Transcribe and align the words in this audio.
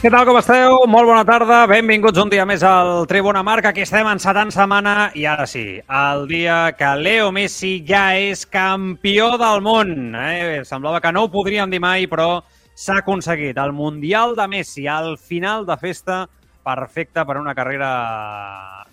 Què 0.00 0.08
tal, 0.08 0.22
com 0.24 0.38
esteu? 0.40 0.78
Molt 0.88 1.10
bona 1.10 1.26
tarda, 1.28 1.58
benvinguts 1.68 2.16
un 2.22 2.30
dia 2.32 2.46
més 2.48 2.62
al 2.64 3.02
Tribuna 3.04 3.42
Marca. 3.44 3.68
Aquí 3.68 3.82
estem 3.84 4.06
encetant 4.08 4.48
setmana 4.48 5.10
i 5.12 5.26
ara 5.28 5.44
sí, 5.44 5.74
el 5.76 6.24
dia 6.30 6.54
que 6.72 6.94
Leo 6.96 7.26
Messi 7.36 7.74
ja 7.84 8.06
és 8.16 8.46
campió 8.48 9.34
del 9.36 9.60
món. 9.60 10.14
Eh? 10.16 10.62
Semblava 10.64 11.02
que 11.04 11.12
no 11.12 11.26
ho 11.26 11.28
podríem 11.28 11.68
dir 11.68 11.82
mai, 11.84 12.08
però 12.08 12.30
s'ha 12.72 13.02
aconseguit 13.02 13.60
el 13.60 13.74
Mundial 13.76 14.32
de 14.40 14.48
Messi 14.48 14.86
al 14.88 15.18
final 15.20 15.68
de 15.68 15.76
festa 15.76 16.22
perfecta 16.64 17.26
per 17.28 17.36
una 17.36 17.52
carrera 17.52 17.92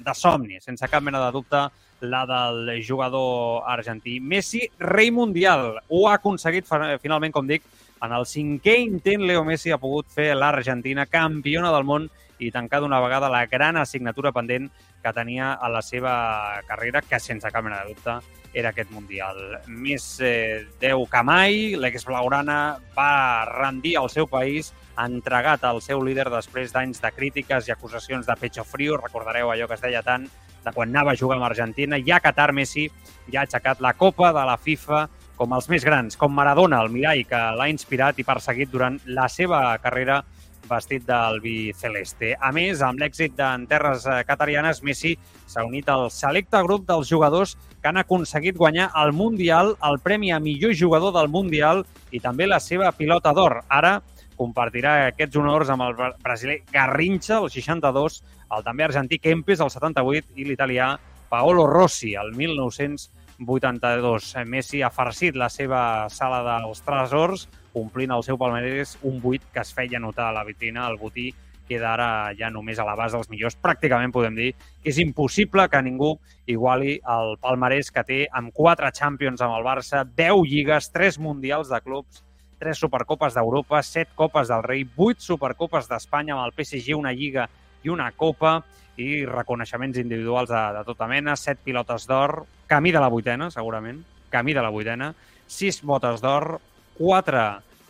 de 0.03 0.12
somni, 0.12 0.59
sense 0.59 0.91
cap 0.91 1.07
mena 1.07 1.24
de 1.24 1.31
dubte, 1.31 1.69
la 2.03 2.25
del 2.28 2.84
jugador 2.84 3.63
argentí. 3.63 4.19
Messi, 4.19 4.66
rei 4.84 5.16
mundial, 5.16 5.78
ho 5.88 6.09
ha 6.09 6.19
aconseguit 6.19 6.68
finalment, 6.68 7.31
com 7.31 7.47
dic, 7.47 7.63
en 8.02 8.13
el 8.13 8.25
cinquè 8.30 8.78
intent, 8.84 9.25
Leo 9.25 9.44
Messi 9.47 9.74
ha 9.74 9.81
pogut 9.81 10.09
fer 10.13 10.31
l'Argentina 10.35 11.08
campiona 11.09 11.72
del 11.74 11.85
món 11.88 12.08
i 12.40 12.52
tancar 12.53 12.81
d'una 12.84 13.00
vegada 13.02 13.31
la 13.34 13.46
gran 13.50 13.78
assignatura 13.81 14.31
pendent 14.31 14.69
que 15.03 15.13
tenia 15.13 15.53
a 15.53 15.69
la 15.74 15.81
seva 15.81 16.62
carrera, 16.68 17.02
que 17.02 17.19
sense 17.19 17.50
cap 17.50 17.66
mena 17.66 17.81
de 17.81 17.94
dubte 17.94 18.19
era 18.57 18.72
aquest 18.72 18.91
Mundial. 18.91 19.38
Més 19.68 20.06
eh, 20.24 20.66
deu 20.81 21.06
que 21.09 21.24
mai, 21.25 21.75
l'ex 21.78 22.06
Blaurana 22.07 22.78
va 22.96 23.46
rendir 23.50 23.97
al 23.97 24.09
seu 24.13 24.28
país, 24.30 24.74
entregat 24.97 25.66
al 25.68 25.81
seu 25.86 26.02
líder 26.02 26.30
després 26.34 26.74
d'anys 26.74 27.02
de 27.03 27.12
crítiques 27.13 27.68
i 27.68 27.74
acusacions 27.74 28.25
de 28.25 28.38
pecho 28.40 28.66
frio. 28.66 28.97
Recordareu 28.97 29.52
allò 29.52 29.68
que 29.69 29.78
es 29.78 29.86
deia 29.86 30.02
tant 30.06 30.25
de 30.66 30.74
quan 30.74 30.90
anava 30.90 31.13
a 31.13 31.19
jugar 31.19 31.38
amb 31.38 31.50
Argentina. 31.50 32.00
Ja 32.02 32.22
Qatar 32.24 32.52
Messi 32.53 32.88
ja 33.31 33.41
ha 33.41 33.46
aixecat 33.46 33.81
la 33.84 33.94
Copa 33.94 34.34
de 34.34 34.46
la 34.50 34.57
FIFA 34.57 35.06
com 35.38 35.53
els 35.53 35.70
més 35.70 35.86
grans, 35.86 36.18
com 36.18 36.34
Maradona, 36.34 36.81
el 36.81 36.90
mirall 36.92 37.22
que 37.30 37.40
l'ha 37.59 37.70
inspirat 37.70 38.18
i 38.18 38.25
perseguit 38.25 38.72
durant 38.74 38.98
la 39.06 39.30
seva 39.30 39.62
carrera 39.84 40.24
vestit 40.68 41.06
del 41.08 41.40
biceleste. 41.40 42.34
A 42.42 42.52
més, 42.52 42.81
amb 42.84 43.00
l'èxit 43.00 43.40
en 43.40 43.66
terres 43.70 44.06
eh, 44.06 44.20
catarianes, 44.28 44.81
Messi 44.84 45.14
s'ha 45.48 45.64
unit 45.64 45.88
al 45.90 46.09
selecte 46.12 46.59
grup 46.66 46.84
dels 46.90 47.08
jugadors 47.08 47.56
que 47.81 47.88
han 47.88 48.02
aconseguit 48.02 48.58
guanyar 48.58 48.90
el 49.03 49.14
Mundial, 49.16 49.75
el 49.88 50.00
premi 50.03 50.34
a 50.34 50.42
millor 50.44 50.75
jugador 50.75 51.14
del 51.16 51.31
Mundial 51.31 51.86
i 52.12 52.19
també 52.19 52.50
la 52.50 52.59
seva 52.59 52.92
pilota 52.92 53.31
d'or. 53.34 53.62
Ara 53.69 54.00
compartirà 54.38 55.08
aquests 55.08 55.38
honors 55.40 55.72
amb 55.74 55.86
el 55.88 55.96
brasiler 56.24 56.59
Garrincha, 56.74 57.40
el 57.40 57.50
62, 57.54 58.22
el 58.58 58.66
també 58.66 58.86
argentí 58.86 59.22
Kempes, 59.24 59.64
el 59.64 59.72
78, 59.72 60.36
i 60.36 60.46
l'italià 60.46 60.96
Paolo 61.30 61.66
Rossi, 61.68 62.14
el 62.16 62.34
1900 62.36 63.09
82. 63.46 64.36
Messi 64.46 64.81
ha 64.81 64.90
farcit 64.94 65.36
la 65.36 65.50
seva 65.53 66.08
sala 66.09 66.42
dels 66.46 66.81
tresors, 66.86 67.48
omplint 67.78 68.14
el 68.14 68.24
seu 68.25 68.40
palmarès 68.40 68.96
un 69.06 69.20
buit 69.22 69.44
que 69.53 69.62
es 69.62 69.74
feia 69.74 70.00
notar 70.00 70.31
a 70.31 70.36
la 70.40 70.46
vitrina. 70.48 70.88
El 70.90 70.98
botí 70.98 71.30
queda 71.68 71.92
ara 71.94 72.09
ja 72.40 72.50
només 72.50 72.80
a 72.80 72.86
l'abast 72.88 73.18
dels 73.18 73.30
millors. 73.30 73.58
Pràcticament 73.62 74.14
podem 74.16 74.38
dir 74.38 74.53
que 74.56 74.90
és 74.90 75.02
impossible 75.03 75.68
que 75.70 75.81
ningú 75.84 76.14
iguali 76.48 76.98
el 77.03 77.36
palmarès 77.44 77.92
que 77.92 78.06
té 78.08 78.22
amb 78.31 78.53
quatre 78.56 78.92
Champions 78.96 79.44
amb 79.44 79.58
el 79.58 79.68
Barça, 79.68 80.06
10 80.08 80.48
lligues, 80.48 80.90
3 80.96 81.19
mundials 81.19 81.69
de 81.69 81.81
clubs, 81.84 82.24
3 82.64 82.80
Supercopes 82.80 83.36
d'Europa, 83.38 83.84
7 83.84 84.16
Copes 84.16 84.50
del 84.50 84.64
Rei, 84.64 84.88
8 84.96 85.22
Supercopes 85.22 85.90
d'Espanya 85.92 86.38
amb 86.38 86.48
el 86.48 86.56
PSG, 86.56 86.96
una 86.98 87.14
lliga 87.14 87.50
i 87.84 87.94
una 87.94 88.10
copa 88.12 88.62
i 88.98 89.26
reconeixements 89.30 90.00
individuals 90.02 90.50
de, 90.50 90.62
de 90.78 90.84
tota 90.88 91.08
mena, 91.10 91.36
set 91.38 91.62
pilotes 91.64 92.08
d'or, 92.10 92.42
camí 92.68 92.92
de 92.92 93.02
la 93.04 93.12
vuitena, 93.14 93.52
segurament, 93.54 94.02
camí 94.34 94.56
de 94.58 94.64
la 94.66 94.74
vuitena, 94.74 95.14
sis 95.48 95.80
botes 95.86 96.22
d'or, 96.24 96.58
quatre 96.98 97.46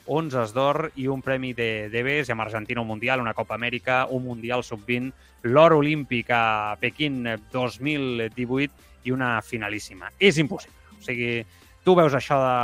onzes 0.08 0.54
d'or 0.56 0.92
i 0.96 1.08
un 1.12 1.22
premi 1.24 1.54
de 1.56 1.88
DBs 1.92 2.32
amb 2.32 2.44
Argentina 2.44 2.82
un 2.82 2.88
Mundial, 2.88 3.22
una 3.22 3.36
Copa 3.36 3.56
Amèrica, 3.56 4.06
un 4.10 4.24
Mundial 4.24 4.64
Sub-20, 4.64 5.12
l'or 5.48 5.76
olímpic 5.76 6.32
a 6.32 6.78
Pequín 6.80 7.24
2018 7.52 8.72
i 9.08 9.12
una 9.12 9.42
finalíssima. 9.42 10.12
És 10.20 10.40
impossible. 10.40 10.76
O 10.98 11.04
sigui, 11.04 11.44
tu 11.84 11.96
veus 11.96 12.16
això 12.16 12.40
de, 12.42 12.56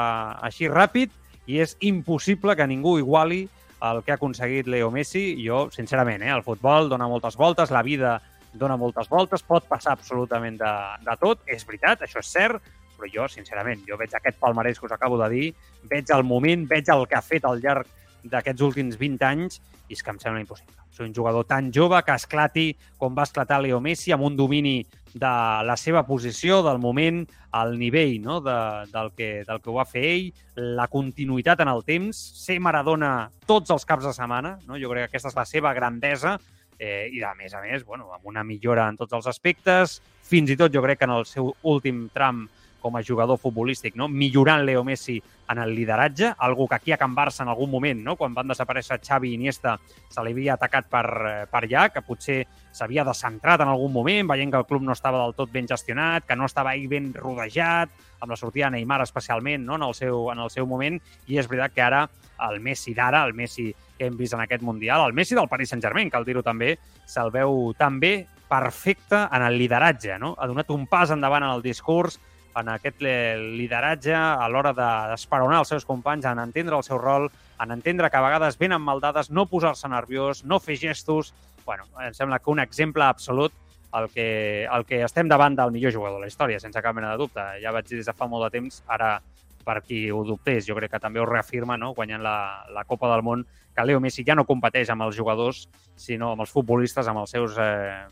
així 0.48 0.72
ràpid 0.72 1.12
i 1.48 1.60
és 1.64 1.76
impossible 1.84 2.56
que 2.56 2.68
ningú 2.68 2.98
iguali 3.00 3.46
el 3.92 4.04
que 4.04 4.14
ha 4.14 4.16
aconseguit 4.16 4.68
Leo 4.68 4.92
Messi. 4.92 5.34
Jo, 5.44 5.68
sincerament, 5.72 6.24
eh, 6.24 6.32
el 6.32 6.44
futbol 6.44 6.90
dona 6.90 7.10
moltes 7.12 7.36
voltes, 7.40 7.72
la 7.72 7.84
vida 7.84 8.20
dona 8.54 8.78
moltes 8.78 9.10
voltes, 9.10 9.44
pot 9.44 9.66
passar 9.68 9.96
absolutament 9.98 10.60
de, 10.60 10.72
de 11.04 11.18
tot, 11.20 11.42
és 11.50 11.66
veritat, 11.66 12.06
això 12.06 12.22
és 12.22 12.30
cert, 12.30 12.72
però 12.94 13.10
jo, 13.10 13.26
sincerament, 13.28 13.82
jo 13.88 13.98
veig 13.98 14.14
aquest 14.14 14.38
palmarès 14.40 14.80
que 14.80 14.86
us 14.86 14.94
acabo 14.94 15.18
de 15.24 15.30
dir, 15.34 15.48
veig 15.90 16.12
el 16.14 16.24
moment, 16.24 16.68
veig 16.70 16.92
el 16.94 17.08
que 17.10 17.18
ha 17.18 17.26
fet 17.26 17.46
al 17.50 17.60
llarg 17.64 17.90
d'aquests 18.24 18.64
últims 18.66 18.98
20 19.00 19.28
anys 19.28 19.60
i 19.90 19.98
és 19.98 20.04
que 20.04 20.12
em 20.14 20.20
sembla 20.20 20.42
impossible. 20.42 20.76
Soy 20.94 21.08
un 21.10 21.16
jugador 21.16 21.46
tan 21.50 21.72
jove 21.74 22.00
que 22.06 22.16
esclati 22.16 22.68
com 23.02 23.16
va 23.18 23.26
esclatar 23.28 23.60
Leo 23.62 23.80
Messi 23.82 24.14
amb 24.14 24.28
un 24.28 24.38
domini 24.38 24.84
de 25.14 25.32
la 25.66 25.76
seva 25.78 26.04
posició, 26.06 26.62
del 26.66 26.80
moment, 26.82 27.24
al 27.54 27.78
nivell 27.78 28.20
no? 28.22 28.40
de, 28.42 28.58
del, 28.94 29.12
que, 29.18 29.30
del 29.46 29.62
que 29.62 29.70
ho 29.70 29.78
va 29.78 29.86
fer 29.86 30.04
ell, 30.10 30.32
la 30.78 30.88
continuïtat 30.90 31.62
en 31.62 31.70
el 31.70 31.84
temps, 31.86 32.18
ser 32.18 32.60
Maradona 32.62 33.30
tots 33.50 33.74
els 33.74 33.86
caps 33.86 34.08
de 34.10 34.14
setmana, 34.16 34.58
no? 34.68 34.80
jo 34.82 34.90
crec 34.90 35.06
que 35.06 35.14
aquesta 35.14 35.34
és 35.34 35.38
la 35.38 35.46
seva 35.50 35.74
grandesa, 35.78 36.38
eh, 36.80 37.10
i 37.14 37.22
a 37.24 37.34
més 37.38 37.54
a 37.54 37.62
més, 37.62 37.86
bueno, 37.86 38.10
amb 38.14 38.26
una 38.30 38.44
millora 38.44 38.88
en 38.90 38.98
tots 38.98 39.14
els 39.14 39.30
aspectes, 39.30 40.00
fins 40.26 40.50
i 40.50 40.58
tot 40.58 40.74
jo 40.74 40.82
crec 40.82 41.04
que 41.04 41.10
en 41.10 41.16
el 41.16 41.28
seu 41.30 41.54
últim 41.62 42.08
tram 42.14 42.48
com 42.84 42.98
a 43.00 43.04
jugador 43.04 43.40
futbolístic, 43.40 43.96
no? 43.96 44.10
millorant 44.12 44.66
Leo 44.68 44.84
Messi 44.84 45.16
en 45.50 45.62
el 45.64 45.74
lideratge, 45.74 46.34
algo 46.38 46.68
que 46.68 46.76
aquí 46.76 46.92
a 46.92 46.98
Can 47.00 47.16
Barça 47.16 47.42
en 47.42 47.50
algun 47.50 47.72
moment, 47.72 48.04
no? 48.04 48.18
quan 48.20 48.36
van 48.36 48.52
desaparèixer 48.52 49.00
Xavi 49.00 49.32
i 49.32 49.38
Iniesta, 49.40 49.78
se 50.12 50.24
li 50.24 50.36
havia 50.36 50.58
atacat 50.58 50.90
per, 50.92 51.06
eh, 51.30 51.46
per 51.48 51.64
allà, 51.64 51.88
que 51.96 52.04
potser 52.04 52.42
s'havia 52.76 53.06
descentrat 53.08 53.64
en 53.64 53.72
algun 53.72 53.94
moment, 53.96 54.28
veient 54.28 54.52
que 54.52 54.60
el 54.60 54.68
club 54.68 54.84
no 54.84 54.92
estava 54.92 55.24
del 55.24 55.38
tot 55.38 55.52
ben 55.54 55.70
gestionat, 55.70 56.28
que 56.28 56.36
no 56.36 56.50
estava 56.50 56.74
ahí 56.76 56.86
ben 56.92 57.14
rodejat, 57.16 57.96
amb 58.20 58.32
la 58.32 58.40
sortida 58.40 58.68
de 58.68 58.78
Neymar 58.78 59.02
especialment 59.04 59.66
no? 59.66 59.80
en, 59.80 59.88
el 59.88 59.96
seu, 59.96 60.28
en 60.32 60.44
el 60.44 60.52
seu 60.52 60.68
moment, 60.68 61.00
i 61.28 61.40
és 61.40 61.48
veritat 61.48 61.76
que 61.76 61.88
ara 61.88 62.04
el 62.50 62.60
Messi 62.64 62.96
d'ara, 62.96 63.24
el 63.24 63.34
Messi 63.38 63.72
que 63.98 64.08
hem 64.08 64.18
vist 64.20 64.36
en 64.36 64.44
aquest 64.44 64.64
Mundial, 64.64 65.06
el 65.08 65.16
Messi 65.16 65.36
del 65.36 65.50
Paris 65.52 65.72
Saint-Germain, 65.72 66.12
cal 66.12 66.26
dir-ho 66.28 66.44
també, 66.44 66.76
se'l 67.08 67.32
veu 67.32 67.72
també 67.80 68.26
perfecte 68.50 69.28
en 69.32 69.42
el 69.42 69.58
lideratge, 69.58 70.18
no? 70.22 70.36
Ha 70.38 70.48
donat 70.48 70.70
un 70.74 70.86
pas 70.88 71.12
endavant 71.14 71.46
en 71.46 71.56
el 71.56 71.64
discurs, 71.66 72.20
en 72.60 72.70
aquest 72.70 73.02
lideratge 73.02 74.14
a 74.14 74.46
l'hora 74.50 74.74
d'esperonar 74.78 75.64
els 75.64 75.72
seus 75.74 75.86
companys, 75.86 76.28
en 76.30 76.42
entendre 76.44 76.78
el 76.78 76.86
seu 76.86 77.00
rol, 77.02 77.30
en 77.64 77.74
entendre 77.74 78.10
que 78.10 78.20
a 78.20 78.26
vegades 78.26 78.60
venen 78.60 78.82
maldades, 78.82 79.32
no 79.32 79.48
posar-se 79.50 79.90
nerviós, 79.90 80.44
no 80.46 80.60
fer 80.60 80.78
gestos... 80.78 81.34
bueno, 81.64 81.86
em 82.04 82.12
sembla 82.12 82.40
que 82.44 82.52
un 82.52 82.60
exemple 82.60 83.06
absolut 83.06 83.54
el 83.96 84.10
que, 84.10 84.66
el 84.66 84.84
que 84.86 85.04
estem 85.06 85.30
davant 85.32 85.56
del 85.56 85.72
millor 85.72 85.94
jugador 85.94 86.18
de 86.20 86.26
la 86.26 86.28
història, 86.28 86.60
sense 86.60 86.82
cap 86.82 86.96
mena 86.96 87.14
de 87.14 87.22
dubte. 87.22 87.44
Ja 87.64 87.72
vaig 87.72 87.88
dir 87.88 88.02
des 88.02 88.10
de 88.10 88.16
fa 88.18 88.28
molt 88.28 88.44
de 88.48 88.58
temps, 88.58 88.82
ara 88.92 89.20
per 89.64 89.78
qui 89.86 90.10
ho 90.12 90.24
dubtés, 90.28 90.66
jo 90.68 90.76
crec 90.76 90.92
que 90.92 91.00
també 91.00 91.22
ho 91.22 91.28
reafirma, 91.30 91.78
no? 91.80 91.94
guanyant 91.96 92.24
la, 92.26 92.66
la 92.74 92.84
Copa 92.84 93.08
del 93.14 93.24
Món, 93.24 93.46
que 93.74 93.86
Leo 93.86 94.02
Messi 94.04 94.26
ja 94.28 94.36
no 94.36 94.44
competeix 94.50 94.92
amb 94.92 95.06
els 95.06 95.16
jugadors, 95.16 95.68
sinó 95.96 96.34
amb 96.34 96.44
els 96.44 96.52
futbolistes, 96.52 97.08
amb 97.08 97.24
els 97.24 97.32
seus 97.32 97.56
eh, 97.62 98.04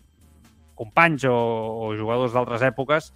companys 0.80 1.28
o, 1.30 1.36
o 1.36 1.92
jugadors 1.98 2.34
d'altres 2.34 2.64
èpoques, 2.66 3.12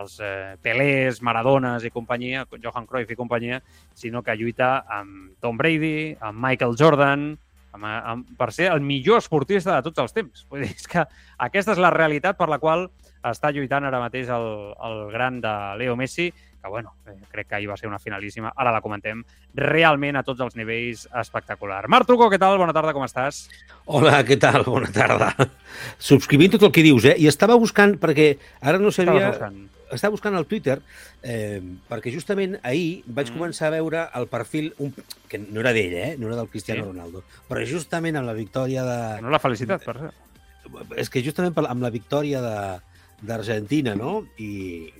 els 0.00 0.18
eh, 0.22 0.56
Pelés, 0.62 1.20
Maradones 1.22 1.84
i 1.84 1.92
companyia, 1.94 2.44
Johan 2.62 2.86
Cruyff 2.86 3.10
i 3.10 3.18
companyia, 3.18 3.60
sinó 3.94 4.22
que 4.22 4.36
lluita 4.36 4.84
amb 4.98 5.34
Tom 5.40 5.58
Brady, 5.60 6.14
amb 6.20 6.40
Michael 6.44 6.76
Jordan, 6.78 7.32
amb, 7.74 7.86
amb, 7.90 8.32
per 8.38 8.50
ser 8.54 8.70
el 8.72 8.82
millor 8.84 9.22
esportista 9.22 9.76
de 9.76 9.86
tots 9.86 10.02
els 10.02 10.16
temps. 10.16 10.46
Vull 10.50 10.64
dir, 10.64 10.72
és 10.74 10.88
que 10.90 11.04
aquesta 11.48 11.74
és 11.74 11.82
la 11.82 11.92
realitat 11.94 12.38
per 12.38 12.48
la 12.50 12.60
qual 12.62 12.88
està 13.24 13.50
lluitant 13.54 13.86
ara 13.88 14.02
mateix 14.02 14.30
el, 14.32 14.48
el 14.84 14.98
gran 15.12 15.40
de 15.44 15.54
Leo 15.80 15.96
Messi, 15.96 16.30
que 16.64 16.70
bueno, 16.70 16.94
eh, 17.06 17.12
crec 17.30 17.48
que 17.48 17.54
ahir 17.56 17.68
va 17.68 17.76
ser 17.76 17.88
una 17.88 17.98
finalíssima, 17.98 18.52
ara 18.56 18.72
la 18.72 18.80
comentem, 18.80 19.20
realment 19.54 20.16
a 20.16 20.22
tots 20.24 20.40
els 20.40 20.56
nivells 20.56 21.04
espectacular. 21.20 21.82
Marc 21.92 22.08
Truco, 22.08 22.30
què 22.32 22.38
tal? 22.40 22.56
Bona 22.56 22.72
tarda, 22.72 22.94
com 22.96 23.04
estàs? 23.04 23.42
Hola, 23.84 24.22
què 24.24 24.38
tal? 24.40 24.64
Bona 24.72 24.88
tarda. 24.88 25.28
Subscrivint 26.00 26.54
tot 26.56 26.64
el 26.64 26.72
que 26.72 26.86
dius, 26.86 27.04
eh? 27.12 27.18
I 27.20 27.28
estava 27.28 27.58
buscant, 27.60 27.98
perquè 28.00 28.30
ara 28.64 28.80
no 28.80 28.94
sabia... 28.96 29.34
Buscant? 29.34 29.60
Estava 29.92 30.14
buscant 30.16 30.34
al 30.34 30.48
Twitter, 30.48 30.78
eh, 31.20 31.60
perquè 31.90 32.10
justament 32.14 32.56
ahir 32.64 33.04
vaig 33.04 33.28
mm. 33.28 33.36
començar 33.36 33.68
a 33.68 33.74
veure 33.76 34.06
el 34.16 34.26
perfil, 34.32 34.72
un, 34.80 34.96
que 35.28 35.38
no 35.44 35.60
era 35.60 35.74
d'ell, 35.76 35.92
eh? 36.00 36.10
No 36.18 36.32
era 36.32 36.40
del 36.40 36.48
Cristiano 36.48 36.80
sí. 36.80 36.88
Ronaldo, 36.88 37.22
però 37.50 37.60
justament 37.68 38.16
amb 38.16 38.32
la 38.32 38.34
victòria 38.40 38.88
de... 38.88 38.98
No 39.22 39.30
la 39.30 39.42
felicitat, 39.44 39.84
per 39.84 39.98
cert. 40.00 40.20
És 40.96 41.12
que 41.12 41.20
justament 41.20 41.52
amb 41.60 41.84
la 41.84 41.92
victòria 41.92 42.40
de, 42.40 42.58
d'Argentina, 43.22 43.94
no? 43.98 44.22
I, 44.38 44.50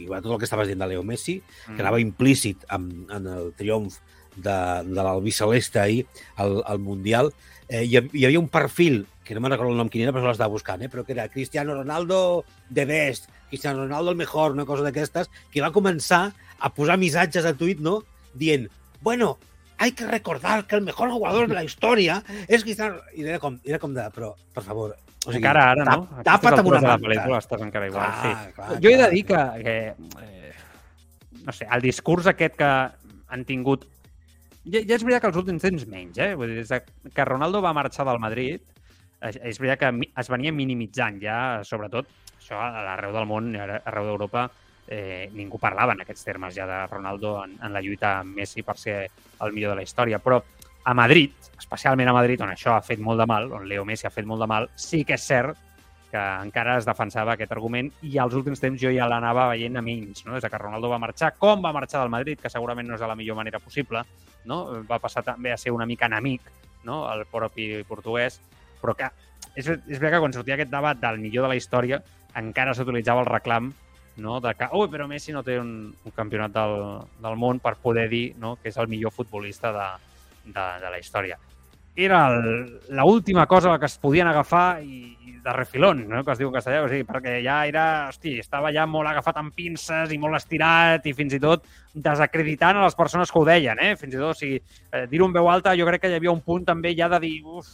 i 0.04 0.08
va, 0.10 0.20
tot 0.22 0.34
el 0.34 0.42
que 0.42 0.48
estaves 0.48 0.68
dient 0.70 0.82
de 0.82 0.90
Leo 0.90 1.02
Messi, 1.06 1.38
mm. 1.40 1.74
que 1.74 1.82
anava 1.82 2.02
implícit 2.02 2.66
en, 2.74 2.90
en 3.12 3.26
el 3.30 3.50
triomf 3.58 3.98
de, 4.36 4.58
de 4.86 5.00
l'Albí 5.00 5.32
Celeste 5.34 5.80
ahir 5.80 6.04
al, 6.36 6.60
al 6.66 6.80
Mundial, 6.82 7.32
eh, 7.68 7.84
hi, 7.84 7.98
hi 7.98 8.26
havia 8.26 8.40
un 8.40 8.50
perfil, 8.52 9.04
que 9.24 9.34
no 9.34 9.40
me'n 9.40 9.54
recordo 9.54 9.72
el 9.72 9.80
nom 9.80 9.90
quin 9.92 10.04
era, 10.04 10.12
però 10.12 10.28
l'estava 10.28 10.52
buscant, 10.52 10.82
eh, 10.84 10.90
però 10.92 11.04
que 11.06 11.14
era 11.16 11.28
Cristiano 11.32 11.76
Ronaldo 11.76 12.44
de 12.68 12.84
best, 12.88 13.30
Cristiano 13.48 13.84
Ronaldo 13.84 14.12
el 14.12 14.20
mejor, 14.20 14.52
una 14.52 14.66
cosa 14.68 14.84
d'aquestes, 14.86 15.30
que 15.52 15.64
va 15.64 15.72
començar 15.72 16.26
a 16.58 16.70
posar 16.74 16.98
missatges 17.00 17.46
a 17.48 17.54
tuit, 17.56 17.80
no?, 17.80 18.02
dient, 18.34 18.68
bueno, 19.00 19.36
hay 19.78 19.92
que 19.92 20.06
recordar 20.06 20.66
que 20.66 20.76
el 20.76 20.82
mejor 20.82 21.10
jugador 21.10 21.48
de 21.48 21.54
la 21.54 21.64
història 21.64 22.20
és 22.48 22.62
Cristiano... 22.62 23.00
I 23.14 23.26
era 23.26 23.40
com, 23.42 23.58
era 23.64 23.80
com 23.82 23.94
de, 23.94 24.04
però, 24.14 24.34
per 24.54 24.64
favor, 24.66 24.94
o 25.24 25.32
sigui, 25.32 25.40
encara 25.40 25.70
ara, 25.72 25.86
no? 25.88 26.22
Tapa't 26.26 26.60
amb 26.60 26.68
una 26.68 26.82
manta. 26.82 26.94
la 26.94 27.00
pel·lícula 27.00 27.40
estàs 27.40 27.64
encara 27.64 27.88
igual. 27.88 28.04
Clar, 28.04 28.20
sí. 28.20 28.52
clar, 28.58 28.78
jo 28.84 28.92
he 28.92 28.98
de 29.00 29.08
dir 29.14 29.24
que, 29.30 29.42
que 29.64 29.76
eh, 30.20 30.52
no 31.46 31.54
sé, 31.56 31.68
el 31.70 31.84
discurs 31.84 32.28
aquest 32.30 32.58
que 32.60 32.70
han 33.34 33.44
tingut... 33.48 33.86
Ja, 34.64 34.80
ja 34.80 34.96
és 34.96 35.04
veritat 35.04 35.24
que 35.24 35.30
els 35.32 35.40
últims 35.40 35.64
temps 35.64 35.86
menys, 35.88 36.20
eh? 36.20 36.32
Vull 36.40 36.52
dir, 36.52 36.64
des 36.64 37.12
que 37.16 37.26
Ronaldo 37.28 37.60
va 37.64 37.74
marxar 37.76 38.06
del 38.08 38.20
Madrid, 38.20 38.62
és 39.24 39.60
veritat 39.60 39.80
que 39.80 40.10
es 40.20 40.30
venia 40.32 40.52
minimitzant 40.52 41.16
ja, 41.22 41.38
sobretot, 41.64 42.08
això 42.36 42.60
a 42.60 42.84
l'arreu 42.84 43.12
del 43.16 43.28
món, 43.28 43.52
arreu 43.56 44.10
d'Europa, 44.10 44.48
eh, 44.88 45.30
ningú 45.32 45.58
parlava 45.58 45.94
en 45.94 46.02
aquests 46.04 46.24
termes 46.24 46.54
ja 46.56 46.66
de 46.68 46.86
Ronaldo 46.86 47.36
en, 47.44 47.56
en 47.62 47.72
la 47.72 47.82
lluita 47.82 48.18
amb 48.20 48.36
Messi 48.36 48.62
per 48.62 48.76
ser 48.78 48.98
el 49.40 49.52
millor 49.52 49.74
de 49.74 49.80
la 49.80 49.86
història. 49.86 50.20
Però 50.22 50.42
a 50.84 50.94
Madrid, 50.94 51.32
especialment 51.58 52.08
a 52.08 52.16
Madrid, 52.16 52.42
on 52.44 52.52
això 52.52 52.74
ha 52.76 52.84
fet 52.84 53.00
molt 53.00 53.20
de 53.20 53.26
mal, 53.26 53.50
on 53.52 53.68
Leo 53.68 53.84
Messi 53.88 54.06
ha 54.06 54.12
fet 54.14 54.26
molt 54.28 54.44
de 54.44 54.50
mal, 54.50 54.68
sí 54.76 55.04
que 55.04 55.16
és 55.16 55.28
cert 55.28 55.60
que 56.14 56.22
encara 56.44 56.76
es 56.78 56.86
defensava 56.86 57.32
aquest 57.34 57.50
argument 57.56 57.88
i 58.06 58.20
als 58.22 58.36
últims 58.38 58.60
temps 58.62 58.78
jo 58.78 58.92
ja 58.94 59.08
l'anava 59.10 59.48
veient 59.50 59.80
a 59.80 59.82
menys, 59.82 60.22
no? 60.22 60.36
des 60.36 60.44
que 60.46 60.60
Ronaldo 60.60 60.92
va 60.92 61.00
marxar, 61.02 61.32
com 61.40 61.64
va 61.64 61.72
marxar 61.74 62.04
del 62.04 62.12
Madrid, 62.12 62.38
que 62.38 62.52
segurament 62.52 62.86
no 62.86 62.94
és 62.94 63.02
de 63.02 63.08
la 63.10 63.16
millor 63.18 63.40
manera 63.40 63.58
possible, 63.58 64.04
no? 64.46 64.60
va 64.86 65.00
passar 65.02 65.24
també 65.26 65.50
a 65.50 65.58
ser 65.58 65.72
una 65.74 65.88
mica 65.90 66.06
enemic, 66.06 66.46
no? 66.86 67.00
el 67.10 67.24
propi 67.26 67.82
portuguès, 67.88 68.38
però 68.78 68.94
que 68.94 69.08
és, 69.56 69.66
és 69.66 69.98
veritat 69.98 70.14
que 70.14 70.22
quan 70.22 70.36
sortia 70.36 70.54
aquest 70.54 70.70
debat 70.70 71.00
del 71.02 71.18
millor 71.18 71.48
de 71.48 71.54
la 71.54 71.58
història 71.58 71.98
encara 72.38 72.76
s'utilitzava 72.78 73.24
el 73.24 73.32
reclam 73.32 73.72
no? 74.16 74.40
de 74.40 74.54
que, 74.54 74.68
oh, 74.72 74.86
però 74.90 75.08
Messi 75.08 75.34
no 75.34 75.42
té 75.42 75.58
un, 75.60 75.90
un 75.90 76.14
campionat 76.14 76.54
del, 76.54 76.76
del 77.22 77.40
món 77.40 77.60
per 77.62 77.76
poder 77.82 78.08
dir 78.10 78.26
no? 78.40 78.56
que 78.60 78.70
és 78.70 78.78
el 78.78 78.88
millor 78.90 79.14
futbolista 79.14 79.72
de, 79.74 79.88
de, 80.46 80.68
de 80.82 80.90
la 80.90 81.00
història. 81.00 81.38
Era 81.94 82.26
l'última 82.90 83.46
cosa 83.46 83.76
que 83.78 83.86
es 83.86 83.98
podien 84.02 84.26
agafar 84.26 84.82
i, 84.82 85.14
i 85.22 85.36
de 85.44 85.52
refilón, 85.54 86.08
no? 86.08 86.24
que 86.26 86.32
es 86.34 86.40
diu 86.40 86.50
en 86.50 86.56
castellà, 86.56 86.82
o 86.82 86.90
sigui, 86.90 87.06
perquè 87.06 87.36
ja 87.44 87.60
era, 87.70 87.84
hosti, 88.10 88.38
estava 88.42 88.72
ja 88.74 88.86
molt 88.90 89.12
agafat 89.12 89.38
amb 89.38 89.54
pinces 89.54 90.10
i 90.10 90.18
molt 90.18 90.40
estirat 90.40 91.06
i 91.06 91.14
fins 91.14 91.36
i 91.36 91.42
tot 91.42 91.68
desacreditant 91.94 92.80
a 92.80 92.86
les 92.88 92.98
persones 92.98 93.30
que 93.30 93.38
ho 93.38 93.46
deien, 93.46 93.78
eh? 93.78 93.94
fins 94.00 94.16
i 94.16 94.18
tot, 94.18 94.32
o 94.34 94.38
sigui, 94.38 94.58
eh, 94.90 95.04
dir-ho 95.10 95.30
en 95.30 95.36
veu 95.36 95.50
alta, 95.52 95.76
jo 95.78 95.86
crec 95.86 96.02
que 96.02 96.10
hi 96.10 96.18
havia 96.18 96.34
un 96.34 96.42
punt 96.42 96.66
també 96.66 96.96
ja 96.98 97.10
de 97.12 97.22
dir, 97.22 97.36
uf, 97.46 97.70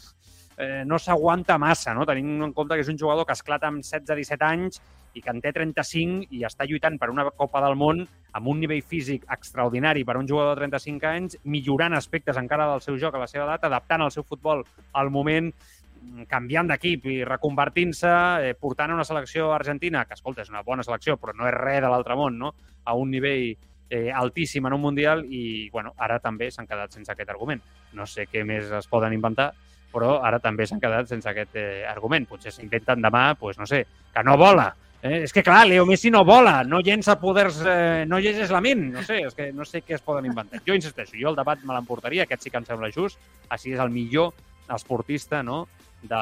eh, 0.60 0.84
no 0.86 0.98
s'aguanta 0.98 1.58
massa, 1.58 1.94
no? 1.96 2.04
tenint 2.06 2.42
en 2.44 2.52
compte 2.52 2.76
que 2.76 2.84
és 2.84 2.92
un 2.92 2.98
jugador 3.00 3.26
que 3.26 3.36
esclata 3.36 3.70
amb 3.70 3.80
16-17 3.82 4.46
anys 4.46 4.80
i 5.14 5.22
que 5.24 5.32
en 5.32 5.40
té 5.42 5.50
35 5.56 6.28
i 6.36 6.44
està 6.46 6.66
lluitant 6.68 6.98
per 7.00 7.10
una 7.10 7.26
Copa 7.30 7.62
del 7.64 7.74
Món 7.80 8.04
amb 8.36 8.50
un 8.52 8.60
nivell 8.62 8.82
físic 8.86 9.24
extraordinari 9.32 10.04
per 10.06 10.14
a 10.16 10.20
un 10.20 10.28
jugador 10.28 10.54
de 10.54 10.66
35 10.68 11.08
anys, 11.08 11.38
millorant 11.44 11.96
aspectes 11.98 12.38
encara 12.38 12.68
del 12.70 12.84
seu 12.84 12.98
joc 13.00 13.16
a 13.16 13.24
la 13.24 13.30
seva 13.30 13.48
edat, 13.48 13.64
adaptant 13.66 14.04
el 14.04 14.12
seu 14.14 14.26
futbol 14.26 14.62
al 14.92 15.10
moment, 15.10 15.50
mm, 15.50 16.28
canviant 16.30 16.70
d'equip 16.70 17.08
i 17.10 17.16
reconvertint-se, 17.24 18.12
eh, 18.50 18.54
portant 18.54 18.92
una 18.94 19.04
selecció 19.08 19.52
argentina, 19.52 20.04
que, 20.04 20.14
escolta, 20.14 20.42
és 20.42 20.52
una 20.52 20.62
bona 20.62 20.86
selecció, 20.86 21.16
però 21.16 21.34
no 21.34 21.48
és 21.48 21.54
res 21.54 21.80
de 21.82 21.88
l'altre 21.88 22.14
món, 22.14 22.38
no? 22.38 22.54
a 22.84 22.94
un 22.94 23.10
nivell 23.10 23.56
eh, 23.90 24.12
altíssim 24.14 24.66
en 24.66 24.72
un 24.72 24.80
Mundial 24.80 25.24
i, 25.26 25.68
bueno, 25.70 25.92
ara 25.98 26.20
també 26.20 26.50
s'han 26.50 26.66
quedat 26.66 26.92
sense 26.92 27.10
aquest 27.10 27.28
argument. 27.30 27.60
No 27.92 28.06
sé 28.06 28.28
què 28.30 28.44
més 28.46 28.70
es 28.70 28.86
poden 28.86 29.12
inventar, 29.12 29.52
però 29.92 30.20
ara 30.26 30.38
també 30.42 30.66
s'han 30.66 30.82
quedat 30.82 31.10
sense 31.10 31.28
aquest 31.28 31.56
eh, 31.58 31.82
argument. 31.88 32.28
Potser 32.30 32.52
s'inventen 32.54 33.02
demà, 33.02 33.34
pues, 33.40 33.58
no 33.58 33.66
sé, 33.66 33.84
que 34.14 34.24
no 34.26 34.36
vola, 34.40 34.70
Eh, 35.02 35.22
és 35.24 35.32
que, 35.32 35.40
clar, 35.40 35.62
Leo 35.64 35.86
Messi 35.88 36.10
no 36.12 36.26
vola, 36.28 36.58
no 36.68 36.82
llença 36.84 37.14
poders, 37.16 37.62
eh, 37.64 38.04
no 38.06 38.18
llegeix 38.20 38.50
la 38.52 38.60
ment, 38.60 38.82
no 38.92 39.00
sé, 39.02 39.22
és 39.24 39.36
que 39.36 39.46
no 39.56 39.64
sé 39.64 39.80
què 39.80 39.96
es 39.96 40.04
poden 40.04 40.26
inventar. 40.28 40.60
Jo 40.66 40.76
insisteixo, 40.76 41.16
jo 41.16 41.30
el 41.30 41.38
debat 41.38 41.62
me 41.64 41.72
l'emportaria, 41.72 42.26
aquest 42.26 42.44
sí 42.44 42.52
que 42.52 42.60
em 42.60 42.66
sembla 42.68 42.90
just, 42.92 43.16
així 43.48 43.72
és 43.72 43.80
el 43.80 43.88
millor 43.94 44.34
esportista 44.76 45.40
no, 45.42 45.62
de, 46.02 46.20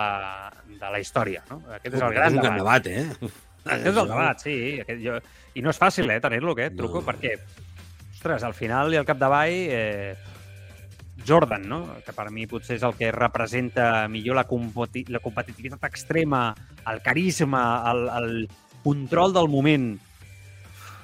de 0.79 0.93
la 0.95 1.01
història. 1.03 1.43
No? 1.51 1.59
Aquest 1.75 1.99
és 1.99 2.07
el 2.07 2.15
gran 2.15 2.31
és 2.31 2.39
un 2.39 2.47
debat. 2.47 2.87
debat 2.87 2.87
eh? 2.87 3.33
Aquest 3.65 3.91
és 3.91 3.97
el 3.97 4.13
debat, 4.15 4.47
sí. 4.47 4.57
Aquest, 4.85 5.03
jo... 5.03 5.19
I 5.59 5.65
no 5.65 5.75
és 5.75 5.83
fàcil, 5.83 6.15
eh, 6.15 6.21
tenir-lo, 6.23 6.55
aquest 6.55 6.79
truco, 6.79 7.03
no. 7.03 7.07
perquè, 7.09 7.35
ostres, 8.13 8.47
al 8.47 8.55
final 8.55 8.95
i 8.95 9.01
al 9.01 9.09
capdavall, 9.09 9.59
eh, 9.75 10.15
Jordan, 11.27 11.67
no? 11.69 11.81
que 12.05 12.15
per 12.15 12.29
mi 12.35 12.47
potser 12.51 12.77
és 12.79 12.85
el 12.87 12.95
que 12.99 13.11
representa 13.15 14.07
millor 14.09 14.39
la, 14.39 14.45
competi 14.49 15.05
la 15.13 15.23
competitivitat 15.25 15.85
extrema, 15.89 16.53
el 16.89 17.03
carisma, 17.05 17.63
el, 17.91 18.05
el, 18.21 18.33
control 18.85 19.35
del 19.35 19.49
moment. 19.53 19.89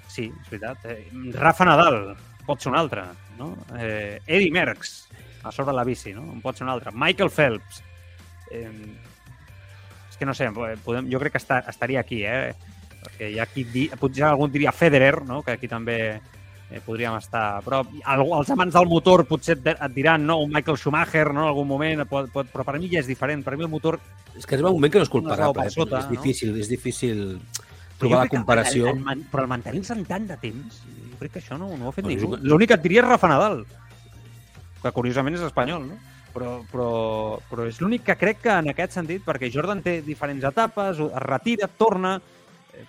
Sí, 0.09 0.29
és 0.31 0.51
veritat. 0.51 0.85
Eh, 0.89 1.09
Rafa 1.35 1.67
Nadal, 1.67 1.99
pot 2.47 2.63
ser 2.63 2.71
un 2.71 2.79
altre. 2.79 3.03
No? 3.39 3.51
Eh, 3.77 4.21
Eddie 4.27 4.53
Merckx, 4.55 4.95
a 5.43 5.53
sobre 5.53 5.75
la 5.75 5.85
bici, 5.85 6.15
no? 6.15 6.23
En 6.33 6.41
pot 6.41 6.57
ser 6.57 6.65
un 6.65 6.73
altre. 6.73 6.95
Michael 6.95 7.33
Phelps. 7.35 7.83
Eh, 8.55 8.71
és 10.09 10.21
que 10.21 10.29
no 10.29 10.37
sé, 10.39 10.49
podem, 10.55 11.11
jo 11.11 11.19
crec 11.21 11.35
que 11.35 11.43
està, 11.43 11.59
estaria 11.69 12.05
aquí, 12.05 12.23
eh? 12.23 12.55
Perquè 13.05 13.33
hi 13.35 13.41
ha 13.43 13.49
qui 13.51 13.89
potser 13.99 14.29
algú 14.29 14.47
diria 14.49 14.73
Federer, 14.73 15.19
no? 15.27 15.43
que 15.43 15.59
aquí 15.59 15.69
també 15.69 15.99
eh, 16.71 16.81
podríem 16.85 17.17
estar... 17.19 17.63
Però 17.65 17.83
els 17.85 18.53
amants 18.55 18.75
del 18.75 18.89
motor 18.91 19.25
potser 19.29 19.59
et 19.61 19.85
diran, 19.95 20.25
no? 20.27 20.41
Un 20.45 20.53
Michael 20.53 20.79
Schumacher, 20.81 21.29
no? 21.33 21.45
En 21.45 21.53
algun 21.53 21.69
moment, 21.69 22.05
pot, 22.11 22.31
pot, 22.33 22.51
però 22.53 22.67
per 22.67 22.79
mi 22.79 22.91
ja 22.93 23.03
és 23.03 23.11
diferent. 23.11 23.45
Per 23.45 23.57
mi 23.57 23.67
el 23.67 23.73
motor... 23.73 24.01
És 24.35 24.47
que 24.47 24.57
arriba 24.57 24.73
un 24.73 24.81
moment 24.81 24.93
que 24.93 25.03
no 25.03 25.07
és 25.09 25.13
comparable. 25.13 25.67
Eh? 25.67 25.75
Sota, 25.75 26.03
és 26.03 26.11
difícil, 26.11 26.55
no? 26.55 26.63
és 26.63 26.71
difícil 26.71 27.23
trobar 28.01 28.25
la 28.25 28.33
comparació. 28.33 28.91
El, 28.91 29.05
el, 29.13 29.25
però 29.31 29.45
el 29.47 29.53
mantenir-se 29.53 29.95
en 29.97 30.05
tant 30.09 30.27
de 30.31 30.39
temps, 30.41 30.81
jo 31.13 31.21
crec 31.21 31.37
que 31.37 31.45
això 31.45 31.59
no, 31.61 31.71
no 31.77 31.89
ho 31.89 31.93
ha 31.93 31.97
fet 31.97 32.09
ningú. 32.09 32.35
L'únic 32.43 32.73
que 32.73 32.79
et 32.81 32.85
diria 32.87 33.05
és 33.05 33.09
Rafa 33.09 33.31
Nadal, 33.31 33.63
que 34.83 34.93
curiosament 34.97 35.39
és 35.39 35.47
espanyol, 35.47 35.87
no? 35.93 36.01
Però, 36.35 36.57
però, 36.67 36.89
però 37.47 37.65
és 37.71 37.77
l'únic 37.79 38.03
que 38.09 38.17
crec 38.19 38.41
que 38.43 38.55
en 38.59 38.73
aquest 38.73 38.97
sentit, 38.97 39.23
perquè 39.23 39.53
Jordan 39.55 39.85
té 39.85 40.01
diferents 40.03 40.43
etapes, 40.51 40.99
es 40.99 41.21
retira, 41.23 41.69
torna, 41.79 42.17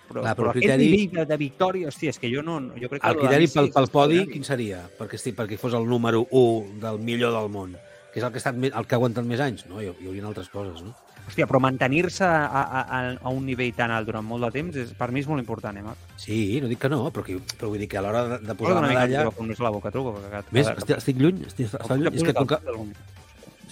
però, 0.08 0.22
Clar, 0.22 0.34
però, 0.34 0.34
però 0.36 0.52
criteri... 0.56 0.72
aquest 0.72 0.84
nivell 0.84 1.18
de, 1.18 1.24
de 1.30 1.38
victòria, 1.40 1.90
hòstia, 1.90 2.14
és 2.14 2.20
que 2.22 2.30
jo 2.32 2.44
no... 2.46 2.58
Jo 2.76 2.90
crec 2.92 3.02
que 3.02 3.10
el 3.12 3.18
criteri 3.22 3.50
pel, 3.54 3.72
pel 3.74 3.90
podi, 3.94 4.22
quin 4.30 4.46
seria? 4.46 4.84
Perquè, 4.98 5.20
sí, 5.20 5.34
perquè 5.36 5.58
fos 5.60 5.76
el 5.78 5.88
número 5.88 6.26
1 6.30 6.80
del 6.84 7.02
millor 7.02 7.34
del 7.36 7.50
món, 7.52 7.74
que 8.12 8.20
és 8.20 8.26
el 8.26 8.32
que, 8.34 8.40
ha 8.40 8.44
estat, 8.44 8.56
el 8.58 8.86
que 8.86 8.96
ha 8.96 9.00
aguantat 9.00 9.26
més 9.28 9.42
anys, 9.44 9.66
no? 9.70 9.82
Hi, 9.82 9.90
hi 9.90 10.10
haurien 10.10 10.28
altres 10.30 10.48
coses, 10.52 10.84
no? 10.84 10.94
Hòstia, 11.26 11.48
però 11.50 11.58
mantenir-se 11.58 12.26
a, 12.26 12.60
a, 12.62 12.98
a 13.18 13.30
un 13.34 13.42
nivell 13.48 13.72
tan 13.74 13.90
alt 13.90 14.06
durant 14.06 14.22
molt 14.22 14.46
de 14.46 14.50
temps 14.54 14.76
és, 14.78 14.92
per 14.94 15.08
mi 15.10 15.24
és 15.24 15.26
molt 15.26 15.42
important, 15.42 15.74
eh, 15.74 15.82
Marc? 15.82 16.12
Sí, 16.22 16.38
no 16.62 16.70
dic 16.70 16.78
que 16.84 16.90
no, 16.92 17.00
però, 17.10 17.24
que, 17.26 17.40
però 17.58 17.72
vull 17.72 17.82
dir 17.82 17.88
que 17.90 17.98
a 17.98 18.04
l'hora 18.06 18.22
de, 18.30 18.38
de 18.46 18.54
posar 18.54 18.76
la 18.78 18.86
medalla... 18.86 19.24
Mica, 19.26 19.46
més 19.48 19.62
la 19.66 19.72
boca, 19.74 19.90
truco. 19.94 20.14
Que, 20.22 20.44
Més, 20.54 20.70
estic, 20.70 20.94
estic 21.00 21.18
lluny? 21.18 21.42
Estic, 21.48 21.72
estic 21.72 22.04
lluny? 22.04 22.12
És 22.14 22.28
que 22.28 22.36
com 22.36 22.46
que... 22.52 22.60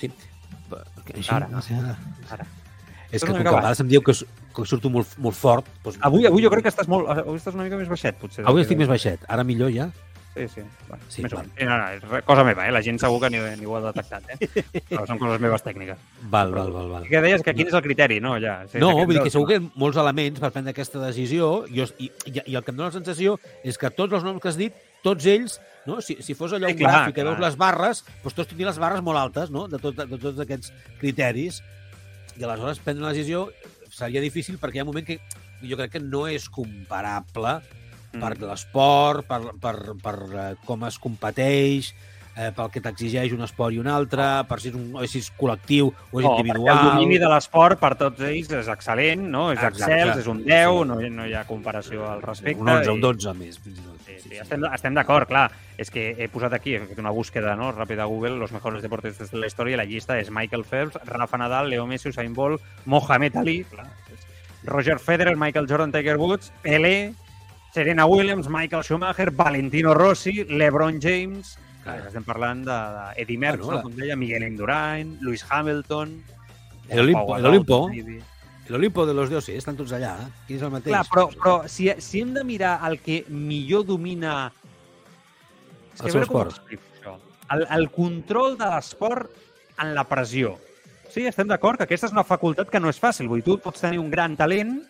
Sí. 0.00 0.10
Així, 1.14 1.28
ara, 1.30 1.46
no 1.52 1.62
sé, 1.62 1.78
ara. 1.78 1.94
ara. 2.34 2.48
És 3.12 3.22
que 3.22 3.30
com 3.30 3.38
que 3.38 3.46
a 3.46 3.54
vegades 3.60 3.84
em 3.84 3.92
diu 3.92 4.02
que, 4.02 4.16
que 4.54 4.64
surto 4.68 4.90
molt, 4.92 5.16
molt 5.18 5.36
fort... 5.38 5.68
Doncs, 5.84 5.98
Avui, 6.06 6.26
avui 6.30 6.44
jo 6.44 6.50
crec 6.52 6.68
que 6.68 6.72
estàs, 6.72 6.88
molt, 6.90 7.10
avui 7.10 7.38
estàs 7.40 7.54
una 7.56 7.66
mica 7.66 7.78
més 7.80 7.90
baixet, 7.90 8.18
potser. 8.20 8.46
Avui 8.46 8.62
estic 8.64 8.78
més 8.80 8.90
baixet. 8.90 9.24
Ara 9.28 9.44
millor 9.46 9.72
ja? 9.74 9.90
Sí, 10.34 10.48
sí. 10.50 10.62
Bueno, 10.88 11.04
Sí, 11.08 11.22
més 11.22 11.32
menys. 11.36 11.50
Sí, 11.54 11.66
no, 11.68 11.76
no, 11.78 12.20
cosa 12.26 12.42
meva, 12.42 12.64
eh? 12.66 12.72
La 12.74 12.80
gent 12.82 12.96
segur 12.98 13.20
que 13.22 13.28
ni, 13.30 13.38
ni 13.60 13.68
ho 13.70 13.76
ha 13.78 13.82
detectat, 13.84 14.24
eh? 14.34 14.48
Però 14.88 15.04
són 15.06 15.20
coses 15.20 15.38
meves 15.42 15.62
tècniques. 15.62 16.00
Val, 16.32 16.50
val, 16.50 16.72
val. 16.74 16.88
val. 16.90 17.04
Que 17.06 17.20
deies 17.22 17.44
que 17.46 17.54
quin 17.54 17.70
és 17.70 17.76
el 17.78 17.84
criteri, 17.84 18.16
no? 18.24 18.32
Ja, 18.42 18.56
sí, 18.66 18.80
No, 18.82 18.90
vull 19.04 19.14
dir 19.14 19.22
que 19.22 19.30
segur 19.30 19.46
que 19.52 19.60
molts 19.78 20.00
elements 20.02 20.42
per 20.42 20.50
prendre 20.56 20.74
aquesta 20.74 20.98
decisió 21.04 21.52
i, 21.70 21.84
i, 22.02 22.10
i, 22.32 22.34
i 22.50 22.58
el 22.58 22.64
que 22.66 22.74
em 22.74 22.80
dóna 22.80 22.90
la 22.90 22.96
sensació 22.96 23.36
és 23.62 23.78
que 23.78 23.92
tots 23.94 24.18
els 24.18 24.26
noms 24.26 24.42
que 24.42 24.50
has 24.50 24.58
dit, 24.58 24.74
tots 25.06 25.30
ells, 25.30 25.60
no? 25.86 26.00
si, 26.02 26.18
si 26.24 26.34
fos 26.34 26.56
allò 26.56 26.66
Sí, 26.66 26.80
un 26.80 26.82
clar, 26.82 26.96
gràfic 26.96 27.18
que 27.20 27.28
veus 27.30 27.38
les 27.46 27.60
barres, 27.60 28.02
doncs 28.24 28.34
tots 28.40 28.50
tindrien 28.50 28.72
les 28.72 28.82
barres 28.82 29.06
molt 29.06 29.20
altes 29.22 29.54
no? 29.54 29.68
de, 29.70 29.78
tot, 29.78 30.02
de 30.02 30.18
tots 30.18 30.42
aquests 30.42 30.74
criteris 30.98 31.60
i 32.34 32.42
aleshores 32.42 32.80
prendre 32.82 33.04
una 33.04 33.12
decisió 33.14 33.46
seria 33.94 34.22
difícil 34.24 34.58
perquè 34.58 34.80
hi 34.80 34.82
ha 34.82 34.86
un 34.88 34.92
moment 34.92 35.06
que 35.06 35.20
jo 35.62 35.78
crec 35.78 35.96
que 35.96 36.02
no 36.04 36.26
és 36.28 36.50
comparable 36.52 37.58
Mm. 38.14 38.22
per 38.22 38.38
l'esport, 38.46 39.26
per, 39.26 39.40
per, 39.60 39.74
per 40.02 40.16
eh, 40.30 40.50
com 40.64 40.84
es 40.86 40.98
competeix, 41.02 41.90
eh, 42.36 42.50
pel 42.56 42.70
que 42.70 42.80
t'exigeix 42.80 43.32
un 43.32 43.42
esport 43.46 43.72
i 43.74 43.78
un 43.78 43.86
altre, 43.86 44.24
per 44.48 44.58
si 44.60 44.68
és, 44.68 44.74
un, 44.74 44.88
si 45.06 45.18
és 45.22 45.28
col·lectiu 45.38 45.92
o 46.10 46.20
és 46.20 46.24
No, 46.26 46.32
individual. 46.38 46.78
el 46.78 46.90
domini 46.94 47.18
de 47.18 47.28
l'esport 47.28 47.78
per 47.78 47.94
tots 47.96 48.20
ells 48.20 48.50
és 48.50 48.68
excel·lent, 48.68 49.20
no? 49.20 49.52
És 49.52 49.58
Exacte. 49.62 49.84
excel, 49.84 50.18
és 50.18 50.26
un 50.26 50.44
10, 50.44 50.68
Sí. 50.82 50.88
no, 50.88 51.00
no 51.00 51.26
hi 51.26 51.34
ha 51.34 51.44
comparació 51.46 52.08
al 52.10 52.22
respecte. 52.22 52.60
Un 52.60 52.68
11, 52.68 52.90
i- 52.90 52.94
un 52.94 53.00
12 53.00 53.34
més. 53.34 53.58
Tot. 53.58 53.72
Sí, 54.06 54.18
sí, 54.28 54.36
estem, 54.36 54.64
estem 54.72 54.94
d'acord, 54.94 55.26
clar. 55.28 55.50
És 55.78 55.90
que 55.90 56.14
he 56.18 56.28
posat 56.28 56.52
aquí, 56.52 56.74
he 56.74 56.80
fet 56.80 56.98
una 56.98 57.10
búsqueda 57.10 57.56
no? 57.56 57.72
ràpida 57.72 58.02
a 58.02 58.06
Google, 58.06 58.36
los 58.38 58.52
mejores 58.52 58.80
deportistas 58.82 59.30
de 59.30 59.38
la 59.38 59.46
història, 59.46 59.76
la 59.76 59.84
llista 59.84 60.18
és 60.18 60.30
Michael 60.30 60.64
Phelps, 60.64 60.98
Rafa 61.04 61.36
Nadal, 61.38 61.68
Leo 61.70 61.86
Messi, 61.86 62.08
Usain 62.10 62.32
Bolt, 62.34 62.60
Mohamed 62.84 63.36
Ali, 63.36 63.64
clar, 63.64 63.86
Roger 64.64 64.98
Federer, 64.98 65.36
Michael 65.36 65.66
Jordan, 65.68 65.92
Tiger 65.92 66.16
Woods, 66.16 66.52
Pelé, 66.62 67.12
Serena 67.72 68.06
Williams, 68.06 68.48
Michael 68.48 68.84
Schumacher, 68.84 69.30
Valentino 69.32 69.94
Rossi, 69.94 70.44
LeBron 70.44 71.00
James, 71.00 71.58
clar. 71.84 71.98
Estem 72.08 72.24
parlant 72.26 72.62
d'Eddie 72.66 73.38
Merckx, 73.38 73.64
Bueno, 73.64 73.78
no? 73.80 73.88
com 73.88 73.96
deia, 73.98 74.16
Miguel 74.16 74.42
Indurain, 74.48 75.16
Lewis 75.22 75.44
Hamilton... 75.48 76.16
El 76.88 77.00
Olimpo, 77.00 77.26
Pau 77.26 77.36
el 77.36 77.42
Gasol, 77.42 77.50
Olimpo. 77.54 77.78
Brady. 77.88 78.18
L'Olimpo 78.68 79.04
de 79.06 79.14
los 79.14 79.28
dioses, 79.28 79.56
estan 79.60 79.76
tots 79.76 79.92
allà. 79.92 80.14
eh? 80.24 80.28
Quin 80.46 80.56
és 80.58 80.62
el 80.64 80.70
mateix? 80.72 80.92
Clar, 80.94 81.04
però, 81.12 81.24
però 81.36 81.54
si, 81.68 81.90
si 82.00 82.20
hem 82.24 82.34
de 82.34 82.42
mirar 82.44 82.78
el 82.88 82.98
que 83.04 83.22
millor 83.28 83.84
domina... 83.88 84.50
És 85.94 86.00
El 86.02 86.10
seu 86.16 86.22
esport. 86.24 86.58
això. 86.72 87.14
El, 87.54 87.66
el 87.76 87.90
control 87.92 88.56
de 88.58 88.68
l'esport 88.72 89.30
en 89.80 89.92
la 89.94 90.04
pressió. 90.08 90.56
Sí, 91.12 91.26
estem 91.28 91.46
d'acord 91.46 91.78
que 91.78 91.84
aquesta 91.86 92.08
és 92.08 92.14
una 92.16 92.24
facultat 92.26 92.70
que 92.72 92.80
no 92.80 92.88
és 92.90 92.98
fàcil. 93.00 93.28
Vull 93.30 93.42
dir, 93.42 93.46
tu 93.46 93.58
pots 93.62 93.84
tenir 93.84 94.00
un 94.02 94.08
gran 94.10 94.34
talent, 94.36 94.80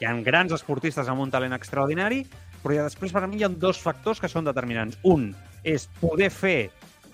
hi 0.00 0.06
ha 0.06 0.14
grans 0.24 0.54
esportistes 0.56 1.08
amb 1.12 1.20
un 1.26 1.30
talent 1.34 1.52
extraordinari, 1.56 2.22
però 2.62 2.78
ja 2.78 2.86
després 2.86 3.12
per 3.12 3.26
mi 3.28 3.36
hi 3.42 3.44
ha 3.44 3.50
dos 3.52 3.78
factors 3.82 4.22
que 4.22 4.30
són 4.32 4.46
determinants. 4.48 4.96
Un 5.04 5.30
és 5.66 5.88
poder 6.00 6.30
fer 6.30 6.58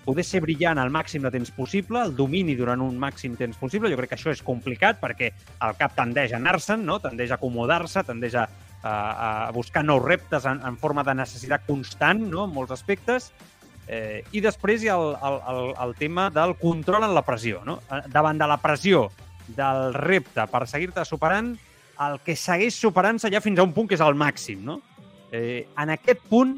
poder 0.03 0.25
ser 0.27 0.41
brillant 0.43 0.79
al 0.81 0.91
màxim 0.91 1.23
de 1.23 1.31
temps 1.31 1.51
possible, 1.55 2.01
el 2.03 2.11
domini 2.15 2.57
durant 2.59 2.81
un 2.83 2.97
màxim 2.99 3.37
temps 3.39 3.55
possible. 3.55 3.87
Jo 3.91 3.95
crec 3.99 4.11
que 4.11 4.17
això 4.17 4.33
és 4.33 4.43
complicat 4.43 4.99
perquè 4.99 5.31
el 5.63 5.77
cap 5.79 5.95
tendeix 5.95 6.33
a 6.33 6.41
anar-se'n, 6.41 6.83
no? 6.85 6.99
tendeix 6.99 7.31
a 7.31 7.37
acomodar-se, 7.39 8.03
tendeix 8.03 8.35
a, 8.35 8.43
a, 8.83 8.93
a 9.47 9.51
buscar 9.55 9.85
nous 9.87 10.03
reptes 10.03 10.45
en, 10.49 10.59
en 10.67 10.77
forma 10.77 11.05
de 11.07 11.15
necessitat 11.15 11.63
constant, 11.67 12.19
no? 12.27 12.43
en 12.43 12.55
molts 12.55 12.75
aspectes. 12.75 13.31
Eh, 13.87 14.23
I 14.31 14.43
després 14.43 14.83
hi 14.83 14.91
ha 14.91 14.99
el, 14.99 15.15
el, 15.15 15.39
el, 15.51 15.73
el 15.87 15.95
tema 15.99 16.29
del 16.31 16.55
control 16.59 17.07
en 17.07 17.15
la 17.15 17.23
pressió. 17.23 17.63
No? 17.67 17.79
Eh, 17.87 18.03
Davant 18.11 18.39
de 18.39 18.47
la 18.47 18.59
pressió 18.63 19.07
del 19.55 19.93
repte 19.95 20.45
per 20.51 20.65
seguir-te 20.67 21.03
superant, 21.07 21.53
el 22.03 22.19
que 22.25 22.35
segueix 22.35 22.75
superant-se 22.75 23.31
ja 23.31 23.43
fins 23.43 23.59
a 23.59 23.65
un 23.67 23.73
punt 23.75 23.87
que 23.87 23.95
és 23.95 24.03
el 24.03 24.19
màxim. 24.19 24.63
No? 24.67 24.79
Eh, 25.31 25.65
en 25.79 25.95
aquest 25.95 26.23
punt, 26.29 26.57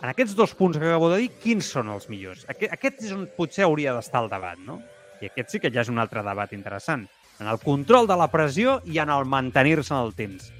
en 0.00 0.08
aquests 0.08 0.34
dos 0.36 0.54
punts 0.56 0.78
que 0.78 0.86
acabo 0.88 1.10
de 1.12 1.20
dir, 1.22 1.30
quins 1.42 1.66
són 1.74 1.90
els 1.92 2.08
millors? 2.08 2.46
Aquest, 2.48 2.72
aquest 2.72 3.02
és 3.04 3.12
on 3.16 3.26
potser 3.36 3.66
hauria 3.66 3.92
d'estar 3.96 4.24
el 4.24 4.30
debat, 4.32 4.60
no? 4.64 4.80
I 5.20 5.28
aquest 5.28 5.52
sí 5.52 5.60
que 5.60 5.70
ja 5.72 5.84
és 5.84 5.90
un 5.92 6.00
altre 6.00 6.22
debat 6.24 6.52
interessant. 6.56 7.04
En 7.40 7.48
el 7.48 7.60
control 7.60 8.08
de 8.08 8.16
la 8.16 8.30
pressió 8.32 8.80
i 8.88 8.98
en 9.00 9.12
el 9.12 9.28
mantenir-se 9.28 9.92
en 9.92 10.00
el 10.00 10.14
temps. 10.16 10.50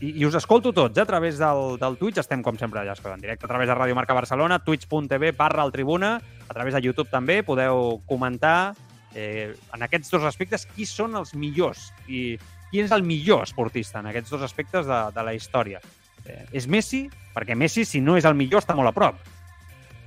I, 0.00 0.12
I 0.20 0.24
us 0.26 0.38
escolto 0.38 0.72
tots, 0.74 0.98
eh? 0.98 1.02
a 1.02 1.06
través 1.06 1.38
del, 1.38 1.76
del 1.80 1.98
Twitch, 1.98 2.18
estem 2.22 2.42
com 2.42 2.58
sempre 2.58 2.82
allà 2.82 2.94
en 2.94 3.22
directe, 3.22 3.46
a 3.46 3.50
través 3.50 3.68
de 3.70 3.74
Ràdio 3.74 3.94
Marca 3.94 4.14
Barcelona, 4.14 4.58
twitch.tv 4.58 5.32
barra 5.32 5.64
el 5.64 5.72
Tribuna, 5.72 6.20
a 6.48 6.54
través 6.54 6.74
de 6.74 6.82
YouTube 6.82 7.10
també, 7.10 7.42
podeu 7.42 8.00
comentar 8.06 8.74
eh, 9.14 9.54
en 9.74 9.82
aquests 9.86 10.10
dos 10.10 10.26
aspectes 10.26 10.66
qui 10.66 10.86
són 10.86 11.14
els 11.14 11.34
millors 11.34 11.90
i 12.06 12.36
qui 12.70 12.82
és 12.82 12.90
el 12.90 13.06
millor 13.06 13.44
esportista 13.46 14.00
en 14.02 14.10
aquests 14.10 14.34
dos 14.34 14.42
aspectes 14.42 14.86
de, 14.86 15.00
de 15.14 15.22
la 15.22 15.34
història. 15.34 15.80
Eh, 16.26 16.44
és 16.60 16.68
Messi, 16.70 17.04
perquè 17.34 17.56
Messi, 17.58 17.84
si 17.84 18.00
no 18.00 18.16
és 18.18 18.24
el 18.28 18.36
millor, 18.38 18.62
està 18.62 18.76
molt 18.76 18.90
a 18.90 18.96
prop. 18.96 19.18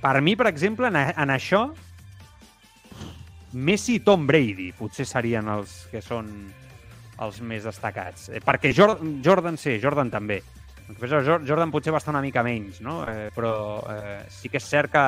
Per 0.02 0.14
mi, 0.22 0.36
per 0.38 0.48
exemple, 0.50 0.90
en, 0.90 0.96
en 0.96 1.34
això, 1.34 1.66
Messi 3.58 3.96
i 3.96 4.04
Tom 4.04 4.26
Brady 4.28 4.72
potser 4.76 5.06
serien 5.08 5.48
els 5.48 5.86
que 5.92 6.02
són 6.04 6.28
els 7.24 7.40
més 7.42 7.64
destacats. 7.66 8.28
Eh, 8.30 8.42
perquè 8.44 8.74
Jordan, 8.76 9.18
Jordan 9.24 9.58
sí, 9.58 9.78
Jordan 9.82 10.10
també. 10.12 10.42
Jordan 10.98 11.72
potser 11.72 11.92
va 11.92 12.00
estar 12.00 12.14
una 12.14 12.24
mica 12.24 12.44
menys, 12.44 12.80
no? 12.80 13.02
Eh, 13.08 13.28
però 13.34 13.52
eh, 13.92 14.22
sí 14.32 14.48
que 14.48 14.60
és 14.60 14.68
cert 14.68 14.92
que 14.92 15.04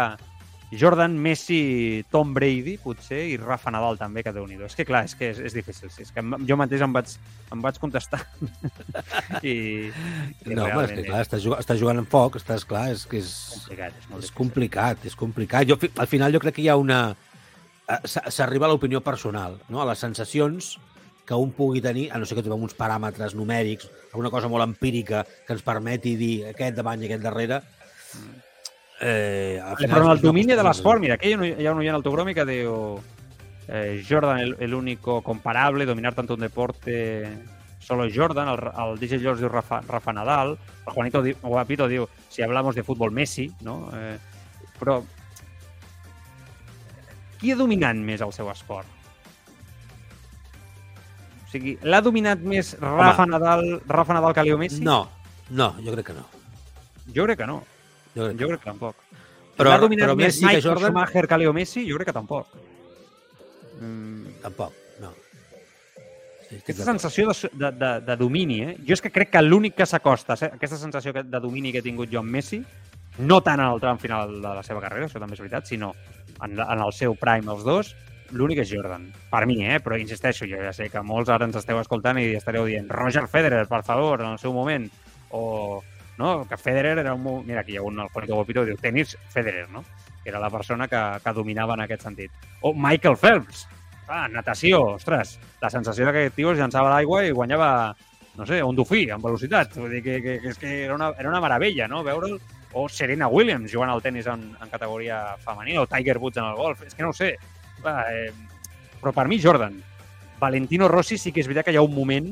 Jordan, 0.70 1.16
Messi, 1.18 2.04
Tom 2.12 2.32
Brady, 2.34 2.76
potser, 2.78 3.24
i 3.32 3.36
Rafa 3.40 3.72
Nadal 3.74 3.98
també, 3.98 4.22
que 4.22 4.30
déu 4.30 4.44
nhi 4.46 4.58
És 4.62 4.76
que, 4.78 4.84
clar, 4.86 5.04
és 5.08 5.16
que 5.18 5.30
és, 5.32 5.40
és 5.50 5.54
difícil. 5.56 5.90
Sí. 5.90 6.04
És 6.06 6.12
que 6.14 6.22
jo 6.46 6.56
mateix 6.60 6.84
em 6.86 6.92
vaig, 6.94 7.10
em 7.50 7.64
vaig 7.64 7.78
contestar. 7.82 8.20
I, 9.42 9.90
i 9.90 10.54
No, 10.54 10.68
home, 10.68 10.84
és 10.84 10.92
que 10.94 11.06
clar, 11.08 11.24
estàs 11.26 11.42
jugant, 11.42 11.64
estàs 11.64 11.80
jugant 11.80 11.98
amb 12.02 12.10
foc, 12.12 12.38
estàs 12.38 12.66
clar, 12.68 12.86
és 12.94 13.02
que 13.10 13.18
és, 13.18 13.32
complicat, 13.66 13.98
és 13.98 14.10
molt 14.12 14.24
és 14.28 14.30
complicat, 14.42 15.08
és 15.10 15.18
complicat. 15.18 15.66
Jo, 15.72 15.78
al 15.98 16.10
final 16.10 16.36
jo 16.36 16.42
crec 16.44 16.54
que 16.60 16.62
hi 16.62 16.70
ha 16.70 16.78
una... 16.78 17.00
eh, 17.88 17.98
s'a- 18.04 18.30
S'arriba 18.30 18.68
a 18.68 18.70
l'opinió 18.70 19.02
personal, 19.02 19.58
no? 19.68 19.82
a 19.82 19.88
les 19.90 19.98
sensacions 19.98 20.76
que 21.26 21.34
un 21.38 21.50
pugui 21.54 21.82
tenir, 21.82 22.08
a 22.10 22.18
no 22.18 22.26
ser 22.26 22.38
que 22.38 22.42
trobem 22.46 22.62
uns 22.66 22.74
paràmetres 22.78 23.34
numèrics, 23.38 23.90
alguna 24.12 24.30
cosa 24.30 24.48
molt 24.50 24.66
empírica 24.66 25.24
que 25.46 25.54
ens 25.54 25.62
permeti 25.66 26.16
dir 26.18 26.32
aquest 26.50 26.78
davant 26.78 27.02
i 27.02 27.06
aquest 27.10 27.22
darrere, 27.22 27.60
eh, 29.00 29.60
final 29.78 29.96
però 29.96 30.04
en 30.06 30.12
el 30.12 30.20
domini 30.20 30.54
de 30.54 30.64
l'esport, 30.64 31.00
mira, 31.00 31.16
aquí 31.16 31.30
hi 31.30 31.34
ha 31.34 31.38
un, 31.38 31.46
hi 31.48 31.66
ha 31.66 31.72
un 31.72 31.80
oient 31.80 31.96
autogròmic 31.96 32.36
que 32.40 32.46
diu 32.48 32.74
eh, 33.68 34.02
Jordan 34.06 34.40
el, 34.40 34.56
el 34.60 34.74
único 34.74 35.22
comparable, 35.22 35.86
dominar 35.86 36.14
tanto 36.14 36.34
un 36.34 36.40
deporte 36.40 37.28
solo 37.80 38.06
Jordan, 38.12 38.48
el, 38.48 38.60
el 38.60 38.98
DJ 39.00 39.20
George 39.20 39.40
diu 39.40 39.48
Rafa, 39.48 39.80
Rafa 39.88 40.12
Nadal, 40.12 40.58
el 40.86 40.92
Juanito 40.92 41.22
di, 41.22 41.32
Guapito 41.42 41.88
diu 41.88 42.06
si 42.28 42.42
hablamos 42.42 42.74
de 42.74 42.84
fútbol 42.84 43.10
Messi, 43.10 43.48
no? 43.62 43.88
Eh, 43.96 44.18
però 44.78 45.00
qui 47.40 47.50
ha 47.50 47.56
dominat 47.56 47.96
més 47.96 48.20
el 48.20 48.34
seu 48.36 48.50
esport? 48.52 48.86
O 51.40 51.50
sigui, 51.50 51.78
l'ha 51.82 52.02
dominat 52.04 52.44
més 52.46 52.76
Rafa 52.78 53.26
Nadal, 53.26 53.80
Rafa 53.88 54.14
Nadal 54.14 54.36
que 54.36 54.44
Leo 54.46 54.60
Messi? 54.60 54.84
No, 54.84 55.02
no, 55.48 55.72
jo 55.80 55.96
crec 55.96 56.12
que 56.12 56.18
no. 56.20 56.28
Jo 57.16 57.26
crec 57.26 57.40
que 57.40 57.48
no. 57.48 57.62
Jo 58.14 58.26
crec 58.26 58.36
que 58.36 58.42
Jo 58.44 58.48
crec 58.50 58.60
que 58.60 58.70
tampoc. 58.70 58.96
Però- 59.56 59.78
dominat 59.80 60.08
però 60.08 60.16
més 60.16 60.40
Messi 60.40 60.46
que 60.54 60.62
Jordan? 60.62 60.90
Schumacher 60.92 61.26
que 61.28 61.38
Leo 61.38 61.52
Messi? 61.52 61.86
Jo 61.88 61.96
crec 61.96 62.08
que 62.08 62.16
tampoc. 62.16 62.46
Mm, 63.80 64.26
Tampoc, 64.42 64.72
no. 65.00 65.12
Sí, 66.48 66.56
aquesta 66.56 66.84
sensació 66.84 67.28
de, 67.30 67.48
de, 67.52 67.70
de, 67.78 67.90
de 68.06 68.16
domini, 68.16 68.60
eh? 68.62 68.76
Jo 68.86 68.96
és 68.96 69.00
que 69.04 69.12
crec 69.14 69.30
que 69.30 69.42
l'únic 69.42 69.76
que 69.78 69.86
s'acosta, 69.86 70.34
a 70.34 70.50
aquesta 70.56 70.76
sensació 70.80 71.12
de 71.12 71.40
domini 71.40 71.72
que 71.72 71.78
he 71.78 71.86
tingut 71.86 72.10
jo 72.12 72.20
amb 72.20 72.30
Messi, 72.34 72.60
no 73.20 73.40
tant 73.44 73.60
en 73.60 73.68
el 73.70 73.80
tram 73.80 73.98
final 73.98 74.36
de 74.40 74.54
la 74.58 74.62
seva 74.66 74.80
carrera, 74.82 75.06
això 75.08 75.20
també 75.22 75.36
és 75.36 75.40
veritat, 75.44 75.66
sinó 75.68 75.92
en, 76.42 76.58
en 76.58 76.82
el 76.86 76.92
seu 76.96 77.14
prime, 77.20 77.48
els 77.52 77.64
dos, 77.64 77.94
l'únic 78.32 78.60
és 78.64 78.70
Jordan. 78.72 79.08
Per 79.30 79.44
mi, 79.46 79.60
eh? 79.64 79.78
Però 79.84 79.96
insisteixo, 80.00 80.46
jo 80.50 80.60
ja 80.60 80.72
sé 80.76 80.88
que 80.90 81.02
molts 81.02 81.30
ara 81.30 81.46
ens 81.48 81.56
esteu 81.60 81.80
escoltant 81.80 82.18
i 82.20 82.34
estareu 82.38 82.66
dient 82.68 82.88
Roger 82.90 83.26
Federer, 83.28 83.66
per 83.68 83.82
favor, 83.84 84.20
en 84.20 84.34
el 84.34 84.38
seu 84.42 84.52
moment. 84.56 84.88
O, 85.30 85.82
no? 86.20 86.44
Que 86.46 86.58
Federer 86.60 86.98
era 87.00 87.14
un... 87.16 87.24
Mira, 87.46 87.64
aquí 87.64 87.74
hi 87.74 87.80
ha 87.80 87.82
un, 87.86 87.98
Juanito 88.12 88.36
Guapito, 88.36 88.64
diu 88.68 88.76
tenis 88.78 89.16
Federer, 89.32 89.66
no? 89.72 89.82
Que 90.22 90.28
era 90.30 90.42
la 90.42 90.50
persona 90.52 90.86
que, 90.88 91.00
que 91.24 91.32
dominava 91.34 91.74
en 91.78 91.86
aquest 91.86 92.04
sentit. 92.04 92.46
O 92.62 92.74
Michael 92.76 93.16
Phelps, 93.16 93.64
ah, 94.06 94.26
natació, 94.28 94.82
ostres, 94.98 95.38
la 95.62 95.72
sensació 95.72 96.06
que 96.06 96.12
aquest 96.12 96.36
tio 96.36 96.52
es 96.52 96.60
llançava 96.60 96.92
l'aigua 96.92 97.24
i 97.24 97.32
guanyava, 97.32 97.70
no 98.36 98.46
sé, 98.46 98.60
un 98.62 98.76
dofí 98.76 99.06
en 99.08 99.24
velocitat. 99.24 99.78
Vull 99.80 99.96
dir 99.96 100.04
que, 100.04 100.20
que, 100.22 100.38
que, 100.44 100.52
és 100.52 100.60
que 100.60 100.74
era, 100.84 100.94
una, 100.94 101.14
era 101.18 101.32
una 101.32 101.42
meravella, 101.42 101.88
no?, 101.88 102.04
veure'l. 102.06 102.38
O 102.78 102.84
Serena 102.86 103.26
Williams 103.26 103.72
jugant 103.72 103.90
al 103.90 104.02
tennis 104.04 104.28
en, 104.30 104.44
en 104.54 104.68
categoria 104.70 105.34
femenina, 105.42 105.80
o 105.82 105.88
Tiger 105.90 106.20
Woods 106.20 106.38
en 106.38 106.44
el 106.52 106.54
golf. 106.54 106.84
És 106.86 106.94
que 106.94 107.02
no 107.02 107.10
ho 107.10 107.16
sé. 107.16 107.32
Va, 107.82 108.04
eh, 108.14 108.30
però 109.00 109.10
per 109.16 109.26
mi, 109.26 109.40
Jordan. 109.42 109.80
Valentino 110.38 110.86
Rossi 110.86 111.18
sí 111.18 111.32
que 111.34 111.42
és 111.42 111.48
veritat 111.50 111.66
que 111.66 111.74
hi 111.74 111.80
ha 111.80 111.82
un 111.82 111.96
moment 111.96 112.30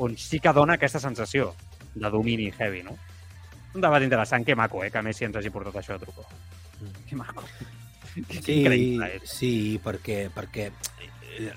on 0.00 0.18
sí 0.20 0.38
que 0.40 0.52
dona 0.52 0.76
aquesta 0.76 1.00
sensació 1.00 1.54
de 1.94 2.10
domini 2.10 2.50
heavy, 2.52 2.82
no? 2.84 2.98
Un 3.74 3.80
debat 3.84 4.02
interessant, 4.02 4.44
que 4.46 4.56
maco, 4.58 4.82
eh, 4.84 4.90
que 4.90 5.02
Messi 5.02 5.24
ens 5.28 5.36
hagi 5.38 5.50
portat 5.54 5.76
això 5.78 5.94
de 5.98 6.04
truco. 6.06 6.24
Mm. 6.80 7.04
Que 7.08 7.16
maco. 7.16 7.44
Que 8.28 8.40
Sí, 8.42 8.56
és. 8.66 9.22
sí, 9.30 9.80
perquè, 9.82 10.24
perquè 10.34 10.64
eh, 11.38 11.52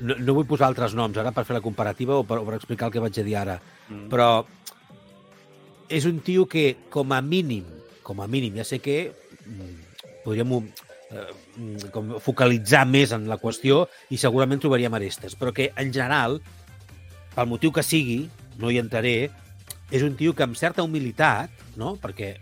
no, 0.00 0.14
no 0.16 0.34
vull 0.38 0.46
posar 0.48 0.70
altres 0.70 0.94
noms 0.96 1.18
ara 1.20 1.32
per 1.36 1.44
fer 1.44 1.58
la 1.58 1.60
comparativa 1.64 2.16
o 2.16 2.24
per, 2.24 2.38
o 2.40 2.46
per 2.48 2.54
explicar 2.56 2.88
el 2.88 2.92
que 2.94 3.02
vaig 3.04 3.18
a 3.20 3.26
dir 3.26 3.36
ara, 3.36 3.58
Mm. 3.88 4.08
però 4.10 4.44
és 5.88 6.04
un 6.08 6.18
tio 6.20 6.46
que, 6.50 6.76
com 6.90 7.12
a 7.12 7.20
mínim, 7.22 7.64
com 8.02 8.20
a 8.20 8.26
mínim, 8.26 8.56
ja 8.58 8.64
sé 8.66 8.80
que 8.82 9.12
mm, 9.46 10.24
podríem 10.24 10.50
eh, 10.56 11.28
mm, 11.56 11.90
com 11.94 12.16
focalitzar 12.18 12.84
més 12.90 13.12
en 13.14 13.28
la 13.30 13.38
qüestió 13.38 13.84
i 14.10 14.18
segurament 14.18 14.58
trobaríem 14.64 14.94
arestes, 14.98 15.36
però 15.38 15.52
que, 15.54 15.68
en 15.76 15.92
general, 15.94 16.40
pel 17.36 17.46
motiu 17.46 17.70
que 17.70 17.84
sigui, 17.86 18.24
no 18.58 18.72
hi 18.72 18.80
entraré, 18.82 19.30
és 19.90 20.02
un 20.02 20.16
tio 20.18 20.34
que 20.34 20.42
amb 20.42 20.56
certa 20.58 20.82
humilitat, 20.82 21.50
no? 21.76 21.96
perquè 22.02 22.36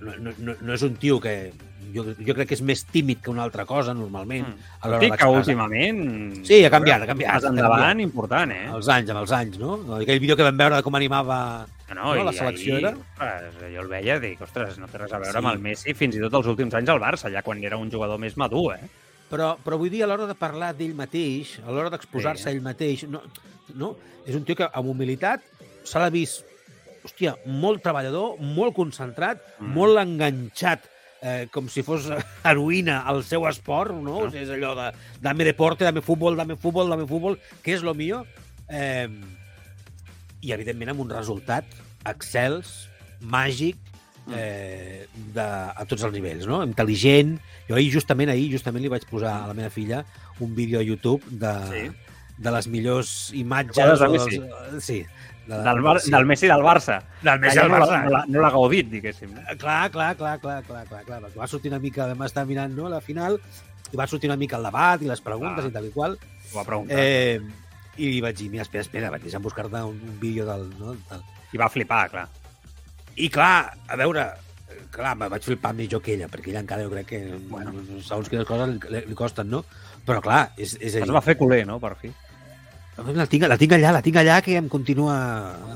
no, 0.00 0.14
no, 0.16 0.30
no, 0.38 0.54
no 0.60 0.72
és 0.74 0.82
un 0.86 0.94
tio 0.96 1.20
que... 1.20 1.52
Jo, 1.90 2.04
jo 2.22 2.34
crec 2.36 2.46
que 2.46 2.54
és 2.54 2.60
més 2.62 2.84
tímid 2.86 3.18
que 3.24 3.32
una 3.32 3.42
altra 3.42 3.64
cosa, 3.66 3.90
normalment, 3.96 4.44
Mm. 4.46 4.66
a 4.80 4.88
l'hora 4.88 5.00
d'expressar. 5.00 5.38
últimament... 5.40 6.44
Sí, 6.46 6.60
ha 6.64 6.70
canviat, 6.70 7.02
ha 7.02 7.06
canviat, 7.08 7.32
Pas 7.40 7.44
endavant, 7.50 7.80
canviat. 7.82 8.04
important, 8.06 8.52
eh? 8.54 8.66
Els 8.76 8.88
anys, 8.94 9.10
amb 9.10 9.20
els 9.24 9.32
anys, 9.32 9.58
no? 9.58 9.72
Aquell 9.96 10.20
vídeo 10.22 10.36
que 10.38 10.46
vam 10.46 10.56
veure 10.60 10.76
de 10.76 10.82
com 10.86 10.94
animava... 10.94 11.66
No, 11.90 12.14
no, 12.14 12.22
la 12.22 12.30
i 12.30 12.36
selecció 12.38 12.76
ahir, 12.76 12.84
era? 12.86 12.92
Ostres, 12.94 13.56
jo 13.74 13.80
el 13.82 13.88
veia 13.90 14.16
i 14.20 14.22
dic, 14.22 14.40
ostres, 14.46 14.78
no 14.78 14.86
té 14.86 14.98
res 15.02 15.12
a 15.12 15.18
veure 15.18 15.32
Sí. 15.32 15.38
amb 15.42 15.50
el 15.50 15.58
Messi, 15.58 15.94
fins 15.98 16.14
i 16.14 16.20
tot 16.22 16.34
els 16.38 16.46
últims 16.52 16.74
anys 16.78 16.88
al 16.94 17.00
Barça, 17.02 17.32
ja 17.32 17.42
quan 17.42 17.58
era 17.64 17.76
un 17.80 17.90
jugador 17.90 18.20
més 18.22 18.36
madur, 18.38 18.76
eh? 18.76 18.86
Però, 19.30 19.56
però 19.58 19.76
vull 19.76 19.90
dir, 19.90 20.04
a 20.04 20.06
l'hora 20.06 20.28
de 20.30 20.34
parlar 20.38 20.70
d'ell 20.76 20.94
mateix, 20.94 21.58
a 21.66 21.70
l'hora 21.72 21.90
d'exposar-se 21.90 22.44
Sí. 22.44 22.50
ell 22.54 22.62
mateix, 22.62 23.02
no, 23.10 23.22
no, 23.74 23.96
és 24.24 24.36
un 24.36 24.44
tio 24.44 24.54
que 24.54 24.68
amb 24.72 24.86
humilitat 24.94 25.42
se 25.84 25.98
l'ha 25.98 26.10
vist, 26.10 26.44
hòstia, 27.04 27.36
molt 27.46 27.82
treballador, 27.82 28.38
molt 28.40 28.74
concentrat, 28.76 29.40
Mm. 29.58 29.66
mm. 29.66 29.74
molt 29.74 29.98
enganxat, 30.02 30.84
eh, 31.22 31.48
com 31.52 31.68
si 31.68 31.82
fos 31.82 32.08
heroïna 32.48 33.02
al 33.08 33.22
seu 33.24 33.46
esport, 33.48 33.92
no? 33.94 34.20
Ah. 34.20 34.26
O 34.28 34.30
sigui, 34.30 34.44
és 34.44 34.50
allò 34.56 34.74
de 34.78 34.90
dame 35.20 35.44
deporte, 35.44 35.84
dame 35.84 36.00
futbol, 36.04 36.36
dame 36.36 36.56
futbol, 36.56 36.88
dame 36.88 37.06
futbol, 37.06 37.38
que 37.62 37.74
és 37.74 37.82
lo 37.82 37.94
mío. 37.94 38.24
Eh, 38.68 39.08
I, 40.40 40.52
evidentment, 40.52 40.88
amb 40.94 41.00
un 41.04 41.10
resultat 41.12 41.64
excels, 42.08 42.88
màgic, 43.20 43.76
eh, 44.32 45.06
de, 45.34 45.42
a 45.44 45.84
tots 45.88 46.04
els 46.06 46.14
nivells, 46.14 46.46
no? 46.48 46.62
Intel·ligent. 46.64 47.34
Jo 47.68 47.76
ahir, 47.76 47.90
justament 47.92 48.30
ahir, 48.32 48.46
justament 48.52 48.82
li 48.84 48.88
vaig 48.92 49.04
posar 49.10 49.34
a 49.42 49.48
la 49.50 49.54
meva 49.56 49.68
filla 49.70 50.04
un 50.40 50.54
vídeo 50.56 50.80
a 50.80 50.82
YouTube 50.86 51.20
de, 51.28 51.52
Sí. 51.68 51.82
de 52.38 52.50
les 52.56 52.68
millors 52.72 53.10
imatges... 53.36 53.76
Jugades 53.76 54.00
de 54.00 54.06
o 54.06 54.10
Messi. 54.12 54.38
dels- 54.40 54.84
sí. 54.84 55.04
De, 55.50 55.58
Del, 55.66 55.80
Bar 55.82 55.96
sí. 56.00 56.10
del 56.14 56.26
Messi 56.30 56.46
del 56.46 56.62
Barça. 56.62 57.00
Del 57.22 57.40
Messi 57.42 57.58
del 57.58 57.68
no 57.72 57.78
Barça. 57.80 58.02
No 58.04 58.10
l'ha- 58.14 58.24
no 58.28 58.40
l'ha 58.44 58.50
gaudit, 58.54 58.86
diguéssim. 58.92 59.32
no? 59.34 59.40
Clar, 59.58 59.90
clar, 59.90 60.12
clar, 60.16 60.36
clar, 60.40 60.60
clar, 60.68 60.84
clar, 60.86 61.04
clar. 61.08 61.20
Va 61.36 61.46
sortir 61.50 61.72
una 61.72 61.80
mica, 61.82 62.06
vam 62.06 62.22
estar 62.28 62.44
mirant 62.46 62.76
no, 62.76 62.88
la 62.88 63.00
final, 63.02 63.40
i 63.90 63.96
va 63.98 64.06
sortir 64.06 64.30
una 64.30 64.36
mica 64.38 64.56
el 64.60 64.68
debat 64.68 65.02
i 65.02 65.08
les 65.10 65.20
preguntes 65.20 65.64
Clar. 65.64 65.70
i 65.72 65.74
tal 65.74 65.88
i 65.88 65.90
qual. 65.90 66.14
Ho 66.52 66.58
va 66.60 66.64
preguntar. 66.68 66.98
Eh, 67.02 67.40
I 67.98 68.12
li 68.14 68.20
vaig 68.22 68.36
dir, 68.38 68.46
mira, 68.52 68.62
espera, 68.62 68.82
espera, 68.86 69.10
vaig 69.10 69.22
deixar 69.26 69.40
buscar-te 69.42 69.82
un, 69.82 69.98
un 70.06 70.20
vídeo 70.20 70.46
del, 70.46 70.68
no, 70.78 70.94
del... 71.10 71.20
I 71.52 71.58
va 71.58 71.68
flipar, 71.68 72.04
clar. 72.14 72.28
I 73.16 73.26
clar, 73.28 73.74
a 73.90 73.96
veure, 73.98 74.22
eh, 74.70 74.84
clar, 74.94 75.16
me 75.18 75.28
vaig 75.28 75.42
flipar 75.44 75.74
més 75.74 75.90
jo 75.90 75.98
que 76.00 76.14
ella, 76.14 76.28
perquè 76.30 76.52
ella 76.54 76.62
encara 76.62 76.86
jo 76.86 76.90
crec 76.94 77.06
que, 77.10 77.18
Bueno. 77.50 77.74
segons 78.06 78.30
quines 78.30 78.46
coses 78.46 78.78
li, 78.88 79.02
li 79.10 79.14
costen, 79.18 79.50
no? 79.50 79.64
Però 80.06 80.22
clar, 80.22 80.52
és, 80.56 80.76
és 80.80 80.94
a 80.94 81.02
Es 81.02 81.04
dir, 81.10 81.12
va 81.12 81.20
fer 81.20 81.36
culer, 81.36 81.64
no?, 81.66 81.80
per 81.82 81.96
fi. 82.00 82.12
La 83.16 83.26
tinc, 83.26 83.44
la 83.48 83.56
tinc 83.58 83.72
allà, 83.76 83.92
la 83.96 84.02
tinc 84.02 84.16
allà, 84.20 84.40
que 84.42 84.56
em 84.60 84.68
continua... 84.68 85.14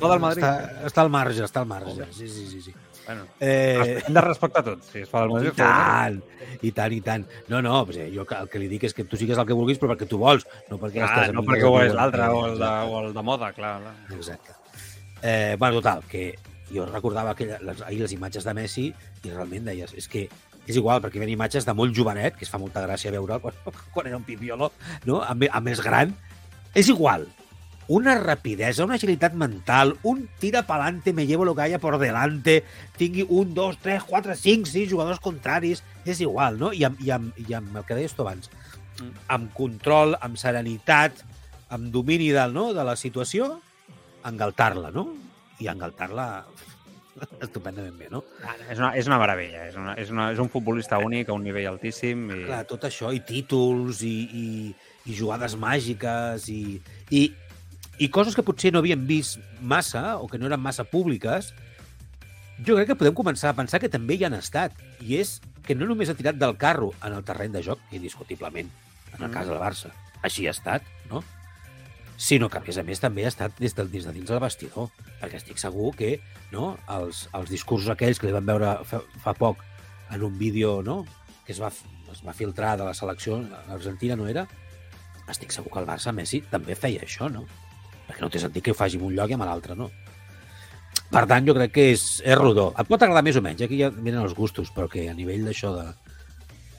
Tot 0.01 0.13
el 0.15 0.21
Madrid. 0.23 0.45
Està, 0.45 0.87
està 0.91 1.05
al 1.05 1.11
marge, 1.11 1.45
està 1.45 1.61
al 1.63 1.67
marge. 1.71 2.07
Sí, 2.13 2.29
sí, 2.29 2.47
sí. 2.51 2.61
sí. 2.69 2.75
Bueno, 3.07 3.27
Eh, 3.39 4.01
hem 4.07 4.15
de 4.17 4.21
respectar 4.25 4.63
tot. 4.65 4.81
Si 4.91 5.03
es 5.03 5.09
fa 5.11 5.21
del 5.23 5.31
I 5.31 5.35
Madrid, 5.35 5.53
del 5.59 5.67
Madrid. 5.67 6.23
tant, 6.23 6.63
i 6.65 6.71
tant, 6.73 6.93
i 6.97 7.01
tant. 7.05 7.27
No, 7.53 7.61
no, 7.61 7.85
pues, 7.85 7.99
eh, 8.01 8.07
jo 8.15 8.25
el 8.25 8.49
que 8.49 8.59
li 8.63 8.69
dic 8.71 8.87
és 8.89 8.95
que 8.97 9.05
tu 9.05 9.17
sigues 9.21 9.37
el 9.37 9.45
que 9.47 9.53
vulguis, 9.57 9.79
però 9.81 9.93
perquè 9.93 10.09
tu 10.09 10.17
vols, 10.23 10.47
no 10.71 10.79
perquè 10.81 11.03
Clar, 11.03 11.11
estàs 11.11 11.35
no 11.37 11.43
perquè 11.45 11.69
ho 11.69 11.77
és 11.83 11.93
l'altre 11.93 12.31
o, 12.33 12.47
el 12.49 12.57
de, 12.63 12.71
o 12.89 13.03
el 13.05 13.13
de 13.13 13.23
moda, 13.23 13.53
clar. 13.53 13.75
clar. 13.83 13.95
Exacte. 14.17 14.57
Eh, 15.21 15.57
bueno, 15.59 15.83
total, 15.83 16.03
que 16.09 16.35
jo 16.73 16.87
recordava 16.89 17.33
aquella, 17.37 17.59
les, 17.61 17.83
ahir 17.83 18.01
les 18.01 18.13
imatges 18.17 18.45
de 18.49 18.55
Messi 18.57 18.87
i 18.89 19.31
realment 19.31 19.69
deies, 19.69 19.93
és 20.01 20.09
que 20.09 20.25
és 20.65 20.77
igual, 20.81 21.03
perquè 21.05 21.21
hi 21.21 21.27
havia 21.27 21.37
imatges 21.37 21.67
de 21.69 21.75
molt 21.77 21.93
jovenet, 21.93 22.39
que 22.41 22.47
es 22.47 22.51
fa 22.51 22.57
molta 22.57 22.81
gràcia 22.87 23.13
veure'l 23.13 23.37
quan, 23.45 23.53
quan 23.93 24.07
era 24.09 24.17
un 24.17 24.25
pipiolo, 24.25 24.73
no? 25.05 25.21
a, 25.21 25.35
me- 25.37 25.51
a 25.53 25.61
més 25.61 25.85
gran. 25.85 26.17
És 26.75 26.89
igual, 26.91 27.29
una 27.87 28.15
rapidesa, 28.17 28.85
una 28.85 28.97
agilitat 28.97 29.35
mental, 29.35 29.95
un 30.03 30.29
tira 30.41 30.65
pa'lante, 30.67 31.13
me 31.13 31.27
llevo 31.27 31.45
lo 31.45 31.55
que 31.55 31.63
haya 31.63 31.79
por 31.79 31.99
delante, 31.99 32.65
tingui 32.97 33.27
un, 33.29 33.55
dos, 33.55 33.79
tres, 33.79 34.03
quatre, 34.03 34.37
cinc, 34.37 34.67
sis 34.67 34.91
jugadors 34.91 35.21
contraris, 35.21 35.85
és 36.05 36.21
igual, 36.21 36.59
no? 36.59 36.73
I 36.73 36.85
amb, 36.89 37.01
i 37.01 37.13
amb, 37.15 37.37
i 37.39 37.55
amb 37.55 37.77
el 37.77 37.85
que 37.85 37.99
deies 37.99 38.17
tu 38.17 38.25
abans, 38.25 38.51
amb 39.29 39.53
control, 39.55 40.17
amb 40.21 40.41
serenitat, 40.41 41.25
amb 41.75 41.93
domini 41.93 42.31
del, 42.35 42.55
no, 42.57 42.73
de 42.75 42.85
la 42.87 42.97
situació, 42.97 43.59
engaltar-la, 44.25 44.91
no? 44.95 45.09
I 45.61 45.69
engaltar-la 45.71 46.29
estupendament 47.45 47.99
bé, 47.99 48.09
no? 48.11 48.25
És 48.71 48.81
una, 48.81 48.95
és 48.99 49.07
una 49.11 49.19
meravella. 49.21 49.69
És, 49.69 49.77
una, 49.79 49.95
és, 50.01 50.11
una, 50.15 50.31
és 50.35 50.41
un 50.43 50.51
futbolista 50.51 50.99
únic 51.03 51.31
a 51.31 51.37
un 51.37 51.45
nivell 51.47 51.69
altíssim. 51.75 52.27
I... 52.33 52.41
Clar, 52.49 52.65
tot 52.71 52.89
això, 52.89 53.13
i 53.15 53.21
títols, 53.27 54.03
i, 54.07 54.17
i, 54.33 54.49
i 55.07 55.15
jugades 55.17 55.57
màgiques, 55.61 56.49
i, 56.49 56.81
i, 57.11 57.27
i 57.99 58.09
coses 58.09 58.35
que 58.35 58.45
potser 58.47 58.73
no 58.73 58.81
havíem 58.81 59.05
vist 59.07 59.39
massa, 59.61 60.17
o 60.19 60.29
que 60.29 60.39
no 60.41 60.47
eren 60.49 60.63
massa 60.63 60.85
públiques, 60.89 61.53
jo 62.65 62.77
crec 62.79 62.93
que 62.93 62.97
podem 62.99 63.15
començar 63.17 63.51
a 63.51 63.59
pensar 63.59 63.81
que 63.83 63.91
també 63.91 64.17
hi 64.17 64.25
han 64.25 64.37
estat. 64.39 64.73
I 65.03 65.19
és 65.21 65.41
que 65.67 65.75
no 65.75 65.87
només 65.89 66.11
ha 66.11 66.17
tirat 66.17 66.37
del 66.41 66.57
carro 66.61 66.93
en 67.03 67.13
el 67.17 67.25
terreny 67.25 67.53
de 67.53 67.63
joc, 67.67 67.81
indiscutiblement, 67.93 68.69
en 69.15 69.23
el 69.23 69.29
Mm. 69.31 69.35
cas 69.35 69.49
del 69.49 69.59
Barça. 69.59 69.91
Així 70.23 70.47
ha 70.47 70.53
estat, 70.53 70.83
no? 71.11 71.23
Sinó 72.17 72.49
que, 72.49 72.59
a 72.59 72.63
més 72.63 72.79
a 72.79 72.83
més, 72.87 73.01
també 73.01 73.25
ha 73.25 73.29
estat 73.29 73.59
des 73.59 73.75
de, 73.75 73.85
des 73.91 74.05
de 74.07 74.13
dins 74.13 74.29
del 74.31 74.41
vestidor. 74.41 74.89
Perquè 75.21 75.37
estic 75.41 75.59
segur 75.59 75.95
que 75.97 76.21
no, 76.53 76.79
els, 76.89 77.29
els 77.35 77.51
discursos 77.51 77.91
aquells 77.91 78.21
que 78.21 78.29
li 78.29 78.33
vam 78.33 78.47
veure 78.47 78.85
fa, 78.87 79.01
fa 79.25 79.35
poc 79.35 79.65
en 80.15 80.23
un 80.23 80.39
vídeo 80.39 80.81
no, 80.83 81.05
que 81.45 81.53
es 81.53 81.61
va, 81.61 81.73
es 82.13 82.23
va 82.25 82.33
filtrar 82.33 82.77
de 82.79 82.85
la 82.85 82.95
selecció 82.95 83.41
argentina, 83.69 84.15
no 84.17 84.29
era? 84.29 84.47
Estic 85.31 85.55
segur 85.55 85.73
que 85.73 85.81
el 85.81 85.89
Barça 85.89 86.13
Messi 86.13 86.43
també 86.51 86.77
feia 86.77 87.05
això, 87.07 87.31
no? 87.33 87.45
Perquè 88.09 88.21
no 88.21 88.31
té 88.31 88.43
sentit 88.43 88.65
que 88.65 88.75
ho 88.75 88.77
faci 88.77 88.99
en 89.01 89.07
un 89.07 89.15
lloc 89.17 89.33
i 89.33 89.37
amb 89.39 89.47
l'altre, 89.49 89.77
no? 89.79 89.89
Per 91.15 91.25
tant, 91.31 91.47
jo 91.47 91.55
crec 91.57 91.73
que 91.75 91.91
és, 91.93 92.05
és 92.25 92.39
rodó. 92.39 92.73
Et 92.81 92.89
pot 92.89 93.03
agradar 93.03 93.23
més 93.25 93.39
o 93.39 93.43
menys, 93.45 93.63
aquí 93.65 93.79
ja 93.81 93.91
venen 93.95 94.25
els 94.25 94.35
gustos, 94.35 94.73
però 94.75 94.89
que 94.91 95.09
a 95.11 95.15
nivell 95.17 95.47
d'això 95.47 95.75
de... 95.77 95.87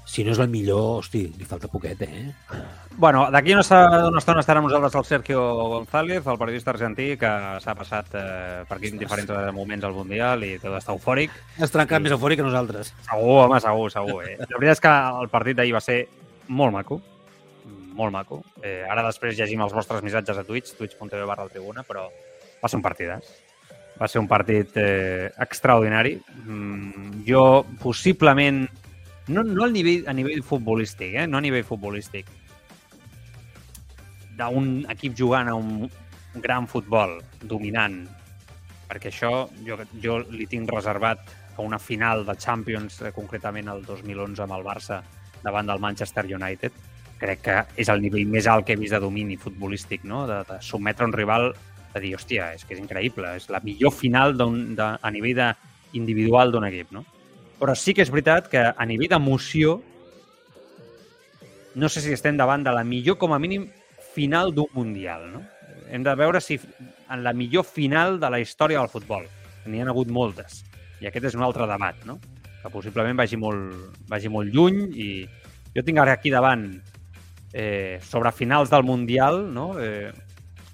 Si 0.05 0.23
no 0.23 0.36
és 0.36 0.39
el 0.39 0.51
millor, 0.51 0.99
hosti, 0.99 1.23
li 1.34 1.47
falta 1.49 1.67
poquet, 1.67 2.03
eh? 2.05 2.27
Bueno, 2.95 3.23
d'aquí 3.34 3.55
una, 3.55 3.63
una 4.08 4.19
estona 4.21 4.43
estarà 4.43 4.62
amb 4.62 4.69
nosaltres 4.69 4.93
el 4.99 5.08
Sergio 5.08 5.41
González, 5.71 6.27
el 6.29 6.38
periodista 6.39 6.71
argentí, 6.71 7.08
que 7.19 7.31
s'ha 7.63 7.75
passat 7.75 8.13
eh, 8.13 8.62
per 8.69 8.77
aquí 8.77 8.93
en 8.93 9.01
diferents 9.01 9.34
eh, 9.34 9.49
moments 9.55 9.88
al 9.88 9.97
Mundial 9.97 10.45
i 10.45 10.53
tot 10.62 10.77
està 10.77 10.93
eufòric. 10.93 11.34
Has 11.58 11.73
trencat 11.73 12.05
més 12.05 12.13
eufòric 12.15 12.39
que 12.39 12.45
nosaltres. 12.45 12.93
Segur, 13.10 13.41
home, 13.47 13.60
segur, 13.65 13.89
segur. 13.91 14.21
Eh? 14.29 14.38
La 14.45 14.47
veritat 14.53 14.77
és 14.77 14.86
que 14.86 14.93
el 15.25 15.34
partit 15.34 15.60
d'ahir 15.60 15.75
va 15.75 15.84
ser 15.84 15.99
molt 16.47 16.77
maco, 16.77 17.01
molt 17.95 18.13
maco. 18.13 18.41
Eh, 18.62 18.84
ara 18.84 19.05
després 19.08 19.38
llegim 19.38 19.63
els 19.63 19.73
vostres 19.73 20.03
missatges 20.05 20.38
a 20.38 20.45
Twitch, 20.45 20.75
twitch.tv 20.77 21.25
barra 21.25 21.47
tribuna, 21.51 21.86
però 21.88 22.05
va 22.62 22.69
ser 22.69 22.79
un 22.79 22.86
partidàs. 22.86 23.34
Va 23.95 24.10
ser 24.12 24.19
un 24.19 24.27
partit 24.27 24.75
eh, 24.77 25.31
extraordinari. 25.39 26.17
Mm, 26.43 27.21
jo, 27.27 27.63
possiblement, 27.81 28.65
no, 29.31 29.43
no 29.47 29.63
al 29.63 29.71
nivell, 29.75 30.03
a 30.12 30.13
nivell 30.13 30.43
futbolístic, 30.43 31.15
eh? 31.15 31.27
no 31.27 31.39
a 31.39 31.45
nivell 31.45 31.63
futbolístic, 31.63 32.27
d'un 34.36 34.84
equip 34.91 35.15
jugant 35.15 35.47
a 35.47 35.55
un 35.55 35.88
gran 36.43 36.67
futbol, 36.67 37.21
dominant, 37.47 38.01
perquè 38.89 39.10
això 39.10 39.45
jo, 39.63 39.79
jo 40.03 40.19
li 40.27 40.47
tinc 40.51 40.69
reservat 40.75 41.23
a 41.55 41.63
una 41.63 41.79
final 41.79 42.25
de 42.27 42.36
Champions, 42.36 42.99
eh, 43.01 43.13
concretament 43.15 43.71
el 43.71 43.86
2011 43.86 44.43
amb 44.43 44.58
el 44.58 44.65
Barça, 44.65 44.99
davant 45.43 45.71
del 45.71 45.79
Manchester 45.79 46.25
United. 46.27 46.73
Crec 47.19 47.45
que 47.45 47.62
és 47.80 47.89
el 47.89 48.01
nivell 48.04 48.28
més 48.28 48.47
alt 48.51 48.65
que 48.67 48.75
he 48.75 48.80
vist 48.80 48.93
de 48.93 48.99
domini 48.99 49.38
futbolístic, 49.39 50.04
no? 50.04 50.25
de, 50.28 50.41
de 50.49 50.60
sotmetre 50.62 51.08
un 51.08 51.15
rival, 51.15 51.54
de 51.93 52.01
dir, 52.04 52.15
hòstia, 52.17 52.51
és 52.58 52.65
que 52.67 52.75
és 52.75 52.82
increïble, 52.82 53.38
és 53.39 53.47
la 53.49 53.62
millor 53.63 53.93
final 53.95 54.36
de, 54.36 54.89
a 54.99 55.12
nivell 55.15 55.38
de, 55.38 55.54
individual 55.95 56.51
d'un 56.51 56.67
equip. 56.67 56.91
No? 56.91 57.06
Però 57.60 57.75
sí 57.78 57.95
que 57.95 58.04
és 58.04 58.12
veritat 58.12 58.49
que 58.51 58.62
a 58.67 58.88
nivell 58.88 59.13
d'emoció 59.15 59.80
no 61.75 61.89
sé 61.91 62.01
si 62.04 62.13
estem 62.15 62.38
davant 62.39 62.63
de 62.63 62.71
la 62.71 62.86
millor, 62.88 63.17
com 63.19 63.34
a 63.36 63.39
mínim, 63.39 63.67
final 64.13 64.54
d'un 64.56 64.71
Mundial. 64.75 65.28
No? 65.34 65.41
Hem 65.91 66.06
de 66.06 66.13
veure 66.15 66.39
si 66.41 66.60
en 67.12 67.23
la 67.23 67.34
millor 67.34 67.65
final 67.67 68.19
de 68.19 68.30
la 68.32 68.39
història 68.39 68.80
del 68.80 68.91
futbol. 68.91 69.25
N'hi 69.65 69.82
ha 69.82 69.89
hagut 69.91 70.12
moltes. 70.13 70.63
I 71.01 71.10
aquest 71.10 71.32
és 71.32 71.36
un 71.36 71.43
altre 71.43 71.67
debat, 71.67 71.99
no? 72.08 72.19
que 72.62 72.71
possiblement 72.73 73.17
vagi 73.19 73.38
molt, 73.38 73.99
vagi 74.10 74.32
molt 74.32 74.49
lluny 74.54 74.80
i 74.97 75.10
jo 75.75 75.84
tinc 75.86 75.99
ara 76.01 76.15
aquí 76.15 76.32
davant 76.34 76.63
eh, 77.56 78.00
sobre 78.04 78.34
finals 78.36 78.70
del 78.70 78.84
Mundial, 78.84 79.54
no? 79.54 79.80
eh, 79.80 80.12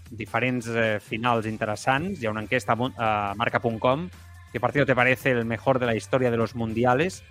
diferents 0.10 0.66
eh, 0.68 1.00
finals 1.00 1.46
interessants. 1.46 2.18
Hi 2.20 2.26
ha 2.26 2.34
una 2.34 2.42
enquesta 2.42 2.74
a 2.98 3.34
marca.com 3.38 4.10
¿Qué 4.52 4.60
partido 4.60 4.86
te 4.86 4.96
parece 4.96 5.32
el 5.32 5.46
mejor 5.46 5.80
de 5.80 5.86
la 5.86 5.96
historia 5.96 6.32
de 6.32 6.38
los 6.38 6.56
mundiales? 6.56 7.24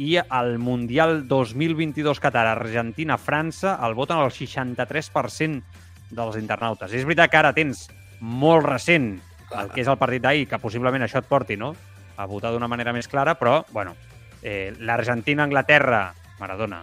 i 0.00 0.16
al 0.16 0.58
Mundial 0.58 1.26
2022 1.28 2.20
Qatar, 2.20 2.46
Argentina-França, 2.46 3.74
el 3.84 3.92
voten 3.98 4.22
el 4.22 4.30
63% 4.32 5.60
dels 6.08 6.38
internautes. 6.40 6.94
És 6.94 7.04
veritat 7.04 7.28
que 7.28 7.40
ara 7.40 7.50
tens 7.52 7.82
molt 8.20 8.64
recent 8.64 9.10
el 9.58 9.68
que 9.74 9.82
és 9.82 9.90
el 9.90 9.98
partit 10.00 10.22
d'ahir, 10.24 10.46
que 10.48 10.62
possiblement 10.62 11.04
això 11.04 11.20
et 11.20 11.28
porti 11.28 11.58
no? 11.60 11.74
a 12.16 12.24
votar 12.30 12.54
d'una 12.54 12.70
manera 12.70 12.94
més 12.96 13.10
clara, 13.12 13.34
però, 13.36 13.58
bueno, 13.74 13.92
eh, 14.40 14.72
l'Argentina-Anglaterra, 14.78 16.14
Maradona, 16.38 16.80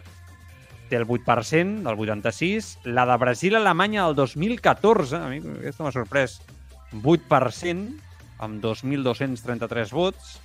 té 0.89 0.97
el 0.99 1.05
8% 1.07 1.83
del 1.85 1.99
86, 1.99 2.79
la 2.85 3.05
de 3.09 3.17
Brasil-Alemanya 3.21 4.07
del 4.07 4.15
2014, 4.15 5.15
a 5.19 5.29
mi 5.29 5.41
aquesta 5.41 5.85
m'ha 5.85 5.93
sorprès, 5.95 6.39
8%, 7.03 7.85
amb 8.43 8.59
2.233 8.63 9.93
vots, 9.93 10.35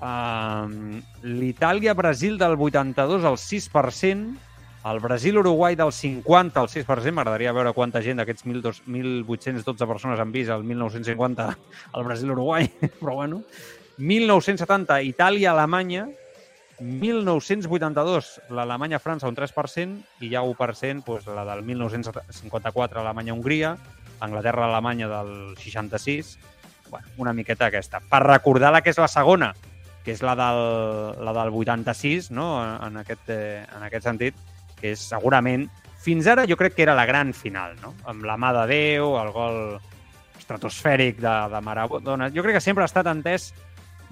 uh, 0.00 0.66
l'Itàlia-Brasil 1.22 2.38
del 2.38 2.56
82 2.58 3.24
al 3.24 3.38
6%, 3.40 4.34
el 4.84 5.00
Brasil-Uruguai 5.00 5.76
del 5.80 5.92
50 5.92 6.60
al 6.60 6.68
6%, 6.68 7.12
m'agradaria 7.16 7.54
veure 7.56 7.72
quanta 7.72 8.02
gent 8.04 8.20
d'aquests 8.20 8.44
1.812 8.44 9.88
persones 9.88 10.20
han 10.20 10.32
vist 10.32 10.52
el 10.52 10.66
1950 10.68 11.46
al 11.92 12.04
Brasil-Uruguai, 12.04 12.68
però 13.00 13.16
bueno. 13.22 13.42
1970, 13.96 15.00
Itàlia-Alemanya, 15.14 16.08
1982, 16.84 18.40
l'Alemanya-França 18.52 19.28
un 19.30 19.36
3% 19.36 20.24
i 20.24 20.28
ja 20.28 20.42
1% 20.44 21.04
doncs, 21.06 21.28
la 21.32 21.44
del 21.48 21.62
1954, 21.64 23.00
Alemanya-Hongria, 23.00 23.76
Anglaterra-Alemanya 24.20 25.08
del 25.08 25.56
66, 25.56 26.38
bueno, 26.90 27.06
una 27.16 27.32
miqueta 27.32 27.66
aquesta. 27.66 28.00
Per 28.00 28.20
recordar 28.22 28.72
la 28.72 28.82
que 28.84 28.92
és 28.92 29.00
la 29.00 29.08
segona, 29.08 29.54
que 30.04 30.12
és 30.12 30.20
la 30.20 30.36
del, 30.36 30.60
la 31.24 31.32
del 31.32 31.56
86, 31.56 32.30
no? 32.36 32.48
en, 32.86 33.00
aquest, 33.00 33.32
eh, 33.32 33.64
en 33.64 33.88
aquest 33.88 34.04
sentit, 34.04 34.36
que 34.76 34.92
és 34.92 35.08
segurament, 35.08 35.64
fins 36.04 36.28
ara 36.28 36.44
jo 36.44 36.58
crec 36.60 36.76
que 36.76 36.84
era 36.84 36.94
la 36.94 37.08
gran 37.08 37.32
final, 37.32 37.78
no? 37.80 37.94
amb 38.04 38.28
la 38.28 38.36
mà 38.36 38.52
de 38.60 38.66
Déu, 38.68 39.16
el 39.22 39.32
gol 39.32 39.60
estratosfèric 40.36 41.22
de, 41.24 41.34
de 41.48 41.60
Maradona. 41.64 42.28
Jo 42.28 42.44
crec 42.44 42.58
que 42.58 42.66
sempre 42.66 42.84
ha 42.84 42.90
estat 42.92 43.08
entès 43.08 43.54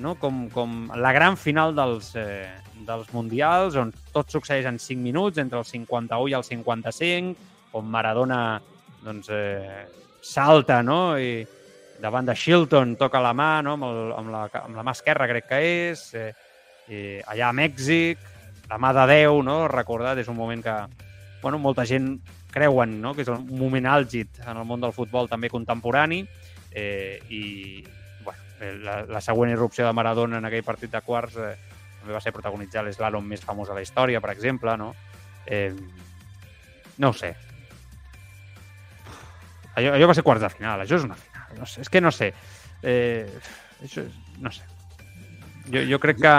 no? 0.02 0.16
com, 0.20 0.44
com 0.52 0.90
la 0.98 1.12
gran 1.14 1.38
final 1.40 1.74
dels, 1.76 2.12
eh, 2.18 2.50
dels 2.86 3.08
Mundials, 3.14 3.78
on 3.80 3.92
tot 4.12 4.30
succeeix 4.34 4.66
en 4.68 4.78
5 4.82 5.00
minuts, 5.00 5.40
entre 5.40 5.60
el 5.62 5.66
51 5.68 6.28
i 6.32 6.36
el 6.36 6.44
55, 6.44 7.48
on 7.78 7.88
Maradona 7.88 8.60
doncs, 9.02 9.30
eh, 9.32 9.86
salta 10.22 10.82
no? 10.82 11.16
i 11.18 11.40
davant 12.02 12.26
de 12.26 12.34
Shilton 12.34 12.96
toca 12.98 13.22
la 13.22 13.32
mà, 13.34 13.52
no? 13.62 13.78
amb, 13.78 13.86
el, 13.88 14.12
amb, 14.18 14.34
la, 14.34 14.42
amb 14.64 14.76
la 14.78 14.84
mà 14.86 14.94
esquerra 14.96 15.30
crec 15.30 15.48
que 15.48 15.62
és, 15.62 16.04
eh, 16.18 16.30
i 16.90 17.00
allà 17.30 17.48
a 17.48 17.56
Mèxic, 17.56 18.28
la 18.68 18.78
mà 18.82 18.92
de 18.96 19.06
Déu, 19.10 19.40
no? 19.46 19.64
recordat, 19.70 20.18
és 20.18 20.28
un 20.28 20.36
moment 20.36 20.62
que 20.64 20.76
bueno, 21.42 21.58
molta 21.58 21.86
gent 21.86 22.16
creuen 22.52 23.00
no? 23.00 23.14
que 23.14 23.24
és 23.24 23.30
un 23.32 23.46
moment 23.58 23.88
àlgid 23.88 24.42
en 24.44 24.58
el 24.58 24.68
món 24.68 24.82
del 24.82 24.94
futbol 24.94 25.30
també 25.30 25.50
contemporani 25.50 26.22
eh, 26.70 27.18
i 27.30 27.42
la, 28.82 29.02
la 29.08 29.20
següent 29.24 29.52
irrupció 29.52 29.86
de 29.86 29.92
Maradona 29.96 30.38
en 30.38 30.48
aquell 30.48 30.64
partit 30.66 30.92
de 30.92 31.00
quarts 31.04 31.38
eh, 31.38 31.54
també 32.02 32.16
va 32.16 32.22
ser 32.22 32.34
protagonitzar 32.34 32.82
l'eslàlom 32.86 33.26
més 33.26 33.42
famós 33.46 33.70
de 33.70 33.76
la 33.78 33.82
història, 33.84 34.20
per 34.20 34.32
exemple, 34.34 34.74
no? 34.78 34.92
Eh, 35.46 35.70
no 36.98 37.10
ho 37.10 37.16
sé. 37.16 37.34
Allò, 39.74 39.94
allò 39.94 40.08
va 40.10 40.16
ser 40.18 40.24
quarts 40.26 40.42
de 40.42 40.50
final, 40.52 40.82
això 40.82 40.98
és 40.98 41.06
una 41.06 41.18
final. 41.18 41.54
No 41.60 41.68
sé, 41.68 41.84
és 41.84 41.90
que 41.92 42.02
no 42.02 42.10
sé. 42.12 42.32
Eh, 42.82 43.28
això 43.84 44.02
és, 44.04 44.18
no 44.42 44.50
sé. 44.52 44.66
Jo, 45.70 45.84
jo 45.86 46.00
crec 46.02 46.18
que 46.24 46.34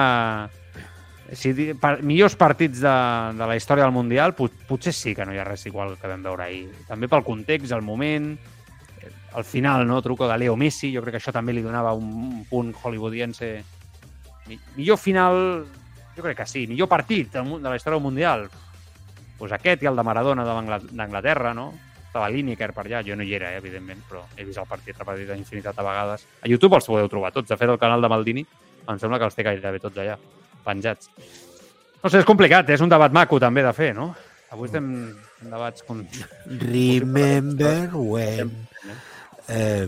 si 1.40 1.54
per, 1.80 1.96
millors 2.06 2.36
partits 2.38 2.82
de, 2.84 2.96
de 3.38 3.48
la 3.48 3.56
història 3.58 3.88
del 3.88 3.96
Mundial, 3.96 4.36
pot, 4.38 4.54
potser 4.68 4.94
sí 4.94 5.16
que 5.16 5.26
no 5.26 5.34
hi 5.34 5.40
ha 5.40 5.48
res 5.48 5.66
igual 5.70 5.96
que 6.00 6.12
vam 6.12 6.26
veure 6.26 6.46
ahir. 6.46 6.68
També 6.90 7.10
pel 7.10 7.26
context, 7.26 7.72
el 7.72 7.86
moment, 7.86 8.34
al 9.34 9.44
final, 9.44 9.88
no? 9.88 10.02
Truco 10.02 10.28
de 10.28 10.38
Leo 10.38 10.56
Messi, 10.56 10.92
jo 10.94 11.02
crec 11.02 11.18
que 11.18 11.22
això 11.22 11.34
també 11.34 11.54
li 11.54 11.64
donava 11.66 11.94
un, 11.98 12.12
un 12.14 12.44
punt 12.50 12.74
hollywoodiense. 12.84 13.50
Millor 14.76 15.00
final, 15.02 15.66
jo 16.16 16.26
crec 16.26 16.38
que 16.38 16.48
sí. 16.50 16.68
Millor 16.70 16.90
partit 16.92 17.34
de 17.34 17.64
la 17.64 17.76
història 17.76 18.00
Mundial. 18.00 18.48
Pues 19.40 19.52
aquest 19.52 19.82
i 19.84 19.90
el 19.90 19.98
de 19.98 20.06
Maradona 20.06 20.46
d'Anglaterra, 20.46 21.54
no? 21.58 21.72
Estava 22.06 22.30
Lineker 22.30 22.70
per 22.76 22.86
allà, 22.86 23.02
jo 23.02 23.16
no 23.18 23.26
hi 23.26 23.34
era, 23.34 23.50
eh, 23.52 23.58
evidentment, 23.58 24.04
però 24.10 24.22
he 24.38 24.46
vist 24.46 24.62
el 24.62 24.70
partit 24.70 25.00
repetit 25.00 25.32
infinitat 25.34 25.76
de 25.76 25.86
vegades. 25.88 26.28
A 26.44 26.52
YouTube 26.52 26.78
els 26.78 26.86
podeu 26.86 27.10
trobar 27.10 27.34
tots. 27.34 27.50
De 27.50 27.58
fet, 27.58 27.70
el 27.74 27.82
canal 27.82 28.06
de 28.06 28.12
Maldini 28.14 28.46
em 28.86 29.00
sembla 29.02 29.18
que 29.18 29.26
els 29.26 29.34
té 29.36 29.46
gairebé 29.48 29.82
tots 29.82 29.98
allà, 29.98 30.20
penjats. 30.64 31.10
No 32.04 32.12
sé, 32.12 32.20
és 32.20 32.28
complicat, 32.28 32.70
és 32.70 32.84
un 32.86 32.92
debat 32.92 33.12
maco 33.16 33.40
també 33.42 33.64
de 33.66 33.74
fer, 33.74 33.96
no? 33.98 34.12
Avui 34.54 34.70
estem 34.70 34.92
en 35.42 35.50
debats 35.50 35.82
com... 35.88 36.04
Remember 36.46 37.90
when 37.98 38.54
eh, 39.50 39.88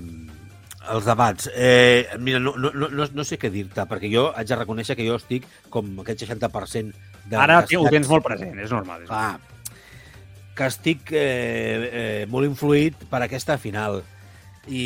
els 0.91 1.05
debats. 1.05 1.49
Eh, 1.53 2.17
mira, 2.19 2.39
no, 2.39 2.55
no, 2.57 2.71
no, 2.73 3.07
no 3.11 3.25
sé 3.25 3.39
què 3.41 3.49
dir-te, 3.53 3.85
perquè 3.89 4.11
jo 4.11 4.27
haig 4.35 4.49
de 4.49 4.59
reconèixer 4.59 4.97
que 4.97 5.07
jo 5.07 5.17
estic 5.19 5.47
com 5.73 5.91
aquest 6.03 6.25
60% 6.25 6.93
de... 7.25 7.37
Ara 7.39 7.61
ho 7.63 7.89
tens 7.91 8.09
molt 8.11 8.25
present, 8.25 8.57
és 8.61 8.73
normal. 8.73 9.05
És 9.05 9.13
ah, 9.13 9.37
que 10.55 10.69
estic 10.71 11.11
eh, 11.11 11.23
eh, 11.23 12.21
molt 12.31 12.47
influït 12.47 13.07
per 13.11 13.23
aquesta 13.25 13.57
final. 13.61 14.01
I, 14.65 14.85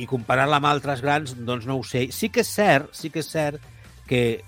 i 0.00 0.06
comparant-la 0.10 0.58
amb 0.58 0.70
altres 0.70 1.02
grans, 1.04 1.36
doncs 1.46 1.68
no 1.68 1.78
ho 1.78 1.84
sé. 1.86 2.08
Sí 2.14 2.30
que 2.32 2.44
és 2.44 2.50
cert, 2.50 2.90
sí 2.96 3.12
que 3.12 3.22
és 3.22 3.30
cert 3.30 3.62
que, 4.08 4.40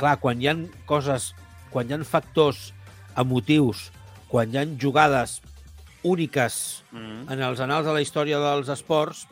clar, 0.00 0.18
quan 0.20 0.42
hi 0.42 0.50
han 0.50 0.66
coses, 0.88 1.32
quan 1.72 1.88
hi 1.88 1.96
han 1.96 2.04
factors 2.08 2.72
emotius, 3.20 3.88
quan 4.28 4.50
hi 4.52 4.60
han 4.60 4.74
jugades 4.80 5.38
úniques 6.04 6.84
mm. 6.92 7.26
en 7.32 7.42
els 7.48 7.60
anals 7.64 7.88
de 7.88 7.96
la 7.96 8.04
història 8.04 8.38
dels 8.42 8.70
esports, 8.72 9.24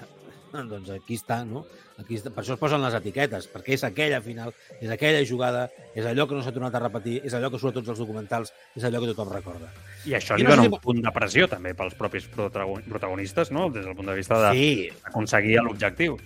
doncs 0.72 0.90
aquí 0.94 1.18
està, 1.18 1.42
no? 1.44 1.64
Aquí 2.00 2.16
està. 2.16 2.32
Per 2.32 2.40
això 2.42 2.56
es 2.56 2.60
posen 2.60 2.80
les 2.80 2.96
etiquetes, 2.96 3.46
perquè 3.52 3.74
és 3.76 3.84
aquella 3.84 4.22
final, 4.24 4.54
és 4.80 4.90
aquella 4.92 5.20
jugada, 5.28 5.66
és 5.92 6.06
allò 6.08 6.26
que 6.26 6.38
no 6.38 6.44
s'ha 6.44 6.54
tornat 6.56 6.78
a 6.78 6.82
repetir, 6.86 7.18
és 7.28 7.36
allò 7.36 7.50
que 7.52 7.60
surt 7.60 7.74
a 7.74 7.80
tots 7.80 7.92
els 7.92 8.00
documentals, 8.00 8.54
és 8.78 8.86
allò 8.88 9.02
que 9.02 9.12
tothom 9.12 9.32
recorda. 9.34 9.68
I 10.08 10.16
això 10.16 10.38
I 10.38 10.42
li 10.42 10.48
no 10.48 10.54
dona 10.54 10.68
si... 10.68 10.72
un 10.72 10.84
punt 10.86 11.02
de 11.04 11.12
pressió 11.12 11.48
també 11.50 11.74
pels 11.76 11.98
propis 11.98 12.28
protagonistes, 12.32 13.52
no? 13.52 13.68
Des 13.74 13.84
del 13.84 13.98
punt 13.98 14.08
de 14.08 14.16
vista 14.16 14.40
d'aconseguir 14.46 15.58
sí. 15.58 15.64
l'objectiu. 15.66 16.16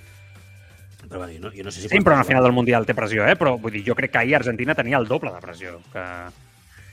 Però, 1.08 1.20
bueno, 1.20 1.48
no, 1.48 1.50
jo 1.52 1.64
no 1.66 1.70
sé 1.70 1.82
si 1.82 1.88
Sempre 1.88 2.14
una 2.14 2.24
final 2.24 2.46
del 2.46 2.54
Mundial 2.56 2.86
té 2.86 2.94
pressió, 2.96 3.26
eh? 3.28 3.36
però 3.36 3.58
vull 3.60 3.74
dir, 3.74 3.82
jo 3.86 3.96
crec 3.98 4.14
que 4.14 4.22
ahir 4.22 4.38
Argentina 4.38 4.76
tenia 4.78 4.96
el 4.96 5.08
doble 5.10 5.34
de 5.34 5.42
pressió 5.42 5.76
que, 5.92 6.04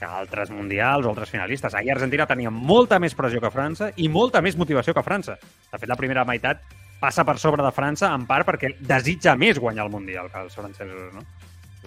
que 0.01 0.09
altres 0.09 0.49
mundials 0.49 1.05
o 1.05 1.11
altres 1.11 1.29
finalistes. 1.29 1.75
Ahir 1.77 1.93
Argentina 1.93 2.25
tenia 2.25 2.49
molta 2.49 2.97
més 2.99 3.13
pressió 3.13 3.37
que 3.43 3.51
França 3.53 3.91
i 4.01 4.07
molta 4.09 4.41
més 4.41 4.57
motivació 4.57 4.95
que 4.97 5.03
França. 5.05 5.35
De 5.37 5.77
fet, 5.77 5.89
la 5.89 5.97
primera 5.99 6.25
meitat 6.25 6.63
passa 7.01 7.21
per 7.25 7.37
sobre 7.41 7.61
de 7.61 7.69
França 7.75 8.09
en 8.15 8.25
part 8.29 8.49
perquè 8.49 8.73
desitja 8.81 9.35
més 9.37 9.61
guanyar 9.61 9.85
el 9.85 9.93
Mundial 9.93 10.31
que 10.33 10.41
els 10.41 10.57
francesos, 10.57 11.13
no? 11.13 11.21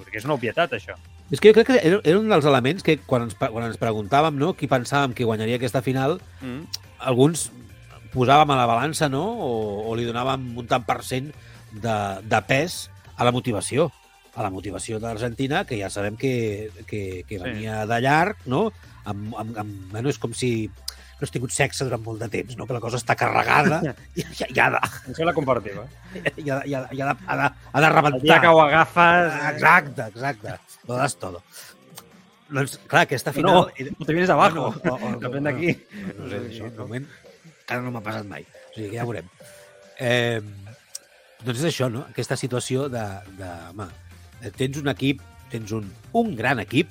Que 0.06 0.20
és 0.20 0.26
una 0.26 0.36
obvietat, 0.38 0.76
això. 0.78 0.94
És 1.34 1.42
que 1.42 1.50
jo 1.50 1.56
crec 1.58 1.72
que 1.72 1.80
era, 1.80 1.98
era 2.04 2.20
un 2.20 2.30
dels 2.30 2.46
elements 2.46 2.86
que 2.86 3.00
quan 3.02 3.26
ens, 3.26 3.34
quan 3.34 3.66
ens 3.66 3.82
preguntàvem 3.82 4.38
no, 4.38 4.52
qui 4.54 4.70
pensàvem 4.70 5.14
que 5.14 5.26
guanyaria 5.26 5.58
aquesta 5.58 5.82
final, 5.82 6.20
mm. 6.38 6.86
alguns 7.10 7.48
posàvem 8.14 8.54
a 8.54 8.60
la 8.60 8.70
balança 8.70 9.10
no, 9.10 9.24
o, 9.42 9.50
o 9.90 9.98
li 9.98 10.06
donàvem 10.06 10.52
un 10.62 10.70
tant 10.70 10.86
per 10.86 11.00
cent 11.02 11.32
de, 11.74 11.98
de 12.22 12.42
pes 12.46 12.84
a 13.16 13.26
la 13.26 13.34
motivació 13.34 13.90
a 14.34 14.42
la 14.42 14.50
motivació 14.50 14.98
d'Argentina, 15.02 15.62
que 15.68 15.78
ja 15.78 15.90
sabem 15.90 16.16
que, 16.18 16.70
que, 16.88 17.24
que 17.28 17.38
venia 17.38 17.82
sí. 17.82 17.90
de 17.90 18.00
llarg, 18.02 18.40
no? 18.50 18.66
Amb, 19.04 19.34
amb, 19.38 19.58
amb, 19.62 19.76
bueno, 19.92 20.10
és 20.10 20.18
com 20.18 20.34
si 20.34 20.50
no 21.14 21.26
has 21.26 21.30
tingut 21.30 21.52
sexe 21.54 21.86
durant 21.86 22.02
molt 22.02 22.22
de 22.24 22.28
temps, 22.32 22.56
no? 22.58 22.66
que 22.66 22.74
la 22.74 22.82
cosa 22.82 22.98
està 22.98 23.14
carregada 23.18 23.78
i, 24.18 24.24
i, 24.24 24.48
i 24.48 24.58
ha 24.58 24.70
de... 24.74 24.80
Això 25.12 25.28
la 25.28 25.36
compartim, 25.36 25.78
eh? 25.84 26.24
I 26.42 26.50
ha, 26.50 26.58
i 26.66 26.74
ha, 26.78 26.82
i 26.90 27.04
ha, 27.04 27.12
de, 27.12 27.14
ha, 27.14 27.36
de, 27.38 27.50
ha 27.70 27.84
de 27.84 27.92
rebentar. 27.94 28.20
El 28.20 28.26
dia 28.26 28.40
que 28.42 28.50
ho 28.50 28.62
agafes... 28.64 29.38
Exacte, 29.52 30.08
exacte. 30.10 30.58
Lo 30.88 30.98
das 30.98 31.16
todo. 31.20 31.44
Doncs, 32.50 32.76
clar, 32.90 33.06
aquesta 33.06 33.32
final... 33.32 33.70
No, 33.70 33.90
no 33.98 34.06
te 34.06 34.12
vienes 34.12 34.34
abajo. 34.34 34.72
No, 34.82 34.98
no, 34.98 35.14
no, 35.14 35.22
Depèn 35.22 35.48
d'aquí. 35.48 35.72
No, 35.94 36.18
no, 36.18 36.28
sé, 36.32 36.42
això, 36.50 36.68
de 36.74 36.82
moment, 36.82 37.08
encara 37.54 37.86
no 37.86 37.94
m'ha 37.94 38.04
passat 38.04 38.26
mai. 38.28 38.44
O 38.44 38.74
sigui 38.74 38.90
que 38.90 38.98
ja 38.98 39.06
veurem. 39.06 39.30
Eh, 40.02 40.42
doncs 41.44 41.60
és 41.60 41.68
això, 41.70 41.88
no? 41.92 42.08
Aquesta 42.10 42.36
situació 42.40 42.88
de, 42.92 43.04
de 43.38 43.52
home, 43.70 43.88
Eh, 43.88 44.03
tens 44.58 44.78
un 44.80 44.90
equip, 44.92 45.22
tens 45.52 45.72
un, 45.76 45.88
un 46.12 46.34
gran 46.38 46.60
equip, 46.62 46.90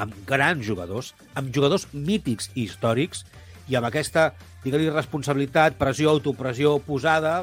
amb 0.00 0.14
grans 0.26 0.64
jugadors, 0.66 1.12
amb 1.38 1.52
jugadors 1.54 1.86
mítics 1.92 2.50
i 2.54 2.66
històrics, 2.66 3.24
i 3.68 3.76
amb 3.78 3.88
aquesta, 3.88 4.32
digue-li, 4.64 4.90
responsabilitat, 4.90 5.78
pressió, 5.80 6.10
autopressió 6.10 6.78
posada 6.84 7.42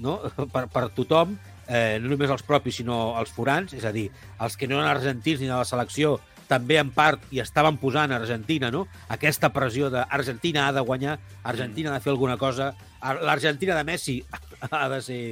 no? 0.00 0.18
per, 0.54 0.66
per 0.72 0.88
tothom, 0.96 1.36
eh, 1.68 1.98
no 2.02 2.10
només 2.12 2.32
els 2.32 2.44
propis, 2.46 2.80
sinó 2.80 3.14
els 3.20 3.32
forans, 3.34 3.74
és 3.76 3.86
a 3.86 3.94
dir, 3.94 4.08
els 4.40 4.58
que 4.58 4.68
no 4.68 4.80
eren 4.80 4.90
argentins 4.90 5.40
ni 5.40 5.50
de 5.50 5.56
la 5.56 5.68
selecció, 5.68 6.18
també 6.50 6.80
en 6.80 6.90
part 6.90 7.22
i 7.30 7.38
estaven 7.38 7.76
posant 7.78 8.10
a 8.10 8.18
Argentina, 8.18 8.72
no? 8.74 8.86
Aquesta 9.14 9.52
pressió 9.54 9.86
de 9.92 10.02
Argentina 10.02 10.66
ha 10.66 10.72
de 10.74 10.82
guanyar, 10.82 11.20
Argentina 11.46 11.92
ha 11.92 11.98
de 12.00 12.02
fer 12.02 12.10
alguna 12.10 12.36
cosa, 12.40 12.72
l'Argentina 13.22 13.76
de 13.78 13.84
Messi 13.86 14.16
ha 14.70 14.88
de 14.90 14.98
ser 15.04 15.22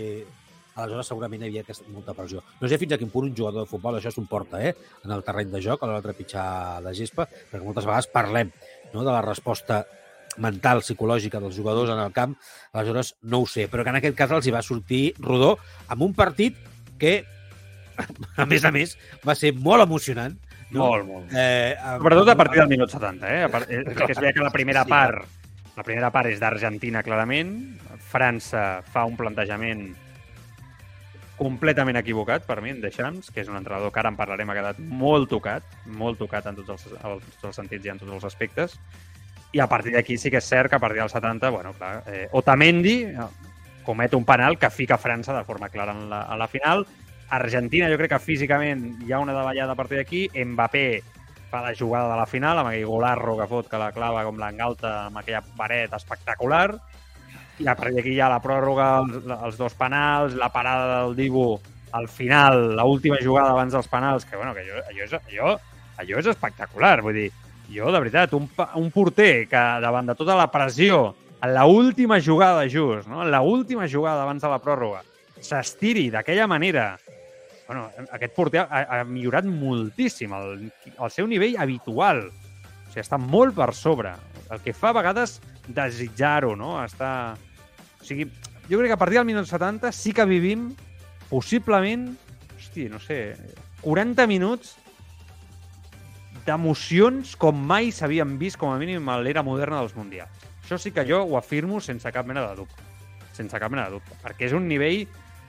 aleshores 0.79 1.11
segurament 1.11 1.43
hi 1.43 1.49
havia 1.49 1.63
aquesta, 1.65 1.87
molta 1.93 2.15
pressió. 2.17 2.43
No 2.61 2.71
sé 2.71 2.79
fins 2.81 2.95
a 2.95 2.99
quin 3.01 3.11
punt 3.13 3.29
un 3.29 3.37
jugador 3.37 3.65
de 3.65 3.71
futbol 3.71 3.99
això 3.99 4.13
s'importa, 4.15 4.61
eh? 4.65 4.75
En 5.05 5.15
el 5.15 5.25
terreny 5.27 5.53
de 5.53 5.63
joc, 5.65 5.83
a 5.83 5.89
l'hora 5.89 6.03
de 6.03 6.09
trepitjar 6.09 6.49
la 6.85 6.95
gespa, 6.97 7.29
perquè 7.29 7.65
moltes 7.65 7.89
vegades 7.89 8.11
parlem 8.13 8.53
no, 8.93 9.03
de 9.03 9.11
la 9.11 9.23
resposta 9.25 9.85
mental, 10.39 10.85
psicològica 10.87 11.41
dels 11.43 11.57
jugadors 11.57 11.91
en 11.91 12.03
el 12.03 12.13
camp, 12.15 12.37
aleshores 12.73 13.17
no 13.27 13.43
ho 13.43 13.49
sé, 13.51 13.67
però 13.71 13.83
que 13.83 13.91
en 13.95 13.99
aquest 13.99 14.19
cas 14.19 14.35
els 14.37 14.47
hi 14.47 14.55
va 14.55 14.63
sortir 14.63 15.03
rodó 15.19 15.57
amb 15.91 16.05
un 16.07 16.15
partit 16.15 16.59
que, 17.01 17.17
a 18.39 18.47
més 18.47 18.65
a 18.65 18.71
més, 18.75 18.95
va 19.27 19.35
ser 19.39 19.55
molt 19.57 19.83
emocionant. 19.83 20.37
No? 20.69 20.85
Molt, 20.85 21.09
molt. 21.09 21.33
Eh, 21.33 21.75
Sobretot 21.97 22.29
a 22.29 22.37
partir 22.37 22.61
del 22.61 22.71
minut 22.71 22.93
70, 22.93 23.35
eh? 23.35 23.43
A 23.47 23.51
part, 23.51 23.67
que 23.67 24.13
es 24.13 24.21
veia 24.21 24.35
que 24.37 24.45
la 24.45 24.55
primera 24.55 24.85
part 24.87 25.27
la 25.79 25.85
primera 25.87 26.09
part 26.11 26.27
és 26.27 26.41
d'Argentina, 26.43 27.05
clarament. 27.07 27.53
França 28.11 28.81
fa 28.91 29.05
un 29.07 29.15
plantejament 29.15 29.85
completament 31.39 31.99
equivocat 32.01 32.45
per 32.47 32.59
mi, 32.61 32.73
en 32.75 32.81
Deschamps, 32.83 33.31
que 33.33 33.43
és 33.45 33.51
un 33.51 33.57
entrenador 33.59 33.93
que 33.95 34.03
ara 34.03 34.11
en 34.13 34.19
parlarem, 34.19 34.51
ha 34.51 34.57
quedat 34.59 34.81
molt 34.81 35.31
tocat, 35.31 35.67
molt 35.87 36.19
tocat 36.19 36.49
en 36.51 36.59
tots 36.59 36.75
els, 36.75 36.89
en 36.99 37.23
tots 37.23 37.51
els 37.51 37.61
sentits 37.63 37.87
i 37.87 37.93
en 37.95 38.01
tots 38.03 38.17
els 38.19 38.27
aspectes. 38.29 38.79
I 39.55 39.63
a 39.65 39.69
partir 39.71 39.95
d'aquí 39.95 40.19
sí 40.21 40.31
que 40.31 40.43
és 40.43 40.49
cert 40.49 40.69
que 40.69 40.77
a 40.77 40.83
partir 40.83 41.01
del 41.01 41.11
70, 41.11 41.51
bueno, 41.55 41.73
clar, 41.79 42.03
eh, 42.07 42.27
Otamendi 42.37 42.97
eh, 43.09 43.29
comet 43.87 44.13
un 44.15 44.27
penal 44.29 44.59
que 44.59 44.69
fica 44.69 44.99
França 45.01 45.33
de 45.37 45.45
forma 45.45 45.71
clara 45.71 45.95
en 45.97 46.11
la, 46.11 46.27
en 46.31 46.39
la 46.39 46.49
final. 46.49 46.85
Argentina, 47.31 47.89
jo 47.89 47.97
crec 48.01 48.13
que 48.13 48.25
físicament 48.25 48.85
hi 49.05 49.13
ha 49.13 49.21
una 49.23 49.37
davallada 49.37 49.73
a 49.73 49.79
partir 49.79 50.03
d'aquí. 50.03 50.27
Mbappé 50.35 50.85
fa 51.49 51.63
la 51.65 51.75
jugada 51.77 52.13
de 52.13 52.19
la 52.21 52.27
final, 52.29 52.61
amb 52.61 52.71
aquell 52.71 52.89
golarro 52.89 53.39
que 53.39 53.49
fot, 53.49 53.69
que 53.71 53.81
la 53.81 53.93
clava 53.97 54.25
com 54.27 54.37
l'engalta 54.41 55.07
amb 55.07 55.21
aquella 55.21 55.43
paret 55.57 55.95
espectacular. 55.97 56.75
I 57.59 57.67
a 57.67 57.75
partir 57.75 57.97
d'aquí 57.99 58.15
hi 58.15 58.21
ha 58.23 58.31
la 58.31 58.41
pròrroga, 58.43 58.89
els, 59.03 59.27
els 59.35 59.59
dos 59.59 59.75
penals, 59.79 60.37
la 60.39 60.51
parada 60.55 61.03
del 61.03 61.17
Dibu 61.19 61.49
al 61.99 62.07
final, 62.13 62.75
l 62.77 62.85
última 62.87 63.19
jugada 63.23 63.55
abans 63.55 63.73
dels 63.75 63.89
penals, 63.89 64.27
que, 64.29 64.37
bueno, 64.37 64.55
que 64.55 64.63
allò, 64.63 64.83
allò, 64.85 65.05
és, 65.07 65.15
allò, 65.19 65.55
allò 65.99 66.21
és 66.21 66.31
espectacular. 66.31 67.01
Vull 67.03 67.17
dir, 67.23 67.29
jo, 67.73 67.91
de 67.93 68.03
veritat, 68.05 68.35
un, 68.39 68.49
un 68.79 68.91
porter 68.95 69.49
que 69.51 69.65
davant 69.83 70.07
de 70.07 70.17
tota 70.19 70.37
la 70.39 70.51
pressió, 70.53 71.17
en 71.43 71.55
la 71.55 71.67
última 71.67 72.21
jugada 72.21 72.67
just, 72.69 73.09
no? 73.09 73.23
en 73.23 73.31
la 73.31 73.43
última 73.43 73.89
jugada 73.89 74.23
abans 74.23 74.43
de 74.43 74.51
la 74.51 74.59
pròrroga, 74.63 75.05
s'estiri 75.39 76.09
d'aquella 76.11 76.49
manera 76.51 76.97
bueno, 77.69 77.91
aquest 78.11 78.33
porter 78.33 78.63
ha, 78.65 78.81
ha 78.89 79.05
millorat 79.05 79.45
moltíssim 79.45 80.33
el, 80.33 80.71
el 80.89 81.11
seu 81.13 81.29
nivell 81.29 81.59
habitual. 81.61 82.25
O 82.33 82.89
sigui, 82.89 83.03
està 83.05 83.19
molt 83.21 83.55
per 83.59 83.75
sobre. 83.77 84.15
El 84.49 84.63
que 84.65 84.73
fa 84.73 84.91
a 84.91 84.97
vegades 84.97 85.37
desitjar-ho, 85.69 86.55
no? 86.57 86.79
Està... 86.81 87.37
Sigui, 88.09 88.29
jo 88.71 88.81
crec 88.81 88.89
que 88.91 88.97
a 88.97 89.01
partir 89.01 89.21
del 89.21 89.29
minut 89.29 89.49
70 89.49 89.93
sí 89.93 90.15
que 90.17 90.25
vivim 90.29 90.71
possiblement, 91.29 92.09
hosti, 92.57 92.89
no 92.89 93.01
sé, 93.05 93.37
40 93.85 94.27
minuts 94.31 94.77
d'emocions 96.47 97.35
com 97.37 97.57
mai 97.69 97.93
s'havien 97.93 98.39
vist, 98.41 98.57
com 98.57 98.73
a 98.73 98.79
mínim, 98.81 99.05
a 99.13 99.19
l'era 99.21 99.45
moderna 99.45 99.83
dels 99.83 99.97
Mundials. 99.97 100.49
Això 100.65 100.79
sí 100.81 100.93
que 100.93 101.05
jo 101.09 101.21
ho 101.25 101.37
afirmo 101.37 101.81
sense 101.85 102.09
cap 102.13 102.27
mena 102.29 102.47
de 102.49 102.57
dubte. 102.63 102.87
Sense 103.37 103.61
cap 103.61 103.73
mena 103.73 103.87
de 103.89 103.99
dubte. 103.99 104.17
Perquè 104.25 104.49
és 104.49 104.57
un 104.57 104.67
nivell 104.69 105.05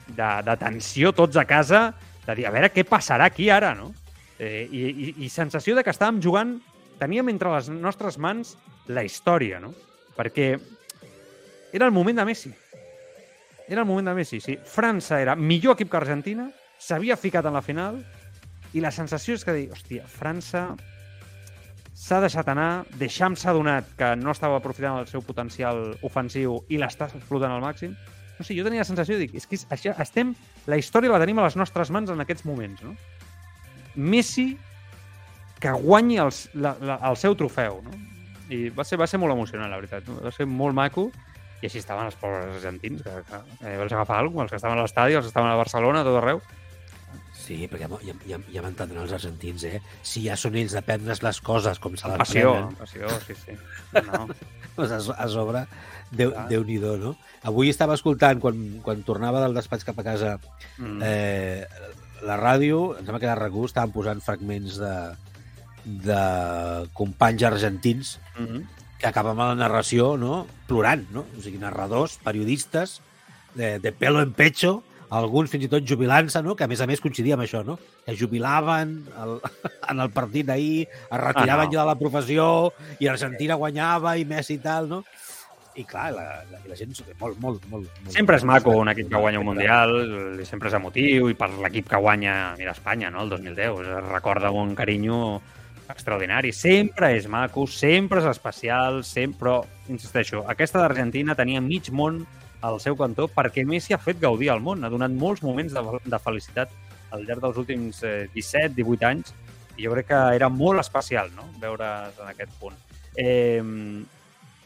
de, 0.06 0.30
de 0.44 0.56
tensió 0.60 1.14
tots 1.16 1.40
a 1.40 1.46
casa 1.48 1.90
de 2.26 2.36
dir, 2.36 2.46
a 2.46 2.52
veure 2.54 2.70
què 2.72 2.84
passarà 2.88 3.30
aquí 3.30 3.48
ara, 3.50 3.72
no? 3.74 3.90
Eh, 4.38 4.66
i, 4.70 4.82
i, 4.88 5.14
I 5.24 5.28
sensació 5.32 5.74
de 5.76 5.84
que 5.84 5.92
estàvem 5.92 6.20
jugant, 6.22 6.58
teníem 7.00 7.32
entre 7.32 7.52
les 7.54 7.70
nostres 7.72 8.18
mans 8.20 8.54
la 8.92 9.04
història, 9.04 9.60
no? 9.60 9.72
Perquè 10.16 10.54
era 11.72 11.86
el 11.86 11.92
moment 11.92 12.18
de 12.18 12.24
Messi. 12.24 12.52
Era 13.68 13.82
el 13.82 13.86
moment 13.86 14.08
de 14.08 14.14
Messi, 14.14 14.40
sí. 14.40 14.58
França 14.66 15.20
era 15.22 15.36
millor 15.36 15.76
equip 15.78 15.90
que 15.90 16.00
Argentina, 16.00 16.48
s'havia 16.78 17.16
ficat 17.16 17.46
en 17.46 17.54
la 17.54 17.62
final, 17.62 18.00
i 18.74 18.82
la 18.82 18.90
sensació 18.94 19.34
és 19.38 19.44
que 19.46 19.54
dir, 19.54 19.68
hòstia, 19.74 20.06
França 20.10 20.70
s'ha 22.00 22.20
deixat 22.22 22.48
anar, 22.48 22.86
deixant 22.98 23.36
s'ha 23.36 23.52
donat 23.54 23.88
que 23.98 24.14
no 24.16 24.32
estava 24.32 24.56
aprofitant 24.58 25.02
el 25.02 25.08
seu 25.10 25.22
potencial 25.26 25.90
ofensiu 26.06 26.62
i 26.70 26.78
l'està 26.80 27.10
explotant 27.10 27.52
al 27.52 27.62
màxim, 27.62 27.94
no 28.38 28.46
sé, 28.46 28.56
jo 28.56 28.64
tenia 28.64 28.80
la 28.80 28.88
sensació 28.88 29.18
de 29.18 29.26
dir, 29.26 29.36
és 29.36 29.46
que 29.46 29.58
això, 29.74 29.92
estem, 30.00 30.32
la 30.70 30.78
història 30.80 31.12
la 31.12 31.20
tenim 31.20 31.42
a 31.42 31.44
les 31.44 31.58
nostres 31.60 31.90
mans 31.92 32.08
en 32.08 32.24
aquests 32.24 32.46
moments, 32.48 32.80
no? 32.86 32.94
Messi 34.00 34.54
que 35.60 35.74
guanyi 35.76 36.16
els, 36.22 36.46
la, 36.56 36.72
la, 36.80 36.96
el 37.10 37.18
seu 37.20 37.36
trofeu, 37.36 37.82
no? 37.84 37.98
I 38.50 38.70
va 38.74 38.86
ser, 38.86 38.96
va 38.98 39.06
ser 39.06 39.20
molt 39.20 39.34
emocionant, 39.36 39.68
la 39.70 39.78
veritat. 39.78 40.08
Va 40.24 40.32
ser 40.34 40.46
molt 40.48 40.74
maco 40.74 41.10
i 41.60 41.68
així 41.68 41.82
estaven 41.82 42.08
els 42.08 42.16
pobres 42.20 42.56
argentins, 42.56 43.02
que, 43.04 43.20
que 43.28 43.42
eh, 43.66 43.76
els 43.76 43.92
agafar 43.92 44.22
alguna 44.22 44.46
els 44.46 44.54
que 44.54 44.60
estaven 44.60 44.78
a 44.78 44.86
l'estadi, 44.86 45.18
els 45.18 45.26
que 45.26 45.32
estaven 45.34 45.52
a 45.52 45.60
Barcelona, 45.60 46.00
a 46.00 46.08
tot 46.08 46.18
arreu. 46.20 46.42
Sí, 47.40 47.64
perquè 47.66 47.88
ja, 48.06 48.14
ja, 48.28 48.38
ja 48.52 48.62
m'entendran 48.62 49.02
els 49.02 49.14
argentins, 49.16 49.64
eh? 49.66 49.80
Si 50.06 50.22
ja 50.28 50.36
són 50.38 50.58
ells 50.60 50.76
de 50.76 50.82
prendre's 50.86 51.22
les 51.24 51.40
coses 51.42 51.80
com 51.82 51.96
se 51.98 52.10
les 52.10 52.20
passió, 52.22 52.52
prenen... 52.54 52.76
Passió, 52.78 53.08
sí, 53.26 53.38
sí. 53.44 53.56
No. 54.10 54.28
pues 54.76 54.92
a, 54.94 55.00
a 55.00 55.26
sobre, 55.28 55.64
Déu, 56.10 56.32
ah. 56.34 56.46
déu 56.50 56.64
nhi 56.66 56.78
no? 56.80 57.14
Avui 57.46 57.70
estava 57.70 57.94
escoltant, 57.94 58.40
quan, 58.42 58.58
quan 58.82 59.02
tornava 59.06 59.42
del 59.44 59.54
despatx 59.54 59.86
cap 59.86 59.98
a 60.02 60.06
casa, 60.06 60.36
mm. 60.78 60.98
eh, 61.06 61.66
la 62.26 62.36
ràdio, 62.40 62.96
em 62.98 63.06
sembla 63.06 63.20
que 63.22 63.30
a 63.30 63.36
RAC1 63.38 63.70
estaven 63.70 63.94
posant 63.94 64.22
fragments 64.24 64.80
de, 64.80 64.94
de 66.08 66.20
companys 66.98 67.46
argentins 67.46 68.18
mm 68.36 68.46
-hmm. 68.46 68.66
Que 69.00 69.08
acaben 69.08 69.32
amb 69.32 69.42
la 69.42 69.56
narració 69.64 70.14
no? 70.20 70.44
plorant, 70.68 71.06
no? 71.14 71.24
O 71.36 71.42
sigui, 71.42 71.58
narradors, 71.58 72.18
periodistes, 72.24 73.00
de, 73.54 73.78
de 73.80 73.92
pelo 73.92 74.20
en 74.22 74.34
pecho, 74.36 74.82
alguns 75.10 75.50
fins 75.50 75.66
i 75.66 75.70
tot 75.70 75.86
jubilant-se, 75.86 76.42
no? 76.46 76.54
que 76.54 76.64
a 76.64 76.70
més 76.70 76.80
a 76.80 76.86
més 76.86 77.02
coincidia 77.02 77.34
amb 77.34 77.44
això, 77.44 77.64
no? 77.66 77.78
que 78.06 78.14
jubilaven 78.16 78.94
el, 79.24 79.40
en 79.90 80.04
el 80.04 80.12
partit 80.14 80.46
d'ahir, 80.46 80.84
es 80.86 81.20
retiraven 81.24 81.66
ah, 81.66 81.70
no. 81.70 81.74
ja 81.74 81.80
de 81.80 81.88
la 81.88 81.98
professió 81.98 82.46
i 83.00 83.10
Argentina 83.10 83.58
guanyava 83.58 84.14
i 84.20 84.28
Messi 84.28 84.60
i 84.60 84.62
tal, 84.62 84.88
no? 84.92 85.02
i 85.78 85.84
clar, 85.86 86.10
la, 86.12 86.24
la, 86.50 86.58
la 86.66 86.76
gent 86.76 86.92
molt, 86.92 87.38
molt, 87.40 87.66
molt, 87.70 87.88
molt... 88.02 88.12
Sempre 88.12 88.36
és 88.36 88.44
maco 88.44 88.74
un 88.76 88.90
equip 88.92 89.08
que 89.10 89.20
guanya 89.22 89.40
un 89.40 89.46
Mundial, 89.48 89.92
sempre 90.46 90.68
és 90.68 90.76
emotiu, 90.76 91.30
i 91.30 91.36
per 91.38 91.48
l'equip 91.62 91.88
que 91.90 92.00
guanya, 92.02 92.34
mira, 92.58 92.74
Espanya, 92.76 93.10
no?, 93.14 93.22
el 93.24 93.32
2010, 93.32 93.78
es 93.80 94.10
recorda 94.10 94.50
un 94.50 94.74
carinyo 94.78 95.40
extraordinari. 95.92 96.52
Sempre 96.56 97.12
és 97.16 97.26
maco, 97.30 97.66
sempre 97.66 98.22
és 98.22 98.28
especial, 98.30 99.02
sempre... 99.04 99.38
Però, 99.40 99.56
insisteixo, 99.90 100.44
aquesta 100.50 100.82
d'Argentina 100.82 101.36
tenia 101.38 101.62
mig 101.64 101.88
món 101.90 102.22
al 102.60 102.76
seu 102.82 102.96
cantó 102.96 103.26
perquè 103.32 103.64
Messi 103.64 103.94
ha 103.96 104.00
fet 104.02 104.20
gaudir 104.20 104.50
al 104.52 104.60
món, 104.60 104.84
ha 104.84 104.90
donat 104.92 105.12
molts 105.16 105.42
moments 105.42 105.72
de, 105.72 105.82
de 106.04 106.20
felicitat 106.20 106.72
al 107.10 107.24
llarg 107.26 107.42
dels 107.42 107.58
últims 107.58 108.02
eh, 108.04 108.28
17-18 108.34 109.06
anys 109.08 109.32
i 109.78 109.86
jo 109.86 109.94
crec 109.94 110.10
que 110.10 110.20
era 110.36 110.50
molt 110.52 110.82
especial 110.82 111.30
no? 111.34 111.48
veure's 111.62 112.20
en 112.20 112.30
aquest 112.30 112.52
punt. 112.60 112.76
Eh, 113.16 113.62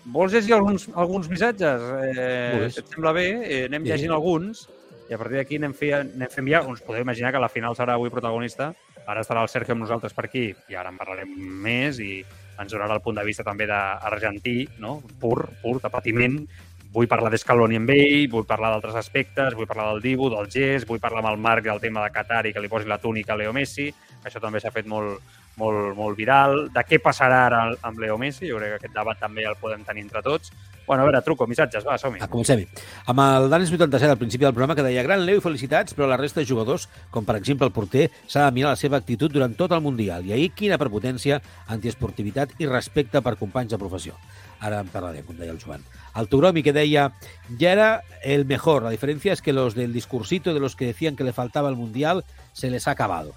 Vols 0.04 0.34
llegir 0.36 0.52
alguns, 0.52 0.88
alguns 0.92 1.30
missatges? 1.32 1.84
Eh, 2.12 2.66
et 2.66 2.90
sembla 2.92 3.14
bé? 3.16 3.28
Eh, 3.40 3.60
anem 3.70 3.86
llegint 3.88 4.10
sí. 4.10 4.16
alguns 4.16 4.66
i 5.08 5.14
a 5.16 5.20
partir 5.20 5.38
d'aquí 5.38 5.56
anem, 5.60 5.72
anem 5.96 6.32
fent 6.32 6.50
ja... 6.50 6.60
Us 6.68 6.82
podeu 6.84 7.04
imaginar 7.04 7.32
que 7.32 7.40
la 7.40 7.48
final 7.48 7.76
serà 7.76 7.96
avui 7.96 8.12
protagonista. 8.12 8.72
Ara 9.06 9.20
estarà 9.24 9.42
el 9.44 9.50
Sergio 9.52 9.74
amb 9.74 9.84
nosaltres 9.84 10.14
per 10.16 10.26
aquí 10.28 10.46
i 10.70 10.76
ara 10.78 10.92
en 10.92 10.98
parlarem 11.00 11.32
més 11.64 12.00
i 12.00 12.22
ens 12.60 12.70
donarà 12.72 12.96
el 12.96 13.02
punt 13.04 13.18
de 13.18 13.24
vista 13.26 13.44
també 13.44 13.66
d'argentí, 13.68 14.62
no? 14.80 15.00
pur, 15.20 15.48
pur, 15.62 15.80
de 15.82 15.90
patiment. 15.90 16.38
Vull 16.94 17.08
parlar 17.10 17.32
d'Escaloni 17.32 17.80
amb 17.80 17.90
ell, 17.90 18.28
vull 18.30 18.46
parlar 18.46 18.70
d'altres 18.70 18.94
aspectes, 19.00 19.56
vull 19.58 19.66
parlar 19.66 19.88
del 19.90 20.04
Dibu, 20.04 20.28
del 20.30 20.46
gest, 20.50 20.86
vull 20.86 21.02
parlar 21.02 21.24
amb 21.24 21.32
el 21.32 21.40
Marc 21.42 21.66
del 21.66 21.82
tema 21.82 22.04
de 22.04 22.12
Qatar 22.14 22.44
i 22.46 22.52
que 22.54 22.62
li 22.62 22.70
posi 22.70 22.86
la 22.86 23.00
túnica 23.02 23.34
a 23.34 23.40
Leo 23.40 23.52
Messi, 23.52 23.88
això 24.22 24.38
també 24.40 24.62
s'ha 24.62 24.70
fet 24.70 24.86
molt, 24.86 25.18
molt, 25.56 25.94
molt 25.96 26.16
viral. 26.18 26.68
De 26.74 26.84
què 26.86 27.00
passarà 27.02 27.44
ara 27.48 27.64
amb 27.82 27.98
Leo 28.02 28.18
Messi? 28.18 28.48
Jo 28.50 28.60
crec 28.60 28.74
que 28.74 28.80
aquest 28.82 28.94
debat 28.94 29.20
també 29.20 29.46
el 29.48 29.58
podem 29.60 29.84
tenir 29.86 30.04
entre 30.06 30.22
tots. 30.22 30.52
Bueno, 30.86 31.02
a 31.02 31.06
veure, 31.06 31.22
truco, 31.24 31.46
missatges, 31.48 31.84
va, 31.86 31.96
som-hi. 31.96 32.20
Ah, 32.20 32.28
comencem-hi. 32.28 32.66
Amb 33.08 33.22
el 33.24 33.48
Danis 33.48 33.70
87 33.72 34.10
al 34.10 34.20
principi 34.20 34.44
del 34.44 34.52
programa 34.52 34.74
que 34.76 34.84
deia 34.84 35.04
gran 35.06 35.24
Leo 35.24 35.40
i 35.40 35.44
felicitats, 35.44 35.96
però 35.96 36.08
la 36.10 36.18
resta 36.20 36.42
de 36.42 36.48
jugadors, 36.50 36.90
com 37.10 37.24
per 37.24 37.38
exemple 37.38 37.64
el 37.64 37.72
porter, 37.72 38.10
s'ha 38.28 38.44
de 38.44 38.56
mirar 38.58 38.74
la 38.74 38.80
seva 38.80 39.00
actitud 39.00 39.32
durant 39.32 39.54
tot 39.56 39.72
el 39.72 39.80
Mundial. 39.80 40.26
I 40.26 40.34
ahir 40.36 40.50
quina 40.52 40.78
prepotència, 40.80 41.40
antiesportivitat 41.72 42.52
i 42.60 42.68
respecte 42.68 43.24
per 43.24 43.38
companys 43.40 43.72
de 43.72 43.80
professió. 43.80 44.18
Ara 44.60 44.82
en 44.84 44.92
parlarem, 44.92 45.24
com 45.24 45.40
deia 45.40 45.56
el 45.56 45.62
Joan. 45.62 45.80
Al 46.12 46.28
Turomi 46.28 46.62
que 46.62 46.76
deia, 46.76 47.10
ya 47.58 47.72
era 47.72 47.88
el 48.22 48.44
mejor. 48.44 48.82
La 48.82 48.90
diferencia 48.90 49.32
es 49.32 49.40
que 49.40 49.52
los 49.52 49.74
del 49.74 49.92
discursito 49.92 50.52
de 50.52 50.60
los 50.60 50.76
que 50.76 50.86
decían 50.86 51.16
que 51.16 51.24
le 51.24 51.32
faltaba 51.32 51.70
el 51.70 51.76
Mundial 51.76 52.24
se 52.52 52.70
les 52.70 52.86
ha 52.88 52.92
acabado. 52.92 53.32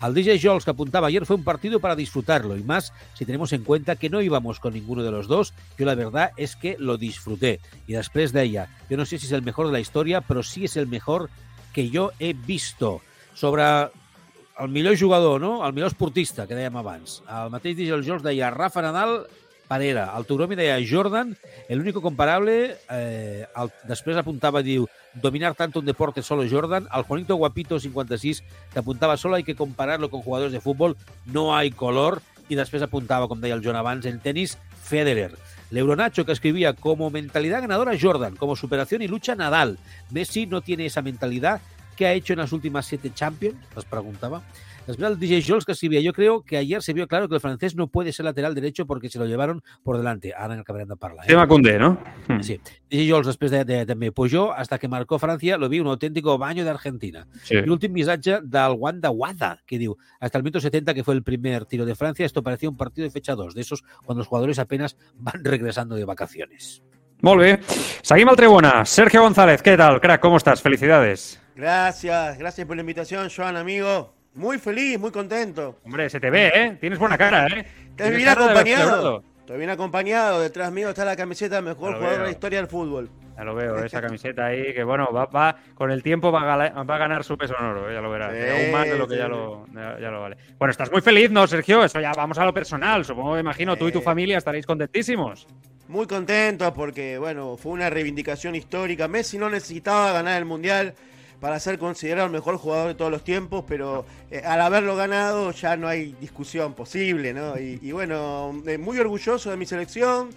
Al 0.00 0.14
DJ 0.14 0.38
Jols 0.40 0.64
que 0.64 0.70
apuntaba 0.70 1.08
ayer 1.08 1.26
fue 1.26 1.34
un 1.34 1.42
partido 1.42 1.80
para 1.80 1.96
disfrutarlo 1.96 2.56
y 2.56 2.62
más 2.62 2.92
si 3.14 3.24
tenemos 3.24 3.52
en 3.52 3.64
cuenta 3.64 3.96
que 3.96 4.08
no 4.08 4.22
íbamos 4.22 4.60
con 4.60 4.74
ninguno 4.74 5.02
de 5.02 5.10
los 5.10 5.26
dos. 5.26 5.54
Yo 5.76 5.86
la 5.86 5.96
verdad 5.96 6.30
es 6.36 6.54
que 6.54 6.76
lo 6.78 6.96
disfruté. 6.96 7.60
Y 7.88 7.94
después 7.94 8.32
de 8.32 8.44
ella, 8.44 8.68
yo 8.88 8.96
no 8.96 9.04
sé 9.04 9.18
si 9.18 9.26
es 9.26 9.32
el 9.32 9.42
mejor 9.42 9.66
de 9.66 9.72
la 9.72 9.80
historia, 9.80 10.20
però 10.20 10.44
sí 10.46 10.64
és 10.64 10.76
el 10.76 10.86
mejor 10.86 11.30
que 11.74 11.90
jo 11.90 12.12
he 12.20 12.32
visto. 12.32 13.00
Sobre 13.34 13.62
el 13.62 14.68
millor 14.68 14.98
jugador, 14.98 15.40
no? 15.40 15.66
el 15.66 15.72
millor 15.72 15.90
esportista, 15.90 16.46
que 16.46 16.54
dèiem 16.54 16.78
abans. 16.78 17.20
El 17.26 17.50
mateix 17.50 17.76
DJ 17.78 18.02
Jols 18.06 18.22
deia 18.22 18.50
Rafa 18.54 18.82
Nadal 18.82 19.24
Parera. 19.68 20.08
El 20.16 20.24
Tauromi 20.24 20.56
deia 20.56 20.78
Jordan, 20.80 21.36
el 21.68 21.80
único 21.80 22.00
comparable, 22.00 22.78
eh, 22.88 23.44
el, 23.54 23.72
després 23.86 24.16
apuntava, 24.16 24.62
diu, 24.64 24.88
dominar 25.12 25.52
tanto 25.54 25.78
un 25.78 25.86
deporte 25.86 26.24
solo 26.24 26.48
Jordan. 26.48 26.88
Al 26.90 27.04
Juanito 27.04 27.36
Guapito 27.36 27.78
56, 27.78 28.42
que 28.72 28.78
apuntava 28.80 29.16
solo 29.16 29.36
hay 29.36 29.44
que 29.44 29.54
compararlo 29.54 30.10
con 30.10 30.22
jugadores 30.22 30.52
de 30.52 30.60
fútbol, 30.60 30.96
no 31.26 31.54
hay 31.54 31.70
color. 31.70 32.22
I 32.48 32.56
després 32.56 32.80
apuntava, 32.80 33.28
com 33.28 33.36
deia 33.42 33.52
el 33.52 33.60
Joan 33.60 33.76
abans, 33.76 34.06
en 34.08 34.22
tenis, 34.24 34.56
Federer. 34.80 35.34
L'Euronacho, 35.70 36.24
que 36.24 36.32
escribía 36.32 36.72
como 36.72 37.10
mentalidad 37.10 37.60
ganadora 37.60 37.92
Jordan, 38.00 38.36
como 38.36 38.56
superación 38.56 39.02
y 39.02 39.08
lucha 39.08 39.34
Nadal. 39.34 39.78
Messi 40.10 40.46
no 40.46 40.62
tiene 40.62 40.86
esa 40.86 41.02
mentalidad. 41.02 41.60
¿Qué 41.94 42.06
ha 42.06 42.14
hecho 42.14 42.32
en 42.32 42.38
las 42.38 42.52
últimas 42.52 42.86
siete 42.86 43.12
Champions? 43.12 43.58
Les 43.76 43.84
preguntaba. 43.84 44.42
Després 44.88 45.10
el 45.10 45.18
DJ 45.20 45.42
Jols 45.44 45.66
que 45.66 45.72
escribía, 45.72 46.00
yo 46.00 46.14
creo 46.14 46.42
que 46.42 46.56
ayer 46.56 46.82
se 46.82 46.94
vio 46.94 47.06
claro 47.06 47.28
que 47.28 47.34
el 47.34 47.42
francés 47.42 47.76
no 47.76 47.88
puede 47.88 48.10
ser 48.10 48.24
lateral 48.24 48.54
derecho 48.54 48.86
porque 48.86 49.10
se 49.10 49.18
lo 49.18 49.26
llevaron 49.26 49.62
por 49.82 49.98
delante. 49.98 50.32
Ara 50.32 50.54
en 50.54 50.60
acabarem 50.60 50.88
de 50.88 50.96
parlar. 50.96 51.26
Eh? 51.26 51.28
Tema 51.28 51.46
Condé, 51.46 51.78
¿no? 51.78 51.98
Hmm. 52.26 52.40
Sí. 52.40 52.58
DJ 52.88 53.10
Jols 53.10 53.28
després 53.28 53.52
de, 53.52 53.66
de, 53.68 53.84
també. 53.84 54.10
Pues 54.12 54.32
yo, 54.32 54.50
hasta 54.50 54.78
que 54.78 54.88
marcó 54.88 55.18
Francia, 55.18 55.58
lo 55.58 55.68
vi 55.68 55.80
un 55.80 55.88
auténtico 55.88 56.38
baño 56.38 56.64
de 56.64 56.70
Argentina. 56.70 57.26
Sí. 57.42 57.56
Y 57.56 57.66
l'últim 57.68 57.92
missatge 57.92 58.40
del 58.42 58.76
Wanda 58.78 59.10
Wada, 59.10 59.60
que 59.66 59.76
diu, 59.76 59.98
hasta 60.20 60.38
el 60.38 60.44
minuto 60.44 60.60
70, 60.60 60.94
que 60.94 61.04
fue 61.04 61.14
el 61.14 61.22
primer 61.22 61.66
tiro 61.66 61.84
de 61.84 61.94
Francia, 61.94 62.24
esto 62.24 62.42
parecía 62.42 62.70
un 62.70 62.78
partido 62.78 63.04
de 63.04 63.10
fecha 63.10 63.34
2, 63.34 63.54
de 63.54 63.60
esos 63.60 63.82
cuando 64.06 64.20
los 64.20 64.26
jugadores 64.26 64.58
apenas 64.58 64.96
van 65.16 65.44
regresando 65.44 65.96
de 65.96 66.06
vacaciones. 66.06 66.82
Molt 67.20 67.40
bé. 67.40 67.60
Seguim 68.00 68.30
al 68.30 68.36
Trebona. 68.36 68.86
Sergio 68.86 69.20
González, 69.20 69.60
¿qué 69.60 69.76
tal, 69.76 70.00
crack? 70.00 70.22
¿Cómo 70.22 70.38
estás? 70.38 70.62
Felicidades. 70.62 71.42
Gracias, 71.54 72.38
gracias 72.38 72.66
por 72.66 72.76
la 72.76 72.80
invitación, 72.80 73.28
Joan, 73.28 73.56
amigo. 73.56 74.17
Muy 74.38 74.58
feliz, 74.58 74.98
muy 75.00 75.10
contento. 75.10 75.80
Hombre, 75.84 76.08
se 76.08 76.20
te 76.20 76.30
ve, 76.30 76.52
¿eh? 76.54 76.76
Tienes 76.80 76.96
buena 76.98 77.18
cara, 77.18 77.46
¿eh? 77.48 77.66
Tienes 77.96 78.14
bien 78.16 78.26
de 78.26 78.30
acompañado. 78.30 79.24
Estoy 79.40 79.58
bien 79.58 79.70
acompañado. 79.70 80.40
Detrás 80.40 80.70
mío 80.70 80.90
está 80.90 81.04
la 81.04 81.16
camiseta 81.16 81.60
mejor 81.60 81.94
jugador 81.94 82.10
de 82.10 82.16
veo. 82.18 82.24
la 82.26 82.30
historia 82.30 82.58
del 82.60 82.68
fútbol. 82.68 83.10
Ya 83.36 83.42
lo 83.42 83.56
veo, 83.56 83.78
esa 83.84 84.00
camiseta 84.00 84.46
ahí, 84.46 84.72
que 84.72 84.84
bueno, 84.84 85.08
va, 85.12 85.26
va 85.26 85.56
con 85.74 85.90
el 85.90 86.04
tiempo 86.04 86.30
va 86.30 86.52
a, 86.54 86.82
va 86.84 86.94
a 86.94 86.98
ganar 86.98 87.24
su 87.24 87.36
peso 87.36 87.56
en 87.58 87.64
oro, 87.64 87.90
eh, 87.90 87.94
ya 87.94 88.00
lo 88.00 88.10
verás. 88.10 88.32
Sí, 88.32 88.62
aún 88.62 88.72
más 88.72 88.86
de 88.88 88.96
lo 88.98 89.08
que 89.08 89.14
sí, 89.14 89.18
ya 89.18 89.24
sí. 89.26 89.30
lo, 89.32 89.66
ya, 89.74 89.98
ya 90.00 90.10
lo 90.10 90.20
vale. 90.20 90.36
Bueno, 90.56 90.70
estás 90.70 90.92
muy 90.92 91.00
feliz, 91.00 91.32
¿no, 91.32 91.44
Sergio? 91.48 91.82
Eso 91.82 92.00
ya 92.00 92.12
vamos 92.12 92.38
a 92.38 92.44
lo 92.44 92.54
personal. 92.54 93.04
Supongo, 93.04 93.34
me 93.34 93.40
imagino, 93.40 93.76
tú 93.76 93.88
y 93.88 93.92
tu 93.92 93.98
Sí. 93.98 94.04
familia 94.04 94.38
estaréis 94.38 94.66
contentísimos. 94.66 95.48
Muy 95.88 96.06
contento 96.06 96.72
porque, 96.72 97.18
bueno, 97.18 97.56
fue 97.56 97.72
una 97.72 97.90
reivindicación 97.90 98.54
histórica. 98.54 99.08
Messi 99.08 99.36
no 99.36 99.50
necesitaba 99.50 100.12
ganar 100.12 100.38
el 100.38 100.44
Mundial 100.44 100.94
para 101.40 101.60
ser 101.60 101.78
considerado 101.78 102.26
el 102.26 102.32
mejor 102.32 102.56
jugador 102.56 102.88
de 102.88 102.94
todos 102.94 103.10
los 103.10 103.22
tiempos, 103.24 103.64
pero 103.68 104.04
eh, 104.30 104.42
al 104.44 104.60
haberlo 104.60 104.96
ganado 104.96 105.52
ya 105.52 105.76
no 105.76 105.86
hay 105.88 106.12
discusión 106.20 106.74
posible, 106.74 107.32
¿no? 107.32 107.58
Y, 107.58 107.78
y 107.82 107.92
bueno, 107.92 108.60
eh, 108.66 108.76
muy 108.78 108.98
orgulloso 108.98 109.50
de 109.50 109.56
mi 109.56 109.64
selección, 109.66 110.30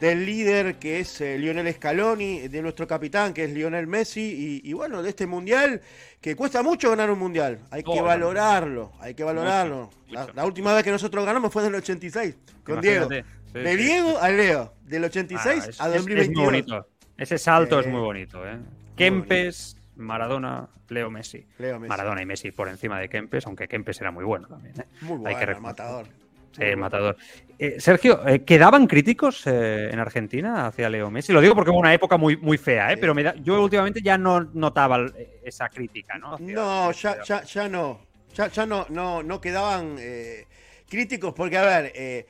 del 0.00 0.24
líder 0.24 0.76
que 0.76 1.00
es 1.00 1.20
eh, 1.20 1.36
Lionel 1.38 1.72
Scaloni, 1.74 2.48
de 2.48 2.62
nuestro 2.62 2.86
capitán 2.86 3.34
que 3.34 3.44
es 3.44 3.50
Lionel 3.52 3.86
Messi, 3.86 4.60
y, 4.64 4.68
y 4.68 4.72
bueno, 4.72 5.02
de 5.02 5.10
este 5.10 5.26
Mundial 5.26 5.82
que 6.22 6.34
cuesta 6.34 6.62
mucho 6.62 6.88
ganar 6.90 7.10
un 7.10 7.18
Mundial. 7.18 7.58
Hay 7.70 7.82
que 7.82 7.90
Oh, 8.00 8.02
valorarlo, 8.02 8.92
hay 8.98 9.14
que 9.14 9.22
valorarlo. 9.24 9.90
La, 10.08 10.44
última 10.44 10.72
vez 10.74 10.82
que 10.84 10.90
nosotros 10.90 11.24
ganamos 11.26 11.52
fue 11.52 11.62
en 11.62 11.68
el 11.68 11.74
86, 11.76 12.34
con 12.64 12.80
Diego. 12.80 13.08
Sí, 13.10 13.20
De 13.52 13.70
sí. 13.76 13.82
Diego 13.82 14.18
a 14.18 14.30
Leo, 14.30 14.72
del 14.84 15.04
86 15.04 15.46
Ah, 15.64 15.68
es, 15.68 15.80
a 15.80 15.88
es- 15.88 15.94
es 15.94 15.98
2022. 15.98 16.34
muy 16.36 16.44
bonito. 16.46 16.86
Ese 17.18 17.36
salto 17.38 17.78
es 17.78 17.86
muy 17.86 18.00
bonito, 18.00 18.44
¿eh? 18.48 18.56
Kempes, 18.96 19.76
Maradona, 20.00 20.68
Leo 20.88 21.10
Messi. 21.10 21.46
Leo 21.58 21.78
Messi. 21.78 21.88
Maradona 21.88 22.22
y 22.22 22.26
Messi 22.26 22.50
por 22.50 22.68
encima 22.68 22.98
de 22.98 23.08
Kempes, 23.08 23.46
aunque 23.46 23.68
Kempes 23.68 24.00
era 24.00 24.10
muy 24.10 24.24
bueno 24.24 24.48
también. 24.48 24.74
¿eh? 24.80 24.84
Muy 25.02 25.16
Hay 25.18 25.34
bueno, 25.34 25.38
que 25.38 25.52
el 25.52 25.60
matador. 25.60 26.06
Sí, 26.52 26.62
el 26.64 26.76
matador. 26.78 27.16
Eh, 27.60 27.76
Sergio, 27.78 28.26
eh, 28.26 28.42
¿quedaban 28.44 28.88
críticos 28.88 29.46
eh, 29.46 29.88
en 29.92 29.98
Argentina 30.00 30.66
hacia 30.66 30.90
Leo 30.90 31.08
Messi? 31.10 31.32
Lo 31.32 31.40
digo 31.40 31.54
porque 31.54 31.70
hubo 31.70 31.78
una 31.78 31.94
época 31.94 32.16
muy, 32.16 32.36
muy 32.36 32.58
fea, 32.58 32.92
¿eh? 32.92 32.96
pero 32.96 33.14
me 33.14 33.22
da- 33.22 33.34
yo 33.36 33.62
últimamente 33.62 34.00
ya 34.02 34.18
no 34.18 34.40
notaba 34.54 35.06
esa 35.44 35.68
crítica, 35.68 36.18
¿no? 36.18 36.34
Hacia- 36.34 36.54
No, 36.54 36.90
ya, 36.90 37.22
ya, 37.22 37.42
ya 37.44 37.68
no. 37.68 38.00
Ya, 38.34 38.48
ya 38.48 38.66
no, 38.66 38.86
no, 38.88 39.22
no 39.22 39.40
quedaban 39.40 39.96
críticos 40.88 41.32
porque, 41.34 41.56
a 41.58 41.62
ver, 41.82 42.26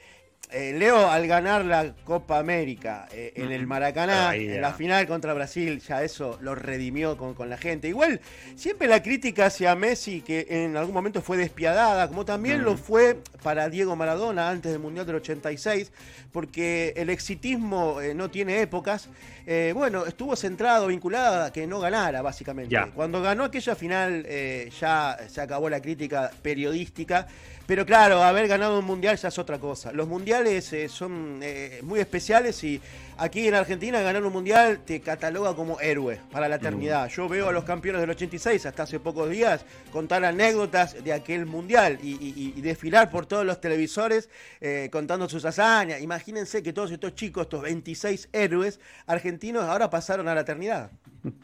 eh, 0.53 0.75
Leo 0.77 1.09
al 1.11 1.27
ganar 1.27 1.65
la 1.65 1.95
Copa 2.05 2.39
América 2.39 3.09
eh, 3.13 3.33
en 3.37 3.53
el 3.53 3.67
Maracaná, 3.67 4.35
en 4.35 4.61
la 4.61 4.73
final 4.73 5.07
contra 5.07 5.35
Brasil, 5.35 5.81
ya 5.81 6.03
eso 6.03 6.39
lo 6.41 6.55
redimió 6.55 7.17
con, 7.17 7.35
con 7.35 7.51
la 7.51 7.57
gente. 7.57 7.89
Igual, 7.89 8.21
siempre 8.57 8.89
la 8.89 9.03
crítica 9.03 9.47
hacia 9.47 9.75
Messi, 9.75 10.21
que 10.21 10.47
en 10.49 10.77
algún 10.77 10.95
momento 10.95 11.23
fue 11.23 11.37
despiadada, 11.37 12.09
como 12.09 12.25
también 12.25 12.63
lo 12.63 12.77
fue 12.77 13.19
para 13.43 13.69
Diego 13.69 13.97
Maradona 13.97 14.51
antes 14.51 14.73
del 14.73 14.81
Mundial 14.81 15.07
del 15.07 15.17
86, 15.17 15.93
porque 16.33 16.93
el 16.97 17.11
exitismo 17.11 18.01
eh, 18.01 18.15
no 18.15 18.31
tiene 18.31 18.61
épocas. 18.61 19.09
Bueno, 19.75 20.07
estuvo 20.07 20.37
centrado, 20.37 20.87
vinculado 20.87 21.47
a 21.47 21.53
que 21.53 21.67
no 21.67 21.81
ganara, 21.81 22.23
básicamente. 22.23 22.73
Ya. 22.73 22.87
Cuando 22.87 23.21
ganó 23.21 23.43
aquella 23.43 23.75
final 23.75 24.25
eh, 24.27 24.71
ya 24.81 25.19
se 25.29 25.41
acabó 25.41 25.69
la 25.69 25.81
crítica 25.81 26.31
periodística. 26.43 27.27
Pero 27.71 27.87
claro, 27.87 28.21
haber 28.25 28.49
ganado 28.49 28.81
un 28.81 28.85
mundial 28.85 29.17
ya 29.17 29.29
es 29.29 29.39
otra 29.39 29.61
cosa. 29.61 29.93
Los 29.93 30.09
mundiales 30.09 30.73
eh, 30.73 30.89
son 30.89 31.39
eh, 31.41 31.79
muy 31.85 32.01
especiales 32.01 32.65
y 32.65 32.81
aquí 33.17 33.47
en 33.47 33.55
Argentina 33.55 34.01
ganar 34.03 34.25
un 34.25 34.33
mundial 34.33 34.81
te 34.85 35.01
cataloga 35.01 35.55
como 35.55 35.79
héroe 35.79 36.19
para 36.33 36.49
la 36.49 36.57
eternidad. 36.57 37.09
Yo 37.11 37.29
veo 37.29 37.49
a 37.49 37.53
los 37.53 37.63
campeones 37.63 38.01
del 38.01 38.11
86 38.11 38.67
hasta 38.67 38.83
hace 38.83 38.99
pocos 38.99 39.31
días 39.31 39.65
contar 39.93 40.25
anécdotas 40.25 41.05
de 41.05 41.13
aquel 41.13 41.47
mundial 41.47 42.01
y, 42.03 42.15
y- 42.15 42.55
y 42.57 42.61
desfilar 42.61 43.09
por 43.09 43.27
todos 43.27 43.47
los 43.47 43.61
televisores 43.61 44.29
eh, 44.61 44.89
contando 44.91 45.29
sus 45.29 45.45
hazañas. 45.45 46.01
Imagínense 46.01 46.65
que 46.65 46.73
todos 46.73 46.91
estos 46.91 47.15
chicos, 47.15 47.43
estos 47.45 47.63
26 47.63 48.31
héroes 48.33 48.81
argentinos, 49.07 49.63
ahora 49.63 49.89
pasaron 49.91 50.27
a 50.27 50.35
la 50.35 50.41
eternidad. 50.41 50.91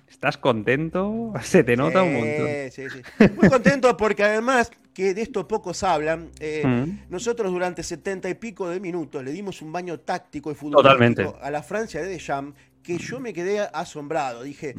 ¿Estás 0.09 0.37
contento? 0.39 1.33
Se 1.45 1.63
te 1.63 1.77
nota 1.77 2.03
un 2.03 2.15
montón. 2.15 2.49
Sí, 2.73 2.89
sí, 2.91 3.03
sí. 3.19 3.29
Muy 3.37 3.49
contento 3.49 3.97
porque 3.97 4.25
además 4.25 4.73
que 4.97 5.13
de 5.13 5.21
esto 5.21 5.47
pocos 5.47 5.83
hablan, 5.83 6.31
eh, 6.41 6.63
Mm. 6.65 7.11
nosotros 7.11 7.53
durante 7.53 7.83
setenta 7.83 8.31
y 8.31 8.35
pico 8.35 8.67
de 8.71 8.81
minutos 8.81 9.23
le 9.23 9.31
dimos 9.31 9.61
un 9.61 9.71
baño 9.71 10.01
táctico 10.01 10.51
y 10.51 10.55
futbolístico 10.55 11.39
a 11.43 11.51
la 11.51 11.63
Francia 11.63 12.01
de 12.01 12.09
Deschamps 12.09 12.59
que 12.83 12.97
yo 12.97 13.21
me 13.21 13.35
quedé 13.35 13.61
asombrado. 13.61 14.43
Dije, 14.43 14.75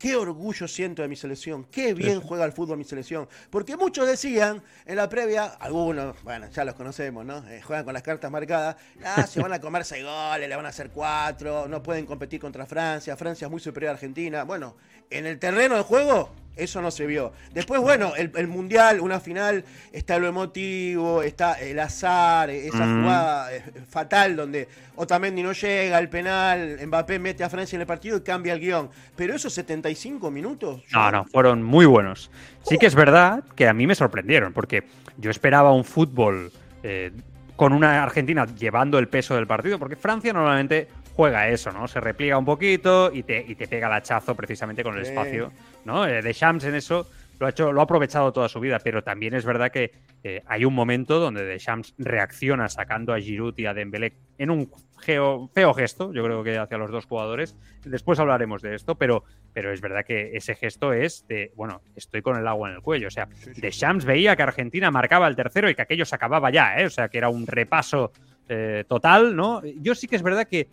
qué 0.00 0.16
orgullo 0.16 0.66
siento 0.66 1.02
de 1.02 1.06
mi 1.06 1.14
selección, 1.14 1.64
qué 1.70 1.94
bien 1.94 2.20
juega 2.20 2.44
el 2.44 2.50
fútbol 2.50 2.76
mi 2.76 2.82
selección. 2.82 3.28
Porque 3.50 3.76
muchos 3.76 4.04
decían 4.04 4.60
en 4.84 4.96
la 4.96 5.08
previa, 5.08 5.44
algunos, 5.44 6.20
bueno, 6.24 6.48
ya 6.50 6.64
los 6.64 6.74
conocemos, 6.74 7.24
¿no? 7.24 7.48
Eh, 7.48 7.62
juegan 7.62 7.84
con 7.84 7.94
las 7.94 8.02
cartas 8.02 8.32
marcadas, 8.32 8.74
ah, 9.04 9.24
se 9.28 9.40
van 9.40 9.52
a 9.52 9.60
comer 9.60 9.84
seis 9.84 10.02
goles, 10.04 10.48
le 10.48 10.56
van 10.56 10.66
a 10.66 10.70
hacer 10.70 10.90
cuatro, 10.90 11.68
no 11.68 11.80
pueden 11.84 12.04
competir 12.04 12.40
contra 12.40 12.66
Francia, 12.66 13.16
Francia 13.16 13.44
es 13.44 13.50
muy 13.52 13.60
superior 13.60 13.90
a 13.90 13.92
Argentina. 13.92 14.42
Bueno, 14.42 14.74
en 15.08 15.24
el 15.24 15.38
terreno 15.38 15.76
de 15.76 15.82
juego, 15.82 16.30
eso 16.56 16.82
no 16.82 16.90
se 16.90 17.06
vio. 17.06 17.32
Después, 17.54 17.80
bueno, 17.80 18.14
el, 18.16 18.30
el 18.36 18.46
Mundial, 18.48 19.00
una 19.00 19.20
final, 19.20 19.64
está 19.92 20.18
lo 20.18 20.26
emotivo, 20.28 21.22
está 21.22 21.54
el 21.54 21.78
azar, 21.78 22.50
esa 22.50 22.84
Mm. 22.86 23.02
jugada 23.02 23.54
eh, 23.54 23.62
fatal 23.88 24.36
donde 24.36 24.68
Otamendi 24.96 25.42
no 25.42 25.52
llega, 25.52 25.98
el 25.98 26.08
penal, 26.08 26.78
Mbappé 26.86 27.18
mete 27.18 27.44
a 27.44 27.48
Francia 27.50 27.76
en 27.76 27.80
el 27.82 27.86
partido 27.86 28.18
y 28.18 28.20
cambia 28.20 28.52
el 28.52 28.60
guion. 28.60 28.90
Pero 29.16 29.34
esos 29.34 29.52
75 29.54 30.30
minutos... 30.30 30.82
No, 30.92 31.10
no, 31.10 31.24
fueron 31.24 31.62
muy 31.62 31.86
buenos. 31.86 32.30
Sí 32.62 32.76
que 32.78 32.86
es 32.86 32.94
verdad 32.94 33.42
que 33.56 33.66
a 33.68 33.72
mí 33.72 33.86
me 33.86 33.94
sorprendieron, 33.94 34.52
porque 34.52 34.84
yo 35.16 35.30
esperaba 35.30 35.72
un 35.72 35.84
fútbol 35.84 36.52
eh, 36.82 37.12
con 37.56 37.72
una 37.72 38.02
Argentina 38.02 38.46
llevando 38.46 38.98
el 38.98 39.08
peso 39.08 39.34
del 39.34 39.46
partido, 39.46 39.78
porque 39.78 39.96
Francia 39.96 40.32
normalmente 40.32 40.88
juega 41.14 41.48
eso, 41.48 41.72
¿no? 41.72 41.86
Se 41.88 42.00
repliega 42.00 42.38
un 42.38 42.44
poquito 42.44 43.10
y 43.12 43.22
te, 43.22 43.44
y 43.46 43.54
te 43.54 43.66
pega 43.68 43.86
el 43.88 43.92
hachazo 43.94 44.34
precisamente 44.34 44.82
con 44.82 44.96
el 44.96 45.04
Sí. 45.04 45.10
espacio, 45.10 45.52
¿no? 45.84 46.06
Eh, 46.06 46.22
Deschamps 46.22 46.64
en 46.64 46.74
eso 46.74 47.06
lo 47.38 47.46
ha 47.46 47.50
hecho, 47.50 47.72
lo 47.72 47.80
ha 47.80 47.84
aprovechado 47.84 48.32
toda 48.32 48.48
su 48.48 48.60
vida, 48.60 48.78
pero 48.78 49.02
también 49.02 49.34
es 49.34 49.44
verdad 49.44 49.70
que 49.72 49.90
eh, 50.22 50.42
hay 50.46 50.64
un 50.64 50.74
momento 50.74 51.18
donde 51.18 51.44
Deschamps 51.44 51.92
reacciona 51.98 52.68
sacando 52.68 53.12
a 53.12 53.18
Giroud 53.18 53.54
y 53.58 53.66
a 53.66 53.74
Dembélé 53.74 54.12
en 54.38 54.50
un 54.50 54.70
geo- 55.04 55.50
feo 55.52 55.74
gesto, 55.74 56.12
yo 56.12 56.22
creo 56.22 56.44
que 56.44 56.56
hacia 56.56 56.78
los 56.78 56.92
dos 56.92 57.06
jugadores. 57.06 57.56
Después 57.84 58.20
hablaremos 58.20 58.62
de 58.62 58.76
esto, 58.76 58.94
pero, 58.94 59.24
pero 59.52 59.72
es 59.72 59.80
verdad 59.80 60.04
que 60.06 60.36
ese 60.36 60.54
gesto 60.54 60.92
es 60.92 61.26
de, 61.26 61.50
bueno, 61.56 61.80
estoy 61.96 62.22
con 62.22 62.38
el 62.38 62.46
agua 62.46 62.68
en 62.70 62.76
el 62.76 62.80
cuello. 62.82 63.08
O 63.08 63.10
sea, 63.10 63.28
Deschamps 63.56 64.04
veía 64.04 64.36
que 64.36 64.44
Argentina 64.44 64.92
marcaba 64.92 65.26
el 65.26 65.34
tercero 65.34 65.68
y 65.68 65.74
que 65.74 65.82
aquello 65.82 66.04
se 66.04 66.14
acababa 66.14 66.50
ya, 66.52 66.78
¿eh? 66.78 66.86
O 66.86 66.90
sea, 66.90 67.08
que 67.08 67.18
era 67.18 67.28
un 67.28 67.44
repaso 67.48 68.12
eh, 68.48 68.84
total, 68.88 69.34
¿no? 69.34 69.62
Yo 69.80 69.96
sí 69.96 70.06
que 70.06 70.14
es 70.16 70.22
verdad 70.22 70.46
que 70.46 70.68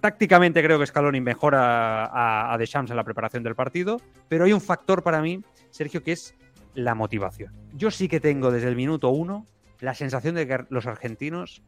tácticamente 0.00 0.62
creo 0.62 0.78
que 0.78 0.86
Scaloni 0.86 1.20
mejora 1.20 2.04
a, 2.06 2.52
a 2.52 2.58
Deschamps 2.58 2.90
en 2.90 2.96
la 2.96 3.04
preparación 3.04 3.42
del 3.42 3.54
partido, 3.54 4.00
pero 4.28 4.44
hay 4.44 4.52
un 4.52 4.60
factor 4.60 5.02
para 5.02 5.20
mí, 5.20 5.42
Sergio, 5.70 6.02
que 6.02 6.12
es 6.12 6.34
la 6.74 6.94
motivación. 6.94 7.52
Yo 7.72 7.90
sí 7.90 8.08
que 8.08 8.20
tengo 8.20 8.50
desde 8.50 8.68
el 8.68 8.76
minuto 8.76 9.10
uno 9.10 9.46
la 9.80 9.94
sensación 9.94 10.34
de 10.34 10.46
que 10.46 10.64
los 10.68 10.86
argentinos 10.86 11.62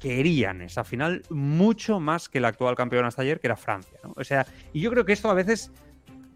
querían 0.00 0.60
esa 0.60 0.84
final 0.84 1.22
mucho 1.30 2.00
más 2.00 2.28
que 2.28 2.38
el 2.38 2.44
actual 2.44 2.74
campeón 2.74 3.06
hasta 3.06 3.22
ayer, 3.22 3.40
que 3.40 3.46
era 3.46 3.56
Francia. 3.56 3.98
¿no? 4.02 4.12
O 4.16 4.24
sea, 4.24 4.46
y 4.72 4.80
yo 4.80 4.90
creo 4.90 5.04
que 5.04 5.12
esto 5.12 5.30
a 5.30 5.34
veces 5.34 5.72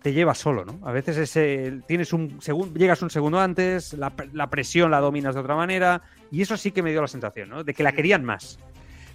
te 0.01 0.13
lleva 0.13 0.35
solo, 0.35 0.65
¿no? 0.65 0.79
A 0.87 0.93
veces 0.93 1.17
ese, 1.17 1.81
tienes 1.87 2.13
un 2.13 2.41
segundo, 2.41 2.79
llegas 2.79 3.03
un 3.03 3.11
segundo 3.11 3.41
antes, 3.41 3.95
la, 3.95 4.13
la 4.33 4.49
presión 4.49 4.91
la 4.91 5.01
dominas 5.01 5.35
de 5.35 5.41
otra 5.41 5.57
manera, 5.57 6.03
y 6.31 6.41
eso 6.41 6.57
sí 6.57 6.71
que 6.71 6.83
me 6.83 6.93
dio 6.93 7.01
la 7.01 7.09
sensación, 7.09 7.49
¿no? 7.49 7.65
De 7.65 7.75
que 7.75 7.83
la 7.83 7.93
querían 7.93 8.25
más. 8.25 8.61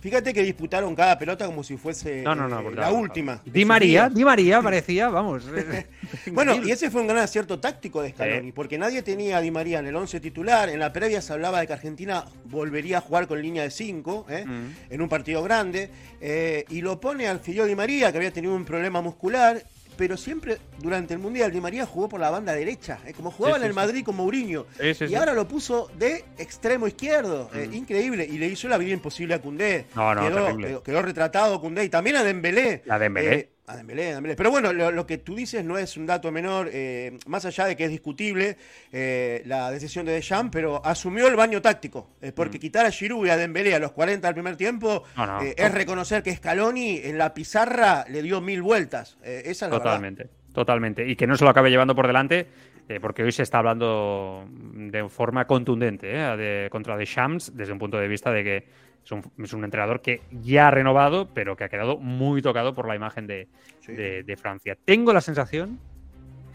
Fíjate 0.03 0.33
que 0.33 0.43
disputaron 0.43 0.93
cada 0.95 1.17
pelota 1.17 1.45
como 1.45 1.63
si 1.63 1.77
fuese 1.77 2.23
No, 2.23 2.35
no, 2.35 2.49
no, 2.49 2.59
eh, 2.59 2.63
brutal, 2.63 2.81
la 2.81 2.91
última. 2.91 3.41
Di 3.45 3.63
María. 3.63 4.09
Di 4.09 4.25
María 4.25 4.61
parecía, 4.61 5.07
vamos. 5.07 5.45
Bueno, 6.33 6.55
y 6.55 6.71
ese 6.71 6.91
fue 6.91 6.99
un 7.01 7.07
gran 7.07 7.19
acierto 7.23 7.57
táctico 7.59 8.01
de 8.01 8.09
Scaloni, 8.11 8.47
Sí. 8.47 8.51
porque 8.51 8.77
nadie 8.77 9.01
tenía 9.01 9.37
a 9.37 9.41
Di 9.41 9.49
María 9.49 9.79
en 9.79 9.87
el 9.87 9.95
11 9.95 10.19
titular. 10.19 10.67
En 10.67 10.79
la 10.79 10.91
previa 10.91 11.21
se 11.21 11.31
hablaba 11.31 11.61
de 11.61 11.67
que 11.67 11.73
Argentina 11.73 12.25
volvería 12.45 12.97
a 12.97 13.01
jugar 13.01 13.27
con 13.27 13.41
línea 13.41 13.63
de 13.63 13.71
5 13.71 14.25
Mm. 14.27 14.93
en 14.93 15.01
un 15.01 15.07
partido 15.07 15.41
grande, 15.41 15.89
eh, 16.19 16.65
y 16.69 16.81
lo 16.81 16.99
pone 16.99 17.27
al 17.29 17.39
Fideo 17.39 17.65
Di 17.65 17.75
María, 17.75 18.11
que 18.11 18.17
había 18.17 18.31
tenido 18.31 18.53
un 18.53 18.65
problema 18.65 19.01
muscular. 19.01 19.63
Pero 19.97 20.17
siempre 20.17 20.57
durante 20.79 21.13
el 21.13 21.19
Mundial 21.19 21.51
Di 21.51 21.61
María 21.61 21.85
jugó 21.85 22.09
por 22.09 22.19
la 22.19 22.29
banda 22.29 22.53
derecha, 22.53 22.99
eh, 23.05 23.13
como 23.13 23.29
jugaba 23.31 23.57
en 23.57 23.63
el 23.63 23.73
Madrid 23.75 24.03
con 24.03 24.15
Mourinho. 24.15 24.65
Y 25.11 25.15
ahora 25.15 25.33
lo 25.33 25.47
puso 25.47 25.89
de 25.97 26.25
extremo 26.37 26.87
izquierdo, 26.87 27.49
eh, 27.53 27.69
increíble. 27.71 28.25
Y 28.29 28.37
le 28.37 28.47
hizo 28.47 28.67
la 28.67 28.77
vida 28.77 28.93
imposible 28.93 29.35
a 29.35 29.39
Cundé. 29.41 29.85
No, 29.95 30.15
no, 30.15 30.21
quedó, 30.27 30.45
quedó- 30.67 30.83
quedó 30.83 31.01
retratado 31.03 31.61
Cundé 31.61 31.83
y 31.85 31.89
también 31.89 32.15
a 32.15 32.23
Dembélé. 32.23 32.81
La 32.85 32.97
Dembélé. 32.97 33.35
Eh, 33.35 33.49
a 33.65 33.77
Dembélé, 33.77 34.11
a 34.11 34.15
Dembélé. 34.15 34.35
Pero 34.35 34.51
bueno, 34.51 34.73
lo, 34.73 34.91
lo 34.91 35.05
que 35.07 35.17
tú 35.17 35.35
dices 35.35 35.63
no 35.63 35.77
es 35.77 35.95
un 35.95 36.05
dato 36.05 36.31
menor, 36.31 36.69
eh, 36.73 37.17
más 37.27 37.45
allá 37.45 37.65
de 37.65 37.75
que 37.77 37.85
es 37.85 37.89
discutible 37.91 38.57
eh, 38.91 39.41
la 39.45 39.71
decisión 39.71 40.05
de 40.05 40.11
Deschamps, 40.11 40.51
pero 40.51 40.85
asumió 40.85 41.27
el 41.27 41.35
baño 41.35 41.61
táctico, 41.61 42.09
eh, 42.21 42.31
porque 42.33 42.59
quitar 42.59 42.85
a 42.85 42.91
Giroud 42.91 43.25
y 43.25 43.29
a 43.29 43.37
Dembélé 43.37 43.73
a 43.75 43.79
los 43.79 43.91
40 43.93 44.27
del 44.27 44.33
primer 44.35 44.55
tiempo 44.57 45.03
Mm. 45.15 45.19
No, 45.19 45.25
no. 45.27 45.41
eh, 45.41 45.55
es 45.57 45.71
reconocer 45.73 46.23
que 46.23 46.35
Scaloni 46.35 46.97
en 47.03 47.17
la 47.17 47.33
pizarra 47.33 48.05
le 48.09 48.21
dio 48.21 48.41
mil 48.41 48.61
vueltas. 48.61 49.17
Esa 49.23 49.49
es 49.49 49.61
la 49.61 49.67
verdad. 49.69 49.83
Totalmente, 49.83 50.29
totalmente. 50.53 51.07
Y 51.07 51.15
que 51.15 51.25
no 51.27 51.37
se 51.37 51.43
lo 51.43 51.49
acabe 51.49 51.69
llevando 51.69 51.95
por 51.95 52.07
delante, 52.07 52.47
eh, 52.89 52.99
porque 52.99 53.23
hoy 53.23 53.31
se 53.31 53.43
está 53.43 53.59
hablando 53.59 54.45
de 54.49 55.07
forma 55.07 55.45
contundente 55.47 56.09
eh, 56.11 56.37
de, 56.37 56.69
contra 56.69 56.97
Deschamps 56.97 57.55
desde 57.55 57.71
un 57.71 57.79
punto 57.79 57.97
de 57.97 58.07
vista 58.09 58.31
de 58.31 58.43
que 58.43 58.67
es 59.03 59.11
un, 59.11 59.23
es 59.43 59.53
un 59.53 59.63
entrenador 59.63 60.01
que 60.01 60.21
ya 60.31 60.67
ha 60.67 60.71
renovado, 60.71 61.27
pero 61.33 61.55
que 61.55 61.63
ha 61.65 61.69
quedado 61.69 61.97
muy 61.97 62.41
tocado 62.41 62.73
por 62.73 62.87
la 62.87 62.95
imagen 62.95 63.27
de, 63.27 63.47
Sí. 63.79 63.93
de- 63.93 64.23
de 64.23 64.37
Francia. 64.37 64.77
Tengo 64.85 65.11
la 65.13 65.21
sensación, 65.21 65.79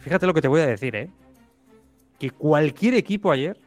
fíjate 0.01 0.27
lo 0.27 0.35
que 0.35 0.41
te 0.43 0.49
voy 0.49 0.61
a 0.63 0.67
decir, 0.67 0.97
¿eh? 0.97 1.11
que 2.19 2.31
cualquier 2.31 2.95
equipo 2.95 3.31
ayer, 3.31 3.59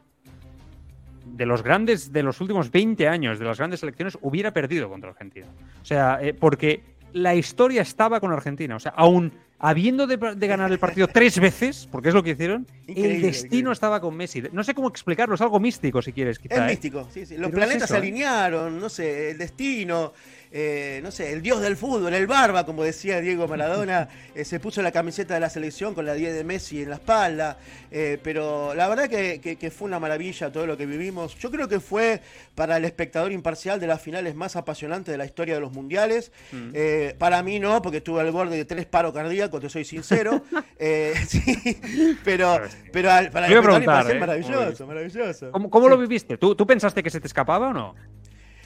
de 1.25 1.45
los 1.45 1.63
grandes, 1.63 2.11
de 2.11 2.23
los 2.23 2.41
últimos 2.41 2.71
20 2.71 3.07
años, 3.07 3.39
de 3.39 3.45
las 3.45 3.57
grandes 3.57 3.79
selecciones, 3.79 4.17
hubiera 4.21 4.51
perdido 4.51 4.89
contra 4.89 5.11
Argentina. 5.11 5.47
O 5.81 5.85
sea, 5.85 6.19
eh, 6.21 6.33
porque 6.33 6.81
la 7.13 7.35
historia 7.35 7.81
estaba 7.83 8.19
con 8.19 8.31
Argentina. 8.33 8.75
O 8.75 8.79
sea, 8.79 8.91
aún 8.95 9.31
habiendo 9.63 10.07
de, 10.07 10.17
de 10.17 10.47
ganar 10.47 10.71
el 10.71 10.79
partido 10.79 11.07
tres 11.07 11.39
veces, 11.39 11.87
porque 11.91 12.09
es 12.09 12.15
lo 12.15 12.23
que 12.23 12.31
hicieron, 12.31 12.65
Increíble, 12.87 13.15
el 13.15 13.21
destino 13.21 13.47
increíble. 13.47 13.73
estaba 13.73 14.01
con 14.01 14.15
Messi. 14.17 14.41
No 14.51 14.63
sé 14.63 14.73
cómo 14.73 14.87
explicarlo, 14.89 15.35
es 15.35 15.41
algo 15.41 15.59
místico 15.59 16.01
si 16.01 16.11
quieres, 16.13 16.37
Es 16.37 16.41
quizá. 16.41 16.65
¿eh? 16.65 16.71
místico, 16.71 17.07
sí, 17.13 17.25
sí. 17.27 17.37
Los 17.37 17.51
Pero 17.51 17.61
es 17.61 17.65
planetas 17.67 17.83
eso, 17.83 17.87
se 17.87 17.93
¿eh? 17.93 17.97
alinearon, 17.97 18.79
no 18.79 18.89
sé, 18.89 19.31
el 19.31 19.37
destino, 19.37 20.13
eh, 20.51 20.99
no 21.03 21.11
sé, 21.11 21.31
el 21.33 21.41
dios 21.41 21.61
del 21.61 21.77
fútbol, 21.77 22.13
el 22.13 22.27
barba, 22.27 22.65
como 22.65 22.83
decía 22.83 23.21
Diego 23.21 23.47
Maradona, 23.47 24.09
eh, 24.35 24.43
se 24.45 24.59
puso 24.59 24.81
la 24.81 24.91
camiseta 24.91 25.33
de 25.33 25.39
la 25.39 25.49
selección 25.49 25.93
con 25.93 26.05
la 26.05 26.13
10 26.13 26.33
de 26.33 26.43
Messi 26.43 26.81
en 26.83 26.89
la 26.89 26.95
espalda, 26.95 27.57
eh, 27.89 28.17
pero 28.23 28.73
la 28.75 28.87
verdad 28.89 29.07
que, 29.09 29.39
que- 29.41 29.55
que 29.55 29.71
fue 29.71 29.87
una 29.87 29.99
maravilla 29.99 30.51
todo 30.51 30.67
lo 30.67 30.75
que 30.77 30.85
vivimos. 30.85 31.35
Yo 31.39 31.49
creo 31.51 31.67
que 31.67 31.79
fue 31.79 32.21
para 32.55 32.77
el 32.77 32.85
espectador 32.85 33.31
imparcial 33.31 33.79
de 33.79 33.87
las 33.87 34.01
finales 34.01 34.35
más 34.35 34.55
apasionantes 34.55 35.11
de 35.11 35.17
la 35.17 35.25
historia 35.25 35.53
de 35.55 35.61
los 35.61 35.71
mundiales. 35.71 36.31
Mm. 36.51 36.69
Eh, 36.73 37.15
para 37.17 37.41
mí 37.43 37.59
no, 37.59 37.81
porque 37.81 37.97
estuve 37.97 38.21
al 38.21 38.31
borde 38.31 38.57
de 38.57 38.65
tres 38.65 38.85
paros 38.85 39.13
cardíacos, 39.13 39.61
te 39.61 39.69
soy 39.69 39.85
sincero. 39.85 40.41
Sí, 41.27 41.79
pero, 42.23 42.59
pero 42.91 43.11
al- 43.11 43.31
para 43.31 43.47
el 43.47 43.53
espectador 43.53 43.81
imparcial, 43.83 44.19
maravilloso, 44.19 44.87
maravilloso. 44.87 45.51
¿Cómo, 45.51 45.69
cómo 45.69 45.87
lo 45.89 45.97
viviste? 45.97 46.37
¿Tú, 46.37 46.55
¿Tú 46.55 46.65
pensaste 46.67 47.01
que 47.03 47.09
se 47.09 47.19
te 47.19 47.27
escapaba 47.27 47.69
o 47.69 47.73
no? 47.73 47.95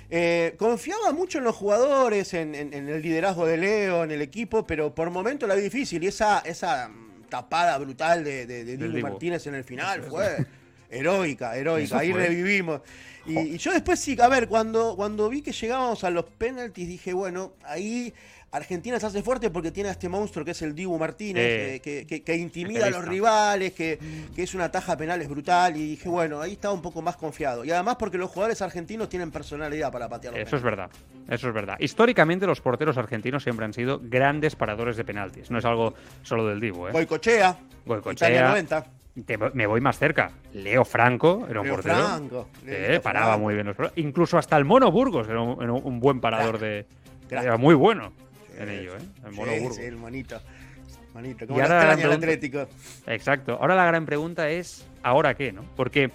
Eh, 0.09 0.53
confiaba 0.57 1.11
mucho 1.13 1.39
en 1.39 1.43
los 1.45 1.55
jugadores, 1.55 2.33
en, 2.33 2.53
en- 2.55 2.73
en 2.73 2.87
el 2.89 3.01
liderazgo 3.01 3.45
de 3.47 3.57
Leo, 3.57 4.03
en 4.03 4.11
el 4.11 4.21
equipo, 4.21 4.65
pero 4.65 4.93
por 4.93 5.09
momentos 5.09 5.49
la 5.49 5.55
vi 5.55 5.63
difícil 5.63 6.03
y 6.03 6.07
esa, 6.07 6.39
esa 6.39 6.87
mm, 6.89 7.23
tapada 7.29 7.77
brutal 7.79 8.23
de, 8.23 8.45
de, 8.45 8.63
Dibu. 8.77 8.99
Martínez 8.99 9.47
en 9.47 9.55
el 9.55 9.63
final 9.63 10.03
fue 10.03 10.45
heroica, 10.89 11.57
heroica. 11.57 11.97
Ahí 11.99 12.13
revivimos. 12.13 12.81
Y, 13.25 13.39
y 13.39 13.57
yo 13.57 13.73
después 13.73 13.99
sí, 13.99 14.15
a 14.21 14.27
ver, 14.27 14.47
cuando, 14.47 14.95
cuando 14.95 15.27
vi 15.29 15.41
que 15.41 15.51
llegábamos 15.51 16.03
a 16.03 16.11
los 16.11 16.25
penaltis, 16.25 16.87
dije, 16.87 17.11
bueno, 17.13 17.53
ahí 17.63 18.13
Argentina 18.55 18.99
se 18.99 19.05
hace 19.05 19.21
fuerte 19.23 19.49
porque 19.49 19.71
tiene 19.71 19.89
a 19.89 19.91
este 19.93 20.09
monstruo 20.09 20.43
que 20.45 20.51
es 20.51 20.61
el 20.61 20.73
Dibu 20.75 20.97
Martínez, 20.97 21.43
Eh, 21.45 21.81
que, 21.83 22.05
que- 22.07 22.23
que 22.23 22.35
intimida 22.35 22.87
a 22.87 22.89
los 22.89 23.05
rivales, 23.05 23.73
que, 23.73 23.99
que 24.35 24.43
es 24.43 24.53
una 24.55 24.71
taja 24.71 24.95
penal 24.97 25.21
es 25.21 25.27
brutal. 25.29 25.75
Y 25.77 25.89
dije, 25.89 26.09
bueno, 26.09 26.41
ahí 26.41 26.53
estaba 26.53 26.73
un 26.73 26.81
poco 26.81 27.01
más 27.01 27.15
confiado. 27.17 27.63
Y 27.65 27.71
además 27.71 27.95
porque 27.97 28.17
los 28.17 28.29
jugadores 28.29 28.61
argentinos 28.61 29.09
tienen 29.09 29.31
personalidad 29.31 29.91
para 29.91 30.07
patear 30.09 30.33
los 30.33 30.41
Eso 30.47 30.57
es 30.57 30.63
verdad, 30.63 30.89
eso 31.29 31.47
es 31.47 31.53
verdad. 31.53 31.75
Históricamente 31.79 32.45
los 32.47 32.61
porteros 32.61 32.97
argentinos 32.97 33.43
siempre 33.43 33.65
han 33.65 33.73
sido 33.73 33.99
grandes 34.03 34.55
paradores 34.55 34.97
de 34.97 35.03
penaltis. 35.03 35.51
No 35.51 35.59
es 35.59 35.65
algo 35.65 35.93
solo 36.23 36.47
del 36.47 36.59
Divo, 36.59 36.87
¿eh? 36.89 36.91
Goicochea, 36.91 37.57
Goicoechea. 37.85 38.29
Italia 38.29 38.47
90. 38.49 38.85
Te- 39.25 39.37
me 39.53 39.65
voy 39.65 39.79
más 39.79 39.97
cerca. 39.97 40.29
Leo 40.53 40.83
Franco 40.83 41.45
era 41.49 41.61
un 41.61 41.67
Leo 41.67 41.75
portero 41.75 41.95
Franco, 41.95 42.49
que 42.65 42.71
Leo 42.89 43.01
paraba 43.01 43.27
Franco. 43.27 43.43
muy 43.43 43.53
bien 43.53 43.67
los. 43.67 43.77
Incluso 43.95 44.37
hasta 44.37 44.57
el 44.57 44.65
Mono 44.65 44.91
Burgos 44.91 45.27
era 45.29 45.41
un, 45.41 45.63
era 45.63 45.71
un 45.71 45.99
buen 46.01 46.19
parador 46.19 46.59
de... 46.59 46.85
Era 47.29 47.55
muy 47.57 47.73
bueno 47.75 48.11
en 48.57 48.69
ello, 48.69 48.95
¿eh? 48.95 49.01
El 49.25 49.33
sí, 49.33 49.75
sí, 49.75 49.81
el 49.83 49.95
Y 49.95 51.33
como 51.47 51.59
lo 51.59 51.63
ahora 51.63 51.77
extraña 51.77 51.91
el 51.93 51.99
pregunto- 52.19 52.25
Atlético. 52.25 52.67
Exacto. 53.07 53.57
Ahora 53.59 53.75
la 53.75 53.85
gran 53.85 54.05
pregunta 54.05 54.49
es, 54.49 54.85
¿ahora 55.03 55.33
qué, 55.33 55.51
no? 55.53 55.63
Porque 55.75 56.11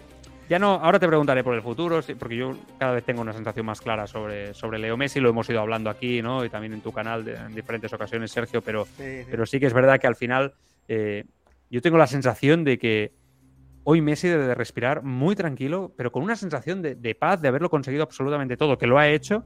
ya 0.49 0.59
no, 0.59 0.75
ahora 0.75 0.99
te 0.99 1.07
preguntaré 1.07 1.43
por 1.45 1.55
el 1.55 1.63
futuro, 1.63 2.01
porque 2.19 2.37
yo 2.37 2.57
cada 2.79 2.93
vez 2.93 3.05
tengo 3.05 3.23
una 3.23 3.33
sensación 3.33 3.65
más 3.65 3.81
clara 3.81 4.07
sobre, 4.07 4.53
sobre 4.53 4.79
Leo 4.79 4.97
Messi, 4.97 5.21
lo 5.21 5.31
hemos 5.31 5.49
ido 5.49 5.61
hablando 5.61 5.89
aquí, 5.91 6.21
¿no? 6.23 6.45
Y 6.45 6.51
también 6.51 6.73
en 6.75 6.81
tu 6.81 6.93
canal 6.93 7.25
de- 7.25 7.37
en 7.37 7.55
diferentes 7.55 7.93
ocasiones, 7.93 8.31
Sergio, 8.33 8.61
pero, 8.61 8.85
Sí, 8.85 8.93
sí. 9.23 9.27
pero 9.31 9.47
sí 9.47 9.59
que 9.61 9.67
es 9.67 9.73
verdad 9.73 9.99
que 10.01 10.07
al 10.07 10.17
final 10.17 10.55
eh, 10.89 11.25
yo 11.71 11.81
tengo 11.81 11.97
la 11.99 12.09
sensación 12.09 12.65
de 12.65 12.79
que 12.79 13.13
hoy 13.85 14.01
Messi 14.03 14.29
debe 14.29 14.47
de 14.47 14.55
respirar 14.57 15.03
muy 15.05 15.35
tranquilo, 15.37 15.95
pero 15.97 16.11
con 16.13 16.23
una 16.25 16.35
sensación 16.37 16.83
de, 16.83 16.97
de 16.97 17.15
paz, 17.15 17.41
de 17.41 17.49
haberlo 17.49 17.71
conseguido 17.71 18.03
absolutamente 18.03 18.57
todo, 18.57 18.77
que 18.77 18.87
lo 18.89 18.99
ha 18.99 19.09
hecho, 19.09 19.45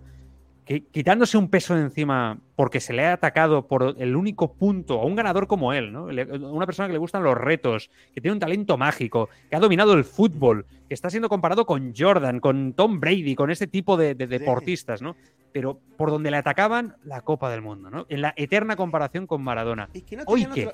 quitándose 0.64 1.36
un 1.36 1.50
peso 1.50 1.74
de 1.74 1.82
encima 1.82 2.38
porque 2.56 2.80
se 2.80 2.92
le 2.92 3.04
ha 3.04 3.12
atacado 3.12 3.66
por 3.66 3.96
el 3.98 4.16
único 4.16 4.54
punto 4.54 5.00
a 5.00 5.04
un 5.04 5.14
ganador 5.14 5.46
como 5.46 5.72
él, 5.72 5.92
¿no? 5.92 6.04
Una 6.04 6.66
persona 6.66 6.88
que 6.88 6.94
le 6.94 6.98
gustan 6.98 7.22
los 7.22 7.36
retos, 7.36 7.90
que 8.14 8.20
tiene 8.20 8.32
un 8.32 8.40
talento 8.40 8.78
mágico, 8.78 9.28
que 9.50 9.56
ha 9.56 9.60
dominado 9.60 9.92
el 9.92 10.04
fútbol, 10.04 10.64
que 10.88 10.94
está 10.94 11.10
siendo 11.10 11.28
comparado 11.28 11.66
con 11.66 11.92
Jordan, 11.94 12.40
con 12.40 12.72
Tom 12.72 12.98
Brady, 12.98 13.34
con 13.34 13.50
este 13.50 13.66
tipo 13.66 13.96
de, 13.96 14.14
de 14.14 14.26
deportistas, 14.26 15.02
¿no? 15.02 15.16
Pero 15.52 15.78
por 15.96 16.10
donde 16.10 16.30
le 16.30 16.38
atacaban, 16.38 16.96
la 17.04 17.20
Copa 17.20 17.50
del 17.50 17.60
Mundo, 17.60 17.90
¿no? 17.90 18.06
En 18.08 18.22
la 18.22 18.32
eterna 18.36 18.76
comparación 18.76 19.26
con 19.26 19.42
Maradona. 19.42 19.90
Es 19.92 20.02
que 20.04 20.16
no 20.16 20.24
¿Hoy 20.26 20.46
qué? 20.46 20.70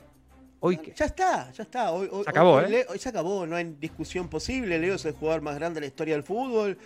Hoy 0.62 0.76
qué? 0.76 0.92
Ya 0.94 1.06
está, 1.06 1.50
ya 1.52 1.62
está. 1.62 1.90
Hoy, 1.90 2.06
hoy- 2.12 2.24
Se 2.24 2.30
acabó, 2.30 2.52
hoy- 2.56 2.74
¿eh? 2.74 2.86
hoy 2.90 2.98
se 2.98 3.08
acabó, 3.08 3.46
no 3.46 3.56
hay 3.56 3.76
discusión 3.80 4.28
posible. 4.28 4.78
Leo 4.78 4.94
es 4.96 5.04
el 5.06 5.14
jugador 5.14 5.40
más 5.40 5.54
grande 5.54 5.76
de 5.76 5.80
la 5.82 5.86
historia 5.86 6.14
del 6.14 6.22
fútbol. 6.22 6.76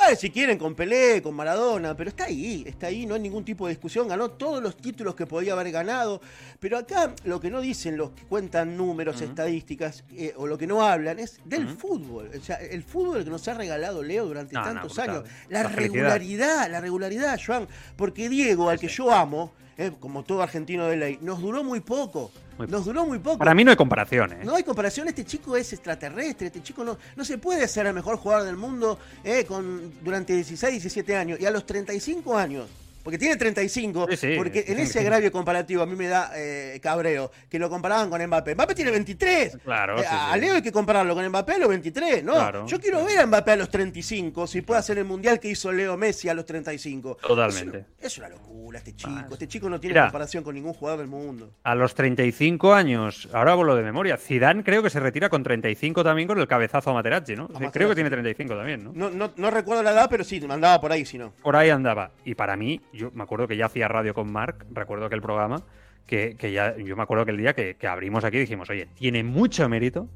A 0.00 0.08
ver, 0.08 0.16
si 0.16 0.30
quieren, 0.30 0.58
con 0.58 0.74
Pelé, 0.74 1.20
con 1.22 1.34
Maradona, 1.34 1.96
pero 1.96 2.10
está 2.10 2.24
ahí, 2.24 2.64
está 2.66 2.88
ahí, 2.88 3.06
no 3.06 3.14
hay 3.14 3.20
ningún 3.20 3.44
tipo 3.44 3.66
de 3.66 3.72
discusión. 3.74 4.08
Ganó 4.08 4.30
todos 4.32 4.60
los 4.60 4.76
títulos 4.76 5.14
que 5.14 5.26
podía 5.26 5.52
haber 5.52 5.70
ganado. 5.70 6.20
Pero 6.58 6.76
acá 6.78 7.14
lo 7.24 7.40
que 7.40 7.50
no 7.50 7.60
dicen 7.60 7.96
los 7.96 8.10
que 8.10 8.24
cuentan 8.24 8.76
números, 8.76 9.20
estadísticas, 9.20 10.02
eh, 10.16 10.32
o 10.36 10.46
lo 10.48 10.58
que 10.58 10.66
no 10.66 10.82
hablan, 10.82 11.20
es 11.20 11.38
del 11.44 11.68
fútbol. 11.68 12.30
O 12.36 12.42
sea, 12.42 12.56
el 12.56 12.82
fútbol 12.82 13.22
que 13.22 13.30
nos 13.30 13.46
ha 13.46 13.54
regalado 13.54 14.02
Leo 14.02 14.26
durante 14.26 14.54
No, 14.54 14.62
tantos 14.64 14.98
años. 14.98 15.24
La, 15.48 15.62
regularidad, 15.64 16.68
la 16.70 16.80
regularidad, 16.80 17.38
Joan. 17.44 17.68
Porque 17.96 18.28
Diego, 18.28 18.68
al 18.70 18.78
que 18.80 18.88
yo 18.88 19.10
amo, 19.12 19.52
eh, 19.78 19.92
como 20.00 20.24
todo 20.24 20.42
argentino 20.42 20.86
de 20.86 20.96
ley, 20.96 21.18
nos 21.20 21.40
duró 21.40 21.62
muy 21.64 21.80
poco. 21.80 22.30
Muy 22.60 22.70
nos 22.70 22.84
duró 22.84 23.06
muy 23.06 23.18
poco. 23.18 23.38
Para 23.38 23.54
mí 23.54 23.64
no 23.64 23.70
hay 23.70 23.76
comparación, 23.76 24.32
¿eh? 24.32 24.40
No 24.44 24.54
hay 24.54 24.62
comparación, 24.62 25.08
este 25.08 25.24
chico 25.24 25.56
es 25.56 25.72
extraterrestre, 25.72 26.48
este 26.48 26.62
chico 26.62 26.84
no, 26.84 26.98
no 27.16 27.24
se 27.24 27.38
puede 27.38 27.66
ser 27.68 27.86
el 27.86 27.94
mejor 27.94 28.16
jugador 28.16 28.44
del 28.46 28.56
mundo 28.56 28.98
eh, 29.24 29.44
con, 29.44 29.92
durante 30.02 30.34
16, 30.34 30.72
17 30.72 31.16
años. 31.16 31.40
Y 31.40 31.46
a 31.46 31.50
los 31.50 31.64
35 31.64 32.36
años, 32.36 32.68
porque 33.02 33.18
tiene 33.18 33.36
35, 33.36 34.06
Sí, 34.10 34.16
sí. 34.16 34.34
porque 34.36 34.64
en 34.68 34.78
ese 34.78 35.00
agravio 35.00 35.30
comparativo 35.32 35.82
a 35.82 35.86
mí 35.86 35.96
me 35.96 36.08
da 36.08 36.30
eh, 36.36 36.78
cabreo, 36.82 37.30
que 37.48 37.58
lo 37.58 37.68
comparaban 37.70 38.10
con 38.10 38.24
Mbappé. 38.24 38.54
Mbappé 38.54 38.74
tiene 38.74 38.90
23. 38.90 39.58
Claro, 39.64 39.98
Eh, 39.98 40.02
sí, 40.02 40.06
a. 40.10 40.36
Leo 40.36 40.54
hay 40.54 40.62
que 40.62 40.72
compararlo 40.72 41.14
con 41.14 41.26
Mbappé 41.28 41.52
a 41.54 41.58
los 41.58 41.68
23, 41.68 42.24
¿no? 42.24 42.32
Claro. 42.34 42.66
Yo 42.66 42.80
quiero 42.80 43.04
ver 43.04 43.18
a 43.18 43.26
Mbappé 43.26 43.52
a 43.52 43.56
los 43.56 43.70
35, 43.70 44.46
si 44.46 44.60
puede 44.62 44.80
hacer 44.80 44.98
el 44.98 45.04
mundial 45.04 45.40
que 45.40 45.48
hizo 45.48 45.72
Leo 45.72 45.96
Messi 45.96 46.28
a 46.28 46.34
los 46.34 46.44
35. 46.46 47.16
Totalmente. 47.26 47.84
Es, 48.00 48.16
una- 48.18 48.26
es 48.26 48.28
una 48.28 48.28
locura 48.28 48.78
este 48.78 48.94
chico. 48.94 49.32
Este 49.32 49.48
chico 49.48 49.68
no 49.68 49.80
tiene 49.80 49.94
Mira. 49.94 50.04
comparación 50.06 50.44
con 50.44 50.54
ningún 50.54 50.74
jugador 50.74 51.00
del 51.00 51.08
mundo. 51.08 51.52
A 51.64 51.74
los 51.74 51.94
35 51.94 52.72
años, 52.74 53.28
ahora 53.32 53.52
hablo 53.52 53.74
de 53.76 53.82
memoria, 53.82 54.16
Zidane 54.16 54.62
creo 54.62 54.82
que 54.82 54.90
se 54.90 55.00
retira 55.00 55.28
con 55.28 55.42
35 55.42 56.04
también 56.04 56.28
con 56.28 56.38
el 56.38 56.46
cabezazo 56.46 56.90
a 56.90 56.94
Materazzi, 56.94 57.34
¿no? 57.34 57.44
Materazzi. 57.48 57.72
creo 57.72 57.88
que 57.88 57.94
tiene 57.94 58.10
35 58.10 58.54
también, 58.56 58.84
¿no? 58.84 58.92
No, 58.94 59.10
no, 59.10 59.32
no 59.36 59.50
recuerdo 59.50 59.82
la 59.82 59.90
edad, 59.92 60.06
pero 60.10 60.22
sí, 60.24 60.40
andaba 60.48 60.80
por 60.80 60.92
ahí, 60.92 61.04
si 61.04 61.18
no. 61.18 61.32
Por 61.42 61.56
ahí 61.56 61.70
andaba. 61.70 62.10
Y 62.24 62.34
para 62.34 62.56
mí, 62.56 62.80
yo 62.92 63.10
me 63.12 63.22
acuerdo 63.22 63.48
que 63.48 63.56
ya 63.56 63.66
hacía 63.66 63.88
radio 63.88 64.14
con 64.14 64.30
Mark, 64.30 64.66
recuerdo 64.72 65.06
aquel 65.06 65.22
programa, 65.22 65.62
que, 66.06 66.36
que 66.36 66.52
ya, 66.52 66.76
yo 66.76 66.96
me 66.96 67.02
acuerdo 67.02 67.24
que 67.24 67.30
el 67.30 67.36
día 67.36 67.54
que, 67.54 67.76
que 67.76 67.86
abrimos 67.86 68.24
aquí 68.24 68.38
dijimos, 68.38 68.68
oye, 68.70 68.86
tiene 68.94 69.22
mucho 69.22 69.68
mérito 69.68 70.08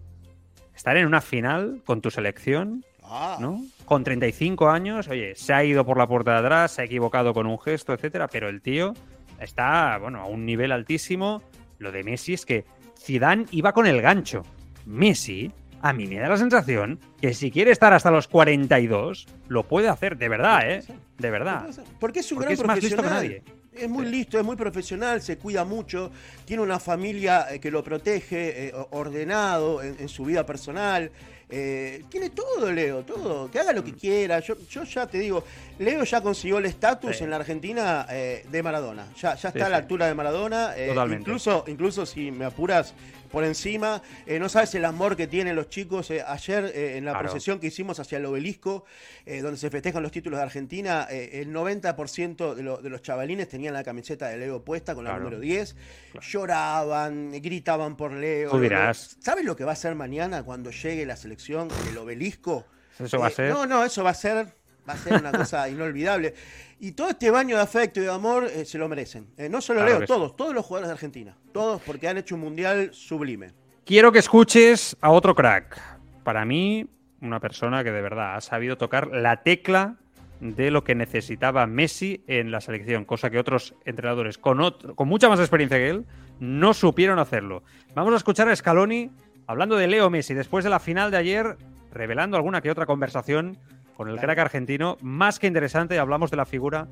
estar 0.74 0.96
en 0.96 1.06
una 1.06 1.20
final 1.20 1.82
con 1.84 2.00
tu 2.00 2.10
selección 2.10 2.84
Ah. 3.06 3.36
¿no? 3.38 3.62
Con 3.84 4.02
35 4.02 4.70
años, 4.70 5.08
oye, 5.08 5.34
se 5.34 5.52
ha 5.52 5.62
ido 5.62 5.84
por 5.84 5.98
la 5.98 6.06
puerta 6.06 6.32
de 6.32 6.38
atrás, 6.38 6.72
se 6.72 6.82
ha 6.82 6.84
equivocado 6.86 7.34
con 7.34 7.46
un 7.46 7.60
gesto, 7.60 7.92
etcétera, 7.92 8.28
pero 8.28 8.48
el 8.48 8.62
tío 8.62 8.94
está, 9.38 9.98
bueno, 9.98 10.20
a 10.20 10.26
un 10.26 10.46
nivel 10.46 10.72
altísimo. 10.72 11.42
Lo 11.78 11.92
de 11.92 12.02
Messi 12.02 12.32
es 12.32 12.46
que 12.46 12.64
Zidane 12.98 13.44
iba 13.50 13.72
con 13.72 13.86
el 13.86 14.00
gancho. 14.00 14.42
Messi, 14.86 15.52
a 15.86 15.92
mí 15.92 16.06
me 16.06 16.16
da 16.18 16.28
la 16.30 16.38
sensación 16.38 16.98
que 17.20 17.34
si 17.34 17.50
quiere 17.50 17.70
estar 17.70 17.92
hasta 17.92 18.10
los 18.10 18.26
42, 18.26 19.26
lo 19.48 19.64
puede 19.68 19.88
hacer, 19.88 20.16
de 20.16 20.28
verdad, 20.30 20.70
¿eh? 20.70 20.82
De 21.18 21.30
verdad. 21.30 21.66
Porque 22.00 22.20
es 22.20 22.32
un 22.32 22.38
Porque 22.38 22.54
gran 22.56 22.60
es 22.62 22.66
más 22.66 22.76
listo 22.82 22.96
que 22.96 23.02
profesional. 23.02 23.42
nadie. 23.42 23.42
Es 23.74 23.88
muy 23.90 24.06
listo, 24.06 24.38
es 24.38 24.44
muy 24.44 24.56
profesional, 24.56 25.20
se 25.20 25.36
cuida 25.36 25.64
mucho, 25.64 26.10
tiene 26.46 26.62
una 26.62 26.78
familia 26.78 27.48
eh, 27.50 27.58
que 27.60 27.70
lo 27.70 27.82
protege, 27.84 28.68
eh, 28.68 28.72
ordenado 28.92 29.82
en, 29.82 29.96
en 29.98 30.08
su 30.08 30.24
vida 30.24 30.46
personal. 30.46 31.10
eh, 31.50 32.02
tiene 32.08 32.30
todo, 32.30 32.72
Leo, 32.72 33.02
todo. 33.04 33.50
Que 33.50 33.58
haga 33.60 33.72
lo 33.74 33.84
que 33.84 33.92
quiera. 33.92 34.40
Yo, 34.40 34.56
yo 34.70 34.84
ya 34.84 35.06
te 35.06 35.18
digo, 35.18 35.44
Leo 35.78 36.02
ya 36.04 36.20
consiguió 36.22 36.58
el 36.58 36.64
estatus 36.64 37.18
Sí. 37.18 37.24
en 37.24 37.30
la 37.30 37.36
Argentina 37.36 38.06
eh, 38.10 38.46
de 38.50 38.62
Maradona. 38.62 39.06
Ya, 39.20 39.34
ya 39.34 39.48
está 39.48 39.52
Sí, 39.52 39.60
a 39.60 39.68
la 39.68 39.76
altura 39.76 40.06
de 40.06 40.14
Maradona. 40.14 40.70
Totalmente. 40.88 41.20
incluso, 41.22 41.64
incluso 41.68 42.06
si 42.06 42.30
me 42.30 42.46
apuras 42.46 42.94
por 43.34 43.44
encima, 43.44 44.00
eh, 44.26 44.38
no 44.38 44.48
sabes 44.48 44.74
el 44.76 44.84
amor 44.86 45.16
que 45.16 45.26
tienen 45.26 45.54
los 45.56 45.68
chicos. 45.68 46.10
eh, 46.10 46.22
ayer 46.26 46.64
eh, 46.74 46.96
en 46.96 47.04
la 47.04 47.10
Claro. 47.12 47.24
procesión 47.28 47.58
que 47.60 47.66
hicimos 47.66 48.00
hacia 48.00 48.16
el 48.18 48.24
obelisco, 48.26 48.84
donde 49.26 49.56
se 49.58 49.68
festejan 49.70 50.02
los 50.02 50.12
títulos 50.12 50.38
de 50.38 50.42
Argentina, 50.44 51.06
el 51.10 51.50
90% 51.52 52.54
de, 52.54 52.62
lo- 52.62 52.78
de 52.78 52.88
los 52.90 53.02
chavalines 53.02 53.48
tenían 53.48 53.74
la 53.74 53.82
camiseta 53.84 54.28
de 54.28 54.36
Leo 54.38 54.62
puesta 54.64 54.94
con 54.94 55.04
la 55.04 55.10
Claro. 55.10 55.24
número 55.24 55.40
10. 55.40 55.74
Lloraban, 56.20 57.32
gritaban 57.42 57.96
por 57.96 58.12
Leo. 58.12 58.50
Tú 58.50 58.60
dirás. 58.60 59.16
¿Sabes 59.20 59.44
lo 59.44 59.56
que 59.56 59.64
va 59.64 59.72
a 59.72 59.76
ser 59.76 59.94
mañana 59.94 60.42
cuando 60.42 60.70
llegue 60.70 61.06
la 61.06 61.16
selección 61.16 61.68
del 61.86 61.96
obelisco? 61.98 62.64
Eso 62.98 63.18
va 63.18 63.28
a 63.28 63.30
ser. 63.30 63.50
No, 63.50 63.66
no, 63.66 63.82
eso 63.84 64.04
va 64.04 64.10
a 64.10 64.14
ser, 64.14 64.46
va 64.88 64.94
a 64.94 64.96
ser 64.96 65.14
una 65.20 65.32
cosa 65.32 65.68
inolvidable. 65.68 66.34
Y 66.80 66.92
todo 66.92 67.08
este 67.08 67.30
baño 67.30 67.56
de 67.56 67.62
afecto 67.62 68.00
y 68.00 68.04
de 68.04 68.10
amor 68.12 68.44
eh, 68.44 68.64
se 68.64 68.78
lo 68.78 68.88
merecen. 68.88 69.26
Eh, 69.36 69.48
no 69.48 69.60
solo 69.60 69.80
Claro 69.80 69.90
Leo, 69.92 70.00
que 70.00 70.06
sí. 70.06 70.12
todos, 70.12 70.36
todos 70.36 70.54
los 70.54 70.64
jugadores 70.64 70.88
de 70.88 70.92
Argentina. 70.92 71.36
Todos 71.52 71.80
porque 71.82 72.08
han 72.08 72.18
hecho 72.18 72.34
un 72.34 72.42
mundial 72.42 72.90
sublime. 72.92 73.52
Quiero 73.84 74.12
que 74.12 74.18
escuches 74.18 74.96
a 75.00 75.10
otro 75.10 75.34
crack. 75.34 75.80
Para 76.24 76.44
mí, 76.44 76.86
una 77.20 77.40
persona 77.40 77.84
que 77.84 77.92
de 77.92 78.00
verdad 78.02 78.36
ha 78.36 78.40
sabido 78.40 78.76
tocar 78.78 79.08
la 79.08 79.42
tecla 79.42 79.96
de 80.40 80.70
lo 80.70 80.84
que 80.84 80.94
necesitaba 80.94 81.66
Messi 81.66 82.22
en 82.26 82.50
la 82.50 82.60
selección, 82.60 83.04
cosa 83.04 83.30
que 83.30 83.38
otros 83.38 83.74
entrenadores 83.84 84.36
con, 84.36 84.60
otro- 84.60 84.94
con 84.94 85.08
mucha 85.08 85.28
más 85.28 85.38
experiencia 85.40 85.78
que 85.78 85.88
él 85.90 86.04
no 86.40 86.74
supieron 86.74 87.18
hacerlo. 87.18 87.62
Vamos 87.94 88.12
a 88.12 88.16
escuchar 88.16 88.48
a 88.48 88.56
Scaloni 88.56 89.10
hablando 89.46 89.76
de 89.76 89.86
Leo 89.86 90.10
Messi 90.10 90.34
después 90.34 90.64
de 90.64 90.70
la 90.70 90.80
final 90.80 91.10
de 91.10 91.16
ayer, 91.18 91.56
revelando 91.92 92.36
alguna 92.36 92.60
que 92.60 92.70
otra 92.70 92.84
conversación 92.84 93.56
con 93.96 94.08
el 94.08 94.18
crack 94.18 94.38
argentino, 94.38 94.96
más 95.02 95.38
que 95.38 95.46
interesante. 95.46 95.98
Hablamos 95.98 96.30
de 96.30 96.36
la 96.36 96.46
figura 96.46 96.88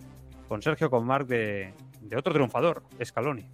con 0.49 0.63
Sergio 0.63 0.91
Conmarc 0.91 1.27
de, 1.27 1.73
de 2.03 2.17
otro 2.17 2.33
triunfador, 2.33 2.83
Scaloni. 3.05 3.45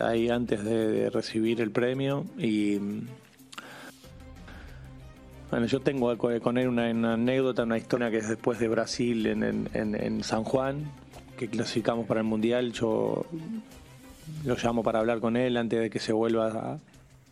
ahí 0.00 0.28
antes 0.30 0.64
de, 0.64 0.88
de 0.88 1.10
recibir 1.10 1.60
el 1.60 1.70
premio 1.70 2.24
y 2.38 2.78
mm, 2.80 3.06
bueno 5.50 5.66
yo 5.66 5.80
tengo 5.80 6.16
co- 6.16 6.40
con 6.40 6.58
él 6.58 6.68
una, 6.68 6.90
una 6.90 7.14
anécdota 7.14 7.62
una 7.62 7.76
historia 7.78 8.10
que 8.10 8.18
es 8.18 8.28
después 8.28 8.58
de 8.58 8.68
Brasil 8.68 9.26
en, 9.26 9.42
en- 9.44 9.68
en- 9.74 9.94
en 9.94 10.24
San 10.24 10.42
Juan 10.44 10.90
que 11.38 11.48
clasificamos 11.48 12.06
para 12.06 12.20
el 12.20 12.26
mundial 12.26 12.72
yo 12.72 13.24
lo 14.44 14.56
llamo 14.56 14.82
para 14.82 14.98
hablar 15.00 15.20
con 15.20 15.36
él 15.36 15.56
antes 15.56 15.78
de 15.80 15.90
que 15.90 15.98
se 15.98 16.12
vuelva 16.12 16.48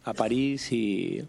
a, 0.04 0.10
a 0.10 0.14
París 0.14 0.70
y 0.72 1.24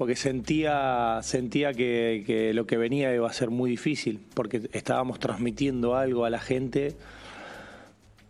porque 0.00 0.16
sentía 0.16 1.20
sentía 1.22 1.74
que, 1.74 2.52
lo 2.54 2.66
que 2.66 2.78
venía 2.78 3.14
iba 3.14 3.28
a 3.28 3.32
ser 3.34 3.50
muy 3.50 3.68
difícil 3.68 4.18
porque 4.32 4.62
estábamos 4.72 5.18
transmitiendo 5.18 5.94
algo 5.94 6.24
a 6.24 6.30
la 6.30 6.38
gente 6.38 6.96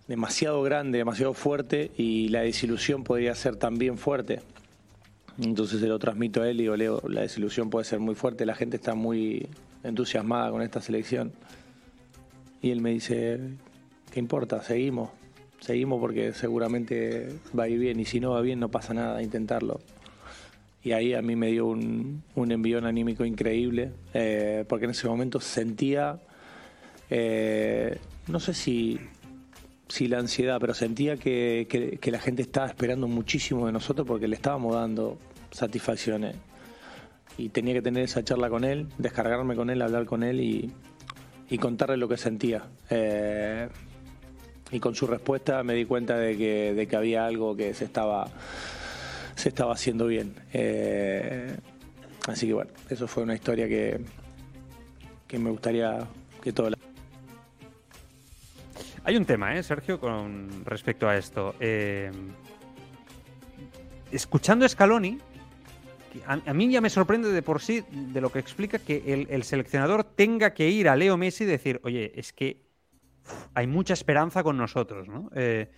demasiado 0.08 0.62
grande, 0.62 0.98
demasiado 0.98 1.32
fuerte 1.32 1.92
y 1.96 2.26
la 2.30 2.40
desilusión 2.40 3.04
podría 3.04 3.36
ser 3.36 3.54
también 3.54 3.98
fuerte. 3.98 4.40
Entonces 5.40 5.78
se 5.78 5.86
lo 5.86 6.00
transmito 6.00 6.42
a 6.42 6.50
él 6.50 6.58
y 6.58 6.62
digo, 6.64 6.76
Leo, 6.76 7.02
la 7.08 7.20
desilusión 7.20 7.70
puede 7.70 7.84
ser 7.84 8.00
muy 8.00 8.16
fuerte, 8.16 8.44
la 8.44 8.56
gente 8.56 8.74
está 8.74 8.96
muy 8.96 9.46
entusiasmada 9.84 10.50
con 10.50 10.62
esta 10.62 10.80
selección. 10.80 11.30
Y 12.60 12.72
él 12.72 12.80
me 12.80 12.90
dice, 12.90 13.38
¿qué 14.12 14.18
importa? 14.18 14.60
Seguimos, 14.64 15.10
seguimos 15.60 16.00
porque 16.00 16.32
seguramente 16.32 17.28
va 17.56 17.62
a 17.62 17.68
ir 17.68 17.78
bien 17.78 18.00
y 18.00 18.06
si 18.06 18.18
no 18.18 18.32
va 18.32 18.40
bien 18.40 18.58
no 18.58 18.72
pasa 18.72 18.92
nada, 18.92 19.22
intentarlo. 19.22 19.78
Y 20.82 20.92
ahí 20.92 21.12
a 21.14 21.20
mí 21.22 21.36
me 21.36 21.48
dio 21.48 21.66
un, 21.66 22.22
un 22.34 22.52
envión 22.52 22.86
anímico 22.86 23.24
increíble, 23.24 23.92
eh, 24.14 24.64
porque 24.68 24.86
en 24.86 24.92
ese 24.92 25.06
momento 25.08 25.38
sentía, 25.40 26.18
eh, 27.10 27.98
no 28.28 28.40
sé 28.40 28.54
si 28.54 28.98
sí 29.88 30.06
la 30.08 30.18
ansiedad, 30.20 30.58
pero 30.60 30.72
sentía 30.72 31.16
que, 31.16 31.66
que- 31.68 31.98
que 31.98 32.10
la 32.10 32.18
gente 32.20 32.42
estaba 32.42 32.66
esperando 32.68 33.08
muchísimo 33.08 33.66
de 33.66 33.72
nosotros 33.72 34.06
porque 34.06 34.28
le 34.28 34.36
estábamos 34.36 34.74
dando 34.74 35.18
satisfacciones. 35.50 36.36
Y 37.36 37.48
tenía 37.48 37.74
que 37.74 37.82
tener 37.82 38.04
esa 38.04 38.22
charla 38.22 38.48
con 38.48 38.64
él, 38.64 38.86
descargarme 38.98 39.56
con 39.56 39.68
él, 39.70 39.82
hablar 39.82 40.04
con 40.06 40.22
él 40.22 40.40
y, 40.40 40.70
y 41.48 41.58
contarle 41.58 41.96
lo 41.96 42.08
que 42.08 42.16
sentía. 42.16 42.64
Eh, 42.88 43.68
y 44.72 44.78
con 44.78 44.94
su 44.94 45.06
respuesta 45.08 45.62
me 45.64 45.74
di 45.74 45.84
cuenta 45.84 46.16
de 46.16 46.36
que, 46.36 46.72
de 46.74 46.86
que 46.86 46.96
había 46.96 47.26
algo 47.26 47.56
que 47.56 47.74
se 47.74 47.84
estaba, 47.84 48.28
se 49.40 49.48
estaba 49.48 49.72
haciendo 49.72 50.06
bien. 50.06 50.34
Eh, 50.52 51.56
así 52.28 52.46
que 52.46 52.52
bueno, 52.52 52.70
eso 52.88 53.08
fue 53.08 53.22
una 53.22 53.34
historia 53.34 53.66
que, 53.66 54.00
que 55.26 55.38
me 55.38 55.50
gustaría 55.50 56.06
que 56.42 56.52
todo 56.52 56.70
la 56.70 56.76
Hay 59.04 59.16
un 59.16 59.24
tema, 59.24 59.56
¿eh, 59.56 59.62
Sergio, 59.62 59.98
con 59.98 60.64
respecto 60.66 61.08
a 61.08 61.16
esto. 61.16 61.54
Eh, 61.58 62.10
escuchando 64.12 64.68
Scaloni, 64.68 65.18
a, 66.26 66.38
a 66.44 66.52
mí 66.52 66.70
ya 66.70 66.82
me 66.82 66.90
sorprende 66.90 67.32
de 67.32 67.42
por 67.42 67.62
sí 67.62 67.82
de 67.90 68.20
lo 68.20 68.30
que 68.30 68.40
explica 68.40 68.78
que 68.78 69.02
el, 69.06 69.26
el 69.30 69.42
seleccionador 69.44 70.04
tenga 70.04 70.52
que 70.52 70.68
ir 70.68 70.88
a 70.88 70.96
Leo 70.96 71.16
Messi 71.16 71.44
y 71.44 71.46
decir, 71.46 71.80
oye, 71.82 72.12
es 72.14 72.32
que 72.34 72.66
uf, 73.24 73.46
hay 73.54 73.66
mucha 73.66 73.94
esperanza 73.94 74.42
con 74.42 74.58
nosotros, 74.58 75.08
¿no? 75.08 75.30
Eh, 75.34 75.70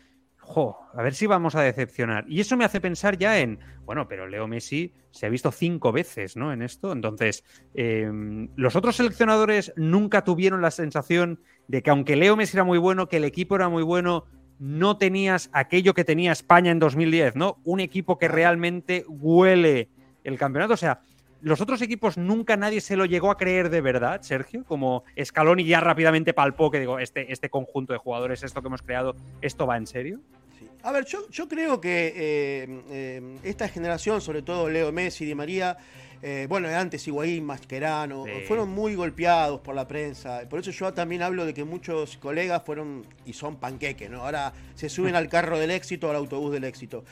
jo, 0.42 0.76
a 0.92 1.02
ver 1.02 1.14
si 1.14 1.26
vamos 1.26 1.54
a 1.54 1.62
decepcionar. 1.62 2.24
Y 2.28 2.40
eso 2.40 2.56
me 2.56 2.64
hace 2.64 2.80
pensar 2.80 3.16
ya 3.16 3.38
en, 3.38 3.60
bueno, 3.84 4.08
pero 4.08 4.26
Leo 4.26 4.46
Messi 4.46 4.92
se 5.10 5.26
ha 5.26 5.28
visto 5.28 5.52
cinco 5.52 5.92
veces, 5.92 6.36
¿no? 6.36 6.52
En 6.52 6.62
esto. 6.62 6.92
Entonces, 6.92 7.44
eh, 7.74 8.10
los 8.56 8.76
otros 8.76 8.96
seleccionadores 8.96 9.72
nunca 9.76 10.24
tuvieron 10.24 10.60
la 10.60 10.70
sensación 10.70 11.40
de 11.68 11.82
que 11.82 11.90
aunque 11.90 12.16
Leo 12.16 12.36
Messi 12.36 12.56
era 12.56 12.64
muy 12.64 12.78
bueno, 12.78 13.08
que 13.08 13.18
el 13.18 13.24
equipo 13.24 13.56
era 13.56 13.68
muy 13.68 13.82
bueno, 13.82 14.26
no 14.58 14.98
tenías 14.98 15.48
aquello 15.52 15.94
que 15.94 16.04
tenía 16.04 16.32
España 16.32 16.70
en 16.70 16.78
2010, 16.78 17.36
¿no? 17.36 17.60
Un 17.64 17.80
equipo 17.80 18.18
que 18.18 18.28
realmente 18.28 19.04
huele 19.08 19.90
el 20.24 20.38
campeonato. 20.38 20.74
O 20.74 20.76
sea, 20.76 21.00
los 21.42 21.60
otros 21.60 21.82
equipos 21.82 22.16
nunca 22.16 22.56
nadie 22.56 22.80
se 22.80 22.96
lo 22.96 23.04
llegó 23.04 23.30
a 23.30 23.36
creer 23.36 23.68
de 23.68 23.80
verdad, 23.80 24.22
Sergio, 24.22 24.64
como 24.64 25.04
Scaloni 25.22 25.64
ya 25.64 25.80
rápidamente 25.80 26.32
palpó 26.32 26.70
que 26.70 26.80
digo, 26.80 26.98
este, 26.98 27.32
este 27.32 27.50
conjunto 27.50 27.92
de 27.92 27.98
jugadores, 27.98 28.42
esto 28.42 28.62
que 28.62 28.68
hemos 28.68 28.82
creado, 28.82 29.14
esto 29.40 29.66
va 29.66 29.76
en 29.76 29.86
serio. 29.86 30.20
Sí. 30.58 30.68
A 30.82 30.92
ver, 30.92 31.04
yo, 31.04 31.28
yo 31.30 31.48
creo 31.48 31.80
que 31.80 32.12
eh, 32.16 32.82
eh, 32.90 33.36
esta 33.42 33.68
generación, 33.68 34.20
sobre 34.20 34.42
todo 34.42 34.68
Leo 34.68 34.92
Messi, 34.92 35.24
Di 35.24 35.34
María, 35.34 35.76
eh, 36.24 36.46
bueno, 36.48 36.68
antes 36.68 37.06
Higuaín, 37.08 37.44
Mascherano, 37.44 38.24
Sí. 38.26 38.30
fueron 38.46 38.68
muy 38.68 38.94
golpeados 38.94 39.60
por 39.60 39.74
la 39.74 39.88
prensa. 39.88 40.42
Por 40.48 40.60
eso 40.60 40.70
yo 40.70 40.94
también 40.94 41.20
hablo 41.22 41.44
de 41.44 41.52
que 41.52 41.64
muchos 41.64 42.16
colegas 42.18 42.62
fueron 42.64 43.04
y 43.26 43.32
son 43.32 43.56
panqueques, 43.56 44.08
¿no? 44.08 44.22
Ahora 44.22 44.52
se 44.76 44.88
suben 44.88 45.14
al 45.16 45.28
carro 45.28 45.58
del 45.58 45.72
éxito, 45.72 46.08
al 46.08 46.14
autobús 46.16 46.52
del 46.52 46.62
éxito. 46.62 47.04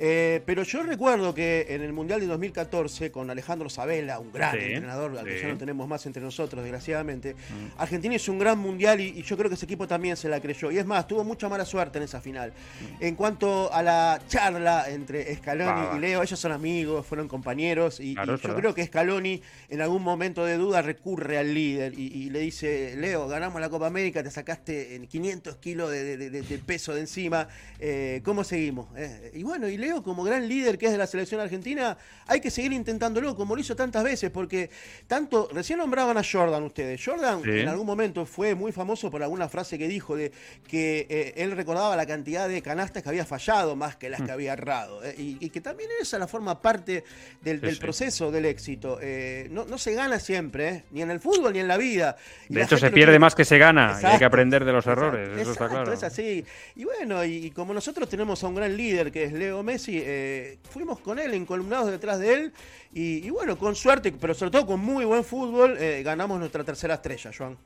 Eh, 0.00 0.42
pero 0.46 0.62
yo 0.62 0.82
recuerdo 0.84 1.34
que 1.34 1.66
en 1.70 1.82
el 1.82 1.92
Mundial 1.92 2.20
de 2.20 2.26
2014, 2.26 3.10
con 3.10 3.28
Alejandro 3.30 3.68
Sabela, 3.68 4.20
un 4.20 4.32
gran 4.32 4.52
Sí, 4.52 4.58
entrenador, 4.64 5.18
al 5.18 5.24
que 5.24 5.36
sí. 5.38 5.42
ya 5.42 5.48
no 5.48 5.58
tenemos 5.58 5.88
más 5.88 6.06
entre 6.06 6.22
nosotros, 6.22 6.62
desgraciadamente, 6.62 7.34
Argentina 7.76 8.14
hizo 8.14 8.30
un 8.30 8.38
gran 8.38 8.58
Mundial 8.58 9.00
y, 9.00 9.08
y 9.08 9.22
yo 9.22 9.36
creo 9.36 9.48
que 9.50 9.54
ese 9.56 9.64
equipo 9.64 9.88
también 9.88 10.16
se 10.16 10.28
la 10.28 10.40
creyó. 10.40 10.70
Y 10.70 10.78
es 10.78 10.86
más, 10.86 11.06
tuvo 11.08 11.24
mucha 11.24 11.48
mala 11.48 11.64
suerte 11.64 11.98
en 11.98 12.04
esa 12.04 12.20
final. 12.20 12.52
En 13.00 13.16
cuanto 13.16 13.72
a 13.72 13.82
la 13.82 14.20
charla 14.28 14.88
entre 14.88 15.34
Scaloni 15.34 15.96
y 15.96 16.00
Leo, 16.00 16.22
ellos 16.22 16.38
son 16.38 16.52
amigos, 16.52 17.04
fueron 17.04 17.26
compañeros 17.26 17.98
y, 17.98 18.14
Claro, 18.14 18.32
y 18.32 18.34
es 18.36 18.42
yo 18.42 18.54
creo 18.54 18.74
que 18.74 18.84
Scaloni 18.86 19.42
en 19.68 19.80
algún 19.80 20.02
momento 20.02 20.44
de 20.44 20.56
duda 20.58 20.80
recurre 20.82 21.38
al 21.38 21.52
líder 21.52 21.98
y, 21.98 22.06
y 22.06 22.30
le 22.30 22.38
dice, 22.40 22.94
Leo, 22.96 23.26
ganamos 23.26 23.60
la 23.60 23.68
Copa 23.68 23.86
América, 23.88 24.22
te 24.22 24.30
sacaste 24.30 24.94
en 24.94 25.06
500 25.08 25.56
kilos 25.56 25.90
de, 25.90 26.16
de- 26.16 26.30
de- 26.30 26.42
de 26.42 26.58
peso 26.58 26.94
de 26.94 27.00
encima, 27.00 27.48
eh, 27.80 28.20
¿cómo 28.24 28.44
seguimos? 28.44 28.86
Eh, 28.96 29.32
y 29.34 29.42
bueno, 29.42 29.68
y 29.68 29.76
Leo 29.76 29.87
como 30.02 30.22
gran 30.24 30.48
líder 30.48 30.78
que 30.78 30.86
es 30.86 30.92
de 30.92 30.98
la 30.98 31.06
selección 31.06 31.40
argentina, 31.40 31.96
hay 32.26 32.40
que 32.40 32.50
seguir 32.50 32.72
intentándolo 32.72 33.34
como 33.36 33.54
lo 33.54 33.60
hizo 33.60 33.74
tantas 33.74 34.04
veces, 34.04 34.30
porque 34.30 34.70
tanto, 35.06 35.48
recién 35.52 35.78
nombraban 35.78 36.16
a 36.16 36.22
Jordan 36.22 36.62
ustedes, 36.62 37.00
Jordan 37.04 37.42
Sí. 37.42 37.50
en 37.60 37.68
algún 37.68 37.86
momento 37.86 38.24
fue 38.26 38.54
muy 38.54 38.72
famoso 38.72 39.10
por 39.10 39.22
alguna 39.22 39.48
frase 39.48 39.78
que 39.78 39.88
dijo 39.88 40.16
de 40.16 40.32
que 40.66 41.06
eh, 41.08 41.32
él 41.36 41.52
recordaba 41.52 41.96
la 41.96 42.06
cantidad 42.06 42.48
de 42.48 42.62
canastas 42.62 43.02
que 43.02 43.08
había 43.08 43.24
fallado 43.24 43.74
más 43.76 43.96
que 43.96 44.08
las 44.10 44.22
que 44.22 44.30
había 44.30 44.52
errado, 44.52 45.02
eh, 45.04 45.14
y, 45.18 45.36
y 45.44 45.50
que 45.50 45.60
también 45.60 45.90
esa 46.00 46.18
la 46.18 46.26
forma 46.28 46.60
parte 46.60 47.04
del, 47.42 47.58
Sí, 47.60 47.66
del 47.66 47.74
sí. 47.74 47.80
proceso 47.80 48.30
del 48.30 48.44
éxito. 48.46 48.98
Eh, 49.00 49.48
no, 49.50 49.64
no 49.64 49.78
se 49.78 49.94
gana 49.94 50.18
siempre, 50.20 50.84
ni 50.90 51.02
en 51.02 51.10
el 51.10 51.20
fútbol 51.20 51.52
ni 51.52 51.60
en 51.60 51.68
la 51.68 51.76
vida. 51.76 52.16
Y 52.48 52.54
De 52.54 52.60
la 52.60 52.66
hecho, 52.66 52.76
se 52.78 52.90
pierde 52.90 53.18
más 53.18 53.34
que 53.34 53.44
se 53.44 53.58
gana 53.58 53.98
y 54.02 54.04
hay 54.06 54.18
que 54.18 54.24
aprender 54.24 54.64
de 54.64 54.72
los 54.72 54.86
errores, 54.86 55.28
Exacto, 55.28 55.40
eso 55.42 55.52
está 55.52 55.68
claro. 55.68 55.92
Es 55.92 56.02
así. 56.02 56.44
Y 56.76 56.84
bueno, 56.84 57.24
y, 57.24 57.46
y 57.46 57.50
como 57.50 57.72
nosotros 57.74 58.08
tenemos 58.08 58.42
a 58.44 58.48
un 58.48 58.54
gran 58.54 58.76
líder 58.76 59.10
que 59.12 59.24
es 59.24 59.32
Leo 59.32 59.62
Messi, 59.62 59.77
eh, 59.86 60.58
fuimos 60.70 60.98
con 61.00 61.18
él, 61.18 61.34
encolumnados 61.34 61.90
detrás 61.90 62.18
de 62.18 62.32
él. 62.34 62.52
Y, 62.92 63.26
y 63.26 63.30
bueno, 63.30 63.56
con 63.56 63.74
suerte, 63.74 64.12
pero 64.12 64.34
sobre 64.34 64.50
todo 64.50 64.66
con 64.66 64.80
muy 64.80 65.04
buen 65.04 65.24
fútbol, 65.24 65.76
eh, 65.78 66.02
ganamos 66.02 66.38
nuestra 66.38 66.64
tercera 66.64 66.94
estrella, 66.94 67.30
Joan. 67.36 67.56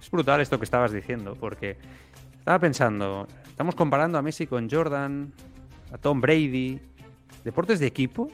Es 0.00 0.10
brutal 0.10 0.40
esto 0.40 0.58
que 0.58 0.64
estabas 0.64 0.92
diciendo, 0.92 1.36
porque 1.38 1.76
estaba 2.38 2.58
pensando, 2.58 3.28
estamos 3.46 3.74
comparando 3.74 4.18
a 4.18 4.22
Messi 4.22 4.46
con 4.46 4.68
Jordan, 4.68 5.32
a 5.92 5.98
Tom 5.98 6.20
Brady, 6.20 6.80
deportes 7.44 7.78
de 7.78 7.86
equipo. 7.86 8.28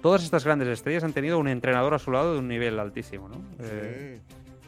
Todas 0.00 0.24
estas 0.24 0.44
grandes 0.44 0.68
estrellas 0.68 1.04
han 1.04 1.12
tenido 1.12 1.38
un 1.38 1.48
entrenador 1.48 1.92
a 1.92 1.98
su 1.98 2.10
lado 2.10 2.32
de 2.32 2.38
un 2.38 2.48
nivel 2.48 2.78
altísimo, 2.78 3.28
¿no? 3.28 3.36
Eh, 3.58 4.18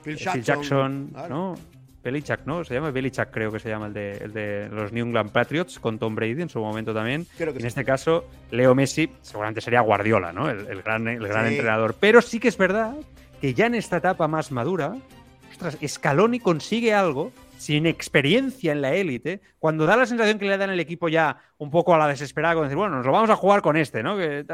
Phil 0.03 0.19
Phil 0.19 0.43
Jackson, 0.43 1.09
claro. 1.13 1.29
¿no? 1.35 1.55
Belichick, 2.03 2.41
¿no? 2.47 2.65
Se 2.65 2.75
llama 2.75 2.91
Belichick, 2.91 3.31
creo 3.31 3.51
que 3.53 3.59
se 3.61 3.69
llama 3.69 3.87
el 3.87 3.93
de, 3.93 4.13
el 4.19 4.33
de 4.33 4.69
los 4.71 4.93
New 4.93 5.07
England 5.07 5.31
Patriots, 5.31 5.79
con 5.79 5.99
Tom 5.99 6.15
Brady 6.15 6.43
en 6.43 6.49
su 6.49 6.59
momento 6.61 6.93
también. 6.93 7.27
Creo 7.37 7.53
que 7.53 7.59
en 7.59 7.63
sí. 7.63 7.69
este 7.69 7.85
caso, 7.85 8.25
Leo 8.51 8.75
Messi 8.75 9.11
seguramente 9.23 9.61
sería 9.61 9.81
Guardiola, 9.81 10.33
¿no? 10.33 10.49
El, 10.51 10.67
el 10.69 10.83
gran, 10.83 11.07
el 11.09 11.27
gran 11.27 11.47
Sí. 11.49 11.55
entrenador. 11.55 11.95
Pero 11.99 12.21
sí 12.23 12.39
que 12.41 12.49
es 12.49 12.57
verdad 12.57 12.95
que 13.41 13.55
ya 13.55 13.67
en 13.67 13.75
esta 13.75 13.99
etapa 13.99 14.29
más 14.29 14.51
madura, 14.53 14.95
ostras, 15.51 15.79
Scaloni 15.87 16.41
consigue 16.41 16.93
algo 16.95 17.33
sin 17.59 17.87
experiencia 17.87 18.73
en 18.73 18.83
la 18.83 18.93
élite, 18.95 19.41
cuando 19.61 19.87
da 19.87 19.97
la 19.97 20.05
sensación 20.05 20.37
que 20.41 20.47
le 20.47 20.59
dan 20.59 20.71
el 20.71 20.81
equipo 20.81 21.09
ya 21.09 21.37
un 21.59 21.71
poco 21.71 21.95
a 21.95 21.99
la 21.99 22.09
desesperada, 22.09 22.55
con 22.57 22.65
decir, 22.65 22.77
bueno, 22.77 22.97
nos 22.97 23.07
lo 23.07 23.13
vamos 23.13 23.31
a 23.31 23.37
jugar 23.37 23.63
con 23.63 23.77
este, 23.77 24.03
¿no? 24.03 24.17
Que, 24.17 24.45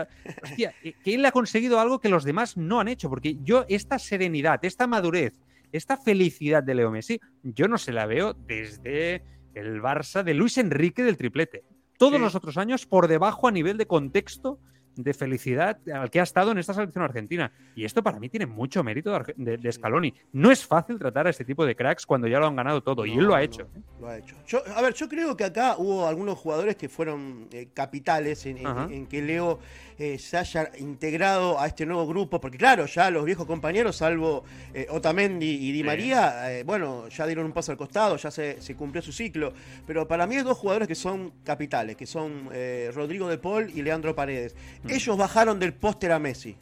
hostia, 0.42 0.74
que 0.82 1.14
él 1.14 1.24
ha 1.24 1.32
conseguido 1.32 1.80
algo 1.80 2.00
que 2.00 2.10
los 2.10 2.24
demás 2.24 2.58
no 2.58 2.80
han 2.80 2.88
hecho, 2.88 3.08
porque 3.08 3.36
yo 3.42 3.64
esta 3.70 3.98
serenidad, 3.98 4.62
esta 4.62 4.86
madurez, 4.86 5.40
esta 5.72 5.96
felicidad 5.96 6.62
de 6.62 6.74
Leo 6.74 6.90
Messi, 6.90 7.20
yo 7.42 7.68
no 7.68 7.78
se 7.78 7.92
la 7.92 8.06
veo 8.06 8.32
desde 8.34 9.22
el 9.54 9.80
Barça 9.82 10.22
de 10.22 10.34
Luis 10.34 10.58
Enrique 10.58 11.02
del 11.02 11.16
triplete. 11.16 11.64
Todos 11.98 12.14
Sí. 12.14 12.20
los 12.20 12.34
otros 12.34 12.56
años 12.56 12.86
por 12.86 13.08
debajo 13.08 13.48
a 13.48 13.52
nivel 13.52 13.76
de 13.76 13.86
contexto 13.86 14.60
de 14.98 15.14
felicidad 15.14 15.78
al 15.94 16.10
que 16.10 16.18
ha 16.18 16.24
estado 16.24 16.50
en 16.50 16.58
esta 16.58 16.74
selección 16.74 17.04
argentina. 17.04 17.52
Y 17.76 17.84
esto 17.84 18.02
para 18.02 18.18
mí 18.18 18.28
tiene 18.28 18.46
mucho 18.46 18.82
mérito 18.82 19.12
de, 19.12 19.34
de- 19.36 19.56
de 19.56 19.72
Scaloni. 19.72 20.12
No 20.32 20.50
es 20.50 20.66
fácil 20.66 20.98
tratar 20.98 21.28
a 21.28 21.30
este 21.30 21.44
tipo 21.44 21.64
de 21.64 21.76
cracks 21.76 22.04
cuando 22.04 22.26
ya 22.26 22.40
lo 22.40 22.46
han 22.48 22.56
ganado 22.56 22.82
todo, 22.82 23.06
y 23.06 23.12
él 23.12 23.24
lo 23.24 23.34
ha 23.34 23.38
No, 23.38 23.44
hecho. 23.44 23.62
¿eh? 23.62 23.66
no, 23.76 24.00
lo 24.00 24.08
ha 24.08 24.18
hecho. 24.18 24.34
Yo, 24.46 24.62
a 24.74 24.82
ver, 24.82 24.94
yo 24.94 25.08
creo 25.08 25.36
que 25.36 25.44
acá 25.44 25.76
hubo 25.78 26.06
algunos 26.08 26.36
jugadores 26.36 26.74
que 26.76 26.88
fueron 26.88 27.46
eh, 27.52 27.68
capitales 27.72 28.44
en, 28.46 28.58
en- 28.58 28.92
en 28.92 29.06
que 29.06 29.22
Leo 29.22 29.60
eh, 29.98 30.18
se 30.18 30.36
haya 30.36 30.70
integrado 30.78 31.60
a 31.60 31.66
este 31.68 31.86
nuevo 31.86 32.06
grupo, 32.06 32.40
porque 32.40 32.58
claro, 32.58 32.86
ya 32.86 33.10
los 33.10 33.24
viejos 33.24 33.46
compañeros, 33.46 33.96
salvo 33.96 34.42
eh, 34.74 34.86
Otamendi 34.90 35.46
y 35.46 35.72
Di 35.72 35.78
Sí. 35.78 35.84
María, 35.84 36.52
eh, 36.58 36.64
bueno, 36.64 37.08
ya 37.08 37.24
dieron 37.26 37.46
un 37.46 37.52
paso 37.52 37.70
al 37.72 37.78
costado, 37.78 38.16
ya 38.16 38.30
se, 38.32 38.60
se 38.60 38.74
cumplió 38.74 39.00
su 39.00 39.12
ciclo. 39.12 39.52
Pero 39.86 40.06
para 40.08 40.26
mí 40.26 40.36
hay 40.36 40.42
dos 40.42 40.58
jugadores 40.58 40.88
que 40.88 40.94
son 40.96 41.32
capitales, 41.44 41.96
que 41.96 42.06
son 42.06 42.48
eh, 42.52 42.90
Rodrigo 42.94 43.28
de 43.28 43.38
Paul 43.38 43.70
y 43.74 43.82
Leandro 43.82 44.14
Paredes. 44.14 44.56
Ellos 44.88 45.16
bajaron 45.18 45.58
del 45.58 45.74
póster 45.74 46.12
a 46.12 46.18
Messi. 46.18 46.56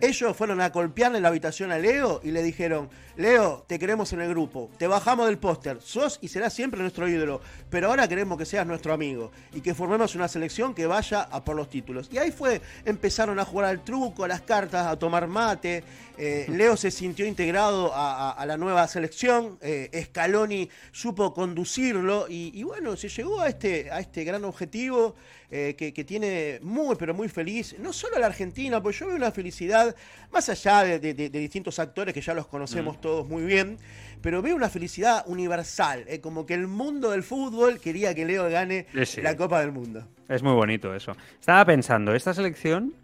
Ellos 0.00 0.36
fueron 0.36 0.60
a 0.60 0.68
golpearle 0.70 1.18
en 1.18 1.22
la 1.22 1.28
habitación 1.28 1.72
a 1.72 1.78
Leo 1.78 2.20
y 2.22 2.30
le 2.30 2.42
dijeron, 2.42 2.88
Leo, 3.16 3.64
te 3.66 3.78
queremos 3.78 4.12
en 4.12 4.20
el 4.20 4.30
grupo, 4.30 4.70
te 4.78 4.86
bajamos 4.86 5.26
del 5.26 5.36
póster, 5.36 5.78
sos 5.82 6.18
y 6.22 6.28
serás 6.28 6.54
siempre 6.54 6.80
nuestro 6.80 7.06
ídolo, 7.06 7.40
pero 7.68 7.88
ahora 7.88 8.08
queremos 8.08 8.38
que 8.38 8.46
seas 8.46 8.66
nuestro 8.66 8.94
amigo 8.94 9.30
y 9.52 9.60
que 9.60 9.74
formemos 9.74 10.14
una 10.14 10.28
selección 10.28 10.74
que 10.74 10.86
vaya 10.86 11.22
a 11.22 11.44
por 11.44 11.56
los 11.56 11.68
títulos. 11.68 12.08
Y 12.10 12.18
ahí 12.18 12.30
fue, 12.30 12.62
empezaron 12.84 13.38
a 13.38 13.44
jugar 13.44 13.66
al 13.66 13.84
truco, 13.84 14.24
a 14.24 14.28
las 14.28 14.40
cartas, 14.40 14.86
a 14.86 14.98
tomar 14.98 15.26
mate, 15.26 15.84
eh, 16.20 16.46
Leo 16.48 16.76
se 16.76 16.90
sintió 16.90 17.24
integrado 17.26 17.94
a, 17.94 18.28
a- 18.28 18.32
a 18.32 18.46
la 18.46 18.56
nueva 18.58 18.86
selección, 18.86 19.58
eh, 19.62 19.88
Scaloni 20.06 20.68
supo 20.92 21.32
conducirlo 21.32 22.26
y, 22.28 22.52
y 22.54 22.62
bueno, 22.62 22.94
se 22.96 23.08
llegó 23.08 23.40
a 23.40 23.48
este, 23.48 23.90
a 23.90 24.00
este 24.00 24.22
gran 24.24 24.44
objetivo 24.44 25.14
eh, 25.50 25.74
que, 25.76 25.92
que 25.94 26.04
tiene 26.04 26.58
muy, 26.62 26.94
pero 26.96 27.14
muy 27.14 27.28
feliz, 27.28 27.74
no 27.78 27.92
solo 27.92 28.16
a 28.16 28.18
la 28.20 28.26
Argentina, 28.26 28.82
pues 28.82 28.98
yo 28.98 29.06
veo 29.06 29.16
una 29.16 29.32
felicidad 29.32 29.96
más 30.30 30.48
allá 30.48 30.84
de, 30.84 31.00
de- 31.00 31.28
distintos 31.30 31.78
actores 31.78 32.12
que 32.14 32.20
ya 32.20 32.34
los 32.34 32.46
conocemos 32.46 33.00
todos 33.00 33.26
muy 33.26 33.42
bien, 33.42 33.78
pero 34.20 34.42
veo 34.42 34.54
una 34.54 34.68
felicidad 34.68 35.24
universal, 35.26 36.04
como 36.20 36.44
que 36.46 36.54
el 36.54 36.66
mundo 36.68 37.10
del 37.10 37.22
fútbol 37.22 37.80
quería 37.80 38.14
que 38.14 38.26
Leo 38.26 38.48
gane 38.50 38.86
sí. 39.04 39.22
la 39.22 39.34
Copa 39.36 39.60
del 39.60 39.72
Mundo. 39.72 40.06
Es 40.28 40.42
muy 40.42 40.52
bonito 40.52 40.94
eso. 40.94 41.16
Estaba 41.40 41.64
pensando, 41.64 42.14
esta 42.14 42.32
selección, 42.34 42.94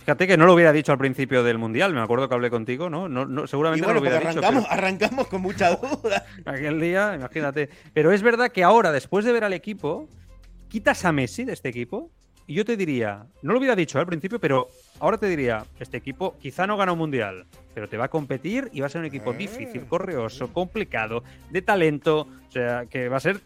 fíjate 0.00 0.26
que 0.26 0.36
no 0.36 0.46
lo 0.46 0.54
hubiera 0.54 0.72
dicho 0.72 0.92
al 0.92 0.98
principio 0.98 1.42
del 1.42 1.58
Mundial, 1.58 1.94
me 1.94 2.00
acuerdo 2.00 2.28
que 2.28 2.34
hablé 2.34 2.50
contigo, 2.50 2.90
¿no? 2.90 3.08
no, 3.08 3.24
no 3.26 3.46
seguramente 3.46 3.84
bueno, 3.86 4.00
no 4.00 4.04
lo 4.04 4.10
hubiera 4.10 4.30
dicho. 4.30 4.40
pero- 4.40 4.66
arrancamos 4.68 5.26
con 5.28 5.40
mucha 5.42 5.76
duda. 5.76 6.24
Aquel 6.44 6.80
día, 6.80 7.14
imagínate. 7.14 7.68
Pero 7.94 8.12
es 8.12 8.22
verdad 8.22 8.50
que 8.50 8.64
ahora, 8.64 8.92
después 8.92 9.24
de 9.24 9.32
ver 9.32 9.44
al 9.44 9.52
equipo, 9.52 10.08
quitas 10.68 11.04
a 11.04 11.12
Messi 11.12 11.44
de 11.44 11.52
este 11.52 11.68
equipo 11.68 12.10
y 12.46 12.54
yo 12.54 12.64
te 12.64 12.76
diría, 12.76 13.26
no 13.42 13.52
lo 13.52 13.58
hubiera 13.58 13.76
dicho 13.76 13.98
al 13.98 14.06
principio, 14.06 14.40
pero 14.40 14.68
ahora 15.00 15.18
te 15.18 15.26
diría, 15.26 15.64
este 15.80 15.96
equipo 15.96 16.36
quizá 16.40 16.66
no 16.66 16.76
gana 16.76 16.92
un 16.92 16.98
mundial, 16.98 17.46
pero 17.74 17.88
te 17.88 17.96
va 17.96 18.04
a 18.06 18.08
competir 18.08 18.68
y 18.72 18.80
va 18.80 18.86
a 18.86 18.90
ser 18.90 19.00
un 19.00 19.06
equipo 19.06 19.30
Ah. 19.30 19.36
difícil, 19.36 19.84
correoso, 19.86 20.52
complicado, 20.52 21.22
de 21.50 21.62
talento, 21.62 22.26
o 22.48 22.52
sea, 22.52 22.84
que 22.86 23.08
va 23.08 23.16
a 23.18 23.20
ser, 23.20 23.40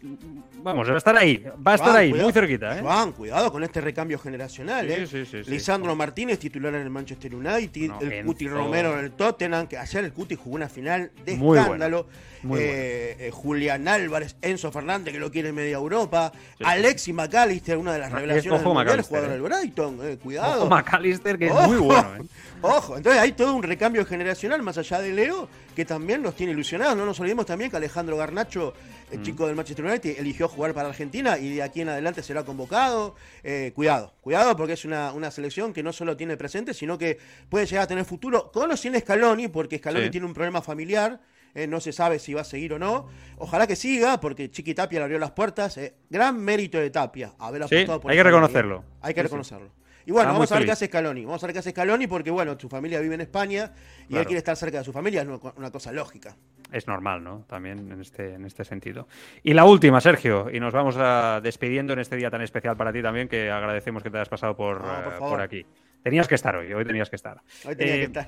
vamos, 0.63 0.89
va 0.89 0.95
a 0.95 0.97
estar 0.97 1.15
ahí, 1.15 1.43
va 1.65 1.73
a 1.73 1.75
estar 1.75 1.89
Juan, 1.91 2.01
ahí, 2.01 2.09
cuidado. 2.09 2.27
muy 2.27 2.33
cerquita, 2.33 2.77
¿eh? 2.77 2.81
Juan, 2.81 3.11
cuidado 3.11 3.51
con 3.51 3.63
este 3.63 3.81
recambio 3.81 4.17
generacional, 4.19 4.87
Sí, 4.87 4.93
¿eh? 4.93 5.07
sí, 5.07 5.25
sí, 5.25 5.43
sí. 5.43 5.49
Lisandro 5.51 5.95
Martínez, 5.95 6.39
titular 6.39 6.73
en 6.75 6.81
el 6.81 6.89
Manchester 6.89 7.35
United, 7.35 7.87
No, 7.89 8.01
el 8.01 8.11
Enzo. 8.13 8.27
Cuti 8.27 8.47
Romero 8.47 8.97
en 8.97 9.05
el 9.05 9.11
Tottenham, 9.11 9.67
que 9.67 9.77
ayer 9.77 10.03
el 10.05 10.11
Cuti 10.13 10.35
jugó 10.35 10.55
una 10.55 10.69
final 10.69 11.11
de 11.23 11.35
Muy 11.37 11.59
escándalo. 11.59 12.07
Muy 12.41 12.59
Eh, 12.59 13.15
eh, 13.27 13.31
Julián 13.31 13.87
Álvarez, 13.87 14.35
Enzo 14.41 14.71
Fernández, 14.71 15.11
que 15.13 15.19
lo 15.19 15.31
quiere 15.31 15.49
en 15.49 15.55
media 15.55 15.77
Europa. 15.77 16.31
Alexis 16.63 17.11
McAllister, 17.13 17.75
una 17.77 17.93
de 17.93 17.99
las 17.99 18.11
revelaciones 18.11 18.61
del 18.61 19.01
jugador 19.03 19.29
eh. 19.29 19.33
del 19.33 19.41
Brighton. 19.41 19.99
eh, 20.03 20.17
cuidado. 20.21 20.61
Ojo 20.65 20.69
McAllister, 20.69 21.39
que 21.39 21.44
es 21.47 21.51
Ojo. 21.53 21.67
muy 21.67 21.77
bueno, 21.77 22.15
¿eh? 22.17 22.21
Ojo, 22.61 22.97
entonces 22.97 23.21
hay 23.21 23.33
todo 23.33 23.53
un 23.55 23.61
recambio 23.63 24.05
generacional 24.05 24.61
más 24.63 24.77
allá 24.77 24.99
de 24.99 25.11
Leo 25.11 25.47
que 25.75 25.85
también 25.85 26.23
los 26.23 26.35
tiene 26.35 26.53
ilusionados. 26.53 26.95
No 26.97 27.05
nos 27.05 27.19
olvidemos 27.19 27.45
también 27.45 27.69
que 27.69 27.77
Alejandro 27.77 28.17
Garnacho, 28.17 28.73
el 29.11 29.19
Mm. 29.19 29.23
chico 29.23 29.45
del 29.45 29.55
Manchester 29.55 29.85
United, 29.85 30.15
eligió 30.19 30.47
jugar 30.47 30.73
para 30.73 30.89
Argentina 30.89 31.37
y 31.37 31.55
de 31.55 31.61
aquí 31.63 31.81
en 31.81 31.89
adelante 31.89 32.23
será 32.23 32.43
convocado. 32.43 33.15
Eh, 33.43 33.71
cuidado, 33.75 34.13
cuidado 34.21 34.55
porque 34.55 34.73
es 34.73 34.83
una, 34.85 35.11
una 35.13 35.29
selección 35.31 35.73
que 35.73 35.83
no 35.83 35.93
solo 35.93 36.17
tiene 36.17 36.37
presente, 36.37 36.73
sino 36.73 36.97
que 36.97 37.19
puede 37.49 37.65
llegar 37.67 37.83
a 37.83 37.87
tener 37.87 38.05
futuro 38.05 38.51
con 38.51 38.71
o 38.71 38.77
sin 38.77 38.97
Scaloni, 38.99 39.47
porque 39.49 39.77
Scaloni 39.77 40.05
Sí. 40.05 40.11
tiene 40.11 40.25
un 40.25 40.33
problema 40.33 40.61
familiar. 40.61 41.19
eh, 41.57 41.67
no 41.67 41.79
se 41.79 41.93
sabe 41.93 42.19
si 42.19 42.33
va 42.33 42.41
a 42.41 42.43
seguir 42.43 42.73
o 42.73 42.79
no. 42.79 43.07
Ojalá 43.37 43.65
que 43.65 43.77
siga, 43.77 44.19
porque 44.19 44.51
Chiqui 44.51 44.73
Tapia 44.73 44.99
le 44.99 45.03
abrió 45.05 45.19
las 45.19 45.31
puertas. 45.31 45.77
eh, 45.77 45.93
gran 46.09 46.37
mérito 46.37 46.77
de 46.77 46.89
Tapia 46.89 47.31
haber 47.39 47.65
Sí, 47.69 47.75
apostado 47.77 48.01
por 48.01 48.11
hay 48.11 48.17
que 48.17 48.23
reconocerlo. 48.23 48.79
eh. 48.79 48.95
Hay 49.03 49.13
que 49.13 49.21
Sí, 49.21 49.23
sí. 49.23 49.27
reconocerlo. 49.27 49.69
Y 50.05 50.11
bueno, 50.11 50.29
Está 50.29 50.33
muy 50.33 50.37
vamos 50.39 50.51
a 50.51 50.55
ver 50.55 50.65
qué 50.65 50.71
hace 50.71 50.85
Scaloni. 50.87 51.25
Vamos 51.25 51.43
a 51.43 51.47
ver 51.47 51.53
qué 51.53 51.59
hace 51.59 51.71
Scaloni 51.71 52.07
porque, 52.07 52.29
bueno, 52.31 52.55
su 52.59 52.69
familia 52.69 52.99
vive 52.99 53.15
en 53.15 53.21
España 53.21 53.71
y 54.07 54.15
él 54.17 54.25
quiere 54.25 54.37
estar 54.37 54.55
cerca 54.55 54.77
de 54.79 54.83
su 54.83 54.93
familia. 54.93 55.23
Es 55.23 55.27
una, 55.27 55.71
cosa 55.71 55.91
lógica. 55.91 56.35
Es 56.71 56.87
normal, 56.87 57.23
¿no? 57.23 57.43
También 57.47 57.91
en 57.91 58.01
este, 58.01 58.33
en 58.35 58.45
este 58.45 58.63
sentido. 58.63 59.07
Y 59.43 59.53
la 59.53 59.65
última, 59.65 59.99
Sergio, 60.01 60.49
y 60.51 60.59
nos 60.59 60.73
vamos 60.73 60.95
a 60.99 61.39
despidiendo 61.41 61.93
en 61.93 61.99
este 61.99 62.15
día 62.17 62.29
tan 62.29 62.41
especial 62.41 62.77
para 62.77 62.93
ti 62.93 63.01
también, 63.01 63.27
que 63.27 63.49
agradecemos 63.49 64.03
que 64.03 64.09
te 64.11 64.17
hayas 64.17 64.29
pasado 64.29 64.55
por, 64.55 64.81
No, 64.81 65.03
por 65.03 65.13
eh, 65.13 65.17
por 65.19 65.41
aquí. 65.41 65.65
Tenías 66.03 66.27
que 66.27 66.35
estar 66.35 66.55
hoy, 66.55 66.71
hoy 66.71 66.85
tenías 66.85 67.09
que 67.09 67.15
estar. 67.15 67.41
Hoy 67.65 67.75
tenía 67.75 67.95
Eh, 67.95 67.99
que 67.99 68.03
estar. 68.05 68.27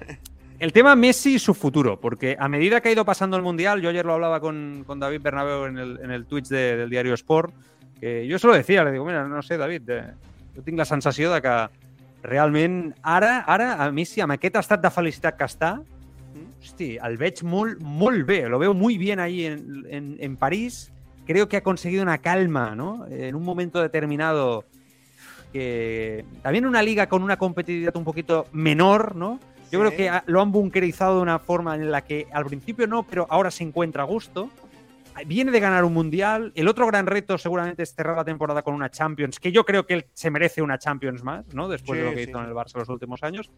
El 0.59 0.73
tema 0.73 0.95
Messi 0.95 1.35
y 1.35 1.39
su 1.39 1.53
futuro, 1.53 1.99
porque 1.99 2.35
a 2.39 2.49
medida 2.49 2.81
que 2.81 2.89
ha 2.89 2.91
ido 2.91 3.05
pasando 3.05 3.37
el 3.37 3.43
Mundial, 3.43 3.79
yo 3.79 3.89
ayer 3.89 4.03
lo 4.03 4.13
hablaba 4.15 4.39
con, 4.39 4.83
con 4.87 4.99
David 4.99 5.21
Bernabeu 5.21 5.65
en 5.65 5.77
el, 5.77 5.99
en 6.01 6.09
el 6.09 6.25
Twitch 6.25 6.47
de- 6.47 6.75
del 6.77 6.89
diario 6.89 7.13
Sport, 7.13 7.53
que 7.99 8.25
yo 8.25 8.39
se 8.39 8.47
lo 8.47 8.53
decía, 8.53 8.83
le 8.83 8.91
digo, 8.91 9.05
mira, 9.05 9.27
no 9.27 9.43
sé, 9.43 9.57
David, 9.57 9.87
eh, 9.87 10.13
jo 10.57 10.63
tinc 10.65 10.77
la 10.81 10.85
sensació 10.89 11.31
de 11.35 11.41
que 11.45 11.55
realment 12.25 12.95
ara, 13.05 13.43
ara 13.45 13.75
a 13.85 13.91
Messi, 13.93 14.23
amb 14.25 14.33
aquest 14.35 14.57
estat 14.57 14.81
de 14.81 14.89
felicitat 14.91 15.37
que 15.37 15.45
està, 15.45 15.75
hosti, 16.59 16.95
el 16.97 17.15
veig 17.21 17.43
molt, 17.45 17.79
molt 17.79 18.25
bé, 18.27 18.41
lo 18.49 18.57
veo 18.59 18.73
muy 18.73 18.97
bien 18.97 19.21
ahí 19.21 19.45
en, 19.45 19.85
en, 19.89 20.15
en 20.19 20.35
París, 20.35 20.91
creo 21.27 21.47
que 21.47 21.57
ha 21.57 21.63
conseguido 21.63 22.01
una 22.01 22.17
calma, 22.17 22.73
¿no? 22.75 23.05
En 23.09 23.35
un 23.35 23.43
momento 23.43 23.79
determinado 23.81 24.65
que 25.53 26.25
también 26.41 26.65
una 26.65 26.81
liga 26.81 27.07
con 27.07 27.23
una 27.23 27.37
competitividad 27.37 27.95
un 27.95 28.03
poquito 28.03 28.47
menor, 28.51 29.15
¿no? 29.15 29.39
Yo 29.71 29.79
Sí. 29.79 29.85
creo 29.85 29.91
que 29.91 30.31
lo 30.31 30.41
han 30.41 30.51
bunkerizado 30.51 31.17
de 31.17 31.21
una 31.21 31.39
forma 31.39 31.75
en 31.75 31.91
la 31.91 32.01
que 32.01 32.27
al 32.31 32.45
principio 32.45 32.87
no, 32.87 33.03
pero 33.03 33.27
ahora 33.29 33.51
se 33.51 33.63
encuentra 33.63 34.03
a 34.03 34.05
gusto. 34.05 34.49
Viene 35.25 35.51
de 35.51 35.59
ganar 35.59 35.83
un 35.83 35.93
mundial. 35.93 36.51
El 36.55 36.67
otro 36.67 36.85
gran 36.87 37.07
reto 37.07 37.37
seguramente 37.37 37.83
es 37.83 37.93
cerrar 37.93 38.15
la 38.15 38.25
temporada 38.25 38.61
con 38.61 38.73
una 38.73 38.89
Champions, 38.89 39.39
que 39.39 39.51
yo 39.51 39.65
creo 39.65 39.85
que 39.85 39.93
él 39.95 40.05
se 40.13 40.29
merece 40.29 40.61
una 40.61 40.77
Champions 40.77 41.23
más, 41.23 41.45
¿no? 41.53 41.67
Después 41.67 41.99
de 41.99 42.05
lo 42.05 42.11
que 42.11 42.23
sí. 42.23 42.29
hizo 42.29 42.39
en 42.39 42.45
el 42.45 42.53
Barça 42.53 42.75
los 42.77 42.89
últimos 42.89 43.23
años. 43.23 43.49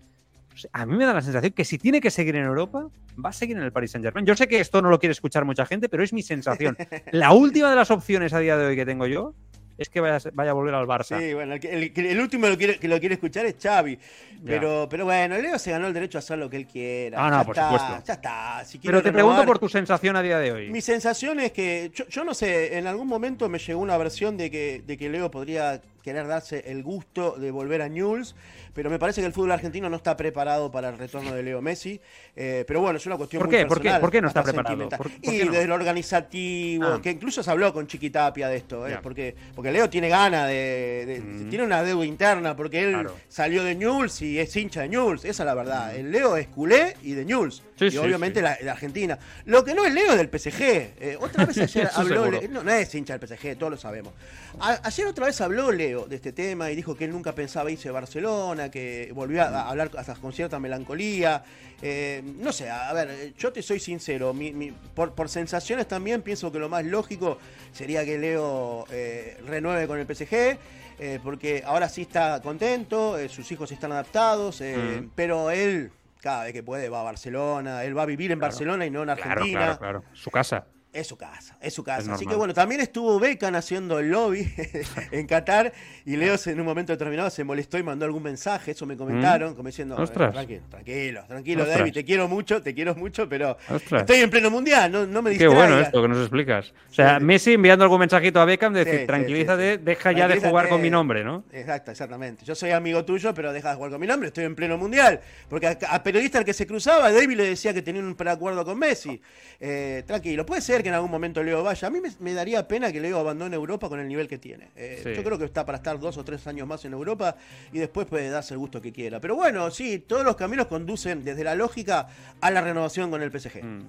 Pues, 0.50 0.68
A 0.74 0.86
mí 0.86 0.96
me 0.96 1.06
da 1.06 1.14
la 1.14 1.22
sensación 1.22 1.54
que 1.54 1.66
si 1.66 1.78
tiene 1.78 2.02
que 2.02 2.12
seguir 2.12 2.36
en 2.36 2.46
Europa, 2.46 2.88
va 3.24 3.30
a 3.30 3.34
seguir 3.34 3.58
en 3.58 3.64
el 3.64 3.72
Paris 3.72 3.92
Saint 3.92 4.06
Germain. 4.06 4.26
Yo 4.26 4.36
sé 4.36 4.48
que 4.48 4.60
esto 4.60 4.82
no 4.82 4.90
lo 4.90 5.00
quiere 5.00 5.12
escuchar 5.12 5.46
mucha 5.46 5.66
gente, 5.66 5.90
pero 5.90 6.04
es 6.04 6.14
mi 6.14 6.22
sensación. 6.22 6.78
La 7.12 7.32
última 7.34 7.70
de 7.70 7.76
las 7.76 7.92
opciones 7.92 8.34
a 8.34 8.40
día 8.40 8.58
de 8.58 8.66
hoy 8.66 8.76
que 8.76 8.86
tengo 8.86 9.06
yo 9.08 9.36
es 9.80 9.90
que 9.90 10.00
vaya, 10.02 10.20
vaya 10.34 10.52
a 10.52 10.54
volver 10.54 10.76
al 10.76 10.86
Barça. 10.86 11.18
Sí, 11.18 11.34
bueno, 11.34 11.56
el, 11.56 12.20
último 12.20 12.48
lo 12.48 12.58
quiere- 12.58 12.78
que 12.78 12.88
lo 12.88 13.00
quiere 13.00 13.16
escuchar 13.16 13.46
es 13.46 13.56
Xavi. 13.62 13.98
Pero, 14.46 14.88
pero 14.90 15.06
bueno, 15.06 15.38
Leo 15.38 15.58
se 15.58 15.72
ganó 15.72 15.88
el 15.88 15.94
derecho 15.94 16.18
a 16.18 16.20
hacer 16.20 16.38
lo 16.38 16.50
que 16.50 16.58
él 16.58 16.68
quiera. 16.68 17.18
Ah, 17.26 17.30
no, 17.30 17.38
ya 17.40 17.44
por 17.46 17.56
está, 17.56 17.72
supuesto. 17.72 18.04
Ya 18.06 18.14
está. 18.14 18.66
Si 18.66 18.78
Pero 18.78 19.02
te 19.02 19.12
pregunto 19.12 19.46
por 19.46 19.60
tu 19.60 19.68
sensación 19.70 20.16
a 20.16 20.22
día 20.22 20.38
de 20.40 20.52
hoy. 20.52 20.70
Mi 20.70 20.82
sensación 20.82 21.40
es 21.40 21.52
que, 21.52 21.92
yo, 21.94 22.06
yo 22.08 22.24
no 22.24 22.34
sé, 22.34 22.78
en 22.78 22.88
algún 22.88 23.08
momento 23.08 23.50
me 23.50 23.58
llegó 23.60 23.80
una 23.82 23.98
versión 23.98 24.38
de 24.38 24.52
que, 24.52 24.84
de 24.86 24.98
que 24.98 25.10
Leo 25.10 25.32
podría 25.32 25.82
querer 26.04 26.28
darse 26.28 26.64
el 26.68 26.84
gusto 26.84 27.36
de 27.38 27.52
volver 27.52 27.82
a 27.82 27.90
Newell's, 27.90 28.36
pero 28.74 28.90
me 28.90 29.00
parece 29.00 29.22
que 29.22 29.28
el 29.28 29.34
fútbol 29.34 29.52
argentino 29.52 29.90
no 29.90 29.98
está 29.98 30.16
preparado 30.16 30.72
para 30.72 30.90
el 30.90 30.98
retorno 30.98 31.34
de 31.34 31.44
Leo 31.44 31.62
Messi. 31.62 32.00
Eh, 32.36 32.64
pero 32.68 32.82
bueno, 32.82 32.98
es 32.98 33.06
una 33.06 33.18
cuestión 33.18 33.40
¿Por 33.42 33.48
muy 33.48 33.58
qué? 33.58 33.66
¿Por 33.66 33.78
qué? 33.78 33.84
personal, 33.84 34.02
¿Por 34.02 34.12
qué 34.12 34.22
no 34.22 34.28
está 34.30 34.44
preparado? 34.44 34.70
sentimental. 34.70 34.98
¿Por- 34.98 35.12
por 35.12 35.34
y 35.34 35.38
qué 35.40 35.46
no? 35.46 35.52
desde 35.52 35.68
lo 35.68 35.76
organizativo, 35.76 36.86
Ah. 36.86 37.00
que 37.02 37.12
incluso 37.12 37.44
se 37.44 37.52
habló 37.52 37.74
con 37.74 37.88
Chiquitapia 37.88 38.48
de 38.48 38.58
esto, 38.58 38.88
eh, 38.88 39.00
porque, 39.02 39.36
porque 39.56 39.72
Leo 39.72 39.90
tiene 39.90 40.10
ganas 40.10 40.48
de, 40.48 41.04
de- 41.08 41.20
Mm. 41.22 41.50
tiene 41.50 41.66
una 41.66 41.84
deuda 41.84 42.06
interna, 42.06 42.56
porque 42.56 42.82
él 42.84 42.92
Claro. 42.94 43.16
salió 43.28 43.64
de 43.64 43.76
Newell's 43.76 44.22
y 44.22 44.40
es 44.40 44.56
hincha 44.56 44.82
de 44.82 44.90
Newell's, 44.90 45.26
esa 45.26 45.44
es 45.44 45.46
la 45.48 45.54
verdad. 45.54 45.96
El 45.96 46.12
Leo 46.12 46.38
es 46.38 46.48
culé 46.48 46.96
y 47.04 47.12
de 47.14 47.26
Newell's. 47.26 47.62
Sí, 47.78 47.86
y 47.86 47.92
sí, 47.92 47.98
obviamente 47.98 48.40
sí. 48.40 48.44
La, 48.44 48.58
la 48.62 48.72
Argentina. 48.74 49.18
Lo 49.46 49.64
que 49.64 49.74
no 49.74 49.86
es 49.86 49.94
Leo 49.94 50.12
es 50.12 50.18
del 50.18 50.28
PSG. 50.30 50.62
Eh, 51.00 51.18
otra 51.20 51.46
vez 51.46 51.58
ayer 51.60 51.90
habló, 51.94 52.24
seguro. 52.26 52.42
Le- 52.42 52.48
no, 52.50 52.64
no 52.64 52.72
es 52.72 52.94
hincha 52.94 53.18
del 53.18 53.28
PSG, 53.28 53.58
todos 53.58 53.72
lo 53.72 53.78
sabemos. 53.78 54.14
A- 54.60 54.80
ayer 54.84 55.08
otra 55.08 55.26
vez 55.28 55.40
habló 55.42 55.72
Leo 55.72 55.89
de 55.96 56.16
este 56.16 56.32
tema 56.32 56.70
y 56.72 56.76
dijo 56.76 56.96
que 56.96 57.06
él 57.06 57.12
nunca 57.12 57.34
pensaba 57.34 57.70
irse 57.72 57.90
a 57.90 57.92
Barcelona, 57.92 58.70
que 58.72 59.12
volvió 59.14 59.42
a, 59.44 59.70
hablar 59.70 59.92
hasta 59.98 60.16
con 60.16 60.32
cierta 60.34 60.60
melancolía. 60.60 61.44
Eh, 61.82 62.22
no 62.40 62.52
sé, 62.52 62.70
a, 62.70 62.92
ver, 62.94 63.34
yo 63.38 63.52
te 63.54 63.62
soy 63.62 63.80
sincero, 63.80 64.34
mi- 64.34 64.52
mi- 64.54 64.72
por, 64.94 65.14
por 65.14 65.30
sensaciones 65.30 65.88
también 65.88 66.22
pienso 66.22 66.52
que 66.52 66.60
lo 66.60 66.68
más 66.70 66.86
lógico 66.86 67.38
sería 67.72 68.04
que 68.06 68.18
Leo 68.18 68.86
eh, 68.92 69.38
renueve 69.48 69.88
con 69.88 70.00
el 70.00 70.06
PSG. 70.06 70.58
eh, 71.02 71.18
porque 71.24 71.64
ahora 71.66 71.88
sí 71.88 72.02
está 72.02 72.42
contento, 72.42 73.18
eh, 73.18 73.30
sus 73.30 73.50
hijos 73.54 73.72
están 73.72 73.92
adaptados, 73.94 74.60
Mm. 74.62 75.12
pero 75.16 75.50
él 75.50 75.92
cada 76.22 76.44
vez 76.44 76.52
que 76.52 76.62
puede 76.64 76.90
va 76.90 77.00
a 77.00 77.04
Barcelona, 77.04 77.86
él 77.86 77.98
va 77.98 78.02
a 78.02 78.06
vivir 78.06 78.32
en 78.34 78.40
Claro. 78.40 78.52
Barcelona 78.52 78.86
y 78.86 78.90
no 78.90 79.04
en 79.04 79.06
Claro, 79.06 79.22
Argentina. 79.32 79.60
claro, 79.60 79.78
claro. 79.80 80.04
Su 80.12 80.30
casa. 80.30 80.66
Es 80.92 81.06
su 81.06 81.16
casa, 81.18 81.56
es 81.62 81.72
su 81.72 81.84
casa. 81.84 82.02
Es 82.02 82.10
Así 82.10 82.26
que 82.26 82.34
bueno, 82.34 82.52
también 82.52 82.82
estuvo 82.82 83.20
Beckham 83.20 83.54
haciendo 83.54 84.00
el 84.00 84.10
lobby 84.10 84.52
en 85.12 85.28
Qatar 85.28 85.72
y 86.04 86.16
Leo 86.16 86.36
se- 86.36 86.50
en 86.52 86.60
un 86.60 86.66
momento 86.66 86.92
determinado 86.92 87.30
se 87.30 87.44
molestó 87.44 87.78
y 87.78 87.84
mandó 87.84 88.06
algún 88.06 88.24
mensaje, 88.24 88.72
eso 88.72 88.88
me 88.88 88.98
comentaron, 88.98 89.54
como 89.54 89.68
diciendo, 89.70 89.96
Mm. 89.96 90.02
Ostras. 90.02 90.30
"Eh, 90.30 90.34
tranquilo, 90.34 90.64
tranquilo, 90.70 91.24
tranquilo, 91.28 91.62
Ostras. 91.62 91.78
David, 91.80 91.94
te 91.94 92.04
quiero 92.06 92.28
mucho, 92.28 92.64
te 92.64 92.74
quiero 92.74 92.96
mucho, 92.96 93.30
pero 93.30 93.56
Ostras. 93.70 94.02
estoy 94.02 94.18
en 94.22 94.32
pleno 94.32 94.50
mundial, 94.50 94.92
no, 94.92 95.06
no 95.06 95.22
me 95.22 95.30
Qué 95.30 95.38
distraigas. 95.38 95.68
bueno 95.70 95.80
esto 95.80 96.02
que 96.02 96.08
nos 96.08 96.18
explicas. 96.22 96.74
O 96.90 96.94
sea, 96.94 97.20
Sí. 97.20 97.24
Messi 97.26 97.54
enviando 97.54 97.84
algún 97.84 98.00
mensajito 98.00 98.42
a 98.42 98.46
Beckham 98.46 98.74
de 98.74 98.84
decir, 98.84 99.02
sí, 99.02 99.06
tranquilízate, 99.06 99.76
sí, 99.76 99.82
deja 99.84 100.12
ya 100.12 100.28
de 100.28 100.40
jugar 100.42 100.70
con 100.70 100.82
mi 100.82 100.90
nombre, 100.90 101.24
¿no? 101.24 101.44
Exacto, 101.52 101.92
exactamente. 101.92 102.44
Yo 102.46 102.56
soy 102.56 102.72
amigo 102.72 103.06
tuyo, 103.06 103.32
pero 103.36 103.54
deja 103.54 103.70
de 103.70 103.76
jugar 103.76 103.92
con 103.92 104.02
mi 104.02 104.08
nombre, 104.08 104.30
estoy 104.30 104.46
en 104.46 104.56
pleno 104.56 104.76
mundial. 104.76 105.20
Porque 105.50 105.68
a, 105.68 105.78
a 105.88 106.02
periodista 106.02 106.40
al 106.40 106.46
que 106.46 106.54
se 106.54 106.66
cruzaba, 106.66 107.12
David 107.12 107.38
le 107.38 107.46
decía 107.50 107.76
que 107.76 107.84
tenía 107.84 108.02
un 108.02 108.16
preacuerdo 108.16 108.66
con 108.66 108.80
Messi. 108.80 109.22
Eh, 109.60 110.04
tranquilo, 110.08 110.46
puede 110.48 110.62
ser 110.62 110.79
que 110.84 110.90
en 110.90 110.96
algún 110.96 111.12
momento 111.12 111.44
Leo 111.44 111.64
vaya. 111.64 111.88
A 111.88 111.92
mí 111.92 112.00
me, 112.02 112.10
me 112.20 112.34
daría 112.34 112.68
pena 112.68 112.92
que 112.92 113.00
Leo 113.00 113.20
abandone 113.20 113.56
Europa 113.56 113.90
con 113.90 114.00
el 114.00 114.08
nivel 114.08 114.28
que 114.28 114.38
tiene. 114.38 114.70
Eh, 114.76 115.02
Sí. 115.04 115.14
Yo 115.14 115.24
creo 115.24 115.38
que 115.38 115.46
está 115.46 115.66
para 115.66 115.78
estar 115.78 116.00
dos 116.00 116.18
o 116.18 116.24
tres 116.24 116.46
años 116.48 116.68
más 116.68 116.84
en 116.86 116.94
Europa 116.94 117.36
y 117.72 117.80
después 117.80 118.08
puede 118.08 118.30
darse 118.30 118.54
el 118.54 118.58
gusto 118.60 118.82
que 118.82 118.92
quiera. 118.92 119.20
Pero 119.20 119.36
bueno, 119.36 119.70
sí, 119.72 120.00
todos 120.00 120.24
los 120.24 120.36
caminos 120.36 120.68
conducen 120.68 121.24
desde 121.24 121.44
la 121.44 121.56
lógica 121.56 122.08
a 122.42 122.52
la 122.52 122.62
renovación 122.62 123.10
con 123.12 123.22
el 123.22 123.32
PSG. 123.32 123.64
Mm. 123.64 123.80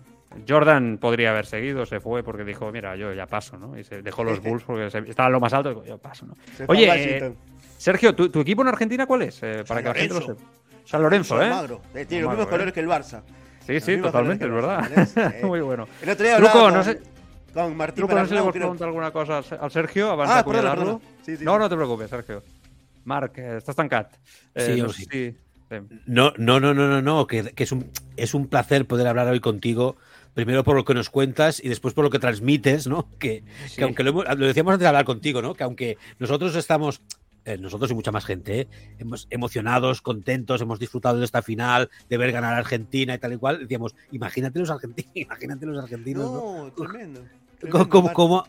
Jordan 0.48 0.98
podría 0.98 1.30
haber 1.30 1.46
seguido, 1.46 1.84
se 1.86 1.98
fue 1.98 2.22
porque 2.22 2.44
dijo, 2.44 2.70
mira, 2.70 2.94
yo 2.94 3.12
ya 3.12 3.26
paso, 3.26 3.58
¿no? 3.58 3.76
Y 3.76 3.82
se 3.82 4.00
dejó 4.02 4.22
los 4.22 4.40
Bulls 4.42 4.62
porque 4.62 4.86
estaba 5.08 5.28
lo 5.28 5.40
más 5.40 5.52
alto 5.52 5.70
y 5.70 5.74
dijo, 5.74 5.86
yo 5.86 5.98
paso, 5.98 6.26
¿no? 6.26 6.34
Se 6.56 6.64
Oye, 6.68 7.16
eh. 7.26 7.32
Sergio, 7.76 8.14
¿tu, 8.14 8.28
tu 8.28 8.40
equipo 8.40 8.62
en 8.62 8.68
Argentina 8.68 9.06
cuál 9.06 9.22
es? 9.22 9.42
Eh, 9.42 9.64
para 9.66 9.82
San 9.82 9.82
que 9.82 9.88
la 9.88 9.94
gente 9.94 10.14
lo 10.14 10.20
sepa. 10.20 10.42
San 10.84 11.02
Lorenzo, 11.02 11.40
¿eh? 11.40 11.46
Almagro. 11.46 11.80
Eh, 11.94 12.04
Tiene 12.04 12.22
los 12.24 12.30
mismos 12.32 12.48
colores 12.48 12.72
que 12.74 12.80
el 12.80 12.88
Barça. 12.88 13.22
Sí, 13.78 13.80
sí, 13.96 14.00
totalmente, 14.02 14.44
es 14.44 14.50
verdad. 14.50 14.90
¿eh? 15.16 15.40
Muy 15.46 15.60
bueno. 15.60 15.86
El 16.02 16.10
otro 16.10 16.24
día 16.24 16.36
hablaba 16.36 16.52
Truco, 16.52 16.64
con, 16.66 16.74
no 16.74 16.84
sé, 16.84 17.00
con 17.54 17.76
Martín 17.76 17.96
Truco, 17.96 18.14
no 18.14 18.20
sé 18.22 18.28
si 18.28 18.34
le 18.34 18.40
creo. 18.40 18.52
preguntar 18.52 18.88
alguna 18.88 19.10
cosa 19.10 19.38
al- 19.60 19.70
Sergio 19.70 20.10
abans 20.10 20.30
Ah, 20.30 20.38
de 20.38 20.44
perdona, 20.44 20.70
acomiadar-lo? 20.72 20.98
perdona. 21.00 21.16
Sí, 21.24 21.36
sí, 21.36 21.44
no, 21.44 21.52
sí. 21.54 21.58
no 21.58 21.68
te 21.68 21.76
preocupes, 21.76 22.10
Sergio. 22.10 22.42
Marc, 23.04 23.38
eh, 23.38 23.56
estàs 23.58 23.76
tancat. 23.76 24.12
Sí, 24.56 24.80
no 24.82 24.88
sé 24.92 25.02
sí. 25.04 25.08
si-. 25.10 25.36
No, 26.06 26.32
no, 26.36 26.58
no, 26.58 26.74
no, 26.74 26.88
no, 26.88 27.00
no, 27.00 27.26
que, 27.28 27.44
que 27.54 27.62
es, 27.62 27.70
un, 27.72 27.90
es 28.16 28.34
un 28.34 28.48
placer 28.48 28.86
poder 28.86 29.06
hablar 29.06 29.28
hoy 29.28 29.38
contigo, 29.38 29.96
primero 30.34 30.64
por 30.64 30.74
lo 30.74 30.84
que 30.84 30.94
nos 30.94 31.10
cuentas 31.10 31.62
y 31.62 31.68
después 31.68 31.94
por 31.94 32.02
lo 32.04 32.10
que 32.10 32.18
transmites, 32.18 32.88
¿no? 32.88 33.08
Que, 33.20 33.44
Sí. 33.68 33.76
que 33.76 33.84
aunque 33.84 34.02
lo, 34.02 34.10
hemos- 34.10 34.24
lo 34.36 34.46
decíamos 34.46 34.72
antes 34.72 34.82
de 34.82 34.88
hablar 34.88 35.04
contigo, 35.04 35.40
¿no? 35.42 35.54
Que 35.54 35.62
aunque 35.64 35.96
nosotros 36.18 36.56
estamos, 36.56 37.00
eh, 37.44 37.58
nosotros 37.58 37.90
y 37.90 37.94
mucha 37.94 38.12
más 38.12 38.24
gente, 38.24 38.60
¿eh? 38.60 38.68
hemos 38.98 39.26
emocionados, 39.30 40.02
contentos, 40.02 40.60
hemos 40.60 40.78
disfrutado 40.78 41.18
de 41.18 41.24
esta 41.24 41.42
final, 41.42 41.90
de 42.08 42.16
ver 42.18 42.32
ganar 42.32 42.54
a 42.54 42.58
Argentina 42.58 43.14
y 43.14 43.18
tal 43.18 43.32
y 43.32 43.36
cual, 43.38 43.60
decíamos, 43.60 43.94
imagínate 44.12 44.58
los 44.58 44.70
argentinos, 44.70 45.10
imagínate 45.14 45.66
los 45.66 45.82
argentinos, 45.82 46.30
¿no? 46.30 46.64
No, 46.64 46.72
tremendo. 46.72 47.20
¿Cómo, 47.70 47.86
tremendo, 47.88 48.12
cómo, 48.14 48.44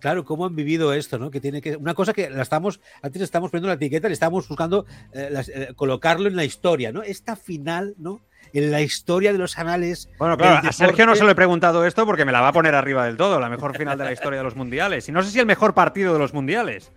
claro, 0.00 0.24
cómo 0.24 0.46
han 0.46 0.54
vivido 0.56 0.92
esto, 0.92 1.18
¿no? 1.18 1.30
Que 1.30 1.40
tiene 1.40 1.60
que 1.60 1.76
una 1.76 1.94
cosa 1.94 2.12
que 2.12 2.30
la 2.30 2.42
estamos 2.42 2.80
antes 3.02 3.22
estamos 3.22 3.50
poniendo 3.50 3.68
la 3.68 3.74
etiqueta, 3.74 4.08
le 4.08 4.14
estamos 4.14 4.48
buscando 4.48 4.86
eh, 5.12 5.28
las- 5.30 5.48
eh, 5.48 5.68
colocarlo 5.76 6.28
en 6.28 6.36
la 6.36 6.44
historia, 6.44 6.92
¿no? 6.92 7.02
Esta 7.02 7.36
final, 7.36 7.94
¿no? 7.98 8.20
En 8.52 8.70
la 8.70 8.80
historia 8.80 9.32
de 9.32 9.38
los 9.38 9.58
anales. 9.58 10.08
Bueno, 10.18 10.36
claro, 10.38 10.68
a 10.68 10.72
Sergio 10.72 11.04
no 11.04 11.16
se 11.16 11.24
lo 11.24 11.30
he 11.30 11.34
preguantado 11.34 11.84
esto 11.84 12.06
porque 12.06 12.24
me 12.24 12.32
la 12.32 12.40
va 12.40 12.48
a 12.48 12.52
poner 12.52 12.74
arriba 12.74 13.04
del 13.04 13.16
todo, 13.16 13.40
la 13.40 13.48
mejor 13.50 13.76
final 13.76 13.98
de 13.98 14.04
la 14.04 14.12
historia 14.12 14.38
de 14.38 14.44
los 14.44 14.54
mundiales. 14.56 15.08
Y 15.08 15.12
no 15.12 15.22
sé 15.22 15.30
si 15.30 15.40
el 15.40 15.46
mejor 15.46 15.74
partido 15.74 16.12
de 16.12 16.18
los 16.20 16.32
mundiales. 16.32 16.92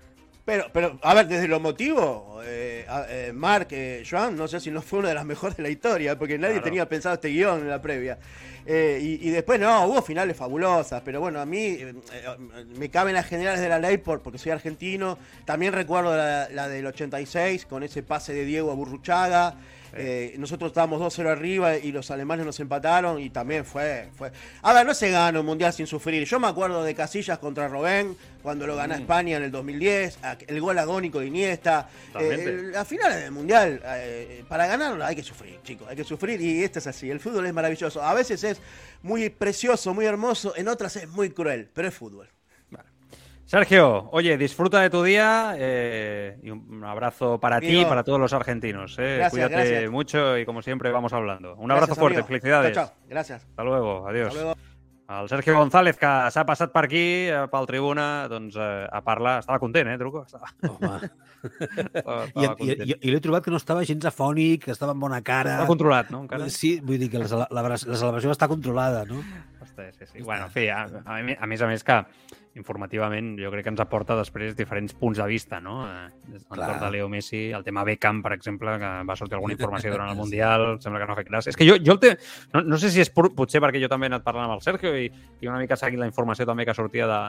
Pero, 0.49 0.65
pero, 0.73 0.97
a 1.03 1.13
ver, 1.13 1.27
desde 1.27 1.47
lo 1.47 1.59
motivo, 1.59 2.41
eh, 2.43 2.83
eh, 3.09 3.31
Mark, 3.35 3.67
eh, 3.69 4.03
Joan, 4.09 4.35
no 4.35 4.47
sé 4.47 4.59
si 4.59 4.71
no 4.71 4.81
fue 4.81 4.97
una 4.97 5.09
de 5.09 5.13
las 5.13 5.23
mejores 5.25 5.55
de 5.57 5.61
la 5.61 5.69
historia, 5.69 6.17
porque 6.17 6.39
nadie 6.39 6.53
Claro. 6.55 6.63
tenía 6.65 6.89
pensado 6.89 7.13
este 7.13 7.27
guion 7.27 7.59
en 7.59 7.69
la 7.69 7.79
previa. 7.79 8.17
Eh, 8.65 8.97
y, 8.99 9.27
y 9.27 9.29
después, 9.29 9.59
no, 9.59 9.85
hubo 9.85 10.01
finales 10.01 10.35
fabulosas, 10.35 11.03
pero 11.05 11.19
bueno, 11.19 11.39
a 11.39 11.45
mí 11.45 11.77
me 12.77 12.89
caben 12.89 13.13
las 13.13 13.27
generales 13.27 13.61
de 13.61 13.69
la 13.69 13.77
ley 13.77 13.97
por, 13.99 14.21
porque 14.21 14.39
soy 14.39 14.51
argentino. 14.51 15.19
También 15.45 15.71
recuerdo 15.71 16.17
la, 16.17 16.49
la 16.49 16.67
del 16.67 16.87
86, 16.87 17.67
con 17.67 17.83
ese 17.83 18.01
pase 18.01 18.33
de 18.33 18.43
Diego 18.43 18.71
a 18.71 18.73
Burruchaga. 18.73 19.53
Eh, 20.01 20.35
nosotros 20.37 20.69
estábamos 20.69 21.01
2-0 21.01 21.27
arriba 21.29 21.75
y 21.77 21.91
los 21.91 22.09
alemanes 22.09 22.45
nos 22.45 22.59
empataron 22.59 23.19
y 23.19 23.29
también 23.29 23.65
fue, 23.65 24.09
fue... 24.15 24.31
A 24.61 24.73
ver, 24.73 24.85
no 24.85 24.93
se 24.93 25.11
gana 25.11 25.39
un 25.41 25.45
mundial 25.45 25.73
sin 25.73 25.87
sufrir. 25.87 26.25
Yo 26.25 26.39
me 26.39 26.47
acuerdo 26.47 26.83
de 26.83 26.95
Casillas 26.95 27.37
contra 27.39 27.67
Robén, 27.67 28.15
cuando 28.41 28.65
lo 28.65 28.75
Mm. 28.75 28.77
gana 28.77 28.95
España 28.95 29.37
en 29.37 29.43
el 29.43 29.51
2010, 29.51 30.17
a- 30.23 30.37
el 30.47 30.61
gol 30.61 30.79
agónico 30.79 31.19
de 31.19 31.27
Iniesta. 31.27 31.89
Eh, 32.17 32.69
la 32.71 32.85
final 32.85 33.11
del 33.19 33.31
mundial, 33.31 33.81
eh, 33.85 34.43
para 34.47 34.65
ganarla 34.67 35.07
hay 35.07 35.15
que 35.17 35.23
sufrir, 35.23 35.59
chicos, 35.63 35.87
hay 35.89 35.95
que 35.97 36.03
sufrir 36.05 36.39
y 36.39 36.63
esto 36.63 36.79
es 36.79 36.87
así. 36.87 37.09
El 37.11 37.19
fútbol 37.19 37.45
es 37.47 37.53
maravilloso. 37.53 38.01
A 38.01 38.13
veces 38.13 38.41
es 38.45 38.61
muy 39.03 39.29
precioso, 39.29 39.93
muy 39.93 40.05
hermoso, 40.05 40.53
en 40.55 40.69
otras 40.69 40.95
es 40.95 41.09
muy 41.09 41.31
cruel, 41.31 41.69
pero 41.73 41.89
es 41.89 41.93
fútbol. 41.93 42.29
Sergio, 43.49 44.07
oye, 44.11 44.37
disfruta 44.37 44.79
de 44.81 44.91
tu 44.91 45.01
día 45.01 45.55
eh, 45.57 46.37
y 46.43 46.51
un 46.51 46.83
abrazo 46.83 47.39
para 47.39 47.59
ti 47.59 47.65
y 47.65 47.75
Amigo. 47.77 47.89
para 47.89 48.03
todos 48.03 48.19
los 48.19 48.31
argentinos. 48.31 48.95
eh. 48.99 49.15
Gracias, 49.17 49.31
Cuídate 49.31 49.53
gracias. 49.55 49.89
mucho 49.91 50.37
y 50.37 50.45
como 50.45 50.61
siempre 50.61 50.91
vamos 50.91 51.13
hablando. 51.13 51.55
Un 51.55 51.71
abrazo 51.71 51.95
Gracias, 51.95 51.97
fuerte, 51.99 52.17
amigo. 52.19 52.27
felicidades. 52.27 52.73
Chao, 52.75 52.85
chao. 52.85 52.95
Gracias. 53.09 53.43
Hasta 53.49 53.63
luego, 53.63 54.07
adiós. 54.07 54.27
Hasta 54.27 54.39
luego. 54.43 54.55
El 55.09 55.27
Sergio 55.27 55.57
González, 55.57 55.97
que 55.97 56.05
s'ha 56.29 56.43
passat 56.45 56.69
per 56.69 56.83
aquí, 56.85 56.99
eh, 57.33 57.47
pel 57.49 57.65
tribuna, 57.65 58.27
doncs 58.29 58.53
eh, 58.61 58.85
a 58.85 58.99
parlar... 59.01 59.39
Estava 59.41 59.57
content, 59.57 59.89
eh, 59.89 59.95
Truco? 59.97 60.21
Estava, 60.21 60.45
Home. 60.69 61.09
estava, 61.95 62.25
I, 62.25 62.27
estava 62.27 62.53
i, 62.53 62.57
content. 62.59 62.83
i, 62.85 62.97
i 63.01 63.13
l'he 63.15 63.21
trobat 63.25 63.41
que 63.47 63.49
no 63.49 63.57
estava 63.57 63.81
gens 63.89 64.05
afònic, 64.05 64.67
que 64.67 64.75
estava 64.77 64.93
amb 64.93 65.01
bona 65.01 65.23
cara. 65.25 65.55
Estava 65.55 65.71
controlat, 65.73 66.11
no, 66.13 66.21
encara? 66.27 66.45
Sí, 66.53 66.75
vull 66.85 67.01
dir 67.01 67.09
que 67.09 67.23
la, 67.25 67.47
la, 67.49 67.63
la 67.73 67.79
celebració 67.81 68.29
està 68.37 68.45
controlada, 68.53 69.01
no? 69.09 69.23
Hosti, 69.65 69.89
sí, 69.97 70.05
sí. 70.13 70.21
Bueno, 70.21 70.45
en 70.45 70.51
fi, 70.53 70.67
a, 70.69 70.83
a, 70.85 71.17
mi- 71.25 71.33
a 71.41 71.49
més 71.49 71.65
a 71.65 71.71
més 71.73 71.83
que 71.83 71.97
informativament 72.60 73.34
jo 73.39 73.51
crec 73.53 73.66
que 73.66 73.74
ens 73.74 73.82
aporta 73.84 74.18
després 74.20 74.55
diferents 74.57 74.93
punts 74.99 75.18
de 75.18 75.28
vista, 75.30 75.62
no? 75.64 75.82
Eh, 75.88 76.07
l'entorn 76.30 76.80
de 76.84 76.91
Leo 76.93 77.10
Messi, 77.12 77.47
el 77.55 77.64
tema 77.66 77.86
Beckham, 77.88 78.22
per 78.26 78.36
exemple, 78.36 78.76
que 78.82 78.91
va 79.07 79.18
sortir 79.20 79.39
alguna 79.39 79.55
informació 79.55 79.93
durant 79.95 80.12
el 80.12 80.20
Mundial, 80.24 80.68
sembla 80.84 81.01
que 81.01 81.10
no 81.10 81.16
ha 81.16 81.20
fet 81.22 81.32
gràcia. 81.32 81.53
És 81.53 81.60
que 81.60 81.68
jo, 81.68 81.80
jo 81.80 81.95
el 81.95 82.03
te... 82.03 82.16
no, 82.53 82.64
no 82.68 82.82
sé 82.82 82.91
si 82.93 83.01
és 83.03 83.14
por, 83.14 83.32
potser 83.36 83.64
perquè 83.64 83.82
jo 83.82 83.91
també 83.91 84.10
he 84.10 84.14
anat 84.14 84.28
parlant 84.28 84.49
amb 84.49 84.60
el 84.60 84.66
Sergio 84.66 84.93
i, 84.97 85.07
i 85.39 85.49
una 85.49 85.62
mica 85.62 85.80
seguint 85.80 86.03
la 86.03 86.12
informació 86.12 86.47
també 86.49 86.68
que 86.68 86.78
sortia 86.78 87.07
de, 87.10 87.22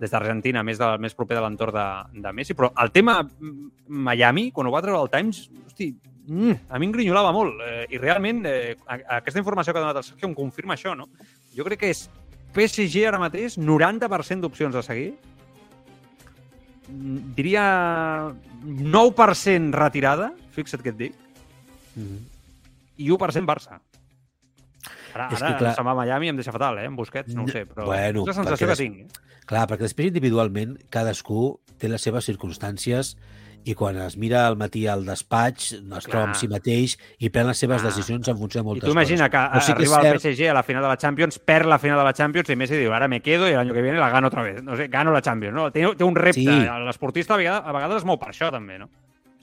des 0.00 0.10
d'Argentina, 0.10 0.62
més, 0.66 0.80
de, 0.80 0.88
més 1.00 1.14
proper 1.16 1.38
de 1.38 1.44
l'entorn 1.44 1.76
de, 1.76 1.86
de 2.24 2.32
Messi, 2.36 2.56
però 2.58 2.72
el 2.82 2.90
tema 2.94 3.20
mm, 3.22 3.70
Miami, 4.08 4.50
quan 4.54 4.68
ho 4.68 4.74
va 4.74 4.82
treure 4.84 5.02
el 5.02 5.12
Times, 5.12 5.46
hosti, 5.66 5.90
mm, 6.26 6.66
a 6.68 6.80
mi 6.80 6.88
em 6.88 6.94
grinyolava 6.96 7.32
molt 7.36 7.62
eh, 7.64 7.84
i 7.94 8.00
realment 8.02 8.44
eh, 8.50 8.74
aquesta 8.88 9.40
informació 9.40 9.72
que 9.72 9.80
ha 9.80 9.86
donat 9.86 10.02
el 10.02 10.06
Sergio 10.06 10.30
em 10.30 10.36
confirma 10.36 10.76
això, 10.78 10.96
no? 10.98 11.08
Jo 11.54 11.66
crec 11.68 11.84
que 11.84 11.92
és 11.94 12.08
PSG 12.54 13.06
ara 13.08 13.18
mateix 13.18 13.56
90% 13.58 14.40
d'opcions 14.44 14.76
a 14.78 14.82
seguir. 14.86 15.14
Mm, 16.88 17.34
Diria 17.34 17.64
9% 18.64 19.72
retirada, 19.74 20.32
fixa't 20.54 20.82
què 20.84 20.92
et 20.92 20.98
dic, 21.00 21.14
Mhm. 21.96 22.18
i 22.98 23.10
1% 23.10 23.46
Barça. 23.46 23.80
Ara, 25.14 25.28
És 25.32 25.38
que, 25.38 25.44
ara 25.44 25.58
clar- 25.58 25.74
se'n 25.76 25.84
va 25.86 25.92
a 25.92 25.94
Miami 25.94 26.28
em 26.28 26.36
deixa 26.36 26.50
fatal, 26.52 26.78
eh, 26.78 26.86
en 26.86 26.96
Busquets, 26.96 27.34
no 27.34 27.44
ho 27.44 27.48
sé, 27.48 27.66
però 27.68 27.84
Bueno, 27.86 28.22
és 28.22 28.26
la 28.26 28.34
sensació 28.34 28.66
perquè 28.66 28.76
que 28.76 28.82
tinc. 28.82 28.98
eh? 28.98 29.06
Clar, 29.46 29.68
perquè 29.68 29.78
després 29.86 30.08
individualment 30.08 30.76
cadascú 30.90 31.60
té 31.78 31.88
les 31.88 32.02
seves 32.02 32.24
circumstàncies 32.28 33.16
i 33.64 33.74
quan 33.74 33.96
es 34.04 34.16
mira 34.20 34.46
al 34.46 34.56
matí 34.60 34.86
al 34.86 35.04
despatx 35.06 35.72
es 35.72 36.04
troba 36.08 36.24
amb 36.26 36.34
si 36.36 36.48
mateix 36.48 36.96
i 37.18 37.30
pren 37.30 37.46
les 37.48 37.58
seves 37.58 37.82
decisions 37.82 38.28
en 38.28 38.36
funció 38.36 38.60
de 38.60 38.64
I 38.64 38.68
moltes 38.68 38.84
tu 38.88 38.92
imagina 38.92 39.28
coses. 39.30 39.50
Però 39.54 39.60
sí 39.64 39.72
que 39.74 39.82
és 39.82 39.92
arriba 39.92 39.96
al 39.96 40.04
cert- 40.18 40.20
PSG 40.34 40.50
a 40.50 40.54
la 40.54 40.62
final 40.62 40.82
de 40.82 40.88
la 40.88 40.96
Champions, 40.96 41.38
perd 41.38 41.66
la 41.66 41.78
final 41.78 41.98
de 41.98 42.04
la 42.04 42.12
Champions 42.12 42.50
i 42.50 42.56
Messi 42.56 42.76
diu, 42.76 42.92
ara 42.92 43.08
me 43.08 43.20
quedo 43.22 43.48
y 43.48 43.52
el 43.52 43.58
año 43.58 43.72
que 43.74 43.82
viene 43.82 43.98
la 43.98 44.10
gano 44.10 44.28
otra 44.28 44.42
vez. 44.42 44.62
No 44.62 44.76
sé, 44.76 44.88
gano 44.88 45.12
la 45.12 45.22
Champions, 45.22 45.54
no? 45.54 45.70
Té, 45.72 45.86
té 45.96 46.04
un 46.04 46.14
repte. 46.16 46.40
Sí. 46.40 46.46
L'esportista 46.84 47.34
a, 47.34 47.36
vegades, 47.36 47.62
a 47.64 47.72
vegades 47.72 47.96
es 47.96 48.04
mou 48.04 48.18
per 48.18 48.28
això, 48.30 48.50
també, 48.50 48.78
no? 48.78 48.88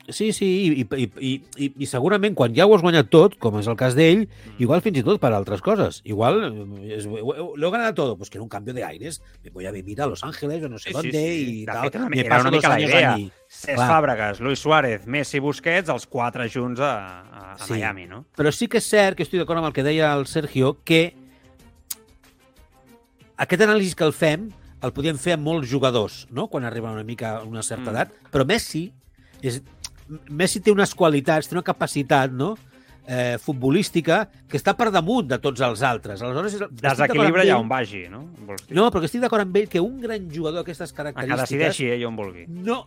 Sí, 0.10 0.32
sí, 0.34 0.46
i, 0.46 0.82
i, 0.82 1.04
i, 1.20 1.32
i, 1.58 1.68
i 1.78 1.86
segurament 1.86 2.34
quan 2.36 2.56
ja 2.56 2.66
ho 2.66 2.74
has 2.76 2.82
guanyat 2.82 3.08
tot, 3.14 3.38
com 3.40 3.60
és 3.60 3.68
el 3.68 3.76
cas 3.78 3.94
d'ell, 3.96 4.28
Mm. 4.28 4.56
igual 4.60 4.82
fins 4.82 4.98
i 4.98 5.04
tot 5.04 5.20
per 5.22 5.32
altres 5.32 5.62
coses. 5.62 6.02
Igual, 6.04 6.42
eh, 6.82 6.96
he 6.98 7.70
ganado 7.72 7.94
todo, 7.94 8.18
pues 8.18 8.30
quiero 8.30 8.44
un 8.44 8.50
cambio 8.50 8.74
de 8.74 8.84
aires, 8.84 9.22
me 9.44 9.50
voy 9.52 9.66
a 9.68 9.72
vivir 9.72 10.02
a 10.02 10.08
Los 10.08 10.24
Ángeles 10.24 10.64
o 10.64 10.70
no 10.70 10.78
sé 10.80 10.90
Sí, 10.90 10.96
sí, 10.96 11.02
dónde 11.02 11.12
sí. 11.12 11.50
y 11.52 11.60
De 11.62 11.66
tal. 11.72 11.82
fet, 11.92 12.02
me 12.10 12.20
era 12.20 12.30
paso 12.30 12.42
una 12.42 12.52
dos 12.52 12.58
mica 12.58 12.70
la 12.70 12.76
años 12.76 12.90
idea. 12.90 13.14
allí. 13.14 13.32
Cesc 13.48 13.76
Clar. 13.76 13.90
Fàbregas, 13.90 14.40
Luis 14.40 14.60
Suárez, 14.60 15.06
Messi, 15.08 15.40
Busquets, 15.40 15.90
els 15.90 16.08
quatre 16.08 16.50
junts 16.50 16.80
a, 16.80 17.22
a, 17.22 17.52
a 17.54 17.58
Sí. 17.66 17.74
Miami, 17.74 18.08
no? 18.08 18.26
Però 18.36 18.52
sí 18.52 18.68
que 18.68 18.78
és 18.80 18.86
cert 18.90 19.16
que 19.18 19.24
estic 19.24 19.40
d'acord 19.40 19.60
amb 19.60 19.68
el 19.68 19.74
que 19.74 19.84
deia 19.84 20.14
el 20.14 20.26
Sergio, 20.26 20.78
que 20.84 21.14
aquest 23.38 23.64
anàlisi 23.66 23.96
que 23.98 24.06
el 24.08 24.14
fem 24.14 24.50
el 24.82 24.94
podíem 24.96 25.18
fer 25.22 25.36
amb 25.38 25.46
molts 25.46 25.70
jugadors, 25.70 26.24
no? 26.32 26.48
quan 26.50 26.66
arriben 26.66 26.92
una 26.96 27.04
mica 27.04 27.38
a 27.38 27.44
una 27.44 27.62
certa 27.62 27.92
Mm. 27.92 27.96
edat, 27.96 28.14
però 28.32 28.46
Messi 28.46 28.92
és, 29.42 29.62
Messi 30.30 30.60
té 30.64 30.72
unes 30.74 30.94
qualitats, 30.96 31.48
té 31.48 31.56
una 31.56 31.64
capacitat 31.64 32.32
no? 32.32 32.56
eh, 33.08 33.38
futbolística 33.42 34.24
que 34.48 34.58
està 34.60 34.74
per 34.78 34.90
damunt 34.94 35.28
de 35.30 35.38
tots 35.42 35.62
els 35.66 35.82
altres. 35.88 36.22
Aleshores, 36.22 36.60
Desequilibra 36.82 37.44
ell- 37.46 37.56
on 37.60 37.70
vagi, 37.72 38.06
no? 38.12 38.26
Vols 38.48 38.66
dir? 38.68 38.76
No, 38.78 38.90
però 38.92 39.02
que 39.04 39.10
estic 39.10 39.22
d'acord 39.24 39.42
amb 39.46 39.56
ell 39.62 39.70
que 39.72 39.82
un 39.84 40.00
gran 40.04 40.28
jugador 40.32 40.62
d'aquestes 40.62 40.92
A 40.92 40.94
que 40.94 41.02
característiques... 41.04 41.48
decideixi 41.50 41.90
ell 41.96 42.06
on 42.10 42.16
vulgui. 42.20 42.46
No, 42.48 42.84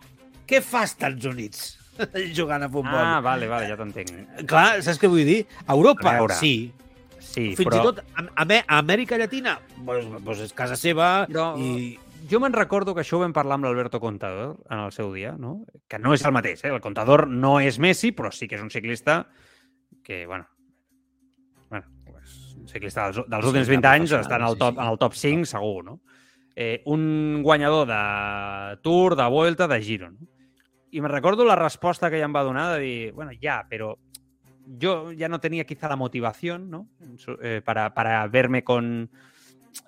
què 0.47 0.61
fa 0.61 0.83
als 0.85 0.93
Estats 0.95 1.25
Units 1.25 1.65
jugant 2.37 2.63
a 2.63 2.69
futbol? 2.69 2.95
Ah, 3.01 3.19
vale, 3.23 3.47
vale, 3.51 3.67
ja 3.71 3.77
t'entenc. 3.79 4.15
Clar, 4.47 4.81
saps 4.85 4.99
què 5.01 5.07
vull 5.11 5.25
dir? 5.27 5.41
A 5.65 5.73
Europa, 5.77 6.09
A 6.11 6.17
veure, 6.21 6.39
sí, 6.39 6.55
Sí, 7.25 7.49
fins 7.57 7.67
però... 7.67 7.79
i 7.81 7.83
tot 7.83 7.97
a, 8.15 8.23
a, 8.31 8.43
a 8.45 8.77
Amèrica 8.77 9.17
Llatina, 9.19 9.57
pues, 9.83 10.05
pues 10.23 10.39
és 10.45 10.53
casa 10.55 10.77
seva 10.79 11.25
Però- 11.27 11.55
i... 11.59 11.97
Jo 12.25 12.39
me'n 12.41 12.55
recordo 12.55 12.95
que 12.95 13.03
això 13.03 13.19
ho 13.19 13.21
vam 13.21 13.33
parlar 13.35 13.59
amb 13.59 13.67
l'Alberto 13.67 13.99
Contador 14.01 14.55
en 14.71 14.79
el 14.81 14.91
seu 14.95 15.11
dia, 15.13 15.35
no? 15.37 15.59
que 15.87 15.99
no 16.01 16.13
és 16.15 16.23
el 16.25 16.33
mateix. 16.33 16.63
Eh? 16.63 16.71
El 16.73 16.81
Contador 16.81 17.27
no 17.29 17.59
és 17.61 17.77
Messi, 17.77 18.13
però 18.17 18.31
sí 18.33 18.47
que 18.49 18.57
és 18.57 18.63
un 18.63 18.71
ciclista 18.73 19.25
que, 20.03 20.25
bueno, 20.25 20.47
bueno 21.69 21.85
pues, 22.07 22.55
un 22.57 22.67
ciclista 22.71 23.09
dels, 23.09 23.27
dels 23.29 23.49
últims 23.51 23.69
una 23.69 23.75
20 23.75 23.91
anys 23.91 24.15
està 24.21 24.39
en 24.39 24.47
el 24.47 24.57
top, 24.57 24.79
en 24.79 24.89
el 24.89 24.97
top 25.01 25.17
5, 25.21 25.49
segur, 25.51 25.83
no? 25.85 25.99
Eh, 26.55 26.81
un 26.87 27.43
guanyador 27.43 27.85
de 27.89 28.77
Tour, 28.81 29.17
de 29.19 29.27
Vuelta, 29.29 29.67
de 29.67 29.81
Giro. 29.83 30.11
No? 30.11 30.29
I 30.95 31.01
me 31.01 31.09
recordo 31.09 31.43
la 31.43 31.57
resposta 31.59 32.09
que 32.09 32.15
ella 32.15 32.29
em 32.29 32.35
va 32.35 32.45
donar 32.47 32.69
de 32.73 32.79
dir, 32.79 33.11
bueno, 33.11 33.33
ya, 33.33 33.65
pero 33.69 33.99
yo 34.65 35.11
ya 35.11 35.27
no 35.27 35.41
tenía 35.41 35.65
quizá 35.65 35.89
la 35.89 35.97
motivación, 35.97 36.69
¿no? 36.69 36.87
Eh, 37.41 37.61
para, 37.63 37.93
para 37.93 38.25
verme 38.27 38.63
con 38.63 39.11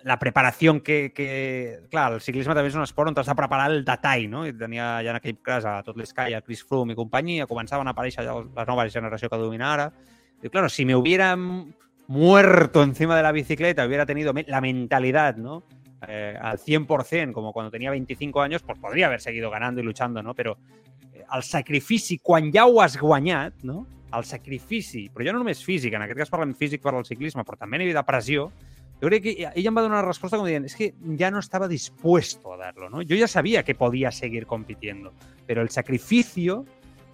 la 0.04 0.18
preparació 0.20 0.74
que, 0.84 1.12
que... 1.16 1.80
Clar, 1.92 2.12
el 2.14 2.22
ciclisme 2.22 2.54
també 2.56 2.70
és 2.72 2.76
un 2.76 2.84
esport 2.84 3.10
on 3.12 3.16
t'has 3.16 3.28
de 3.30 3.36
preparar 3.38 3.70
el 3.72 3.84
detall, 3.88 4.28
no? 4.30 4.46
I 4.48 4.54
tenia 4.58 4.98
ja 5.06 5.14
en 5.14 5.20
aquell 5.20 5.38
cas 5.44 5.66
a 5.66 5.78
tot 5.84 5.98
l'Sky, 5.98 6.34
a 6.36 6.42
Chris 6.42 6.64
Froome 6.68 6.94
i 6.94 7.00
companyia, 7.00 7.48
començaven 7.48 7.88
a 7.88 7.94
aparèixer 7.96 8.26
ja 8.28 8.36
la 8.44 8.66
nova 8.68 8.88
generació 8.90 9.30
que 9.30 9.40
domina 9.40 9.74
ara. 9.74 9.92
Y 10.44 10.50
claro, 10.50 10.70
si 10.70 10.86
me 10.86 10.96
hubiera 10.96 11.32
m- 11.34 11.74
muerto 12.08 12.84
encima 12.84 13.16
de 13.18 13.24
la 13.24 13.32
bicicleta, 13.32 13.86
hubiera 13.86 14.06
tenido 14.06 14.34
la 14.48 14.62
mentalidad, 14.62 15.36
¿no? 15.38 15.64
Eh, 16.08 16.38
al 16.40 16.60
100%, 16.60 17.34
como 17.34 17.52
cuando 17.52 17.72
tenía 17.72 17.90
25 17.90 18.42
años, 18.42 18.62
pues 18.64 18.78
podría 18.78 19.08
haber 19.08 19.20
seguido 19.20 19.50
ganando 19.50 19.82
y 19.82 19.84
luchando, 19.84 20.22
¿no? 20.22 20.36
Però 20.36 20.56
eh, 21.14 21.24
el 21.34 21.42
sacrifici, 21.44 22.20
quan 22.20 22.52
ja 22.54 22.68
ho 22.68 22.82
has 22.82 23.00
guanyat, 23.00 23.64
no? 23.64 23.88
El 24.14 24.24
sacrifici, 24.24 25.10
però 25.10 25.26
ja 25.26 25.34
no 25.34 25.40
només 25.42 25.64
físic, 25.66 25.94
en 25.98 26.04
aquest 26.06 26.20
cas 26.22 26.30
parlem 26.32 26.54
físic 26.56 26.84
per 26.84 26.94
al 26.96 27.04
ciclisme, 27.04 27.44
però 27.44 27.58
també 27.58 27.76
a 27.76 27.82
nivell 27.82 27.98
de 27.98 28.04
pressió, 28.08 28.52
yo 29.02 29.08
creo 29.08 29.22
que 29.22 29.48
ella 29.56 29.72
me 29.72 29.76
va 29.76 29.82
a 29.82 29.84
dar 29.90 29.92
una 29.92 30.02
respuesta 30.08 30.38
como 30.38 30.48
diciendo, 30.48 30.66
es 30.68 30.76
que 30.76 30.94
ya 31.02 31.30
no 31.32 31.40
estaba 31.40 31.68
dispuesto 31.68 32.54
a 32.54 32.58
darlo, 32.58 32.90
¿no? 32.90 33.02
Yo 33.02 33.16
ya 33.16 33.28
sabía 33.28 33.64
que 33.64 33.76
podía 33.76 34.12
seguir 34.12 34.46
compitiendo, 34.48 35.14
pero 35.46 35.62
el 35.62 35.70
sacrificio, 35.70 36.66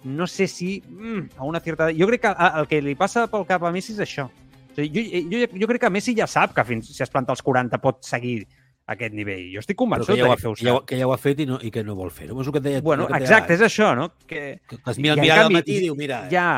no 0.04 0.26
sé 0.26 0.46
si 0.48 0.82
mm, 0.88 1.30
a 1.38 1.44
una 1.44 1.60
cierta... 1.60 1.88
Jo 1.96 2.06
crec 2.06 2.20
que 2.22 2.26
a- 2.28 2.54
el 2.60 2.66
que 2.68 2.80
li 2.82 2.94
passa 2.94 3.26
pel 3.28 3.44
cap 3.46 3.62
a 3.64 3.70
Messi 3.72 3.92
és 3.92 4.00
això. 4.00 4.26
O 4.28 4.74
sigui, 4.76 5.04
jo, 5.30 5.38
jo, 5.38 5.46
jo 5.60 5.66
crec 5.70 5.80
que 5.84 5.90
Messi 5.90 6.14
ja 6.16 6.26
sap 6.26 6.54
que 6.56 6.64
fins 6.64 6.88
si 6.92 7.02
es 7.02 7.10
planta 7.10 7.32
als 7.32 7.42
40 7.42 7.78
pot 7.80 8.00
seguir 8.04 8.46
aquest 8.86 9.14
nivell. 9.16 9.46
Jo 9.54 9.60
estic 9.62 9.76
convençut 9.80 10.10
que 10.12 10.20
ja, 10.20 10.32
ha, 10.32 10.36
que 10.36 10.54
ja, 10.66 10.74
que 10.84 10.98
ja 10.98 11.06
ho 11.06 11.12
ha 11.14 11.18
fet 11.20 11.40
i, 11.40 11.46
no, 11.48 11.56
i 11.62 11.70
que 11.72 11.84
no 11.84 11.94
vol 11.96 12.10
fer-ho. 12.12 12.36
És 12.42 12.48
el 12.48 12.52
que 12.52 12.60
et 12.60 12.64
deia, 12.66 12.80
Bueno, 12.84 13.06
el 13.06 13.12
que 13.14 13.20
et 13.22 13.28
deia 13.28 13.30
exacte, 13.38 13.54
és 13.56 13.62
això, 13.64 13.94
no? 13.96 14.10
Que, 14.26 14.60
Que, 14.68 14.76
que 14.76 14.90
es 14.90 14.98
mira 14.98 15.14
el 15.14 15.20
mirall 15.22 15.38
al 15.38 15.44
canvi, 15.48 15.60
matí 15.62 15.76
i 15.78 15.84
diu, 15.86 15.94
mira... 15.96 16.24
Ja, 16.32 16.48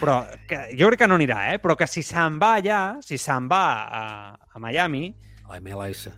però 0.00 0.16
que, 0.48 0.58
jo 0.78 0.88
crec 0.90 1.02
que 1.02 1.08
no 1.10 1.16
anirà, 1.18 1.38
eh? 1.54 1.58
Però 1.62 1.76
que 1.78 1.86
si 1.90 2.02
se'n 2.06 2.38
va 2.42 2.54
allà, 2.60 2.80
si 3.04 3.18
se'n 3.18 3.48
va 3.50 3.62
a, 3.84 4.02
a 4.52 4.62
Miami, 4.62 5.08
La 5.48 5.60
MLS. 5.60 6.08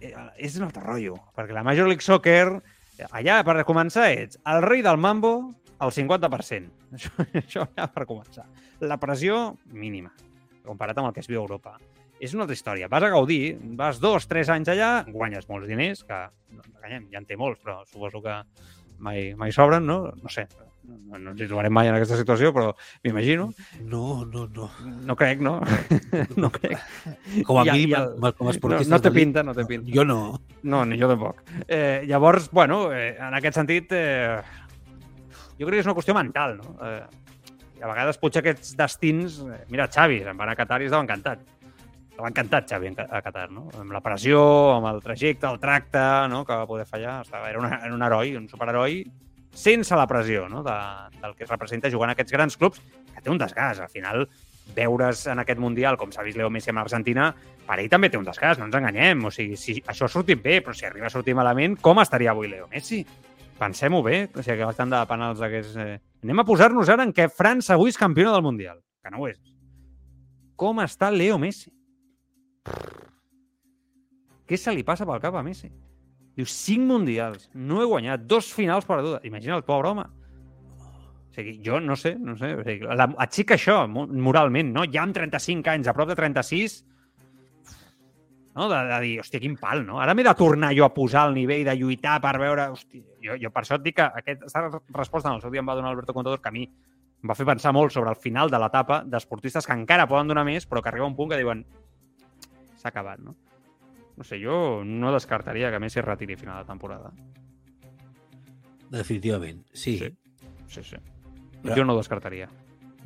eh, 0.00 0.12
és 0.38 0.56
un 0.58 0.64
altre 0.68 0.82
rotllo, 0.84 1.18
perquè 1.36 1.52
la 1.52 1.64
Major 1.66 1.88
League 1.90 2.04
Soccer, 2.04 2.46
allà 3.10 3.40
per 3.44 3.64
començar 3.68 4.10
ets 4.12 4.38
el 4.46 4.62
rei 4.62 4.82
del 4.82 4.96
mambo 5.00 5.32
al 5.82 5.90
50%. 5.92 6.70
Això, 6.96 7.10
això 7.32 7.64
ja 7.76 7.88
per 7.90 8.04
començar. 8.06 8.44
La 8.84 8.98
pressió 9.00 9.56
mínima, 9.72 10.12
comparat 10.66 10.98
amb 11.00 11.08
el 11.08 11.14
que 11.16 11.20
es 11.24 11.28
viu 11.30 11.40
a 11.40 11.42
Europa. 11.46 11.76
És 12.22 12.34
una 12.36 12.44
altra 12.44 12.54
història. 12.54 12.86
Vas 12.88 13.02
a 13.02 13.08
gaudir, 13.10 13.56
vas 13.78 13.98
dos, 13.98 14.28
tres 14.30 14.50
anys 14.52 14.68
allà, 14.70 14.90
guanyes 15.10 15.48
molts 15.48 15.66
diners, 15.66 16.04
que 16.06 16.18
no 16.54 16.62
enganyem, 16.76 17.08
ja 17.10 17.18
en 17.18 17.26
té 17.26 17.36
molts, 17.40 17.58
però 17.64 17.80
suposo 17.88 18.20
que 18.22 18.36
mai, 19.02 19.32
mai 19.34 19.50
sobren, 19.50 19.82
no? 19.88 20.12
No 20.22 20.30
sé, 20.30 20.44
no, 20.84 21.18
no 21.18 21.30
ens 21.32 21.40
hi 21.40 21.46
trobarem 21.48 21.72
mai 21.74 21.88
en 21.90 21.94
aquesta 21.96 22.16
situació, 22.18 22.50
però 22.54 22.72
m'imagino. 23.04 23.48
No, 23.88 24.24
no, 24.26 24.46
no. 24.50 24.68
No 25.06 25.16
crec, 25.16 25.40
no? 25.44 25.56
no 26.42 26.50
crec. 26.54 26.76
Com 27.46 27.60
a 27.60 27.64
Ja- 27.68 27.76
mínim, 27.76 27.94
ja- 27.94 28.32
com 28.32 28.48
a 28.48 28.50
No, 28.50 28.54
esportista... 28.54 28.94
no 28.96 29.00
té 29.04 29.12
pinta, 29.14 29.42
no 29.46 29.54
té 29.54 29.64
pinta. 29.68 29.90
Jo 29.94 30.04
no. 30.08 30.18
No, 30.62 30.84
ni 30.84 30.98
jo 31.00 31.08
tampoc. 31.10 31.40
Eh, 31.68 32.02
llavors, 32.10 32.50
bueno, 32.50 32.84
eh, 32.92 33.14
en 33.18 33.34
aquest 33.38 33.56
sentit, 33.60 33.92
eh, 33.96 34.38
jo 35.58 35.66
crec 35.66 35.78
que 35.78 35.82
és 35.84 35.86
una 35.90 35.94
qüestió 35.98 36.14
mental, 36.18 36.58
no? 36.60 36.76
Eh, 36.82 37.02
I 37.78 37.82
a 37.82 37.88
vegades 37.90 38.18
potser 38.22 38.42
aquests 38.44 38.76
destins... 38.78 39.40
Eh, 39.42 39.64
mira, 39.72 39.88
Xavi, 39.90 40.20
se'n 40.22 40.38
va 40.38 40.44
anar 40.46 40.54
a 40.54 40.60
Qatar 40.60 40.82
i 40.82 40.86
estava 40.86 41.02
encantat. 41.02 41.40
Estava 42.12 42.28
encantat, 42.28 42.68
Xavi, 42.70 42.92
a 43.08 43.22
Qatar, 43.24 43.48
no? 43.50 43.64
Amb 43.80 43.90
la 43.94 44.00
pressió, 44.04 44.42
amb 44.76 44.86
el 44.92 45.00
trajecte, 45.02 45.48
el 45.50 45.58
tracte, 45.58 46.02
no?, 46.30 46.44
que 46.46 46.54
va 46.60 46.66
poder 46.68 46.86
fallar. 46.86 47.20
Estava, 47.26 47.48
era, 47.50 47.58
una, 47.58 47.80
era 47.82 47.94
un 47.96 48.02
heroi, 48.06 48.36
un 48.38 48.46
superheroi, 48.50 49.00
sense 49.52 49.96
la 49.96 50.06
pressió, 50.08 50.48
no?, 50.48 50.62
de, 50.66 50.76
del 51.20 51.36
que 51.36 51.46
representa 51.46 51.90
jugar 51.90 52.10
en 52.10 52.14
aquests 52.16 52.32
grans 52.32 52.56
clubs, 52.56 52.80
que 53.12 53.20
té 53.20 53.30
un 53.30 53.38
desgast. 53.38 53.82
Al 53.84 53.92
final, 53.92 54.26
veure's 54.74 55.26
en 55.26 55.42
aquest 55.42 55.60
Mundial, 55.60 55.98
com 56.00 56.12
s'ha 56.12 56.24
vist 56.24 56.38
Leo 56.40 56.50
Messi 56.50 56.72
amb 56.72 56.82
l'Argentina, 56.82 57.30
per 57.66 57.78
ell 57.78 57.90
també 57.92 58.10
té 58.10 58.18
un 58.18 58.26
desgast, 58.26 58.60
no 58.60 58.68
ens 58.68 58.78
enganyem. 58.78 59.24
O 59.28 59.32
sigui, 59.34 59.58
si 59.60 59.76
això 59.86 60.08
ha 60.08 60.12
sortit 60.12 60.42
bé, 60.42 60.60
però 60.64 60.74
si 60.76 60.86
arriba 60.88 61.08
a 61.08 61.12
sortir 61.12 61.36
malament, 61.38 61.76
com 61.80 62.00
estaria 62.02 62.32
avui 62.32 62.50
Leo 62.50 62.68
Messi? 62.72 63.02
Pensem-ho 63.58 64.02
bé, 64.02 64.24
o 64.32 64.42
sigui, 64.42 64.58
que 64.58 64.70
bastant 64.72 64.90
de 64.90 65.04
penals 65.10 65.44
hagués... 65.44 65.76
Eh... 65.76 66.00
Anem 66.22 66.42
a 66.42 66.46
posar-nos 66.48 66.90
ara 66.92 67.04
en 67.06 67.12
què 67.14 67.28
França 67.30 67.76
avui 67.76 67.92
és 67.92 68.00
campiona 68.00 68.32
del 68.34 68.46
Mundial, 68.46 68.80
que 69.02 69.12
no 69.12 69.22
ho 69.22 69.30
és. 69.30 69.38
Com 70.56 70.80
està 70.82 71.10
Leo 71.10 71.38
Messi? 71.42 71.70
Què 74.46 74.58
se 74.58 74.74
li 74.74 74.84
passa 74.86 75.06
pel 75.08 75.22
cap 75.22 75.34
a 75.38 75.42
Messi? 75.42 75.70
Diu, 76.36 76.46
cinc 76.48 76.86
mundials, 76.88 77.50
no 77.52 77.82
he 77.82 77.86
guanyat, 77.88 78.22
dos 78.26 78.48
finals 78.56 78.86
perdudes. 78.88 79.20
Imagina 79.28 79.56
el 79.58 79.64
pobre 79.68 79.90
home. 79.90 80.04
O 80.06 81.34
sigui, 81.34 81.58
jo 81.64 81.78
no 81.80 81.96
sé, 81.96 82.14
no 82.18 82.36
sé. 82.40 82.54
O 82.56 82.64
sigui, 82.64 82.86
la, 82.88 83.06
aixeca 83.24 83.58
això 83.58 83.82
mo- 83.88 84.06
moralment, 84.08 84.72
no? 84.72 84.86
Ja 84.88 85.02
amb 85.04 85.14
35 85.16 85.68
anys, 85.74 85.88
a 85.88 85.94
prop 85.96 86.08
de 86.08 86.16
36, 86.16 86.78
no? 88.54 88.68
De, 88.68 88.80
de 88.90 89.00
dir, 89.04 89.12
hòstia, 89.20 89.40
quin 89.44 89.56
pal, 89.60 89.84
no? 89.86 90.00
Ara 90.00 90.14
m'he 90.16 90.24
de 90.26 90.34
tornar 90.36 90.72
jo 90.76 90.84
a 90.84 90.92
posar 90.92 91.26
al 91.26 91.36
nivell 91.36 91.64
de 91.68 91.76
lluitar 91.76 92.18
per 92.24 92.34
veure... 92.40 92.66
Hòstia, 92.74 93.04
jo, 93.24 93.36
jo 93.40 93.52
per 93.52 93.62
això 93.64 93.76
et 93.78 93.84
dic 93.86 93.96
que 94.00 94.08
aquesta 94.22 94.66
resposta 94.96 95.28
en 95.30 95.36
el 95.38 95.44
seu 95.44 95.52
dia 95.52 95.60
em 95.64 95.68
va 95.68 95.76
donar 95.78 95.92
Alberto 95.92 96.12
Contador, 96.16 96.40
que 96.40 96.48
a 96.52 96.56
mi 96.56 96.64
em 96.66 97.30
va 97.30 97.36
fer 97.38 97.46
pensar 97.46 97.72
molt 97.76 97.92
sobre 97.94 98.10
el 98.10 98.16
final 98.20 98.50
de 98.50 98.58
l'etapa 98.60 99.02
d'esportistes 99.06 99.68
que 99.68 99.76
encara 99.76 100.08
poden 100.10 100.32
donar 100.32 100.44
més, 100.48 100.64
però 100.68 100.82
que 100.82 100.90
arriba 100.90 101.06
un 101.06 101.16
punt 101.16 101.30
que 101.30 101.38
diuen 101.40 101.64
s'ha 102.80 102.88
acabat, 102.90 103.20
no? 103.20 103.36
No 104.16 104.24
sé, 104.24 104.38
jo 104.42 104.82
no 104.84 105.12
descartaria 105.12 105.70
que 105.72 105.78
Messi 105.80 105.98
es 106.00 106.04
retiri 106.04 106.34
a 106.34 106.38
final 106.38 106.58
de 106.62 106.68
temporada. 106.68 107.10
Definitivament, 108.90 109.62
sí. 109.72 109.98
Sí. 109.98 110.10
Sí, 110.68 110.82
sí. 110.84 110.96
Però- 111.62 111.76
Jo 111.76 111.84
no 111.84 111.96
descartaria. 111.96 112.48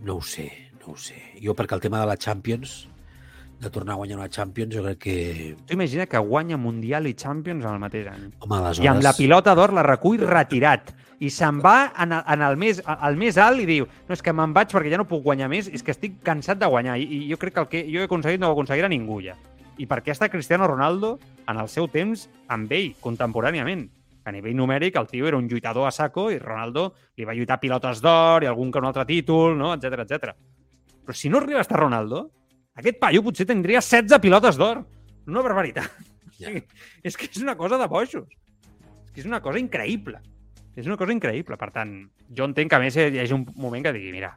No 0.03 0.17
ho 0.17 0.23
sé, 0.23 0.51
no 0.81 0.93
ho 0.93 0.97
sé. 0.97 1.17
Jo 1.43 1.55
perquè 1.55 1.75
el 1.75 1.81
tema 1.81 2.01
de 2.01 2.07
la 2.07 2.17
Champions 2.17 2.89
de 3.61 3.71
tornar 3.71 3.95
a 3.95 3.97
guanyar 3.97 4.19
una 4.19 4.29
Champions, 4.29 4.75
jo 4.75 4.83
crec 4.83 4.99
que... 4.99 5.57
Tu 5.67 5.75
imagina 5.75 6.07
que 6.07 6.19
guanya 6.19 6.57
Mundial 6.59 7.07
i 7.07 7.15
Champions 7.15 7.65
en 7.65 7.73
el 7.73 7.79
mateix 7.79 8.07
any. 8.09 8.27
Home, 8.41 8.57
aleshores... 8.59 8.85
I 8.85 8.89
amb 8.89 9.03
la 9.03 9.13
pilota 9.17 9.55
d'or 9.55 9.73
la 9.73 9.83
recull 9.83 10.21
retirat. 10.27 10.93
I 11.21 11.31
se'n 11.33 11.63
va 11.65 11.93
en, 11.99 12.13
el- 12.13 12.25
en 12.35 12.43
el, 12.43 12.57
més, 12.61 12.83
al 12.85 13.17
més 13.17 13.39
alt 13.41 13.63
i 13.63 13.65
diu 13.65 13.87
no, 13.87 14.13
és 14.13 14.21
que 14.23 14.33
me'n 14.37 14.53
vaig 14.53 14.69
perquè 14.75 14.91
ja 14.93 14.99
no 15.01 15.07
puc 15.09 15.23
guanyar 15.25 15.49
més, 15.49 15.69
és 15.73 15.83
que 15.83 15.95
estic 15.95 16.19
cansat 16.23 16.59
de 16.61 16.67
guanyar. 16.69 16.99
I, 17.01 17.07
i 17.09 17.31
jo 17.31 17.39
crec 17.41 17.55
que 17.55 17.61
el 17.61 17.69
que 17.73 17.85
jo 17.89 18.03
he 18.03 18.05
aconseguit 18.11 18.41
no 18.43 18.51
ho 18.51 18.53
aconseguirà 18.53 18.89
ningú 18.93 19.23
ja. 19.25 19.37
I 19.77 19.87
per 19.89 20.01
què 20.01 20.15
està 20.15 20.31
Cristiano 20.33 20.67
Ronaldo 20.71 21.19
en 21.49 21.61
el 21.61 21.69
seu 21.69 21.89
temps 21.93 22.27
amb 22.53 22.73
ell, 22.73 22.95
contemporàniament? 23.03 23.85
A 24.27 24.33
nivell 24.35 24.57
numèric, 24.59 24.97
el 24.99 25.07
tio 25.07 25.29
era 25.29 25.39
un 25.39 25.47
lluitador 25.47 25.87
a 25.87 25.93
saco 25.95 26.31
i 26.33 26.39
Ronaldo 26.43 26.89
li 27.17 27.27
va 27.29 27.35
lluitar 27.37 27.61
pilotes 27.63 28.01
d'or 28.03 28.43
i 28.43 28.49
algun 28.51 28.73
que 28.73 28.81
un 28.83 28.89
altre 28.89 29.05
títol, 29.07 29.55
no? 29.59 29.75
etc 29.77 30.03
etc. 30.03 30.33
Però 31.07 31.15
si 31.15 31.31
no 31.31 31.39
arriba 31.39 31.61
a 31.61 31.67
estar 31.67 31.79
Ronaldo, 31.79 32.25
aquest 32.81 32.99
paio 33.01 33.23
potser 33.23 33.47
tindria 33.47 33.81
16 33.85 34.19
pilotes 34.25 34.59
d'or. 34.59 34.83
Una 35.29 35.45
barbaritat. 35.45 35.93
O 36.27 36.35
sigui, 36.35 36.65
és 37.07 37.17
que 37.17 37.31
és 37.31 37.39
una 37.45 37.55
cosa 37.61 37.79
de 37.79 37.87
bojos. 37.93 38.27
És 38.27 39.13
que 39.13 39.23
és 39.23 39.29
una 39.29 39.41
cosa 39.45 39.63
increïble. 39.63 40.19
És 40.77 40.89
una 40.89 40.99
cosa 40.99 41.15
increïble. 41.15 41.57
Per 41.57 41.71
tant, 41.73 41.95
jo 42.37 42.49
entenc 42.49 42.73
que 42.73 42.81
a 42.81 42.83
més 42.83 42.99
hi 42.99 43.23
hagi 43.23 43.37
un 43.37 43.47
moment 43.55 43.87
que 43.87 43.95
digui, 43.95 44.11
mira, 44.17 44.35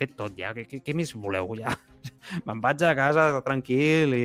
fet 0.00 0.16
tot 0.18 0.32
ja, 0.38 0.54
què, 0.56 0.64
què, 0.68 0.80
què 0.84 0.94
més 0.96 1.12
voleu 1.14 1.52
ja? 1.60 1.76
Me'n 2.46 2.60
vaig 2.64 2.82
a 2.88 2.94
casa 2.98 3.28
tranquil 3.46 4.16
i... 4.16 4.24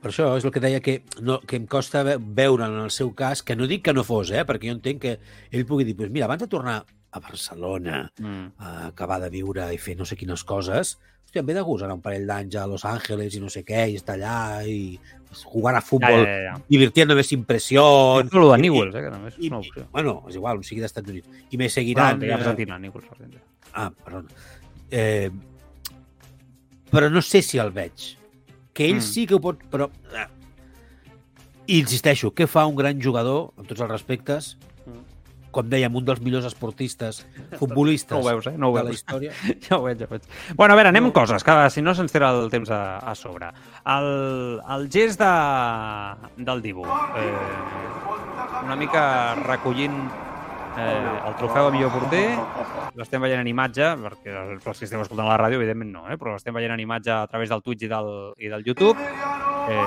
Per 0.00 0.08
això 0.08 0.30
és 0.38 0.46
el 0.48 0.52
que 0.54 0.62
deia 0.64 0.78
que, 0.80 1.02
no, 1.20 1.40
que 1.44 1.58
em 1.60 1.66
costa 1.68 2.00
ve- 2.06 2.16
veure 2.20 2.64
en 2.70 2.78
el 2.86 2.92
seu 2.94 3.10
cas, 3.12 3.42
que 3.44 3.52
no 3.56 3.66
dic 3.68 3.82
que 3.84 3.92
no 3.92 4.00
fos, 4.06 4.30
eh, 4.32 4.46
perquè 4.48 4.70
jo 4.70 4.76
entenc 4.78 5.02
que 5.02 5.18
ell 5.52 5.66
pugui 5.68 5.84
dir, 5.84 5.92
pues 5.98 6.08
mira, 6.14 6.24
abans 6.24 6.40
de 6.40 6.48
tornar 6.48 6.78
a 7.12 7.20
Barcelona, 7.20 8.06
Mm. 8.16 8.46
a 8.62 8.86
acabar 8.86 9.18
de 9.20 9.28
viure 9.34 9.66
i 9.74 9.78
fer 9.82 9.96
no 9.98 10.06
sé 10.08 10.16
quines 10.16 10.44
coses, 10.48 10.94
hòstia, 11.26 11.42
em 11.42 11.46
ve 11.50 11.54
de 11.58 11.64
gust 11.66 11.84
anar 11.84 11.98
un 11.98 12.00
parell 12.04 12.24
d'anys 12.26 12.56
a 12.56 12.64
Los 12.70 12.84
Angeles 12.88 13.34
i 13.36 13.40
no 13.44 13.50
sé 13.52 13.60
què, 13.66 13.82
i 13.92 13.98
estar 14.00 14.16
allà 14.16 14.64
i 14.66 14.96
jugar 15.42 15.74
a 15.76 15.82
Ja, 15.82 15.86
futbol, 15.86 16.24
ja, 16.24 16.38
ja. 16.46 16.54
divirtiéndome 16.68 17.22
sin 17.22 17.44
presión. 17.44 18.30
Però 18.32 18.46
el 18.46 18.54
de 18.54 18.58
I- 18.58 18.70
Newells, 18.70 18.94
eh, 18.96 19.02
que 19.04 19.10
també 19.12 19.28
és 19.34 19.36
I, 19.38 19.48
una 19.52 19.60
i, 19.60 19.68
opció. 19.68 19.84
bueno, 19.92 20.14
és 20.30 20.40
igual, 20.40 20.56
on 20.62 20.64
sigui 20.64 20.80
d'Estats 20.80 21.12
Units. 21.12 21.28
I 21.50 21.58
me 21.60 21.66
Bueno, 21.68 21.74
seguiran... 21.76 22.20
ja 22.24 22.26
eh, 22.26 22.32
Argentina, 22.40 22.78
Newells, 22.78 23.10
Argentina. 23.12 23.42
Ah, 23.74 23.90
perdona. 24.04 24.28
Eh, 24.90 25.30
però 26.90 27.08
no 27.10 27.22
sé 27.22 27.42
si 27.42 27.58
el 27.62 27.70
veig. 27.70 28.16
Que 28.74 28.88
ell 28.88 28.96
Mm. 28.98 29.00
sí 29.06 29.26
que 29.26 29.34
ho 29.34 29.40
pot... 29.40 29.62
Però... 29.70 29.90
eh. 30.14 30.26
I 31.70 31.78
insisteixo, 31.84 32.32
què 32.34 32.48
fa 32.50 32.64
un 32.66 32.74
gran 32.74 32.98
jugador, 33.00 33.52
amb 33.56 33.68
tots 33.68 33.80
els 33.80 33.90
respectes, 33.90 34.56
Mm. 34.86 35.02
com 35.52 35.68
dèiem, 35.70 35.94
un 35.94 36.04
dels 36.04 36.20
millors 36.22 36.46
esportistes, 36.48 37.26
futbolistes 37.60 38.16
No 38.16 38.22
ho 38.22 38.26
veus, 38.28 38.46
eh? 38.46 38.54
No 38.56 38.70
ho 38.70 38.76
de 38.76 38.82
la 38.82 38.90
veus. 38.90 39.00
història? 39.02 39.32
Ja 39.68 39.78
ho 39.78 39.82
veig, 39.84 39.98
ja 39.98 40.06
ho 40.06 40.10
veig. 40.10 40.22
Bueno, 40.56 40.74
a 40.74 40.76
veure, 40.76 40.88
anem 40.90 41.04
amb 41.10 41.14
coses, 41.14 41.44
que 41.44 41.56
si 41.70 41.82
no 41.82 41.94
se'ns 41.94 42.10
tira 42.12 42.30
el 42.34 42.48
temps 42.50 42.70
a, 42.70 42.98
a 42.98 43.14
sobre. 43.14 43.52
El, 43.84 44.60
el 44.66 44.88
gest 44.90 45.20
de, 45.20 46.44
del 46.44 46.62
Dibu. 46.62 46.86
Eh, 46.86 48.64
una 48.64 48.76
mica 48.76 49.34
recollint 49.44 49.94
eh, 50.78 51.20
el 51.26 51.34
trofeu 51.38 51.66
a 51.68 51.70
millor 51.74 51.90
porter. 51.94 52.26
L'estem 52.98 53.22
veient 53.22 53.40
en 53.42 53.48
imatge, 53.50 53.88
perquè 54.04 54.34
els 54.34 54.64
que 54.64 54.86
esteu 54.86 55.00
escoltant 55.02 55.26
a 55.26 55.32
la 55.34 55.38
ràdio, 55.40 55.58
evidentment 55.60 55.90
no, 55.92 56.04
eh? 56.10 56.16
però 56.20 56.34
l'estem 56.34 56.54
veient 56.54 56.74
en 56.74 56.80
imatge 56.84 57.10
a 57.14 57.26
través 57.30 57.48
del 57.50 57.62
Twitch 57.62 57.86
i 57.86 57.90
del, 57.90 58.10
i 58.38 58.48
del 58.52 58.64
YouTube. 58.66 58.96
Eh, 59.00 59.82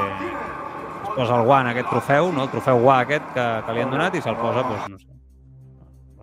es 1.04 1.10
posa 1.16 1.40
el 1.40 1.46
guant, 1.48 1.68
aquest 1.72 1.90
trofeu, 1.92 2.32
no? 2.34 2.46
el 2.48 2.54
trofeu 2.54 2.80
guà 2.84 3.02
aquest 3.04 3.26
que, 3.36 3.48
que 3.68 3.74
li 3.78 3.84
han 3.84 3.92
donat, 3.92 4.16
i 4.16 4.22
se'l 4.24 4.38
posa, 4.40 4.64
doncs, 4.66 4.88
no 4.94 5.00
sé, 5.02 5.10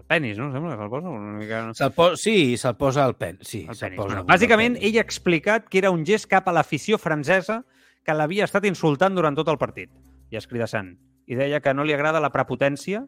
el 0.01 0.05
penis, 0.11 0.39
no? 0.41 0.49
Sembla 0.55 0.73
que 0.75 0.81
se'l 0.83 0.91
posa 0.97 1.13
una 1.15 1.35
mica... 1.39 1.61
Se'l 1.79 1.93
posa, 1.95 2.17
sí, 2.19 2.57
se'l 2.59 2.75
posa 2.81 3.05
al 3.05 3.15
pen. 3.21 3.39
Sí, 3.43 3.67
El 3.69 3.75
se'l 3.77 3.91
penis. 3.91 4.01
posa 4.01 4.09
Bueno, 4.17 4.25
bàsicament, 4.33 4.75
penis. 4.81 4.89
ell 4.91 4.99
ha 4.99 5.05
explicat 5.07 5.69
que 5.71 5.79
era 5.85 5.93
un 5.95 6.03
gest 6.09 6.27
cap 6.33 6.49
a 6.51 6.55
l'afició 6.57 6.99
francesa 6.99 7.61
que 8.03 8.17
l'havia 8.17 8.49
estat 8.49 8.65
insultant 8.67 9.15
durant 9.15 9.37
tot 9.37 9.49
el 9.53 9.59
partit, 9.61 9.93
i 10.33 10.39
escridassant. 10.41 10.95
I 11.31 11.37
deia 11.39 11.61
que 11.63 11.75
no 11.77 11.85
li 11.87 11.93
agrada 11.95 12.19
la 12.19 12.33
prepotència, 12.35 13.05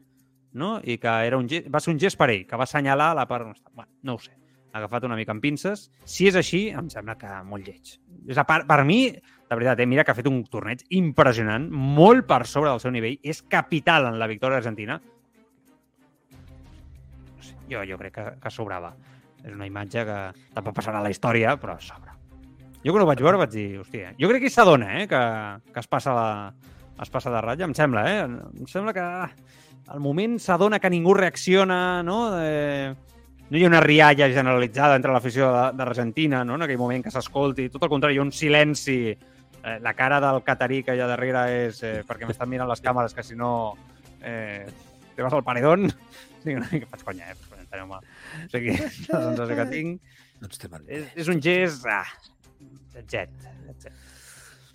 no? 0.54 0.76
i 0.84 0.98
que 1.00 1.12
era 1.26 1.38
un 1.38 1.48
gest, 1.48 1.68
va 1.72 1.80
ser 1.80 1.92
un 1.94 2.00
gest 2.00 2.18
per 2.20 2.30
ell, 2.32 2.46
que 2.48 2.58
va 2.58 2.66
assenyalar 2.68 3.12
la 3.18 3.26
part... 3.28 3.48
on 3.48 3.56
està. 3.56 3.70
Bueno, 3.74 3.90
no 4.02 4.16
ho 4.16 4.22
sé, 4.22 4.34
ha 4.72 4.80
agafat 4.80 5.04
una 5.08 5.16
mica 5.18 5.34
amb 5.34 5.44
pinces. 5.44 5.86
Si 6.08 6.28
és 6.30 6.36
així, 6.38 6.64
em 6.72 6.88
sembla 6.92 7.16
que 7.20 7.30
molt 7.48 7.68
lleig. 7.68 7.96
És 8.30 8.40
a 8.40 8.46
part, 8.48 8.66
per 8.68 8.80
mi, 8.88 9.04
de 9.12 9.58
veritat, 9.58 9.82
eh, 9.84 9.88
mira 9.88 10.04
que 10.04 10.14
ha 10.14 10.18
fet 10.18 10.28
un 10.30 10.42
torneig 10.48 10.84
impressionant, 10.96 11.68
molt 11.70 12.26
per 12.28 12.44
sobre 12.48 12.70
del 12.70 12.80
seu 12.80 12.94
nivell, 12.94 13.18
és 13.22 13.42
capital 13.42 14.08
en 14.08 14.18
la 14.20 14.30
victòria 14.30 14.62
argentina. 14.62 15.00
No 17.36 17.44
sé, 17.44 17.58
jo, 17.68 17.84
jo 17.88 18.00
crec 18.00 18.16
que, 18.16 18.26
que 18.40 18.54
sobrava. 18.54 18.94
És 19.42 19.52
una 19.52 19.66
imatge 19.66 20.06
que 20.06 20.18
tampoc 20.54 20.76
passarà 20.78 21.00
a 21.00 21.04
la 21.04 21.10
història, 21.12 21.56
però 21.60 21.76
sobra. 21.82 22.16
Jo 22.82 22.94
quan 22.94 23.04
ho 23.04 23.06
vaig 23.06 23.20
veure 23.22 23.38
vaig 23.38 23.52
dir, 23.52 23.68
hòstia, 23.78 24.14
jo 24.18 24.28
crec 24.30 24.46
que 24.46 24.50
s'adona, 24.50 24.88
eh, 25.02 25.08
que, 25.10 25.20
que 25.74 25.82
es 25.82 25.90
passa 25.90 26.14
la, 26.16 26.30
es 27.02 27.10
passa 27.12 27.30
de 27.30 27.42
ratlla, 27.44 27.68
em 27.68 27.74
sembla, 27.76 28.02
eh? 28.10 28.24
Em 28.24 28.66
sembla 28.70 28.94
que 28.96 29.04
al 29.88 30.00
moment 30.00 30.38
s'adona 30.40 30.78
que 30.80 30.90
ningú 30.90 31.14
reacciona, 31.14 32.02
no? 32.02 32.30
De... 32.36 32.94
No 33.50 33.58
hi 33.58 33.64
ha 33.64 33.68
una 33.68 33.82
rialla 33.84 34.30
generalitzada 34.32 34.96
entre 34.96 35.12
l'afició 35.12 35.50
de- 35.52 35.76
d'Argentina, 35.76 36.44
no? 36.44 36.54
En 36.56 36.62
aquell 36.64 36.80
moment 36.80 37.04
que 37.04 37.10
s'escolti. 37.12 37.68
Tot 37.68 37.82
el 37.84 37.90
contrari, 37.92 38.16
hi 38.16 38.22
ha 38.22 38.24
un 38.24 38.32
silenci. 38.32 39.12
Eh, 39.62 39.78
la 39.80 39.92
cara 39.94 40.18
del 40.20 40.40
catarí 40.42 40.80
que 40.82 40.94
allà 40.94 41.06
darrere 41.10 41.42
és 41.68 41.82
eh, 41.86 42.00
perquè 42.08 42.26
m'estan 42.26 42.48
mirant 42.50 42.70
les 42.70 42.80
càmeres, 42.82 43.12
que 43.14 43.22
si 43.22 43.36
no 43.36 43.74
eh, 44.22 44.66
te 45.14 45.22
vas 45.22 45.32
al 45.36 45.44
paredón. 45.44 45.90
Sí, 46.42 46.56
una 46.58 46.66
mica 46.72 46.88
faig 46.90 47.04
conya, 47.06 47.28
eh? 47.30 47.36
Enteneu-me. 47.60 48.00
O 48.00 48.48
sigui, 48.50 48.72
la 49.12 49.20
sensació 49.28 49.58
que 49.60 49.66
tinc 49.70 50.00
No 50.42 50.48
és, 50.88 51.04
és 51.14 51.28
un 51.30 51.38
gest... 51.38 51.84
Ah, 51.86 52.02
jet, 53.06 53.30
jet. 53.78 53.92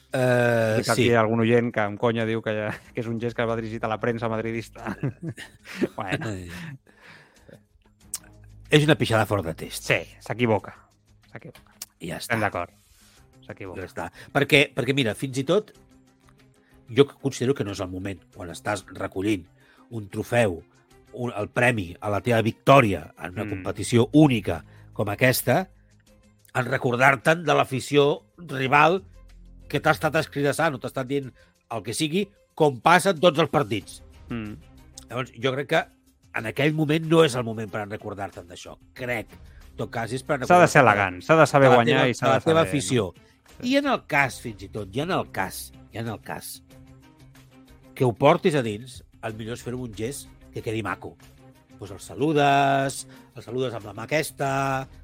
Uh, 0.08 0.78
Dic 0.80 0.88
aquí 0.94 1.10
sí, 1.10 1.14
algun 1.20 1.42
oient 1.44 1.68
que 1.76 1.82
amb 1.84 2.00
conya 2.00 2.24
diu 2.26 2.40
que, 2.42 2.54
que 2.94 3.02
és 3.04 3.08
un 3.12 3.18
gest 3.20 3.36
que 3.36 3.46
va 3.46 3.58
dirigit 3.60 3.84
a 3.84 3.90
la 3.92 4.00
premsa 4.00 4.30
madridista. 4.32 4.96
bueno, 5.98 6.32
Eh, 6.32 6.48
és 8.70 8.84
una 8.84 8.96
pixada 9.00 9.26
fora 9.26 9.44
de 9.44 9.54
test. 9.56 9.84
sí, 9.84 10.00
s'equivoca. 10.24 10.74
S'equivoca. 11.32 11.76
I 12.00 12.12
ja 12.12 12.18
està. 12.18 12.34
Estem 12.34 12.44
d'acord. 12.44 12.72
Ja 13.42 13.52
S'equivoca. 13.52 13.84
està. 13.84 14.10
Perquè, 14.34 14.74
perquè, 14.76 14.96
mira, 14.96 15.16
fins 15.16 15.38
i 15.40 15.46
tot 15.48 15.72
jo 16.90 17.06
considero 17.08 17.56
que 17.56 17.64
no 17.64 17.72
és 17.76 17.84
el 17.84 17.92
moment, 17.92 18.20
quan 18.36 18.52
estàs 18.52 18.86
recollint 18.96 19.46
un 19.92 20.08
trofeu, 20.12 20.62
un, 21.14 21.32
el 21.32 21.50
premi 21.50 21.94
a 22.00 22.12
la 22.12 22.22
teva 22.24 22.42
victòria 22.42 23.14
en 23.18 23.34
una 23.36 23.46
mm. 23.46 23.50
competició 23.56 24.08
única 24.14 24.62
com 24.94 25.10
aquesta, 25.10 25.68
en 26.58 26.66
recordar-te'n 26.66 27.44
de 27.46 27.56
l'afició 27.56 28.08
rival 28.38 29.02
que 29.68 29.82
t'ha 29.84 29.94
estat 29.96 30.16
escridassant 30.22 30.76
o 30.76 30.82
t'ha 30.82 30.92
estat 30.92 31.08
dient 31.10 31.30
el 31.74 31.84
que 31.84 31.96
sigui, 31.96 32.26
com 32.58 32.80
passa 32.84 33.14
en 33.14 33.22
tots 33.22 33.40
els 33.44 33.52
partits. 33.54 34.02
Mm. 34.32 34.58
Llavors, 35.08 35.32
jo 35.44 35.54
crec 35.56 35.70
que 35.72 35.84
en 36.38 36.50
aquell 36.50 36.76
moment 36.78 37.08
no 37.10 37.24
és 37.26 37.36
el 37.38 37.46
moment 37.48 37.70
per 37.72 37.86
recordar-te'n 37.88 38.48
d'això. 38.50 38.76
Crec. 38.98 39.34
En 39.68 39.80
tot 39.84 39.92
cas, 39.94 40.14
és 40.14 40.24
per 40.26 40.40
S'ha 40.46 40.62
de 40.64 40.70
ser 40.72 40.82
elegant, 40.82 41.20
s'ha 41.22 41.38
de 41.38 41.46
saber 41.50 41.70
guanyar 41.70 42.04
teva, 42.04 42.12
i 42.12 42.18
s'ha 42.18 42.26
de 42.26 42.32
de 42.32 42.40
la 42.40 42.46
teva 42.46 42.62
saber... 42.64 42.70
afició. 42.70 43.12
I 43.66 43.78
en 43.80 43.90
el 43.90 44.04
cas, 44.10 44.40
fins 44.42 44.64
i 44.66 44.70
tot, 44.74 44.90
i 44.94 45.04
en 45.04 45.14
el 45.14 45.30
cas, 45.34 45.68
i 45.94 46.02
en 46.02 46.10
el 46.14 46.20
cas, 46.26 46.58
que 47.98 48.06
ho 48.06 48.14
portis 48.14 48.58
a 48.58 48.64
dins, 48.66 49.02
el 49.26 49.38
millor 49.38 49.58
és 49.58 49.66
amb 49.66 49.82
un 49.82 49.94
gest 49.98 50.30
que 50.54 50.62
quedi 50.66 50.84
maco. 50.86 51.16
Pues 51.78 51.92
el 51.94 52.02
saludes, 52.02 53.06
el 53.36 53.46
saludes 53.46 53.74
amb 53.78 53.86
la 53.86 53.94
mà 53.98 54.06
aquesta, 54.06 54.50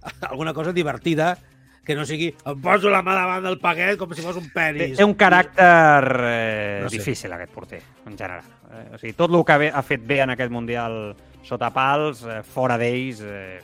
alguna 0.31 0.53
cosa 0.53 0.73
divertida, 0.73 1.35
que 1.83 1.95
no 1.95 2.05
sigui 2.07 2.29
em 2.31 2.61
poso 2.63 2.89
la 2.91 3.01
mà 3.03 3.13
davant 3.17 3.43
del 3.43 3.57
paquet 3.59 3.97
com 3.99 4.11
si 4.15 4.23
fos 4.23 4.37
un 4.39 4.47
penis. 4.53 4.95
té 4.97 5.03
un 5.03 5.15
caràcter 5.19 6.05
eh, 6.29 6.79
No 6.83 6.89
sé. 6.89 6.97
difícil, 6.97 7.33
aquest 7.35 7.51
porter, 7.51 7.81
en 8.07 8.17
general. 8.17 8.47
Eh, 8.71 8.87
o 8.95 8.97
sigui, 9.01 9.13
tot 9.19 9.33
el 9.33 9.43
que 9.45 9.69
ha 9.69 9.83
fet 9.83 10.05
bé 10.07 10.21
en 10.23 10.31
aquest 10.33 10.51
Mundial 10.51 11.15
sota 11.43 11.69
pals, 11.75 12.23
eh, 12.23 12.41
fora 12.47 12.77
d'ells, 12.79 13.19
eh, 13.27 13.59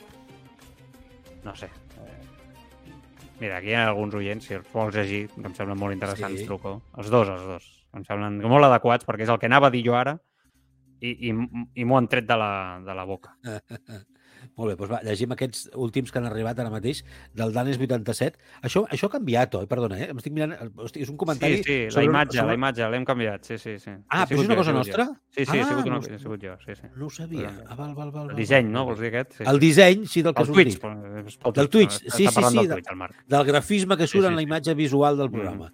no 1.44 1.54
sé. 1.56 1.70
Eh, 2.04 2.20
mira, 3.40 3.56
aquí 3.56 3.72
hi 3.72 3.78
ha 3.78 3.86
alguns 3.88 4.14
oients, 4.14 4.44
si 4.44 4.54
els 4.54 4.68
vols 4.72 4.94
llegir, 4.94 5.26
que 5.32 5.46
em 5.46 5.54
semblen 5.56 5.78
molt 5.80 5.96
interessants, 5.96 6.40
sí. 6.42 6.46
truco. 6.46 6.82
Els 7.00 7.08
dos, 7.08 7.28
els 7.28 7.46
dos. 7.48 7.70
Em 7.96 8.04
semblen 8.04 8.36
molt 8.44 8.68
adequats, 8.68 9.08
perquè 9.08 9.24
és 9.24 9.32
el 9.32 9.40
que 9.40 9.48
anava 9.48 9.72
a 9.72 9.74
dir 9.74 9.82
jo 9.86 9.96
ara, 9.96 10.18
i, 11.00 11.30
i, 11.30 11.32
i 11.80 11.84
m'ho 11.88 11.96
han 11.96 12.08
tret 12.12 12.28
de 12.28 12.36
la, 12.36 12.52
de 12.84 12.94
la 12.94 13.04
boca. 13.08 13.32
Molt 14.56 14.70
bé, 14.70 14.76
doncs 14.76 14.90
va, 14.92 15.00
llegim 15.06 15.32
aquests 15.32 15.70
últims 15.74 16.10
que 16.12 16.18
han 16.18 16.26
arribat 16.28 16.58
ara 16.58 16.70
mateix, 16.72 17.02
del 17.34 17.52
Danes 17.52 17.78
87. 17.78 18.38
Això, 18.62 18.84
això 18.90 19.06
ha 19.08 19.14
canviat, 19.14 19.54
oi? 19.60 19.66
Perdona, 19.70 19.98
eh? 20.00 20.10
M'estic 20.12 20.32
mirant... 20.36 20.54
Hosti, 20.76 21.02
és 21.04 21.08
un 21.12 21.16
comentari... 21.20 21.58
Sí, 21.58 21.62
sí, 21.64 21.78
la 21.84 21.90
sobre- 21.96 22.04
imatge, 22.10 22.36
sobre- 22.38 22.46
la 22.48 22.54
imatge, 22.60 22.88
l'hem 22.94 23.04
canviat, 23.08 23.44
sí, 23.44 23.58
sí. 23.58 23.78
sí. 23.78 23.90
Ah, 24.08 24.26
però 24.26 24.40
és 24.40 24.46
una 24.46 24.54
jo, 24.56 24.60
cosa 24.62 24.72
nostra? 24.76 25.06
jo. 25.06 25.16
Sí, 25.30 25.44
sí, 25.46 25.58
Ah, 25.60 25.64
sigut, 25.68 25.86
una, 25.86 25.94
no 25.94 26.00
he 26.00 26.08
sé. 26.08 26.18
sigut 26.18 26.42
jo, 26.44 26.56
sí, 26.64 26.74
sí. 26.80 26.86
No 26.96 27.06
ho 27.06 27.10
sabia. 27.10 27.52
Ah, 27.68 27.74
val, 27.78 27.94
val, 27.94 28.10
val, 28.10 28.30
El 28.30 28.36
disseny, 28.36 28.68
no? 28.70 28.84
Vols 28.88 29.00
dir 29.00 29.12
aquest? 29.14 29.38
Sí. 29.38 29.44
El 29.46 29.58
disseny, 29.60 30.06
sí, 30.06 30.22
del 30.22 30.34
que 30.34 30.42
El 30.42 30.48
ha 30.48 30.52
Twitch. 30.52 30.78
pel 30.80 31.52
Del 31.60 31.68
Twitch, 31.68 32.00
sí, 32.10 32.26
sí, 32.26 32.42
sí, 32.50 32.66
del. 32.66 32.82
Del 33.26 33.44
grafisme 33.44 33.96
que 33.96 34.06
surt 34.06 34.24
sí, 34.24 34.28
en 34.28 34.36
la 34.36 34.42
imatge 34.42 34.74
visual 34.74 35.16
del 35.18 35.30
programa. 35.30 35.72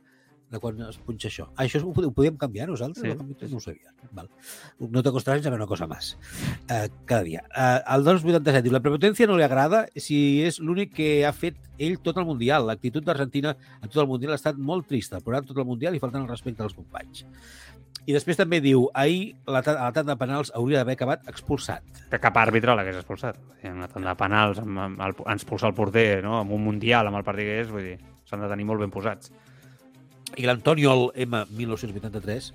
De 0.51 0.61
quan 0.62 0.78
es 0.86 0.99
punxa 1.03 1.28
això. 1.28 1.49
Ah, 1.57 1.64
això 1.64 1.80
ho, 1.82 1.90
ho 1.90 2.12
podíem 2.14 2.36
canviar 2.38 2.68
nosaltres? 2.70 3.03
Sí. 3.03 3.34
Sí. 3.40 3.51
No 3.51 3.59
ho 3.59 3.64
sabia. 3.64 3.92
Val. 4.14 4.28
No 4.78 5.03
te 5.03 5.12
costarà 5.14 5.42
saber 5.42 5.59
una 5.59 5.68
cosa 5.68 5.88
més. 5.90 6.12
Uh, 6.70 6.86
cada 7.05 7.24
dia. 7.26 7.42
Uh, 7.51 7.80
el 7.97 8.07
287 8.07 8.62
diu, 8.66 8.74
la 8.76 8.82
prepotència 8.84 9.28
no 9.28 9.38
li 9.38 9.47
agrada 9.47 9.84
si 9.99 10.42
és 10.47 10.61
l'únic 10.62 10.94
que 10.97 11.11
ha 11.26 11.34
fet 11.34 11.59
ell 11.82 11.99
tot 12.03 12.20
el 12.22 12.28
Mundial. 12.28 12.68
L'actitud 12.70 13.05
d'Argentina 13.07 13.57
a 13.57 13.86
tot 13.88 14.03
el 14.05 14.11
Mundial 14.11 14.36
ha 14.36 14.40
estat 14.40 14.59
molt 14.59 14.86
trista, 14.88 15.20
però 15.24 15.42
tot 15.42 15.59
el 15.59 15.68
Mundial 15.68 15.97
i 15.97 16.03
faltant 16.03 16.22
el 16.22 16.30
respecte 16.30 16.62
als 16.62 16.78
companys. 16.78 17.26
I 18.07 18.14
després 18.14 18.38
també 18.38 18.61
diu, 18.62 18.84
ahir 18.94 19.32
la, 19.51 19.64
a 19.66 19.88
la 19.88 19.92
tanda 19.94 20.14
de 20.14 20.20
penals 20.20 20.53
hauria 20.55 20.78
d'haver 20.78 20.94
acabat 20.94 21.24
expulsat. 21.26 21.82
Que 22.12 22.20
cap 22.22 22.36
àrbitre 22.38 22.76
l'hagués 22.78 23.01
expulsat. 23.01 23.40
En 23.66 23.80
una 23.80 23.88
tanda 23.90 24.12
de 24.12 24.20
penals, 24.20 24.61
amb, 24.62 24.78
amb 24.84 25.03
el, 25.03 25.16
ens 25.24 25.42
expulsa 25.42 25.66
el 25.66 25.74
porter, 25.74 26.22
no? 26.22 26.36
amb 26.38 26.55
un 26.55 26.62
Mundial, 26.68 27.11
amb 27.11 27.18
el 27.18 27.26
partit 27.26 27.51
que 27.51 27.59
és, 27.64 27.72
vull 27.72 27.82
dir, 27.82 27.97
s'han 28.30 28.47
de 28.47 28.51
tenir 28.53 28.68
molt 28.68 28.84
ben 28.84 28.94
posats. 28.94 29.34
I 30.35 30.47
l'Antonio 30.47 31.12
M. 31.14 31.45
1983 31.51 32.53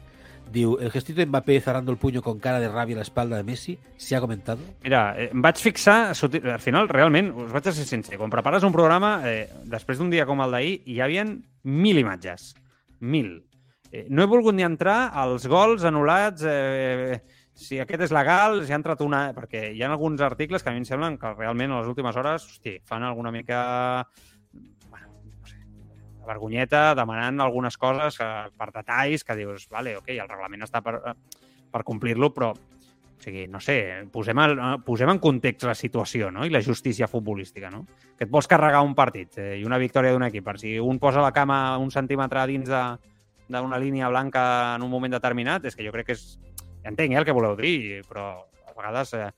diu, 0.51 0.75
el 0.81 0.91
gestito 0.91 1.25
Mbappé 1.25 1.59
cerrando 1.61 1.91
el 1.91 1.97
puño 1.97 2.21
con 2.21 2.39
cara 2.39 2.59
de 2.59 2.67
rabia 2.67 2.95
a 2.95 2.99
la 2.99 3.03
espalda 3.03 3.37
de 3.37 3.43
Messi, 3.43 3.79
¿se 3.95 4.15
ha 4.15 4.21
comentado? 4.21 4.59
Mira, 4.83 5.15
eh, 5.17 5.29
em 5.31 5.41
vaig 5.41 5.55
fixar, 5.55 6.11
al 6.11 6.59
final, 6.59 6.89
realment, 6.89 7.31
us 7.31 7.51
vaig 7.53 7.69
a 7.69 7.71
ser 7.71 7.85
sincer, 7.87 8.17
quan 8.19 8.29
prepares 8.29 8.63
un 8.67 8.75
programa, 8.75 9.21
eh, 9.25 9.47
després 9.63 9.97
d'un 10.01 10.11
dia 10.11 10.25
com 10.27 10.43
el 10.43 10.51
d'ahir, 10.51 10.81
hi 10.85 10.99
havia 10.99 11.23
mil 11.63 12.01
imatges. 12.01 12.51
Mil. 12.99 13.45
Eh, 13.91 14.07
no 14.09 14.23
he 14.23 14.27
volgut 14.27 14.55
ni 14.55 14.67
entrar 14.67 15.11
als 15.15 15.47
gols 15.47 15.85
anul·lats, 15.87 16.43
eh, 16.47 17.21
si 17.55 17.79
aquest 17.79 18.07
és 18.07 18.11
legal, 18.15 18.65
si 18.65 18.73
ha 18.73 18.79
entrat 18.79 19.01
una... 19.05 19.29
Perquè 19.35 19.69
hi 19.75 19.83
ha 19.83 19.89
alguns 19.91 20.21
articles 20.25 20.63
que 20.63 20.71
a 20.71 20.73
mi 20.73 20.81
em 20.81 20.87
semblen 20.87 21.17
que 21.21 21.33
realment 21.35 21.71
a 21.71 21.81
les 21.81 21.89
últimes 21.91 22.15
hores, 22.17 22.47
hosti, 22.47 22.79
fan 22.83 23.03
alguna 23.07 23.31
mica... 23.31 24.07
vergonyeta, 26.27 26.91
demanant 26.97 27.41
algunes 27.41 27.77
coses 27.77 28.17
que, 28.19 28.27
per 28.57 28.69
detalls 28.73 29.23
que 29.25 29.37
dius, 29.39 29.67
vale, 29.71 29.95
ok, 29.99 30.11
el 30.15 30.29
reglament 30.29 30.67
està 30.67 30.83
per, 30.85 30.99
per 31.71 31.83
complir-lo, 31.87 32.31
però 32.35 32.51
o 33.21 33.23
sigui, 33.23 33.45
no 33.47 33.59
sé, 33.61 33.75
posem, 34.09 34.39
el, 34.41 34.55
posem 34.81 35.11
en 35.13 35.19
context 35.21 35.67
la 35.69 35.75
situació 35.77 36.31
no? 36.33 36.41
i 36.41 36.49
la 36.49 36.63
justícia 36.65 37.05
futbolística. 37.07 37.69
No? 37.69 37.83
Que 38.17 38.25
et 38.25 38.31
vols 38.33 38.49
carregar 38.49 38.81
un 38.81 38.95
partit 38.97 39.37
eh, 39.37 39.51
i 39.61 39.65
una 39.67 39.77
victòria 39.77 40.15
d'un 40.15 40.25
equip. 40.25 40.47
Per 40.47 40.57
si 40.57 40.73
un 40.81 40.97
posa 40.97 41.21
la 41.21 41.29
cama 41.35 41.77
un 41.77 41.93
centímetre 41.93 42.47
dins 42.49 42.71
d'una 42.71 43.79
línia 43.83 44.09
blanca 44.09 44.43
en 44.73 44.87
un 44.87 44.89
moment 44.89 45.13
determinat, 45.13 45.69
és 45.69 45.77
que 45.77 45.85
jo 45.85 45.93
crec 45.93 46.09
que 46.09 46.17
és... 46.17 46.39
Entenc 46.81 47.13
eh, 47.13 47.21
el 47.21 47.27
que 47.27 47.37
voleu 47.37 47.53
dir, 47.59 48.01
però 48.09 48.25
a 48.41 48.73
vegades 48.73 49.13
eh, 49.13 49.29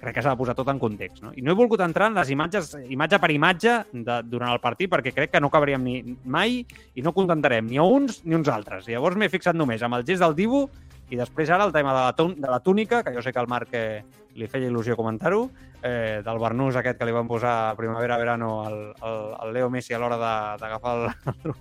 crec 0.00 0.14
que 0.16 0.22
s'ha 0.24 0.32
de 0.32 0.40
posar 0.40 0.54
tot 0.56 0.68
en 0.72 0.78
context. 0.80 1.22
No? 1.22 1.32
I 1.36 1.42
no 1.44 1.52
he 1.52 1.58
volgut 1.58 1.80
entrar 1.84 2.08
en 2.10 2.16
les 2.18 2.30
imatges, 2.32 2.72
imatge 2.88 3.18
per 3.20 3.30
imatge 3.34 3.74
de, 3.92 4.16
durant 4.24 4.52
el 4.54 4.60
partit 4.64 4.90
perquè 4.92 5.12
crec 5.12 5.32
que 5.34 5.40
no 5.42 5.50
acabaríem 5.52 5.84
ni 5.84 5.98
mai 6.24 6.62
i 6.94 7.02
no 7.04 7.12
contentarem 7.12 7.66
ni 7.68 7.76
a 7.78 7.84
uns 7.84 8.22
ni 8.24 8.34
uns 8.34 8.48
altres. 8.48 8.88
Llavors 8.88 9.16
m'he 9.20 9.28
fixat 9.32 9.56
només 9.56 9.82
amb 9.82 9.98
el 10.00 10.06
gest 10.08 10.24
del 10.24 10.34
Dibu 10.38 10.64
i 11.12 11.18
després 11.20 11.50
ara 11.52 11.66
el 11.68 11.72
tema 11.72 11.92
de 11.92 12.00
la, 12.00 12.12
tun- 12.16 12.34
de 12.40 12.48
la 12.50 12.60
túnica, 12.64 13.02
que 13.04 13.12
jo 13.12 13.22
sé 13.22 13.32
que 13.32 13.38
al 13.38 13.46
Marc 13.48 13.68
eh, 13.76 14.02
li 14.34 14.48
feia 14.48 14.70
il·lusió 14.70 14.96
comentar-ho, 14.96 15.42
eh, 15.84 16.22
del 16.24 16.38
barnús 16.40 16.74
aquest 16.80 16.96
que 16.98 17.04
li 17.06 17.12
van 17.12 17.28
posar 17.28 17.52
a 17.68 17.74
primavera-verano 17.76 18.48
al, 18.64 18.78
al, 19.04 19.20
al 19.38 19.52
Leo 19.52 19.68
Messi 19.70 19.92
a 19.94 20.00
l'hora 20.00 20.16
d'agafar 20.16 20.94
el. 20.96 21.54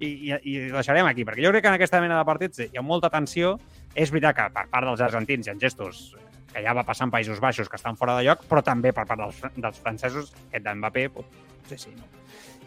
I, 0.00 0.08
i, 0.08 0.32
I 0.32 0.54
deixarem 0.72 1.04
aquí, 1.04 1.26
perquè 1.28 1.44
jo 1.44 1.50
crec 1.52 1.66
que 1.66 1.68
en 1.68 1.76
aquesta 1.76 2.00
mena 2.00 2.16
de 2.16 2.24
partits 2.24 2.64
hi 2.64 2.78
ha 2.80 2.82
molta 2.82 3.10
tensió. 3.12 3.58
És 3.94 4.10
veritat 4.12 4.36
que 4.36 4.46
per 4.52 4.64
part 4.72 4.88
dels 4.88 5.00
argentins 5.04 5.46
hi 5.46 5.52
ha 5.52 5.58
gestos 5.60 6.14
que 6.56 6.64
ja 6.64 6.72
va 6.72 6.86
passar 6.88 7.04
en 7.06 7.12
Països 7.12 7.40
Baixos 7.44 7.68
que 7.68 7.76
estan 7.76 7.98
fora 8.00 8.14
de 8.16 8.24
lloc, 8.24 8.46
però 8.48 8.62
també 8.64 8.94
per 8.96 9.04
part 9.04 9.20
dels, 9.20 9.42
dels 9.60 9.80
francesos, 9.84 10.32
aquest 10.48 10.64
d'Mbappé, 10.64 11.10
pot- 11.12 11.36
sí. 11.76 11.92
No? 11.92 12.08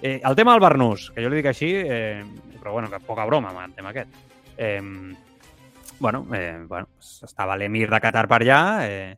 Eh, 0.02 0.20
el 0.24 0.36
tema 0.38 0.54
del 0.54 0.62
barnús, 0.62 1.10
que 1.16 1.24
jo 1.26 1.32
li 1.34 1.40
dic 1.42 1.50
així, 1.50 1.72
eh, 1.76 2.22
però 2.62 2.76
bueno, 2.78 2.92
que 2.92 3.00
poca 3.02 3.26
broma 3.26 3.50
amb 3.50 3.66
el 3.66 3.74
tema 3.74 3.90
aquest. 3.90 4.14
Eh, 4.56 4.80
bueno, 6.00 6.26
eh, 6.34 6.64
bueno, 6.68 6.88
estava 7.02 7.58
l'emir 7.58 7.90
de 7.90 8.00
Qatar 8.00 8.28
per 8.30 8.42
allà 8.44 8.60
eh, 8.86 9.18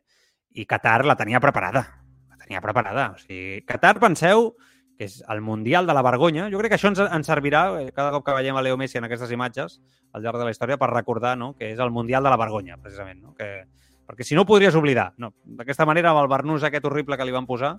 i 0.58 0.64
Qatar 0.66 1.04
la 1.06 1.14
tenia 1.20 1.38
preparada. 1.40 1.84
La 2.30 2.36
tenia 2.40 2.60
preparada. 2.64 3.12
O 3.14 3.20
sigui, 3.20 3.60
Qatar, 3.68 3.98
penseu, 4.02 4.54
que 4.98 5.06
és 5.06 5.20
el 5.30 5.40
Mundial 5.40 5.86
de 5.86 5.94
la 5.94 6.02
Vergonya. 6.02 6.48
Jo 6.50 6.58
crec 6.58 6.72
que 6.74 6.80
això 6.80 6.90
ens, 6.90 6.98
ens 7.04 7.30
servirà 7.30 7.62
eh, 7.80 7.92
cada 7.94 8.10
cop 8.16 8.24
que 8.26 8.34
veiem 8.40 8.56
a 8.56 8.62
Leo 8.64 8.76
Messi 8.80 8.98
en 8.98 9.06
aquestes 9.06 9.30
imatges 9.30 9.78
al 10.12 10.22
llarg 10.24 10.40
de 10.40 10.48
la 10.48 10.50
història 10.56 10.76
per 10.80 10.90
recordar 10.90 11.36
no, 11.38 11.52
que 11.56 11.70
és 11.72 11.78
el 11.80 11.90
Mundial 11.94 12.24
de 12.26 12.32
la 12.34 12.40
Vergonya, 12.40 12.76
precisament. 12.82 13.22
No? 13.22 13.34
Que, 13.38 13.64
perquè 14.12 14.26
si 14.28 14.36
no 14.36 14.44
podries 14.44 14.76
oblidar. 14.76 15.14
No, 15.16 15.32
D'aquesta 15.56 15.86
manera, 15.88 16.10
amb 16.12 16.20
el 16.20 16.28
barnús 16.28 16.64
aquest 16.68 16.84
horrible 16.84 17.16
que 17.16 17.24
li 17.24 17.32
van 17.32 17.48
posar, 17.48 17.78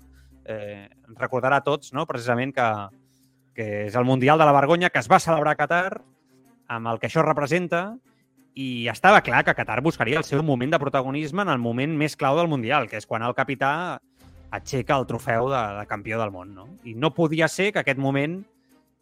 eh, 0.49 0.89
recordarà 1.13 1.61
a 1.61 1.65
tots 1.65 1.93
no? 1.93 2.07
precisament 2.09 2.53
que, 2.55 2.69
que 3.53 3.67
és 3.85 3.95
el 3.95 4.07
Mundial 4.09 4.41
de 4.41 4.47
la 4.49 4.55
Vergonya 4.55 4.89
que 4.89 4.97
es 4.99 5.09
va 5.11 5.21
celebrar 5.21 5.53
a 5.53 5.59
Qatar 5.59 6.01
amb 6.73 6.89
el 6.89 6.97
que 6.99 7.07
això 7.07 7.21
representa 7.21 7.91
i 8.57 8.87
estava 8.89 9.21
clar 9.25 9.43
que 9.45 9.53
Qatar 9.53 9.81
buscaria 9.85 10.17
el 10.17 10.25
seu 10.25 10.41
moment 10.45 10.73
de 10.73 10.81
protagonisme 10.81 11.45
en 11.45 11.53
el 11.53 11.61
moment 11.61 11.93
més 11.97 12.17
clau 12.17 12.37
del 12.37 12.49
Mundial, 12.49 12.89
que 12.89 12.97
és 12.97 13.05
quan 13.05 13.25
el 13.25 13.37
capità 13.37 13.99
aixeca 14.53 14.97
el 14.97 15.07
trofeu 15.09 15.49
de, 15.49 15.61
de 15.79 15.85
campió 15.89 16.19
del 16.21 16.33
món. 16.33 16.53
No? 16.53 16.67
I 16.85 16.93
no 16.93 17.13
podia 17.13 17.47
ser 17.49 17.71
que 17.73 17.81
aquest 17.81 18.01
moment 18.01 18.41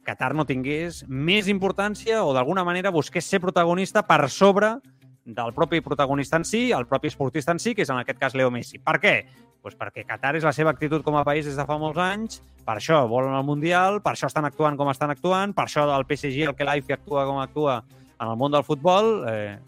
Qatar 0.08 0.32
no 0.34 0.48
tingués 0.50 1.04
més 1.08 1.48
importància 1.52 2.24
o 2.26 2.32
d'alguna 2.34 2.64
manera 2.66 2.92
busqués 2.92 3.28
ser 3.28 3.40
protagonista 3.40 4.02
per 4.08 4.26
sobre 4.34 4.80
del 5.26 5.54
propi 5.54 5.82
protagonista 5.82 6.38
en 6.38 6.46
si, 6.46 6.72
el 6.72 6.88
propi 6.88 7.12
esportista 7.12 7.52
en 7.52 7.60
si, 7.60 7.76
que 7.76 7.86
és 7.86 7.90
en 7.90 8.02
aquest 8.02 8.20
cas 8.20 8.36
Leo 8.36 8.52
Messi. 8.52 8.80
Per 8.82 8.98
què? 9.02 9.16
Pues 9.62 9.76
perquè 9.78 10.04
Qatar 10.08 10.34
és 10.40 10.46
la 10.46 10.54
seva 10.58 10.72
actitud 10.74 11.04
com 11.06 11.16
a 11.20 11.26
país 11.26 11.46
des 11.46 11.58
de 11.58 11.66
fa 11.68 11.78
molts 11.78 12.00
anys, 12.02 12.42
per 12.66 12.80
això 12.80 13.04
volen 13.10 13.36
el 13.38 13.46
Mundial, 13.46 14.02
per 14.02 14.16
això 14.16 14.30
estan 14.32 14.48
actuant 14.50 14.78
com 14.80 14.90
estan 14.90 15.14
actuant, 15.14 15.54
per 15.54 15.68
això 15.68 15.86
el 15.94 16.08
PSG, 16.10 16.48
el 16.50 16.56
que 16.58 16.66
l'AIFI 16.66 16.98
actua 16.98 17.28
com 17.30 17.42
actua 17.42 17.84
en 18.22 18.28
el 18.28 18.38
món 18.38 18.54
del 18.54 18.66
futbol, 18.66 19.12
eh, 19.30 19.60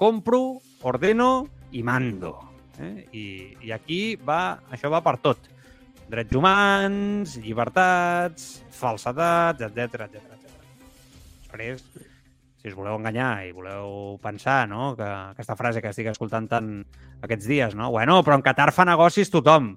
compro, 0.00 0.60
ordeno 0.82 1.46
i 1.72 1.82
mando. 1.82 2.38
Eh? 2.80 3.08
I, 3.12 3.26
I 3.68 3.74
aquí 3.76 4.16
va, 4.16 4.60
això 4.72 4.90
va 4.92 5.02
per 5.04 5.18
tot. 5.24 5.50
Drets 6.08 6.36
humans, 6.36 7.36
llibertats, 7.40 8.64
falsetats, 8.76 9.64
etc 9.68 10.08
etc 10.08 10.34
etc. 10.36 10.58
Després, 11.44 11.84
si 12.64 12.70
us 12.72 12.76
voleu 12.78 12.94
enganyar 12.96 13.44
i 13.44 13.50
voleu 13.52 14.14
pensar 14.24 14.62
no, 14.64 14.94
que 14.96 15.04
aquesta 15.04 15.52
frase 15.52 15.82
que 15.84 15.90
estic 15.92 16.06
escoltant 16.08 16.46
tant 16.48 16.68
aquests 17.20 17.44
dies, 17.44 17.74
no? 17.76 17.90
Bueno, 17.92 18.22
però 18.24 18.38
en 18.38 18.44
Qatar 18.46 18.70
fa 18.72 18.86
negocis 18.88 19.28
tothom. 19.28 19.74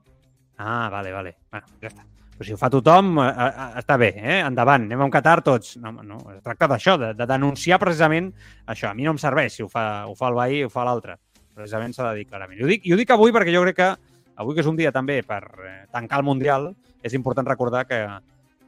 Ah, 0.55 0.87
vale, 0.87 1.11
vale. 1.11 1.33
Bueno, 1.51 1.67
ja 1.81 1.89
està. 1.91 2.05
Però 2.37 2.47
si 2.47 2.55
ho 2.55 2.59
fa 2.61 2.69
tothom, 2.71 3.17
eh, 3.19 3.25
eh, 3.27 3.65
està 3.81 3.97
bé, 3.99 4.13
eh? 4.15 4.37
endavant, 4.45 4.85
anem 4.87 5.03
a 5.03 5.07
un 5.09 5.11
Qatar 5.11 5.41
tots. 5.43 5.73
No, 5.83 5.91
no, 5.99 6.21
es 6.31 6.39
tracta 6.45 6.69
d'això, 6.71 6.95
de, 7.01 7.11
de 7.17 7.27
denunciar 7.27 7.81
precisament 7.81 8.31
això. 8.65 8.93
A 8.93 8.95
mi 8.95 9.03
no 9.03 9.17
em 9.17 9.19
serveix 9.19 9.59
si 9.59 9.65
ho 9.65 9.67
fa, 9.67 10.07
ho 10.07 10.15
fa 10.15 10.31
el 10.31 10.39
veí 10.39 10.63
o 10.63 10.71
ho 10.71 10.71
fa 10.71 10.87
l'altre. 10.87 11.17
Precisament 11.59 11.91
s'ha 11.91 12.13
de 12.13 12.21
dir 12.21 12.29
clarament. 12.31 12.61
I 12.61 12.63
ho, 12.63 12.71
dic, 12.71 12.87
I 12.87 12.95
ho 12.95 13.01
dic 13.01 13.11
avui 13.11 13.35
perquè 13.35 13.51
jo 13.51 13.65
crec 13.67 13.81
que 13.81 13.91
avui 14.39 14.55
que 14.55 14.63
és 14.63 14.71
un 14.71 14.79
dia 14.79 14.95
també 14.95 15.19
per 15.27 15.41
eh, 15.43 15.77
tancar 15.91 16.21
el 16.21 16.29
Mundial, 16.29 16.71
és 17.03 17.19
important 17.19 17.51
recordar 17.51 17.83
que, 17.89 17.99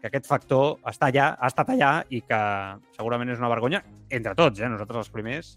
que 0.02 0.10
aquest 0.10 0.28
factor 0.30 0.78
està 0.90 1.10
allà, 1.10 1.32
ha 1.36 1.50
estat 1.52 1.74
allà 1.76 1.92
i 2.10 2.22
que 2.26 2.42
segurament 2.96 3.34
és 3.34 3.42
una 3.42 3.52
vergonya 3.52 3.84
entre 4.10 4.36
tots, 4.38 4.62
eh? 4.62 4.70
nosaltres 4.72 5.06
els 5.06 5.14
primers 5.14 5.56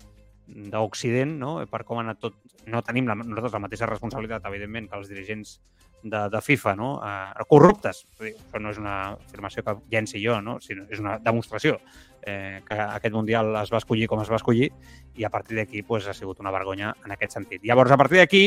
d'Occident, 0.73 1.37
no? 1.39 1.55
per 1.71 1.85
com 1.87 2.01
ha 2.01 2.05
anat 2.07 2.19
tot. 2.21 2.35
No 2.71 2.83
tenim 2.85 3.07
la, 3.09 3.17
nosaltres 3.19 3.55
la 3.55 3.63
mateixa 3.63 3.89
responsabilitat, 3.89 4.45
evidentment, 4.51 4.89
que 4.91 4.99
els 4.99 5.09
dirigents 5.11 5.57
de, 6.03 6.29
de 6.29 6.41
FIFA, 6.43 6.75
no? 6.77 6.93
Eh, 7.07 7.45
corruptes. 7.49 8.03
Dir, 8.21 8.35
Això 8.35 8.61
no 8.61 8.73
és 8.75 8.81
una 8.81 8.97
afirmació 9.15 9.65
que 9.65 9.77
llenci 9.93 10.23
jo, 10.23 10.41
no? 10.43 10.59
sinó 10.61 10.87
és 10.91 11.01
una 11.01 11.17
demostració 11.23 11.79
eh, 12.23 12.61
que 12.67 12.79
aquest 12.79 13.15
Mundial 13.15 13.55
es 13.63 13.73
va 13.73 13.81
escollir 13.83 14.09
com 14.11 14.23
es 14.23 14.31
va 14.31 14.41
escollir 14.41 14.71
i 15.17 15.25
a 15.25 15.31
partir 15.31 15.59
d'aquí 15.59 15.83
pues, 15.87 16.09
ha 16.09 16.15
sigut 16.15 16.41
una 16.41 16.55
vergonya 16.55 16.95
en 17.05 17.15
aquest 17.15 17.39
sentit. 17.39 17.63
Llavors, 17.65 17.93
a 17.93 18.01
partir 18.01 18.19
d'aquí, 18.19 18.45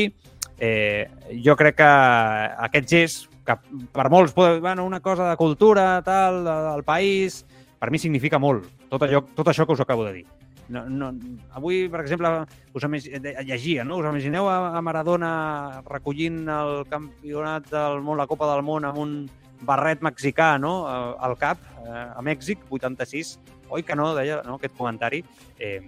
eh, 0.58 1.08
jo 1.44 1.56
crec 1.56 1.80
que 1.80 1.90
aquest 2.68 2.92
gest, 2.92 3.35
que 3.46 3.56
per 3.94 4.08
molts 4.10 4.34
bueno, 4.34 4.84
una 4.84 5.00
cosa 5.00 5.30
de 5.30 5.36
cultura, 5.36 6.02
tal, 6.02 6.42
de, 6.44 6.56
del 6.72 6.82
país, 6.84 7.44
per 7.78 7.90
mi 7.90 7.98
significa 7.98 8.38
molt, 8.42 8.66
tot, 8.90 9.02
allò, 9.06 9.22
tot 9.36 9.48
això 9.52 9.66
que 9.66 9.72
us 9.76 9.80
acabo 9.84 10.04
de 10.04 10.12
dir. 10.20 10.26
No, 10.68 10.82
no, 10.90 11.12
avui, 11.54 11.84
per 11.88 12.00
exemple, 12.02 12.28
us 12.74 12.82
de- 13.22 13.36
llegia, 13.46 13.84
no? 13.84 13.98
Us 14.00 14.06
imagineu 14.10 14.48
a, 14.50 14.74
Maradona 14.82 15.82
recollint 15.86 16.40
el 16.50 16.80
campionat 16.90 17.68
del 17.70 18.00
món, 18.02 18.18
la 18.18 18.26
Copa 18.26 18.48
del 18.50 18.64
Món, 18.66 18.84
amb 18.84 18.98
un 18.98 19.12
barret 19.62 20.02
mexicà 20.02 20.56
no? 20.58 20.72
Eh, 20.90 21.14
al 21.22 21.36
cap, 21.38 21.62
eh, 21.86 21.92
a 22.16 22.20
Mèxic, 22.20 22.66
86. 22.68 23.38
Oi 23.70 23.82
que 23.86 23.94
no, 23.94 24.10
deia 24.18 24.42
no? 24.42 24.58
aquest 24.58 24.74
comentari. 24.76 25.22
Eh, 25.58 25.80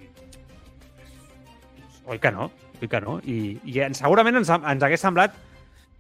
oi 2.07 2.19
que 2.19 2.31
no, 2.33 2.51
oi 2.81 2.89
que 2.89 3.01
no. 3.03 3.19
I, 3.27 3.59
i 3.67 3.81
en- 3.85 3.95
segurament 3.99 4.39
ens, 4.41 4.49
ens 4.55 4.83
hagués 4.87 5.03
semblat 5.03 5.35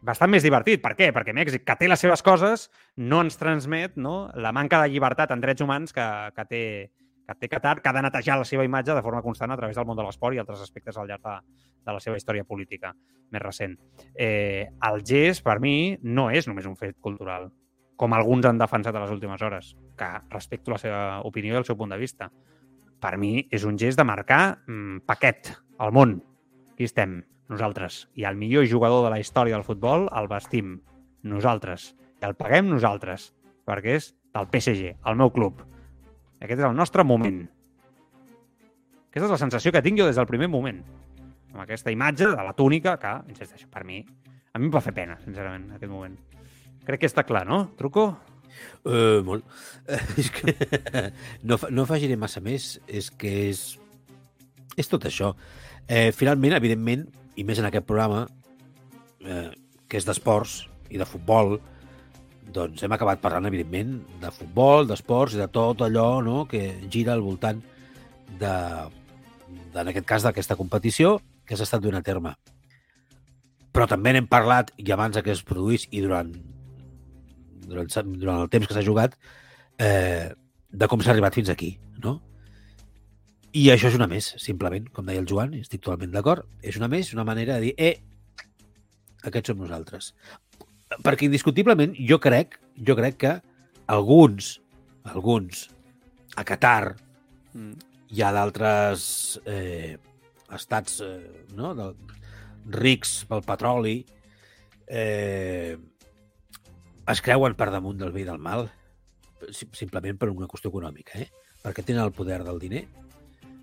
bastant 0.02 0.30
més 0.30 0.44
divertit. 0.46 0.82
Per 0.82 0.94
què? 0.98 1.10
Perquè 1.14 1.34
Mèxic, 1.34 1.64
que 1.66 1.76
té 1.78 1.88
les 1.88 2.00
seves 2.00 2.22
coses, 2.22 2.68
no 2.96 3.22
ens 3.24 3.38
transmet 3.40 3.96
no? 3.96 4.30
la 4.34 4.52
manca 4.52 4.82
de 4.82 4.92
llibertat 4.92 5.32
en 5.34 5.42
drets 5.42 5.64
humans 5.64 5.94
que, 5.94 6.06
que, 6.36 6.46
té, 6.50 6.62
que 7.26 7.38
té 7.38 7.50
Qatar, 7.50 7.78
que 7.82 7.90
ha 7.90 7.96
de 7.96 8.04
netejar 8.06 8.38
la 8.38 8.48
seva 8.48 8.66
imatge 8.66 8.94
de 8.94 9.04
forma 9.04 9.22
constant 9.22 9.52
a 9.54 9.60
través 9.60 9.76
del 9.76 9.86
món 9.88 9.98
de 9.98 10.06
l'esport 10.06 10.36
i 10.36 10.42
altres 10.42 10.62
aspectes 10.64 10.96
al 10.96 11.08
llarg 11.10 11.24
de, 11.24 11.38
de 11.86 11.96
la 11.96 12.02
seva 12.04 12.18
història 12.20 12.46
política 12.46 12.94
més 13.30 13.42
recent. 13.42 13.78
Eh, 14.14 14.68
el 14.90 15.02
gest, 15.06 15.44
per 15.46 15.58
mi, 15.60 15.96
no 16.02 16.28
és 16.30 16.48
només 16.50 16.68
un 16.68 16.78
fet 16.78 16.98
cultural. 17.00 17.50
com 17.98 18.14
alguns 18.14 18.46
han 18.46 18.60
defensat 18.60 18.94
a 18.94 19.00
les 19.02 19.10
últimes 19.10 19.42
hores, 19.42 19.72
que 19.98 20.06
respecto 20.30 20.70
la 20.70 20.78
seva 20.78 21.00
opinió 21.26 21.56
i 21.56 21.58
el 21.58 21.64
seu 21.66 21.74
punt 21.76 21.90
de 21.90 21.98
vista. 21.98 22.28
Per 23.02 23.10
mi 23.18 23.40
és 23.50 23.64
un 23.66 23.74
gest 23.78 23.98
de 23.98 24.04
marcar 24.06 24.60
mm, 24.68 25.00
paquet 25.06 25.50
al 25.82 25.90
món. 25.90 26.14
Aquí 26.72 26.86
estem, 26.86 27.16
nosaltres. 27.48 28.06
I 28.14 28.24
el 28.28 28.36
millor 28.36 28.68
jugador 28.68 29.04
de 29.06 29.12
la 29.14 29.20
història 29.20 29.56
del 29.56 29.66
futbol 29.66 30.08
el 30.14 30.28
vestim 30.30 30.78
nosaltres. 31.22 31.94
I 32.20 32.28
el 32.28 32.36
paguem 32.38 32.68
nosaltres, 32.70 33.32
perquè 33.66 33.98
és 33.98 34.12
del 34.34 34.48
PSG, 34.52 34.94
el 35.04 35.18
meu 35.18 35.32
club. 35.34 35.64
Aquest 36.38 36.60
és 36.60 36.68
el 36.68 36.76
nostre 36.76 37.04
moment. 37.04 37.42
Aquesta 39.08 39.26
és 39.26 39.34
la 39.34 39.40
sensació 39.40 39.72
que 39.74 39.82
tinc 39.82 39.98
jo 39.98 40.06
des 40.06 40.18
del 40.18 40.28
primer 40.30 40.50
moment. 40.52 40.80
Amb 41.54 41.62
aquesta 41.64 41.90
imatge 41.90 42.28
de 42.30 42.44
la 42.44 42.54
túnica 42.54 42.96
que, 43.00 43.14
insisteixo, 43.32 43.68
per 43.72 43.84
mi, 43.88 44.02
a 44.52 44.60
mi 44.60 44.68
em 44.68 44.74
va 44.74 44.84
fer 44.84 44.94
pena, 44.94 45.16
sincerament, 45.24 45.64
en 45.70 45.78
aquest 45.78 45.92
moment. 45.92 46.18
Crec 46.86 47.02
que 47.02 47.10
està 47.10 47.24
clar, 47.26 47.46
no, 47.48 47.64
Truco? 47.78 48.10
Uh, 48.84 49.20
molt. 49.26 49.46
Uh, 49.88 49.98
és 50.20 50.30
que 50.34 50.54
no, 51.48 51.58
no 51.72 51.84
afegiré 51.84 52.18
massa 52.20 52.42
més. 52.44 52.76
És 52.86 53.10
que 53.10 53.32
és... 53.48 53.62
És 54.78 54.86
tot 54.86 55.08
això. 55.08 55.32
Eh, 55.88 56.12
finalment, 56.14 56.54
evidentment, 56.54 57.08
i 57.38 57.46
més 57.46 57.60
en 57.62 57.68
aquest 57.68 57.86
programa, 57.86 58.26
eh, 59.22 59.48
que 59.88 59.98
és 60.00 60.06
d'esports 60.06 60.64
i 60.90 60.98
de 60.98 61.06
futbol, 61.06 61.58
doncs 62.54 62.82
hem 62.82 62.94
acabat 62.96 63.20
parlant, 63.22 63.46
evidentment, 63.46 63.98
de 64.22 64.30
futbol, 64.34 64.88
d'esports 64.88 65.36
i 65.36 65.42
de 65.42 65.48
tot 65.52 65.84
allò 65.84 66.08
no, 66.24 66.42
que 66.50 66.62
gira 66.90 67.14
al 67.14 67.22
voltant 67.22 67.60
de, 68.40 68.54
de 69.74 69.82
en 69.82 69.92
aquest 69.92 70.08
cas, 70.08 70.26
d'aquesta 70.26 70.56
competició 70.58 71.18
que 71.46 71.56
s'ha 71.56 71.68
estat 71.68 71.84
duent 71.84 71.98
a 72.00 72.04
terme. 72.04 72.34
Però 73.72 73.86
també 73.88 74.14
n'hem 74.16 74.28
parlat, 74.28 74.72
i 74.80 74.90
abans 74.92 75.20
que 75.22 75.34
es 75.34 75.44
produís 75.46 75.86
i 75.92 76.02
durant, 76.04 76.32
durant, 77.68 77.92
durant 78.16 78.42
el 78.42 78.50
temps 78.52 78.66
que 78.66 78.74
s'ha 78.74 78.84
jugat, 78.84 79.14
eh, 79.78 80.32
de 80.68 80.88
com 80.88 81.00
s'ha 81.00 81.14
arribat 81.14 81.36
fins 81.36 81.52
aquí, 81.52 81.76
no? 82.02 82.18
I 83.56 83.70
això 83.72 83.88
és 83.88 83.96
una 83.96 84.06
més, 84.10 84.34
simplement, 84.38 84.88
com 84.92 85.06
deia 85.08 85.20
el 85.22 85.26
Joan, 85.28 85.54
i 85.56 85.62
estic 85.64 85.80
totalment 85.82 86.12
d'acord, 86.12 86.44
és 86.62 86.76
una 86.76 86.88
més, 86.88 87.12
una 87.14 87.24
manera 87.24 87.56
de 87.56 87.68
dir, 87.68 87.74
eh, 87.78 87.96
aquests 89.24 89.52
som 89.52 89.58
nosaltres. 89.62 90.12
Perquè 91.04 91.26
indiscutiblement 91.28 91.94
jo 92.08 92.18
crec, 92.20 92.58
jo 92.76 92.96
crec 92.96 93.16
que 93.16 93.32
alguns, 93.86 94.58
alguns, 95.04 95.68
a 96.36 96.44
Qatar, 96.44 96.96
Mm. 97.54 97.72
hi 98.12 98.20
ha 98.22 98.28
d'altres 98.30 99.40
eh, 99.48 99.96
estats 100.52 101.00
eh, 101.00 101.46
no? 101.56 101.70
de, 101.74 101.86
rics 102.68 103.24
pel 103.26 103.40
petroli 103.42 104.04
eh, 104.86 105.72
es 107.08 107.22
creuen 107.24 107.56
per 107.56 107.70
damunt 107.72 107.96
del 107.98 108.12
bé 108.12 108.20
i 108.20 108.26
del 108.28 108.38
mal 108.38 108.68
sim- 109.48 109.72
simplement 109.72 110.20
per 110.20 110.28
una 110.28 110.46
qüestió 110.46 110.68
econòmica 110.68 111.16
eh? 111.24 111.30
perquè 111.64 111.82
tenen 111.88 112.04
el 112.04 112.12
poder 112.12 112.42
del 112.44 112.60
diner 112.60 112.84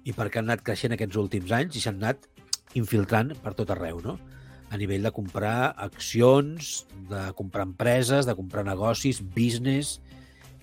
i 0.05 0.13
perquè 0.13 0.39
han 0.39 0.49
anat 0.49 0.63
creixent 0.65 0.95
aquests 0.95 1.17
últims 1.19 1.51
anys 1.55 1.77
i 1.77 1.83
s'han 1.83 1.99
anat 2.01 2.29
infiltrant 2.77 3.33
per 3.41 3.55
tot 3.57 3.71
arreu 3.73 4.01
no? 4.03 4.17
a 4.69 4.77
nivell 4.77 5.05
de 5.05 5.11
comprar 5.13 5.73
accions 5.77 6.85
de 7.09 7.21
comprar 7.37 7.65
empreses, 7.67 8.25
de 8.25 8.35
comprar 8.37 8.65
negocis 8.65 9.21
business 9.35 9.99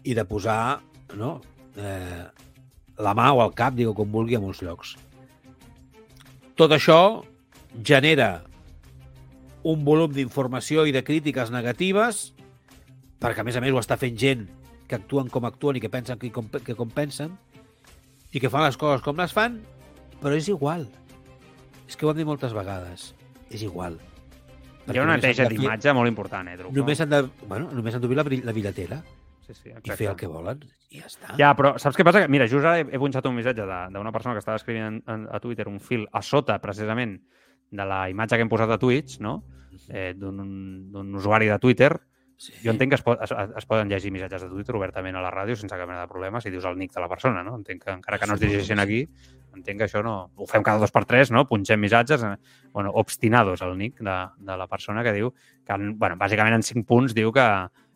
i 0.05 0.15
de 0.15 0.25
posar 0.27 0.81
no? 1.19 1.41
eh, 1.77 2.25
la 2.99 3.15
mà 3.19 3.33
o 3.33 3.43
el 3.45 3.55
cap, 3.57 3.75
digue 3.75 3.95
com 3.97 4.11
vulgui, 4.13 4.37
a 4.37 4.43
molts 4.43 4.63
llocs. 4.63 4.97
Tot 6.59 6.73
això 6.75 7.25
genera 7.83 8.45
un 9.63 9.85
volum 9.87 10.13
d'informació 10.13 10.85
i 10.87 10.93
de 10.95 11.05
crítiques 11.07 11.51
negatives, 11.55 12.33
perquè 13.23 13.43
a 13.43 13.47
més 13.47 13.57
a 13.57 13.63
més 13.63 13.73
ho 13.73 13.81
està 13.81 13.97
fent 13.99 14.19
gent 14.19 14.45
que 14.91 14.99
actuen 14.99 15.31
com 15.33 15.47
actuen 15.47 15.79
i 15.79 15.83
que 15.83 15.91
pensen 15.91 16.19
que 16.21 16.31
com, 16.35 16.51
que 16.51 16.77
com 16.77 16.91
pensen, 16.91 17.39
i 18.33 18.41
que 18.41 18.51
fan 18.53 18.65
les 18.67 18.79
coses 18.81 19.05
com 19.05 19.19
les 19.21 19.33
fan, 19.37 19.61
però 20.23 20.35
és 20.37 20.49
igual. 20.49 20.87
És 21.89 21.97
que 21.97 22.07
ho 22.07 22.13
hem 22.13 22.23
dit 22.23 22.29
moltes 22.29 22.55
vegades. 22.57 23.13
És 23.53 23.65
igual. 23.67 23.99
Hi 24.89 24.99
ha 24.99 25.05
una 25.05 25.19
neteja 25.19 25.47
d'imatge 25.47 25.93
molt 25.95 26.11
important, 26.11 26.49
eh, 26.51 26.57
Truco? 26.59 26.75
Només 26.75 27.01
han 27.05 27.11
de, 27.13 27.21
bueno, 27.47 27.69
només 27.71 27.95
han 27.95 28.03
d'obrir 28.03 28.19
la, 28.19 28.25
la 28.49 28.55
bitlletera 28.57 29.03
Sí, 29.43 29.55
sí, 29.59 29.71
i 29.75 29.95
fer 29.99 30.09
el 30.13 30.17
que 30.19 30.29
volen. 30.31 30.61
I 30.95 31.01
ja 31.03 31.09
està. 31.11 31.35
Ja, 31.39 31.51
però 31.59 31.75
saps 31.83 31.99
què 31.99 32.05
passa? 32.07 32.23
Mira, 32.31 32.47
just 32.51 32.63
ara 32.63 32.79
he, 32.81 32.87
he 32.87 33.01
punxat 33.03 33.27
un 33.27 33.35
missatge 33.37 33.67
d'una 33.67 34.13
persona 34.15 34.37
que 34.37 34.43
estava 34.43 34.61
escrivint 34.61 34.87
en, 34.87 35.01
en, 35.11 35.25
a 35.27 35.41
Twitter 35.43 35.67
un 35.71 35.81
fil 35.83 36.07
a 36.15 36.23
sota, 36.23 36.61
precisament, 36.63 37.17
de 37.73 37.87
la 37.89 38.05
imatge 38.13 38.39
que 38.39 38.47
hem 38.47 38.53
posat 38.53 38.71
a 38.71 38.79
Twitch, 38.79 39.19
no? 39.25 39.41
Eh, 39.89 40.13
d'un 40.15 41.17
usuari 41.19 41.51
de 41.51 41.59
Twitter. 41.59 41.91
Sí. 42.43 42.53
Jo 42.65 42.73
entenc 42.73 42.91
que 42.91 42.97
es, 42.99 43.03
pot, 43.07 43.21
es, 43.23 43.31
es 43.31 43.67
poden 43.71 43.89
llegir 43.93 44.11
missatges 44.11 44.43
de 44.43 44.49
Twitter 44.51 44.75
obertament 44.75 45.15
a 45.15 45.21
la 45.23 45.31
ràdio 45.31 45.55
sense 45.55 45.77
cap 45.79 45.87
mena 45.87 46.01
de 46.03 46.09
problema 46.11 46.41
si 46.43 46.51
dius 46.51 46.65
el 46.67 46.75
nick 46.81 46.91
de 46.97 47.01
la 47.05 47.07
persona, 47.09 47.45
no? 47.47 47.55
Entenc 47.61 47.85
que 47.85 47.93
encara 47.95 48.19
que 48.19 48.27
no 48.27 48.35
es 48.35 48.41
dirigeixin 48.43 48.81
aquí, 48.83 49.05
entenc 49.55 49.79
que 49.79 49.87
això 49.87 50.03
no... 50.03 50.17
Ho 50.35 50.47
fem 50.51 50.65
cada 50.67 50.81
dos 50.83 50.91
per 50.91 51.05
tres, 51.07 51.31
no? 51.31 51.45
Punxem 51.47 51.79
missatges. 51.79 52.25
eh, 52.27 52.35
Bueno, 52.73 52.91
obstinados, 52.99 53.63
el 53.63 53.77
nick 53.79 54.01
de, 54.01 54.17
de 54.39 54.57
la 54.59 54.67
persona 54.67 55.05
que 55.05 55.13
diu 55.13 55.31
que, 55.65 55.73
en- 55.73 55.95
bueno, 55.99 56.17
bàsicament 56.19 56.57
en 56.59 56.63
cinc 56.67 56.85
punts 56.89 57.15
diu 57.15 57.31
que 57.31 57.45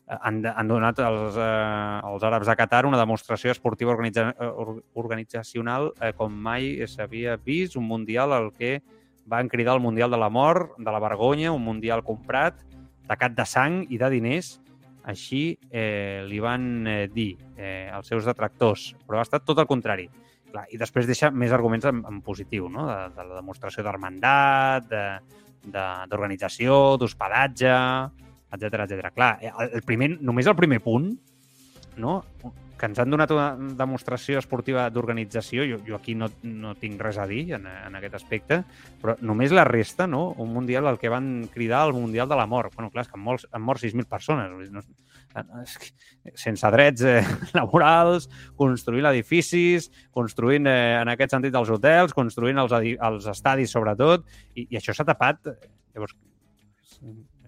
han, 0.07 0.37
han 0.47 0.69
donat 0.71 1.01
als, 1.03 1.35
eh, 1.35 2.01
als 2.07 2.23
àrabs 2.23 2.47
de 2.47 2.55
Qatar 2.55 2.85
una 2.87 3.01
demostració 3.01 3.51
esportiva 3.51 3.91
organitza, 3.91 4.29
eh, 4.39 4.47
or- 4.47 4.85
organitzacional 4.95 5.91
eh, 6.01 6.13
com 6.15 6.31
mai 6.31 6.87
s'havia 6.87 7.35
vist, 7.37 7.75
un 7.75 7.89
mundial 7.91 8.33
al 8.33 8.53
que 8.53 8.79
van 9.27 9.49
cridar 9.49 9.75
el 9.75 9.81
Mundial 9.83 10.09
de 10.13 10.17
la 10.23 10.29
Mort, 10.31 10.77
de 10.79 10.93
la 10.93 11.01
Vergonya, 11.03 11.51
un 11.51 11.65
Mundial 11.65 12.05
comprat, 12.05 12.61
tacat 13.09 13.35
de 13.37 13.45
sang 13.47 13.83
i 13.89 13.99
de 13.99 14.11
diners. 14.13 14.57
Així 15.07 15.57
eh, 15.71 16.25
li 16.27 16.41
van 16.43 16.87
eh, 16.91 17.07
dir 17.13 17.37
eh, 17.57 17.89
als 17.95 18.09
seus 18.11 18.27
detractors, 18.27 18.89
però 19.07 19.21
ha 19.21 19.27
estat 19.27 19.45
tot 19.47 19.59
el 19.63 19.69
contrari. 19.71 20.09
Clar, 20.51 20.65
I 20.75 20.79
després 20.81 21.07
deixa 21.07 21.31
més 21.31 21.53
arguments 21.55 21.87
en, 21.87 22.01
en 22.09 22.21
positiu, 22.27 22.67
no? 22.71 22.87
de, 22.91 22.97
de 23.15 23.27
la 23.29 23.39
demostració 23.39 23.85
d'hermandat, 23.87 24.89
de- 24.91 25.41
de- 25.67 26.07
d'organització, 26.11 26.97
d'hospedatge, 26.99 27.73
etc 28.57 28.83
etc. 28.87 29.13
Clar, 29.15 29.31
eh, 29.43 29.53
el 29.79 29.83
primer, 29.87 30.17
només 30.21 30.47
el 30.51 30.57
primer 30.59 30.81
punt, 30.83 31.13
no? 31.97 32.21
que 32.77 32.89
ens 32.91 32.99
han 33.01 33.09
donat 33.09 33.31
una 33.33 33.47
demostració 33.79 34.37
esportiva 34.37 34.85
d'organització, 34.93 35.65
jo, 35.65 35.79
jo 35.87 35.97
aquí 35.97 36.15
no, 36.15 36.29
no 36.45 36.75
tinc 36.77 37.01
res 37.01 37.17
a 37.17 37.25
dir 37.29 37.55
en, 37.57 37.65
en 37.67 37.97
aquest 37.97 38.19
aspecte, 38.19 38.59
però 39.01 39.15
només 39.25 39.55
la 39.57 39.65
resta, 39.65 40.07
no? 40.07 40.29
un 40.45 40.53
mundial 40.53 40.87
al 40.91 41.01
que 41.01 41.09
van 41.13 41.49
cridar 41.53 41.87
el 41.89 41.95
Mundial 41.97 42.29
de 42.29 42.37
la 42.37 42.47
Mort. 42.47 42.75
Bueno, 42.77 42.91
clar, 42.93 43.07
és 43.07 43.11
que 43.11 43.17
han 43.17 43.25
mort, 43.25 43.47
han 43.51 43.65
mort 43.65 43.81
6.000 43.81 44.09
persones. 44.11 44.71
No, 44.75 44.83
que, 45.33 46.35
sense 46.37 46.71
drets 46.73 47.07
eh, 47.07 47.23
laborals, 47.59 48.29
construint 48.61 49.09
edificis, 49.09 49.89
construint, 50.15 50.69
eh, 50.69 50.99
en 51.01 51.13
aquest 51.13 51.37
sentit, 51.37 51.57
els 51.57 51.73
hotels, 51.73 52.15
construint 52.17 52.61
els, 52.61 52.77
els 52.77 53.31
estadis, 53.33 53.73
sobretot, 53.73 54.29
i, 54.55 54.69
i 54.69 54.81
això 54.81 54.97
s'ha 54.97 55.09
tapat. 55.09 55.49
Llavors, 55.97 56.17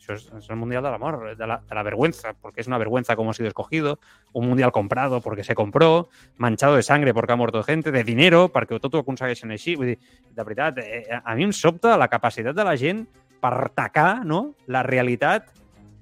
això 0.09 0.17
és, 0.17 0.45
és 0.45 0.51
el 0.51 0.57
Mundial 0.57 0.83
de 0.83 0.91
la 0.91 0.99
Mort, 0.99 1.37
de 1.37 1.47
la, 1.47 1.59
de 1.61 1.75
la 1.75 1.83
vergüenza, 1.83 2.33
porque 2.41 2.61
es 2.61 2.67
una 2.67 2.79
vergüenza 2.79 3.17
cómo 3.17 3.31
ha 3.31 3.35
sido 3.35 3.49
escogido, 3.49 3.99
un 4.33 4.49
Mundial 4.49 4.73
comprado 4.73 5.21
porque 5.21 5.45
se 5.45 5.55
compró, 5.55 6.09
manchado 6.37 6.77
de 6.77 6.83
sangre 6.83 7.15
porque 7.15 7.33
ha 7.33 7.37
muerto 7.37 7.63
gente, 7.63 7.93
de 7.93 8.05
dinero 8.05 8.49
perquè 8.53 8.81
tot 8.81 8.95
ho 8.95 9.05
aconsegueixen 9.05 9.53
així. 9.53 9.77
Vull 9.77 9.93
dir, 9.95 9.99
de 10.35 10.45
veritat, 10.45 10.79
eh, 10.83 11.21
a 11.23 11.35
mi 11.37 11.49
em 11.49 11.53
sobta 11.53 11.97
la 12.01 12.09
capacitat 12.09 12.57
de 12.57 12.65
la 12.65 12.77
gent 12.77 13.07
per 13.43 13.71
tacar 13.77 14.25
no? 14.27 14.55
la 14.67 14.83
realitat, 14.83 15.53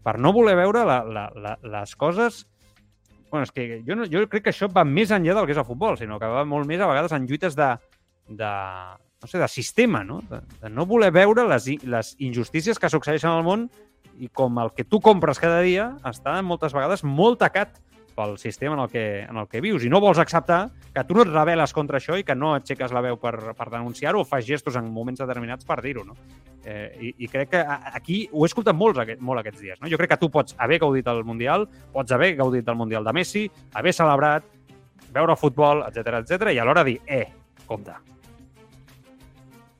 per 0.07 0.19
no 0.23 0.33
voler 0.33 0.57
veure 0.57 0.85
la, 0.87 1.03
la, 1.05 1.31
la, 1.35 1.57
les 1.63 1.97
coses 1.99 2.47
bueno, 3.31 3.43
és 3.43 3.51
que 3.51 3.83
jo, 3.87 3.97
no, 3.99 4.07
jo 4.07 4.23
crec 4.31 4.47
que 4.47 4.53
això 4.55 4.69
va 4.71 4.85
més 4.87 5.11
enllà 5.11 5.35
del 5.35 5.49
que 5.49 5.55
és 5.57 5.61
el 5.61 5.67
futbol, 5.67 5.99
sinó 5.99 6.21
que 6.23 6.31
va 6.31 6.45
molt 6.47 6.69
més 6.69 6.81
a 6.81 6.87
vegades 6.87 7.13
en 7.13 7.27
lluites 7.27 7.57
de, 7.59 7.73
de, 8.29 8.53
no 9.21 9.29
sé, 9.29 9.39
de 9.39 9.49
sistema, 9.49 10.05
no? 10.05 10.21
De, 10.31 10.41
de 10.63 10.71
no 10.71 10.87
voler 10.87 11.11
veure 11.15 11.47
les, 11.49 11.69
les 11.85 12.15
injustícies 12.23 12.79
que 12.79 12.91
succeeixen 12.93 13.33
al 13.33 13.45
món 13.47 13.67
i 14.19 14.29
com 14.33 14.59
el 14.63 14.73
que 14.77 14.85
tu 14.85 15.01
compres 15.05 15.41
cada 15.43 15.61
dia 15.65 15.91
està 16.09 16.39
moltes 16.43 16.75
vegades 16.77 17.05
molt 17.05 17.41
tacat 17.43 17.77
pel 18.17 18.39
sistema 18.41 18.75
en 18.75 18.81
el, 18.81 18.89
que, 18.89 19.21
en 19.29 19.37
el 19.37 19.47
que 19.47 19.61
vius 19.61 19.85
i 19.85 19.91
no 19.93 20.01
vols 20.01 20.19
acceptar 20.19 20.71
que 20.95 21.05
tu 21.05 21.15
no 21.15 21.27
et 21.27 21.29
rebel·les 21.29 21.75
contra 21.77 22.01
això 22.01 22.17
i 22.17 22.25
que 22.25 22.35
no 22.35 22.55
aixeques 22.57 22.95
la 22.97 23.03
veu 23.05 23.19
per, 23.21 23.35
per 23.55 23.67
denunciar-ho 23.69 24.23
o 24.25 24.27
fas 24.27 24.47
gestos 24.49 24.79
en 24.81 24.89
moments 24.89 25.21
determinats 25.21 25.69
per 25.69 25.77
dir-ho. 25.85 26.07
No? 26.09 26.17
Eh, 26.65 26.89
i, 26.97 27.13
I 27.27 27.29
crec 27.29 27.53
que 27.53 27.61
aquí 27.69 28.23
ho 28.33 28.47
he 28.47 28.49
escoltat 28.49 28.75
aquest, 28.75 29.21
molt 29.21 29.43
aquests 29.43 29.61
dies. 29.61 29.81
No? 29.83 29.91
Jo 29.93 30.01
crec 30.01 30.15
que 30.15 30.21
tu 30.25 30.31
pots 30.33 30.57
haver 30.57 30.81
gaudit 30.81 31.05
del 31.05 31.23
Mundial, 31.29 31.69
pots 31.93 32.17
haver 32.17 32.35
gaudit 32.41 32.65
del 32.65 32.81
Mundial 32.81 33.05
de 33.05 33.13
Messi, 33.13 33.45
haver 33.75 33.93
celebrat, 33.93 34.49
veure 35.13 35.37
futbol, 35.37 35.85
etc 35.85 36.23
etc 36.23 36.55
i 36.55 36.59
alhora 36.59 36.85
dir, 36.89 36.99
eh, 37.07 37.27
compte. 37.67 37.93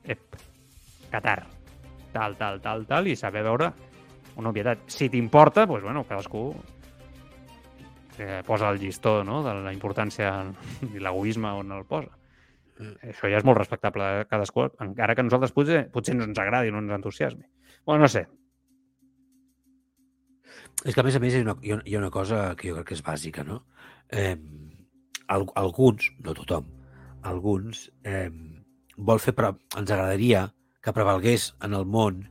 Ep, 0.05 0.37
Qatar, 1.09 1.41
tal, 2.13 2.37
tal, 2.37 2.61
tal, 2.61 2.85
tal, 2.85 3.07
i 3.07 3.17
saber 3.17 3.41
veure 3.43 3.73
una 4.37 4.49
obvietat. 4.53 4.85
Si 4.93 5.09
t'importa, 5.09 5.65
doncs, 5.65 5.83
bueno, 5.83 6.03
cadascú 6.07 6.51
eh, 8.19 8.41
posa 8.45 8.69
el 8.71 8.79
llistó 8.79 9.23
no? 9.23 9.41
de 9.43 9.53
la 9.65 9.73
importància 9.73 10.31
i 10.93 10.99
l'egoisme 11.01 11.51
on 11.57 11.71
el 11.75 11.85
posa. 11.89 12.13
Això 13.01 13.25
ja 13.31 13.39
és 13.39 13.45
molt 13.47 13.57
respectable 13.57 14.05
de 14.19 14.25
cadascú, 14.29 14.67
encara 14.85 15.15
que 15.17 15.23
a 15.23 15.25
nosaltres 15.25 15.53
potser, 15.55 15.87
potser 15.89 16.13
no 16.13 16.27
ens 16.27 16.37
agradi, 16.37 16.69
no 16.69 16.77
ens 16.83 16.93
entusiasmi. 16.99 17.47
Bueno, 17.87 18.03
no 18.05 18.09
sé. 18.11 18.27
És 20.85 20.93
que, 20.93 21.01
a 21.01 21.05
més 21.07 21.15
a 21.17 21.21
més, 21.23 21.33
hi 21.33 21.41
ha 21.41 21.45
una, 21.47 21.55
hi 21.65 21.73
ha- 21.73 21.99
una 21.99 22.11
cosa 22.13 22.51
que 22.55 22.69
jo 22.69 22.75
crec 22.77 22.91
que 22.91 22.97
és 22.99 23.01
bàsica, 23.03 23.43
no? 23.43 23.63
Eh, 24.13 24.35
al, 25.33 25.47
alguns, 25.57 26.11
no 26.23 26.35
tothom, 26.37 26.67
alguns 27.25 27.87
eh, 28.05 28.29
vol 28.95 29.19
fer... 29.23 29.33
Pre 29.35 29.49
ens 29.81 29.89
agradaria 29.91 30.45
que 30.85 30.93
prevalgués 30.93 31.49
en 31.65 31.73
el 31.73 31.85
món 31.89 32.21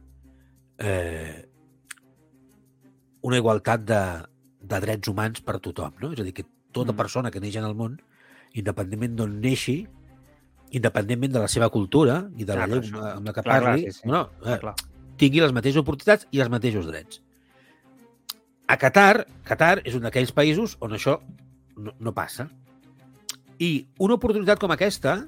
eh, 0.79 1.43
una 3.27 3.39
igualtat 3.41 3.83
de, 3.89 4.01
de 4.63 4.81
drets 4.85 5.09
humans 5.11 5.43
per 5.43 5.59
tothom, 5.65 5.95
no? 6.03 6.13
És 6.15 6.21
a 6.23 6.27
dir, 6.27 6.35
que 6.37 6.45
tota 6.73 6.93
Mm. 6.93 6.97
persona 7.01 7.31
que 7.35 7.41
neix 7.43 7.57
en 7.59 7.65
el 7.67 7.75
món, 7.75 7.97
independentment 8.55 9.17
d'on 9.19 9.41
neixi, 9.41 9.81
independentment 10.77 11.33
de 11.33 11.41
la 11.45 11.49
seva 11.49 11.69
cultura 11.71 12.21
i 12.37 12.45
de 12.45 12.55
la 12.55 12.67
Clar, 12.67 12.69
però 12.69 12.83
llengua 12.83 13.01
això- 13.03 13.17
amb 13.17 13.27
la 13.27 13.33
que 13.33 13.43
clar, 13.43 13.61
clar, 13.61 13.71
parli, 13.73 13.93
sí, 13.93 14.01
sí. 14.03 14.09
no, 14.09 14.21
eh, 14.45 14.59
Clar. 14.61 14.75
tingui 15.17 15.41
les 15.41 15.53
mateixes 15.57 15.81
oportunitats 15.81 16.27
i 16.31 16.41
els 16.41 16.51
mateixos 16.51 16.87
drets. 16.87 17.23
A 18.69 18.77
Qatar, 18.77 19.27
Qatar 19.47 19.81
és 19.85 19.95
un 19.95 20.03
d'aquells 20.03 20.33
països 20.35 20.77
on 20.81 20.91
això 20.97 21.21
no, 21.77 21.93
no 22.01 22.13
passa. 22.13 22.49
I 23.63 23.87
una 24.03 24.15
oportunitat 24.19 24.59
com 24.61 24.71
aquesta, 24.75 25.21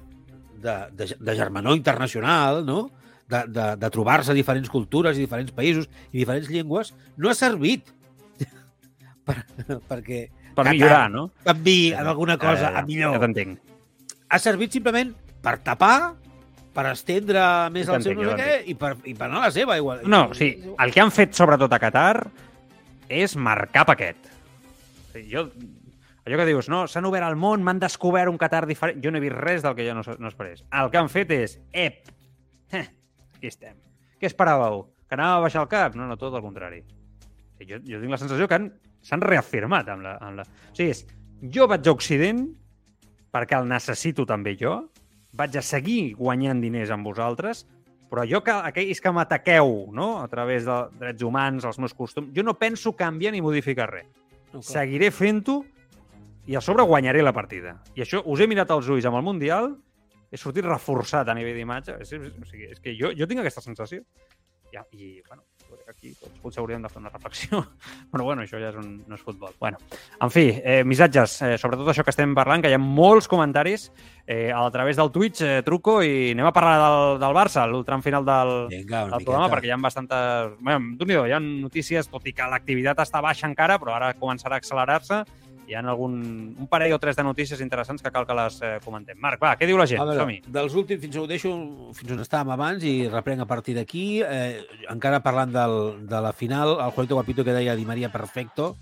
de, 0.58 0.74
de, 0.92 1.06
de 1.20 1.34
germanor 1.38 1.76
internacional, 1.78 2.64
no? 2.66 2.90
De, 3.28 3.42
de, 3.52 3.66
de 3.76 3.90
trobar-se 3.92 4.34
diferents 4.36 4.70
cultures 4.72 5.18
i 5.18 5.24
diferents 5.26 5.52
països 5.52 5.88
i 6.12 6.18
diferents 6.22 6.48
llengües, 6.50 6.94
no 7.16 7.28
ha 7.30 7.34
servit 7.36 7.90
per, 9.26 9.38
perquè 9.88 10.20
Per 10.54 10.64
Qatar 10.64 10.72
millorar, 10.74 11.04
no? 11.12 11.28
canvi 11.44 11.92
en 11.92 12.06
alguna 12.06 12.38
cosa 12.40 12.72
Ja, 12.72 12.80
a 12.80 12.86
millor 12.86 13.14
Ja 13.14 13.20
t'entenc. 13.22 13.58
ha 14.28 14.38
servit 14.42 14.72
simplement 14.74 15.12
per 15.44 15.58
tapar, 15.62 16.14
per 16.74 16.86
estendre 16.90 17.42
més 17.74 17.88
el 17.88 18.02
seu 18.02 18.16
no 18.18 18.32
sé 18.32 18.36
què 18.40 18.56
i 18.72 18.74
per, 18.78 18.96
i 19.06 19.14
per 19.14 19.28
anar 19.28 19.44
a 19.44 19.48
la 19.48 19.54
seva. 19.54 19.76
Igual. 19.78 20.02
No, 20.10 20.32
sí, 20.34 20.48
el 20.78 20.92
que 20.94 21.00
han 21.00 21.12
fet 21.14 21.32
sobretot 21.38 21.72
a 21.72 21.78
Qatar 21.82 22.26
és 23.08 23.36
marcar 23.38 23.84
paquet. 23.88 24.16
O 24.26 25.12
sigui, 25.14 25.30
Jo, 25.30 25.44
allò 26.26 26.36
que 26.42 26.46
dius, 26.50 26.68
no, 26.68 26.82
s'han 26.90 27.06
obert 27.08 27.24
al 27.24 27.38
món, 27.40 27.62
m'han 27.64 27.78
descobert 27.80 28.28
un 28.30 28.36
Qatar 28.38 28.66
diferent... 28.68 28.98
Jo 29.04 29.10
no 29.14 29.18
he 29.18 29.24
vist 29.24 29.38
res 29.38 29.62
del 29.64 29.74
que 29.78 29.86
jo 29.86 29.94
no, 29.96 30.02
no 30.18 30.28
esperés. 30.28 30.64
El 30.74 30.90
que 30.92 30.98
han 31.00 31.08
fet 31.08 31.30
és, 31.38 31.56
ep, 31.72 32.10
eh, 32.74 32.84
aquí 33.38 33.48
estem. 33.50 33.76
Què 34.18 34.26
esperàveu? 34.28 34.84
Que 35.08 35.16
anàvem 35.16 35.38
a 35.38 35.44
baixar 35.46 35.62
el 35.64 35.70
cap? 35.72 35.94
No, 35.96 36.06
no, 36.10 36.18
tot 36.20 36.34
el 36.36 36.42
contrari. 36.44 36.82
O 36.82 37.58
sigui, 37.58 37.72
jo, 37.72 37.80
jo 37.86 38.00
tinc 38.02 38.12
la 38.12 38.20
sensació 38.20 38.48
que 38.50 38.58
han- 38.58 38.72
s'han 39.02 39.22
reafirmat 39.24 39.88
amb 39.94 40.04
la, 40.04 40.16
amb 40.20 40.42
la... 40.42 40.44
O 40.44 40.74
sigui, 40.76 40.90
és, 40.92 41.04
jo 41.54 41.66
vaig 41.70 41.86
a 41.86 41.94
Occident 41.94 42.44
perquè 43.32 43.58
el 43.60 43.68
necessito 43.70 44.24
també 44.26 44.56
jo, 44.58 44.76
vaig 45.38 45.56
a 45.56 45.62
seguir 45.62 46.14
guanyant 46.18 46.60
diners 46.64 46.90
amb 46.90 47.06
vosaltres, 47.06 47.64
però 48.08 48.24
jo 48.26 48.40
que 48.42 48.50
aquells 48.52 49.00
que 49.04 49.10
m'ataqueu 49.12 49.90
no? 49.92 50.18
a 50.22 50.28
través 50.32 50.64
de 50.64 50.76
drets 50.98 51.22
humans, 51.22 51.66
els 51.68 51.78
meus 51.78 51.92
costums, 51.94 52.30
jo 52.34 52.42
no 52.42 52.54
penso 52.58 52.94
canviar 52.96 53.32
ni 53.34 53.42
modificar 53.44 53.90
res. 53.92 54.06
No, 54.48 54.62
clar. 54.62 54.64
Seguiré 54.64 55.10
fent-ho 55.12 55.58
i 56.48 56.56
a 56.56 56.62
sobre 56.64 56.86
guanyaré 56.88 57.20
la 57.22 57.34
partida. 57.36 57.76
I 57.94 58.00
això 58.06 58.22
us 58.24 58.40
he 58.40 58.46
mirat 58.48 58.70
als 58.72 58.88
ulls 58.88 59.04
amb 59.04 59.20
el 59.20 59.26
Mundial, 59.26 59.74
he 60.30 60.40
sortit 60.40 60.66
reforçat 60.66 61.28
a 61.28 61.36
nivell 61.36 61.56
d'imatge. 61.56 61.98
És, 62.04 62.12
o 62.12 62.48
sigui, 62.48 62.72
és 62.72 62.82
que 62.84 62.96
jo, 62.98 63.12
jo 63.16 63.28
tinc 63.28 63.44
aquesta 63.44 63.64
sensació. 63.64 64.04
Ja, 64.72 64.82
I, 64.92 65.22
bueno, 65.26 65.46
aquí 65.88 66.10
tots 66.20 66.36
potser 66.42 66.60
hauríem 66.60 66.82
de 66.84 66.90
fer 66.92 67.00
una 67.00 67.08
reflexió. 67.08 67.62
Però, 68.12 68.24
bueno, 68.26 68.44
això 68.44 68.60
ja 68.60 68.68
és 68.68 68.76
un, 68.76 68.98
no 69.08 69.16
és 69.16 69.24
futbol. 69.24 69.54
Bueno, 69.60 69.80
en 70.20 70.32
fi, 70.32 70.44
eh, 70.60 70.82
missatges, 70.84 71.38
eh, 71.46 71.54
sobretot 71.60 71.88
això 71.88 72.04
que 72.04 72.12
estem 72.12 72.34
parlant, 72.36 72.60
que 72.64 72.68
hi 72.68 72.76
ha 72.76 72.82
molts 72.82 73.30
comentaris 73.30 73.88
eh, 74.26 74.52
a 74.52 74.66
través 74.74 75.00
del 75.00 75.12
Twitch, 75.14 75.40
eh, 75.40 75.62
truco, 75.64 75.98
i 76.04 76.34
anem 76.34 76.50
a 76.50 76.54
parlar 76.56 76.76
del, 76.84 77.16
del 77.24 77.36
Barça, 77.36 77.64
l'ultram 77.70 78.04
final 78.04 78.28
del, 78.28 78.54
Vinga, 78.74 79.06
del 79.14 79.24
programa, 79.24 79.50
perquè 79.54 79.70
hi 79.70 79.74
ha 79.74 79.80
bastantes... 79.80 80.54
Bueno, 80.60 80.96
déu 81.00 81.08
nhi 81.08 81.20
hi 81.32 81.36
ha 81.36 81.42
notícies, 81.42 82.12
tot 82.12 82.28
i 82.28 82.36
que 82.36 82.52
l'activitat 82.52 83.00
està 83.06 83.24
baixa 83.24 83.48
encara, 83.48 83.80
però 83.80 83.96
ara 83.96 84.12
començarà 84.20 84.58
a 84.58 84.64
accelerar-se. 84.64 85.24
Hi 85.68 85.74
ha 85.76 85.82
algun, 85.84 86.14
un 86.56 86.68
parell 86.70 86.94
o 86.96 86.98
tres 86.98 87.18
de 87.18 87.24
notícies 87.26 87.60
interessants 87.60 88.00
que 88.00 88.12
cal 88.12 88.24
que 88.26 88.36
les 88.38 88.54
eh, 88.64 88.70
comentem. 88.80 89.18
Marc, 89.20 89.42
va, 89.42 89.50
què 89.60 89.68
diu 89.68 89.76
la 89.76 89.84
gent? 89.90 90.00
Som-hi. 90.00 90.38
dels 90.48 90.76
últims, 90.80 91.02
fins 91.02 91.18
ho 91.20 91.26
deixo 91.28 91.52
fins 91.98 92.14
on 92.14 92.22
estàvem 92.24 92.54
abans 92.54 92.86
i 92.88 92.94
reprenc 93.12 93.44
a 93.44 93.48
partir 93.50 93.76
d'aquí. 93.76 94.22
Eh, 94.24 94.64
encara 94.88 95.20
parlant 95.20 95.52
del, 95.52 95.76
de 96.08 96.22
la 96.24 96.32
final, 96.32 96.78
el 96.80 96.94
Juanito 96.96 97.20
Guapito 97.20 97.44
que 97.44 97.52
deia 97.52 97.76
Di 97.76 97.84
María 97.84 98.08
perfecto, 98.08 98.76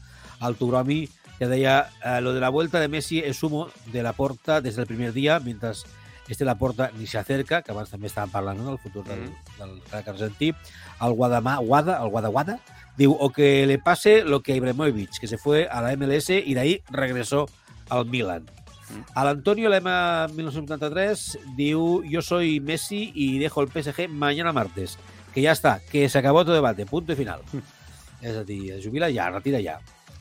el 0.46 0.54
Turomi 0.54 1.08
que 1.40 1.48
deia 1.50 1.90
eh, 2.04 2.20
lo 2.20 2.32
de 2.32 2.40
la 2.40 2.48
vuelta 2.48 2.78
de 2.78 2.88
Messi 2.88 3.18
es 3.18 3.42
humo 3.42 3.66
de 3.92 4.02
la 4.02 4.12
porta 4.12 4.60
desde 4.60 4.82
el 4.82 4.86
primer 4.86 5.12
día, 5.12 5.40
mientras 5.40 5.84
este 6.28 6.44
la 6.44 6.56
porta 6.58 6.90
ni 6.98 7.06
se 7.06 7.18
acerca, 7.18 7.62
que 7.62 7.70
abans 7.72 7.90
també 7.90 8.08
estàvem 8.08 8.30
parlant 8.32 8.58
no, 8.58 8.70
del 8.70 8.78
futur 8.78 9.04
del, 9.04 9.20
Mhm. 9.20 9.58
del 9.58 9.82
crack 9.90 10.08
argentí. 10.08 10.54
El 11.00 11.12
Guadamà, 11.12 11.58
Guada, 11.58 12.02
el 12.02 12.08
Guadaguada, 12.10 12.58
diu, 12.96 13.12
o 13.12 13.30
que 13.30 13.66
le 13.66 13.78
pase 13.78 14.24
lo 14.24 14.40
que 14.42 14.52
a 14.52 14.56
Ibrahimovic, 14.56 15.18
que 15.20 15.28
se 15.28 15.38
fue 15.38 15.68
a 15.68 15.80
la 15.82 15.92
MLS 15.92 16.30
y 16.44 16.54
de 16.54 16.60
ahí 16.60 16.82
regresó 16.90 17.46
al 17.88 18.06
Milan. 18.06 18.46
Al 19.14 19.28
Antonio 19.28 19.68
Lema 19.68 20.26
1973 20.32 21.38
diu 21.56 22.02
yo 22.04 22.22
soy 22.22 22.60
Messi 22.60 23.10
y 23.14 23.38
dejo 23.38 23.60
el 23.62 23.68
PSG 23.68 24.08
mañana 24.08 24.52
martes. 24.52 24.98
Que 25.34 25.42
ya 25.42 25.52
está, 25.52 25.80
que 25.90 26.08
se 26.08 26.18
acabó 26.18 26.44
todo 26.44 26.54
debate, 26.54 26.86
punto 26.86 27.12
y 27.12 27.16
final. 27.16 27.40
És 28.22 28.34
a 28.34 28.42
dir, 28.44 28.72
es 28.72 28.86
jubila 28.86 29.10
ja, 29.12 29.28
retira 29.30 29.58
ja. 29.60 29.74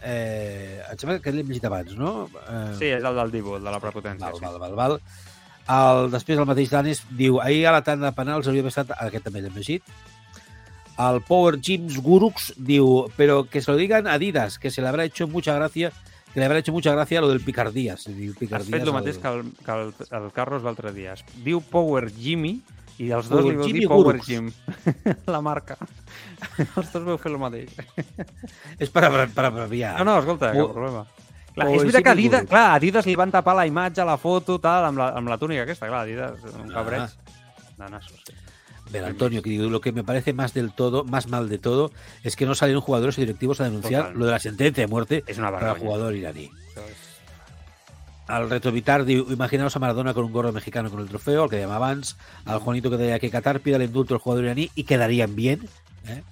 Eh, 0.03 0.81
em 0.91 0.97
sembla 0.99 1.21
que 1.23 1.31
l'hem 1.31 1.47
llegit 1.47 1.63
abans, 1.65 1.93
no? 1.95 2.27
Eh, 2.49 2.73
Sí, 2.77 2.85
és 2.91 3.01
el 3.03 3.15
del 3.15 3.31
Dibu, 3.31 3.55
el 3.55 3.63
de 3.63 3.71
la 3.71 3.79
prepotència. 3.79 4.27
Val, 4.27 4.35
sí. 4.35 4.43
val, 4.43 4.59
val, 4.59 4.75
val. 4.75 4.97
El, 5.65 6.11
després 6.13 6.37
el 6.37 6.45
mateix 6.45 6.69
Danes 6.69 7.01
diu 7.17 7.39
ahir 7.41 7.63
a 7.65 7.71
la 7.73 7.83
tanda 7.83 8.11
de 8.11 8.17
penals 8.17 8.45
hauria 8.47 8.61
d'haver 8.61 8.73
estat... 8.73 8.91
Aquest 9.07 9.25
també 9.25 9.41
l'hem 9.41 9.55
llegit. 9.55 9.83
El 11.01 11.21
Power 11.27 11.57
James 11.59 11.97
Gurux 11.99 12.53
diu 12.55 13.07
pero 13.17 13.43
que 13.49 13.61
se 13.61 13.71
lo 13.71 13.77
digan 13.77 14.07
a 14.07 14.13
Adidas, 14.13 14.59
que 14.59 14.71
se 14.71 14.81
le 14.81 14.87
habrá 14.87 15.03
hecho 15.03 15.27
mucha 15.27 15.53
gracia 15.55 15.91
que 16.33 16.39
le 16.39 16.45
habrá 16.45 16.59
hecho 16.59 16.73
mucha 16.73 16.91
gracia 16.91 17.21
lo 17.21 17.29
del 17.29 17.39
Picardías. 17.39 18.05
Diu 18.11 18.31
Has 18.33 18.37
Picardías 18.37 18.79
fet 18.79 18.87
el 18.87 18.93
mateix 18.93 19.17
que 19.17 19.27
el, 19.27 19.51
que 19.65 19.71
el, 19.71 19.93
el 20.19 20.31
Carlos 20.35 20.63
l'altre 20.63 20.91
dia. 20.91 21.15
Diu 21.43 21.61
Power 21.63 22.09
Jimmy 22.11 22.57
i 22.99 23.09
els 23.11 23.27
dos 23.31 23.41
Power 23.41 23.53
li 23.53 23.57
vau 23.59 23.67
Jimmy 23.67 23.79
dir 23.79 23.87
Power 23.87 24.17
Gurux. 24.19 24.27
Jim. 24.27 24.51
la 25.33 25.41
marca. 25.43 25.77
els 26.77 26.91
dos 26.91 27.03
veu 27.07 27.17
fer 27.19 27.31
el 27.31 27.39
mateix. 27.39 27.71
És 28.79 28.91
per, 28.91 29.05
abra- 29.07 29.29
per 29.31 29.45
abreviar. 29.47 29.95
No, 29.99 30.05
no, 30.11 30.17
escolta, 30.23 30.51
cap 30.55 30.75
problema. 30.75 31.05
Clar, 31.55 31.69
és 31.71 31.81
veritat 31.81 32.03
que 32.03 32.09
Adidas, 32.11 32.43
clar, 32.51 32.75
Adidas 32.75 33.05
li 33.07 33.15
van 33.15 33.31
tapar 33.31 33.55
la 33.55 33.65
imatge, 33.65 34.03
la 34.03 34.17
foto, 34.19 34.59
tal, 34.59 34.85
amb 34.89 34.99
la, 34.99 35.09
amb 35.15 35.29
la 35.31 35.37
túnica 35.39 35.63
aquesta, 35.63 35.87
clar, 35.87 36.01
Adidas, 36.03 36.43
un 36.53 36.69
Ah. 36.69 36.73
cabreig. 36.73 37.09
Nassos, 37.77 38.21
sí. 38.27 38.33
Ver, 38.91 39.03
Antonio, 39.03 39.41
que 39.41 39.49
digo, 39.49 39.67
lo 39.69 39.81
que 39.81 39.91
me 39.91 40.03
parece 40.03 40.31
más 40.33 40.53
del 40.53 40.71
todo, 40.71 41.03
más 41.05 41.27
mal 41.27 41.49
de 41.49 41.57
todo, 41.57 41.91
es 42.23 42.35
que 42.35 42.45
no 42.45 42.53
salieron 42.55 42.81
jugadores 42.81 43.17
y 43.17 43.21
directivos 43.21 43.59
a 43.59 43.63
denunciar 43.63 44.03
Total. 44.03 44.19
lo 44.19 44.25
de 44.27 44.31
la 44.31 44.39
sentencia 44.39 44.83
de 44.83 44.87
muerte 44.87 45.23
És 45.27 45.37
una 45.39 45.49
para 45.51 45.71
el 45.71 45.79
jugador 45.79 46.13
iraní. 46.13 46.51
Al 48.27 48.49
retrovitar, 48.49 49.07
imaginaos 49.09 49.75
a 49.75 49.79
Maradona 49.79 50.13
con 50.13 50.25
un 50.25 50.31
gorro 50.33 50.51
mexicano 50.51 50.89
con 50.89 50.99
el 50.99 51.07
trofeo, 51.07 51.43
el 51.45 51.49
que 51.49 51.57
dèiem 51.61 51.69
abans, 51.69 52.15
al 52.45 52.57
Juanito 52.59 52.89
que 52.89 52.97
deia 52.97 53.19
que 53.19 53.29
Qatar 53.29 53.59
pida 53.61 53.77
l'indulto 53.77 54.15
al 54.15 54.19
jugador 54.19 54.45
iraní 54.45 54.71
i 54.73 54.83
quedarían 54.83 55.35
bien, 55.35 55.61
eh? 56.09 56.23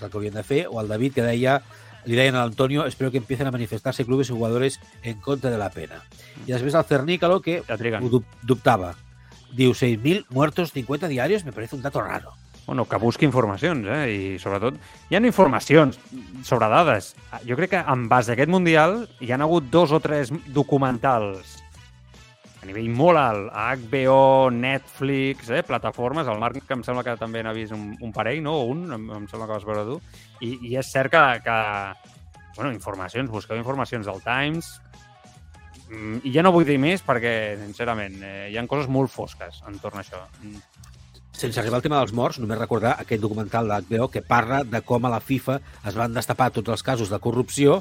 el 0.00 0.10
que 0.10 0.30
de 0.30 0.42
fer, 0.46 0.66
o 0.70 0.78
al 0.78 0.86
David 0.86 1.14
que 1.14 1.22
deia, 1.22 1.62
li 2.06 2.16
deien 2.16 2.34
a 2.34 2.44
l'Antonio, 2.44 2.86
espero 2.86 3.10
que 3.10 3.18
empiecen 3.18 3.46
a 3.46 3.50
manifestarse 3.50 4.04
clubes 4.04 4.30
y 4.30 4.32
jugadores 4.32 4.80
en 5.02 5.20
contra 5.20 5.50
de 5.50 5.58
la 5.58 5.70
pena. 5.70 6.02
I 6.46 6.52
després 6.52 6.74
al 6.74 6.84
Cernícalo, 6.84 7.40
que 7.40 7.62
ho 8.00 8.08
dub- 8.08 8.24
dubtava. 8.42 8.94
Diu, 9.52 9.72
6.000 9.74 10.26
muertos 10.30 10.72
50 10.72 11.08
diarios, 11.08 11.44
me 11.44 11.52
parece 11.52 11.76
un 11.76 11.82
dato 11.82 12.00
raro. 12.00 12.32
Bueno, 12.66 12.84
que 12.86 12.96
busqui 12.96 13.24
informacions, 13.24 13.84
eh? 13.88 14.34
I 14.34 14.38
sobretot, 14.38 14.76
hi 15.10 15.16
ha 15.16 15.20
informacions 15.26 15.98
sobre 16.44 16.68
dades. 16.68 17.16
Jo 17.48 17.56
crec 17.56 17.70
que 17.70 17.80
en 17.82 18.08
base 18.08 18.30
a 18.30 18.34
aquest 18.34 18.48
Mundial 18.50 19.08
hi 19.18 19.32
han 19.32 19.42
hagut 19.42 19.64
dos 19.70 19.90
o 19.90 19.98
tres 19.98 20.30
documentals 20.46 21.59
a 22.60 22.68
nivell 22.68 22.90
molt 22.92 23.20
alt, 23.20 23.48
HBO, 23.80 24.50
Netflix, 24.52 25.48
eh, 25.48 25.62
plataformes, 25.64 26.28
el 26.28 26.42
Marc 26.42 26.60
que 26.66 26.76
em 26.76 26.84
sembla 26.84 27.04
que 27.06 27.16
també 27.20 27.42
n'ha 27.42 27.56
vist 27.56 27.72
un, 27.72 27.94
un 28.00 28.12
parell, 28.12 28.42
no? 28.44 28.58
Un, 28.68 28.84
em, 28.92 29.08
em 29.22 29.26
sembla 29.30 29.48
que 29.48 29.56
vas 29.56 29.66
veure 29.68 29.86
tu. 29.88 30.00
I, 30.44 30.56
i 30.68 30.76
és 30.76 30.92
cert 30.92 31.12
que, 31.14 31.24
que 31.46 31.58
bueno, 32.58 32.74
informacions, 32.74 33.32
busqueu 33.32 33.56
informacions 33.56 34.06
del 34.10 34.20
Times, 34.26 34.74
Mm, 35.90 36.20
i 36.22 36.30
ja 36.30 36.42
no 36.46 36.52
vull 36.54 36.66
dir 36.66 36.78
més 36.78 37.02
perquè, 37.02 37.56
sincerament, 37.58 38.20
eh, 38.22 38.50
hi 38.52 38.58
han 38.60 38.68
coses 38.70 38.86
molt 38.86 39.10
fosques 39.10 39.58
entorn 39.68 39.98
a 39.98 40.04
això. 40.04 40.22
Mm, 40.42 40.60
Sense 41.40 41.58
arribar 41.60 41.78
al 41.78 41.82
tema 41.82 41.98
dels 41.98 42.12
morts, 42.12 42.38
només 42.38 42.58
recordar 42.58 42.98
aquest 43.00 43.22
documental 43.22 43.66
d'HBO 43.66 44.10
que 44.12 44.20
parla 44.20 44.60
de 44.62 44.82
com 44.84 45.06
a 45.06 45.10
la 45.10 45.22
FIFA 45.24 45.56
es 45.88 45.96
van 45.96 46.12
destapar 46.12 46.50
tots 46.52 46.68
els 46.68 46.82
casos 46.84 47.08
de 47.08 47.18
corrupció 47.18 47.78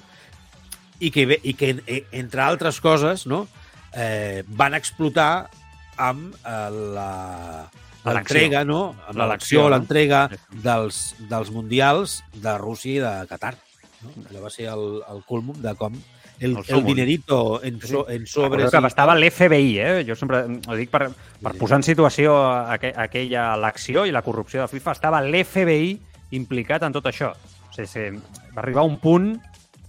i 0.99 1.11
que, 1.11 1.25
i 1.43 1.53
que 1.59 1.73
eh, 1.85 2.05
entre 2.15 2.45
altres 2.45 2.79
coses, 2.79 3.25
no, 3.27 3.47
eh, 3.93 4.43
van 4.47 4.73
explotar 4.77 5.49
amb 5.97 6.35
eh, 6.45 6.69
la 6.95 7.69
l'entrega, 8.05 8.63
no? 8.65 8.95
Amb 9.07 9.17
L'elecció, 9.19 9.63
no? 9.67 9.73
l'entrega 9.75 10.29
Sí. 10.31 10.37
dels, 10.63 11.15
dels 11.29 11.51
mundials 11.51 12.23
de 12.33 12.57
Rússia 12.57 12.95
i 12.95 13.01
de 13.03 13.27
Qatar. 13.27 13.55
No? 14.01 14.13
Allò 14.29 14.45
va 14.45 14.49
ser 14.49 14.69
el, 14.71 15.01
el 15.11 15.19
culmum 15.27 15.59
de 15.61 15.73
com 15.75 15.93
el, 16.39 16.55
El 16.55 16.63
el 16.77 16.85
dinerito 16.85 17.59
en, 17.61 17.81
so, 17.81 18.05
en 18.09 18.25
sobres... 18.25 18.63
Recordo 18.71 18.81
que 18.87 18.87
estava 18.87 19.15
l'FBI, 19.19 19.73
eh? 19.83 20.05
Jo 20.07 20.15
sempre 20.15 20.45
ho 20.47 20.75
dic 20.79 20.89
per, 20.89 21.09
per 21.43 21.51
Sí. 21.51 21.59
posar 21.59 21.81
en 21.81 21.83
situació 21.83 22.37
aqu 22.47 22.93
aquella 22.95 23.49
elecció 23.59 24.05
i 24.07 24.11
la 24.15 24.21
corrupció 24.23 24.61
de 24.63 24.69
FIFA. 24.71 24.93
Estava 24.95 25.19
l'FBI 25.21 25.99
implicat 26.39 26.83
en 26.87 26.95
tot 26.95 27.05
això. 27.11 27.33
O 27.35 27.73
sigui, 27.75 27.87
sí, 27.91 28.07
va 28.55 28.63
arribar 28.63 28.87
un 28.87 28.95
punt 29.03 29.33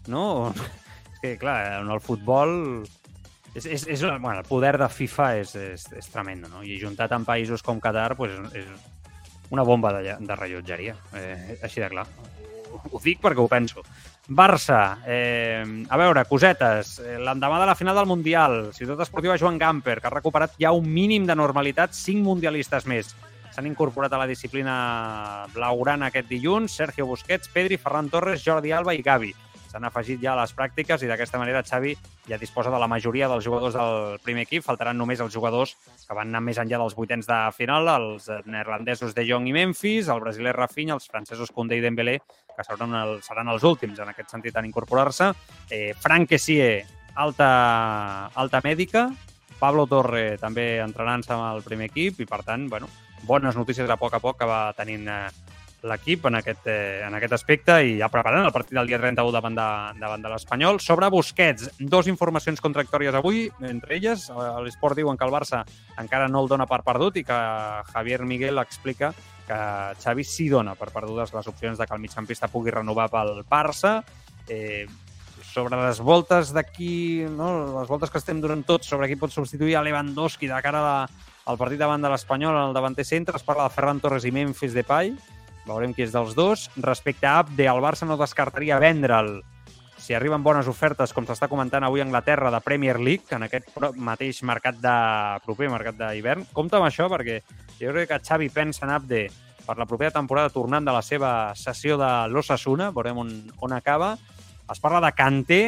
no? 0.09 0.51
És 1.15 1.21
que, 1.23 1.37
clar, 1.39 1.81
en 1.85 1.91
el 1.95 2.01
futbol... 2.03 2.83
És, 3.55 3.67
és, 3.67 3.87
és, 3.89 4.03
bueno, 4.03 4.39
el 4.39 4.47
poder 4.47 4.77
de 4.79 4.89
FIFA 4.89 5.29
és, 5.41 5.55
és, 5.59 5.87
és 5.99 6.11
tremendo, 6.13 6.49
no? 6.53 6.63
I 6.63 6.79
juntat 6.79 7.11
amb 7.13 7.27
països 7.27 7.65
com 7.67 7.81
Qatar, 7.83 8.15
pues, 8.17 8.37
és 8.55 8.69
una 9.51 9.65
bomba 9.67 9.93
de, 9.99 10.15
de 10.21 10.37
rellotgeria, 10.39 10.95
eh, 11.19 11.59
així 11.63 11.83
de 11.83 11.91
clar. 11.91 12.07
Ho, 12.71 12.79
ho 12.93 13.01
dic 13.03 13.19
perquè 13.23 13.43
ho 13.43 13.51
penso. 13.51 13.83
Barça, 14.31 15.01
eh, 15.11 15.65
a 15.91 15.99
veure, 15.99 16.23
cosetes. 16.31 17.01
Eh, 17.03 17.17
L'endemà 17.19 17.59
de 17.59 17.67
la 17.67 17.75
final 17.75 17.99
del 17.99 18.07
Mundial, 18.07 18.71
Ciutat 18.77 19.03
Esportiva 19.03 19.37
Joan 19.37 19.59
Gamper, 19.59 19.99
que 19.99 20.07
ha 20.07 20.15
recuperat 20.15 20.55
ja 20.63 20.71
un 20.71 20.87
mínim 20.87 21.27
de 21.27 21.35
normalitat, 21.35 21.97
cinc 21.99 22.23
mundialistes 22.23 22.87
més. 22.87 23.11
S'han 23.51 23.67
incorporat 23.67 24.13
a 24.15 24.21
la 24.23 24.29
disciplina 24.31 25.47
blaugrana 25.51 26.13
aquest 26.13 26.31
dilluns 26.31 26.79
Sergio 26.79 27.09
Busquets, 27.11 27.51
Pedri, 27.51 27.81
Ferran 27.83 28.07
Torres, 28.13 28.45
Jordi 28.47 28.71
Alba 28.71 28.95
i 28.95 29.03
Gavi. 29.03 29.35
S'han 29.71 29.87
afegit 29.87 30.19
ja 30.23 30.33
a 30.35 30.41
les 30.41 30.53
pràctiques 30.57 31.05
i 31.05 31.09
d'aquesta 31.11 31.39
manera 31.39 31.63
Xavi 31.63 31.95
ja 32.27 32.39
disposa 32.39 32.73
de 32.75 32.79
la 32.83 32.89
majoria 32.91 33.29
dels 33.31 33.45
jugadors 33.47 33.77
del 33.79 34.19
primer 34.25 34.45
equip. 34.49 34.65
Faltaran 34.67 34.99
només 34.99 35.23
els 35.23 35.33
jugadors 35.35 35.77
que 36.03 36.17
van 36.17 36.29
anar 36.29 36.43
més 36.43 36.59
enllà 36.59 36.81
dels 36.83 36.97
vuitens 36.99 37.29
de 37.31 37.39
final, 37.55 37.89
els 37.95 38.27
neerlandesos 38.51 39.15
de 39.15 39.27
Jong 39.29 39.47
i 39.47 39.55
Memphis, 39.55 40.11
el 40.11 40.23
brasiler 40.25 40.57
Rafinha, 40.57 40.99
els 40.99 41.07
francesos 41.11 41.55
Koundé 41.55 41.79
i 41.79 41.85
Dembélé, 41.85 42.19
que 42.57 42.67
seran, 42.67 42.95
el, 42.99 43.21
seran 43.23 43.53
els 43.53 43.65
últims 43.65 44.01
en 44.03 44.11
aquest 44.11 44.35
sentit 44.35 44.57
en 44.59 44.67
incorporar-se. 44.67 45.31
Eh, 45.71 45.93
Frank 46.03 46.33
Kessie, 46.35 46.81
alta, 47.15 47.51
alta 48.35 48.63
mèdica, 48.65 49.09
Pablo 49.61 49.85
Torre 49.87 50.39
també 50.41 50.81
entrenant-se 50.81 51.35
amb 51.37 51.47
el 51.53 51.63
primer 51.63 51.91
equip 51.91 52.23
i, 52.25 52.27
per 52.27 52.41
tant, 52.47 52.67
bueno, 52.73 52.89
bones 53.29 53.57
notícies 53.57 53.91
a 53.91 53.99
poc 54.01 54.17
a 54.17 54.21
poc 54.23 54.41
que 54.41 54.49
va 54.49 54.73
tenint 54.77 55.07
eh, 55.07 55.29
l'equip 55.87 56.27
en, 56.29 56.37
aquest, 56.41 56.67
eh, 56.69 57.01
en 57.07 57.15
aquest 57.17 57.35
aspecte 57.39 57.79
i 57.87 57.97
ja 58.01 58.11
preparant 58.13 58.45
el 58.45 58.53
partit 58.53 58.77
del 58.77 58.91
dia 58.91 58.99
31 59.01 59.33
davant 59.33 59.57
de, 59.57 59.69
davant 60.01 60.23
de 60.23 60.33
l'Espanyol. 60.33 60.81
Sobre 60.85 61.09
Busquets, 61.13 61.71
dos 61.79 62.11
informacions 62.11 62.61
contractòries 62.61 63.17
avui, 63.17 63.47
entre 63.65 63.97
elles, 63.97 64.29
a 64.31 64.61
l'Esport 64.65 64.99
diuen 64.99 65.17
que 65.17 65.29
el 65.29 65.35
Barça 65.35 65.65
encara 66.01 66.29
no 66.29 66.45
el 66.45 66.51
dona 66.51 66.69
per 66.71 66.83
perdut 66.87 67.21
i 67.21 67.25
que 67.25 67.39
Javier 67.93 68.23
Miguel 68.29 68.61
explica 68.61 69.15
que 69.49 69.61
Xavi 69.99 70.25
sí 70.25 70.49
dona 70.49 70.77
per 70.79 70.93
perdudes 70.95 71.33
les 71.35 71.49
opcions 71.51 71.79
de 71.79 71.87
que 71.87 71.97
el 71.97 72.03
migcampista 72.03 72.49
pugui 72.49 72.71
renovar 72.71 73.09
pel 73.11 73.41
Barça. 73.49 74.01
Eh, 74.49 74.87
sobre 75.51 75.75
les 75.81 75.99
voltes 75.99 76.53
d'aquí, 76.55 77.27
no? 77.27 77.81
les 77.81 77.89
voltes 77.89 78.13
que 78.13 78.21
estem 78.21 78.39
donant 78.43 78.63
tots 78.69 78.87
sobre 78.93 79.09
qui 79.11 79.17
pot 79.19 79.33
substituir 79.35 79.75
a 79.75 79.83
Lewandowski 79.83 80.47
de 80.47 80.61
cara 80.63 80.83
a, 80.87 80.97
al 81.51 81.59
partit 81.59 81.81
davant 81.81 82.03
de 82.05 82.11
l'Espanyol 82.13 82.55
en 82.55 82.69
el 82.69 82.77
davanter 82.77 83.07
centre, 83.09 83.41
es 83.41 83.47
parla 83.47 83.67
de 83.67 83.75
Ferran 83.75 83.99
Torres 84.05 84.29
i 84.29 84.35
Memphis 84.35 84.77
Depay, 84.77 85.15
veurem 85.67 85.95
qui 85.95 86.07
és 86.07 86.13
dels 86.15 86.37
dos. 86.39 86.69
Respecte 86.81 87.29
a 87.29 87.39
Abde, 87.45 87.69
el 87.69 87.83
Barça 87.85 88.09
no 88.09 88.21
descartaria 88.21 88.81
vendre'l 88.83 89.41
si 90.01 90.15
arriben 90.17 90.43
bones 90.43 90.67
ofertes, 90.67 91.13
com 91.15 91.27
s'està 91.29 91.47
comentant 91.47 91.85
avui 91.85 92.01
a 92.01 92.05
Anglaterra, 92.07 92.51
de 92.51 92.59
Premier 92.65 92.97
League, 92.99 93.29
en 93.37 93.45
aquest 93.45 93.69
mateix 94.01 94.41
mercat 94.49 94.81
de 94.81 94.95
proper, 95.45 95.69
mercat 95.71 95.99
d'hivern. 96.01 96.47
Compte 96.57 96.79
amb 96.79 96.89
això, 96.89 97.07
perquè 97.13 97.37
jo 97.77 97.93
crec 97.93 98.09
que 98.09 98.19
Xavi 98.25 98.49
pensa 98.51 98.87
en 98.89 98.95
Abde 98.97 99.27
per 99.67 99.77
la 99.79 99.87
propera 99.87 100.11
temporada 100.11 100.51
tornant 100.51 100.89
de 100.89 100.97
la 100.97 101.05
seva 101.05 101.53
sessió 101.55 102.01
de 102.01 102.09
l'Ossassuna, 102.33 102.91
veurem 102.97 103.21
on, 103.23 103.31
on 103.61 103.77
acaba. 103.77 104.17
Es 104.73 104.81
parla 104.81 105.03
de 105.05 105.13
Kanté, 105.15 105.61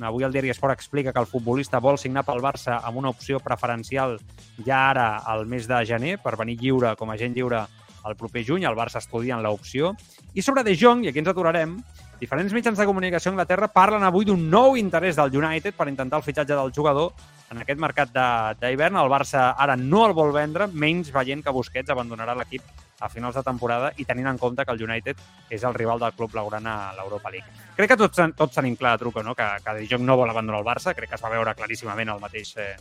avui 0.00 0.24
el 0.24 0.32
diari 0.32 0.54
Esport 0.54 0.72
explica 0.72 1.12
que 1.12 1.20
el 1.20 1.28
futbolista 1.28 1.82
vol 1.82 1.98
signar 1.98 2.22
pel 2.24 2.40
Barça 2.40 2.78
amb 2.86 3.02
una 3.02 3.10
opció 3.10 3.40
preferencial 3.42 4.16
ja 4.64 4.84
ara 4.94 5.08
al 5.26 5.44
mes 5.50 5.66
de 5.68 5.82
gener 5.84 6.16
per 6.22 6.38
venir 6.38 6.60
lliure 6.60 6.94
com 6.96 7.10
a 7.10 7.18
gent 7.18 7.34
lliure 7.34 7.64
el 8.06 8.16
proper 8.16 8.44
juny, 8.46 8.64
el 8.64 8.76
Barça 8.78 9.00
estudien 9.00 9.42
l'opció. 9.42 9.94
I 10.34 10.42
sobre 10.42 10.64
De 10.64 10.76
Jong, 10.76 11.04
i 11.04 11.10
aquí 11.10 11.20
ens 11.22 11.32
aturarem, 11.32 11.76
diferents 12.20 12.52
mitjans 12.52 12.78
de 12.78 12.86
comunicació 12.88 13.30
a 13.30 13.32
Anglaterra 13.34 13.70
parlen 13.72 14.04
avui 14.04 14.28
d'un 14.28 14.42
nou 14.50 14.76
interès 14.76 15.16
del 15.16 15.36
United 15.40 15.76
per 15.76 15.88
intentar 15.88 16.20
el 16.20 16.26
fitxatge 16.26 16.56
del 16.56 16.72
jugador 16.76 17.12
en 17.50 17.58
aquest 17.62 17.80
mercat 17.80 18.12
d'hivern. 18.60 19.00
El 19.00 19.10
Barça 19.10 19.50
ara 19.58 19.76
no 19.76 20.04
el 20.06 20.14
vol 20.14 20.32
vendre, 20.36 20.68
menys 20.68 21.10
veient 21.12 21.42
que 21.42 21.54
Busquets 21.54 21.90
abandonarà 21.90 22.36
l'equip 22.38 22.62
a 23.00 23.08
finals 23.08 23.34
de 23.34 23.42
temporada 23.42 23.90
i 23.96 24.04
tenint 24.04 24.28
en 24.28 24.38
compte 24.38 24.64
que 24.64 24.72
el 24.76 24.82
United 24.84 25.16
és 25.48 25.64
el 25.64 25.74
rival 25.74 25.98
del 26.02 26.12
club 26.12 26.34
blaugrana 26.34 26.74
a 26.90 26.94
l'Europa 26.98 27.32
League. 27.32 27.48
Crec 27.76 27.94
que 27.94 27.96
tots, 27.96 28.20
tots 28.36 28.54
tenim 28.54 28.76
clar, 28.76 28.98
Truco, 29.00 29.24
no? 29.24 29.34
que, 29.34 29.46
que 29.64 29.76
De 29.78 29.86
Jong 29.88 30.04
no 30.04 30.18
vol 30.20 30.30
abandonar 30.30 30.60
el 30.60 30.68
Barça, 30.68 30.94
crec 30.94 31.08
que 31.08 31.16
es 31.16 31.24
va 31.24 31.32
veure 31.32 31.56
claríssimament 31.56 32.12
el 32.12 32.20
mateix 32.20 32.52
eh, 32.60 32.74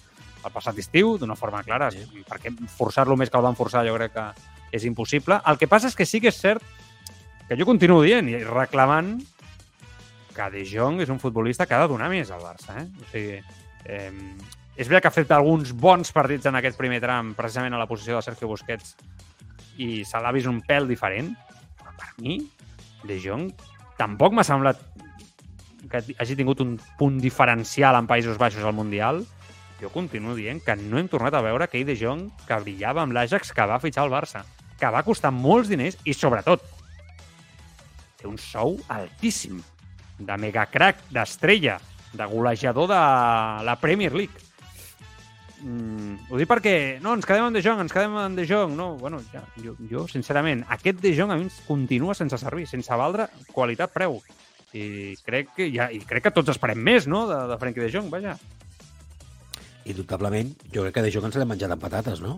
el 0.44 0.52
passat 0.52 0.78
estiu, 0.80 1.18
d'una 1.20 1.36
forma 1.40 1.64
clara, 1.64 1.90
sí. 1.92 2.04
perquè 2.28 2.52
forçar-lo 2.76 3.18
més 3.20 3.32
que 3.32 3.40
el 3.40 3.48
van 3.48 3.58
forçar 3.58 3.86
jo 3.88 3.96
crec 3.96 4.14
que 4.16 4.28
és 4.72 4.86
impossible. 4.86 5.40
El 5.46 5.58
que 5.58 5.68
passa 5.68 5.90
és 5.90 5.98
que 5.98 6.06
sí 6.06 6.22
que 6.22 6.32
és 6.34 6.40
cert 6.40 6.64
que 7.50 7.58
jo 7.58 7.66
continuo 7.66 8.04
dient 8.06 8.30
i 8.30 8.38
reclamant 8.44 9.18
que 10.36 10.50
De 10.54 10.64
Jong 10.64 11.02
és 11.04 11.10
un 11.10 11.20
futbolista 11.20 11.66
que 11.66 11.76
ha 11.76 11.82
de 11.84 11.92
donar 11.92 12.10
més 12.12 12.30
al 12.32 12.44
Barça. 12.46 12.78
Eh? 12.80 12.86
O 12.86 13.08
sigui, 13.12 13.40
eh, 13.86 14.12
és 14.80 14.88
veritat 14.88 15.04
que 15.04 15.10
ha 15.10 15.18
fet 15.18 15.32
alguns 15.36 15.74
bons 15.76 16.14
partits 16.16 16.48
en 16.48 16.56
aquest 16.56 16.78
primer 16.80 17.02
tram, 17.04 17.34
precisament 17.36 17.76
a 17.76 17.82
la 17.82 17.90
posició 17.90 18.16
de 18.16 18.24
Sergio 18.24 18.48
Busquets, 18.48 18.94
i 19.80 20.06
se 20.08 20.22
l'ha 20.22 20.32
vist 20.36 20.48
un 20.48 20.62
pèl 20.64 20.88
diferent, 20.88 21.34
però 21.80 21.96
per 21.98 22.14
mi, 22.24 22.40
De 23.04 23.18
Jong 23.20 23.50
tampoc 24.00 24.34
m'ha 24.36 24.44
semblat 24.44 24.80
que 25.90 26.02
hagi 26.20 26.36
tingut 26.38 26.62
un 26.64 26.78
punt 27.00 27.18
diferencial 27.20 27.98
en 27.98 28.08
Països 28.08 28.38
Baixos 28.38 28.64
al 28.64 28.76
Mundial. 28.76 29.24
Jo 29.80 29.90
continuo 29.92 30.36
dient 30.36 30.60
que 30.64 30.76
no 30.76 31.00
hem 31.00 31.08
tornat 31.08 31.34
a 31.34 31.44
veure 31.44 31.66
aquell 31.66 31.88
De 31.88 31.96
Jong 32.00 32.28
que 32.46 32.62
brillava 32.64 33.02
amb 33.04 33.16
l'Ajax 33.16 33.54
que 33.56 33.68
va 33.68 33.80
fitxar 33.80 34.06
el 34.06 34.12
Barça, 34.14 34.44
que 34.80 34.92
va 34.96 35.06
costar 35.06 35.32
molts 35.36 35.70
diners 35.72 36.00
i, 36.06 36.16
sobretot, 36.16 36.64
té 38.20 38.28
un 38.28 38.38
sou 38.42 38.78
altíssim, 38.92 39.62
de 40.20 40.36
megacrack, 40.36 41.06
d'estrella, 41.16 41.78
de 42.12 42.26
golejador 42.28 42.90
de 42.90 43.02
la 43.64 43.76
Premier 43.80 44.12
League 44.12 44.50
Mm, 45.60 46.30
ho 46.32 46.38
dic 46.40 46.48
perquè, 46.48 46.74
no, 47.04 47.14
ens 47.18 47.26
quedem 47.28 47.50
en 47.50 47.56
De 47.56 47.62
Jong, 47.64 47.82
ens 47.84 47.92
quedem 47.92 48.16
en 48.22 48.36
De 48.38 48.46
Jong. 48.48 48.76
No, 48.78 48.94
bueno, 48.98 49.20
ja, 49.34 49.42
jo, 49.60 49.76
jo, 49.90 50.06
sincerament, 50.08 50.64
aquest 50.72 51.02
De 51.04 51.12
Jong 51.18 51.34
a 51.34 51.40
mi 51.40 51.50
continua 51.68 52.16
sense 52.16 52.40
servir, 52.40 52.68
sense 52.70 53.00
valdre 53.02 53.28
qualitat-preu. 53.52 54.20
I 54.78 55.18
crec 55.26 55.52
que, 55.58 55.68
ja, 55.74 55.90
I 55.92 56.00
crec 56.08 56.28
que 56.28 56.36
tots 56.36 56.54
esperem 56.54 56.80
més, 56.80 57.10
no?, 57.12 57.26
de, 57.28 57.42
de 57.52 57.60
Frenkie 57.60 57.84
De 57.84 57.92
Jong, 57.92 58.08
vaja. 58.14 58.38
Indubtablement, 59.90 60.54
jo 60.72 60.86
crec 60.86 61.00
que 61.00 61.06
De 61.08 61.12
Jong 61.12 61.28
ens 61.28 61.40
l'hem 61.42 61.52
menjat 61.56 61.76
amb 61.76 61.84
patates, 61.84 62.24
no? 62.24 62.38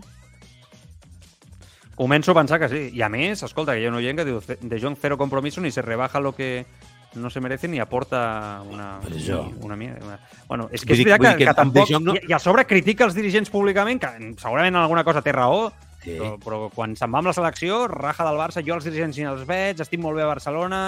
Començo 2.01 2.31
a 2.31 2.33
pensar 2.33 2.57
que 2.57 2.65
sí. 2.65 2.79
I 2.97 3.03
a 3.05 3.09
més, 3.13 3.43
escolta, 3.45 3.75
que 3.75 3.83
hi 3.83 3.85
ha 3.85 3.91
un 3.91 3.99
oient 3.99 4.17
que 4.17 4.23
diu 4.25 4.39
De 4.41 4.77
Jong 4.81 4.95
cero 4.97 5.19
compromiso 5.21 5.61
ni 5.61 5.69
se 5.69 5.83
rebaja 5.85 6.19
lo 6.19 6.31
que 6.33 6.65
no 7.13 7.29
se 7.29 7.39
merece 7.39 7.67
ni 7.67 7.77
aporta 7.77 8.63
una, 8.65 8.97
una, 9.05 9.75
una, 9.75 9.75
una... 9.75 10.19
Bueno, 10.47 10.65
és 10.73 10.81
que 10.81 10.95
és 10.95 11.03
veritat 11.03 11.21
que, 11.21 11.43
que, 11.43 11.45
que 11.45 11.53
tampoc... 11.53 11.91
No... 12.01 12.15
I, 12.17 12.23
I 12.31 12.33
a 12.33 12.39
sobre 12.41 12.65
critica 12.65 13.05
els 13.05 13.13
dirigents 13.13 13.51
públicament, 13.53 14.01
que 14.01 14.09
segurament 14.41 14.73
en 14.73 14.79
alguna 14.81 15.03
cosa 15.05 15.21
té 15.21 15.35
raó, 15.35 15.67
sí. 16.01 16.15
però, 16.15 16.31
però 16.41 16.61
quan 16.73 16.95
se'n 16.97 17.11
va 17.13 17.21
amb 17.21 17.29
la 17.29 17.35
selecció, 17.37 17.83
raja 17.91 18.25
del 18.25 18.39
Barça, 18.39 18.63
jo 18.65 18.79
els 18.79 18.87
dirigents 18.87 19.19
ni 19.19 19.27
els 19.29 19.43
veig, 19.45 19.83
estic 19.85 20.01
molt 20.01 20.17
bé 20.17 20.25
a 20.25 20.31
Barcelona... 20.31 20.81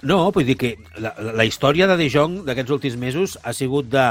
No, 0.00 0.32
vull 0.32 0.48
dir 0.48 0.56
que 0.58 0.72
la, 0.96 1.12
la 1.36 1.44
història 1.46 1.86
de 1.86 1.94
De 2.00 2.08
Jong 2.10 2.40
d'aquests 2.48 2.72
últims 2.74 2.96
mesos 2.98 3.36
ha 3.44 3.52
sigut 3.54 3.92
de 3.92 4.06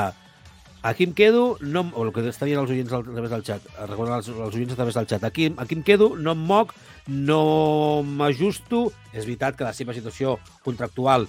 Aquí 0.85 1.03
em 1.03 1.13
quedo, 1.17 1.57
no, 1.61 1.81
o 1.97 2.03
el 2.05 2.11
que 2.13 2.21
està 2.29 2.45
dient 2.45 2.59
els 2.61 2.69
oients 2.69 2.91
a 2.93 2.99
través 3.01 3.31
del 3.31 3.43
xat, 3.47 3.63
recorden 3.89 4.19
els, 4.19 4.27
els 4.29 4.57
oients 4.59 4.73
a 4.75 4.77
través 4.77 4.93
del 4.93 5.07
xat, 5.09 5.23
aquí, 5.25 5.47
aquí 5.57 5.73
em 5.73 5.81
quedo, 5.81 6.11
no 6.13 6.35
em 6.35 6.43
moc, 6.45 6.75
no 7.09 8.03
m'ajusto. 8.05 8.91
És 9.09 9.25
veritat 9.25 9.57
que 9.57 9.65
la 9.65 9.73
seva 9.73 9.95
situació 9.97 10.35
contractual 10.61 11.25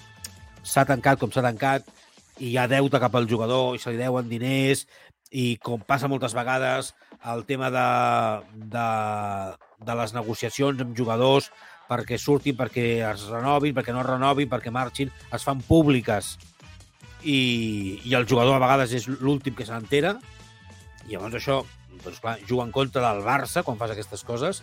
s'ha 0.61 0.85
tancat 0.85 1.23
com 1.23 1.33
s'ha 1.33 1.45
tancat 1.47 1.89
i 2.37 2.51
hi 2.51 2.59
ha 2.61 2.67
deute 2.69 3.01
cap 3.01 3.17
al 3.17 3.29
jugador 3.31 3.79
i 3.79 3.81
se 3.81 3.95
li 3.95 4.01
deuen 4.03 4.29
diners 4.29 4.85
i 5.33 5.47
com 5.57 5.81
passa 5.81 6.11
moltes 6.13 6.37
vegades 6.37 6.93
el 7.33 7.47
tema 7.49 7.71
de, 7.73 7.87
de, 8.77 8.89
de 9.89 9.97
les 10.03 10.13
negociacions 10.19 10.85
amb 10.85 10.93
jugadors 10.99 11.49
perquè 11.89 12.21
surtin, 12.21 12.59
perquè 12.59 12.87
es 13.09 13.25
renovin, 13.31 13.73
perquè 13.73 13.97
no 13.97 14.05
es 14.05 14.11
renovin, 14.11 14.53
perquè 14.53 14.75
marxin, 14.75 15.09
es 15.33 15.49
fan 15.49 15.65
públiques 15.65 16.35
i, 17.27 18.01
i 18.07 18.15
el 18.15 18.27
jugador 18.31 18.57
a 18.57 18.63
vegades 18.63 18.95
és 18.95 19.09
l'últim 19.11 19.57
que 19.59 19.67
se 19.67 19.75
n'entera 19.75 20.15
i 21.07 21.15
llavors 21.15 21.37
això, 21.39 21.61
doncs 22.05 22.21
clar, 22.23 22.37
juga 22.49 22.67
en 22.67 22.73
contra 22.75 23.03
del 23.05 23.25
Barça 23.27 23.63
quan 23.67 23.79
fas 23.79 23.93
aquestes 23.95 24.25
coses, 24.27 24.63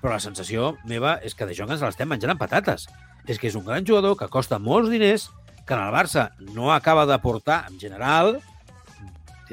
però 0.00 0.14
la 0.14 0.22
sensació 0.22 0.74
meva 0.90 1.16
és 1.26 1.34
que 1.34 1.46
de 1.46 1.54
Jong 1.56 1.74
ens 1.74 1.84
l'estem 1.84 2.10
menjant 2.10 2.34
amb 2.34 2.42
patates. 2.42 2.88
És 3.30 3.38
que 3.40 3.48
és 3.48 3.54
un 3.56 3.64
gran 3.64 3.86
jugador 3.86 4.18
que 4.20 4.28
costa 4.28 4.58
molts 4.58 4.90
diners, 4.92 5.30
que 5.64 5.76
en 5.76 5.80
el 5.80 5.94
Barça 5.94 6.28
no 6.52 6.72
acaba 6.74 7.06
de 7.06 7.18
portar, 7.22 7.64
en 7.70 7.78
general, 7.80 8.36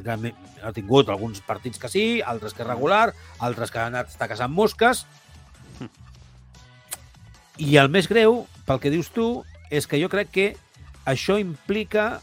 ha 0.02 0.74
tingut 0.74 1.10
alguns 1.10 1.42
partits 1.46 1.80
que 1.80 1.90
sí, 1.92 2.06
altres 2.26 2.56
que 2.58 2.66
regular, 2.68 3.14
altres 3.40 3.72
que 3.72 3.80
han 3.80 3.94
anat 3.94 4.12
està 4.12 4.28
casant 4.28 4.52
mosques. 4.52 5.06
I 7.62 7.78
el 7.78 7.92
més 7.94 8.10
greu, 8.10 8.44
pel 8.66 8.82
que 8.82 8.92
dius 8.92 9.12
tu, 9.14 9.46
és 9.70 9.88
que 9.88 10.02
jo 10.02 10.10
crec 10.12 10.34
que 10.34 10.50
això 11.06 11.38
implica 11.40 12.20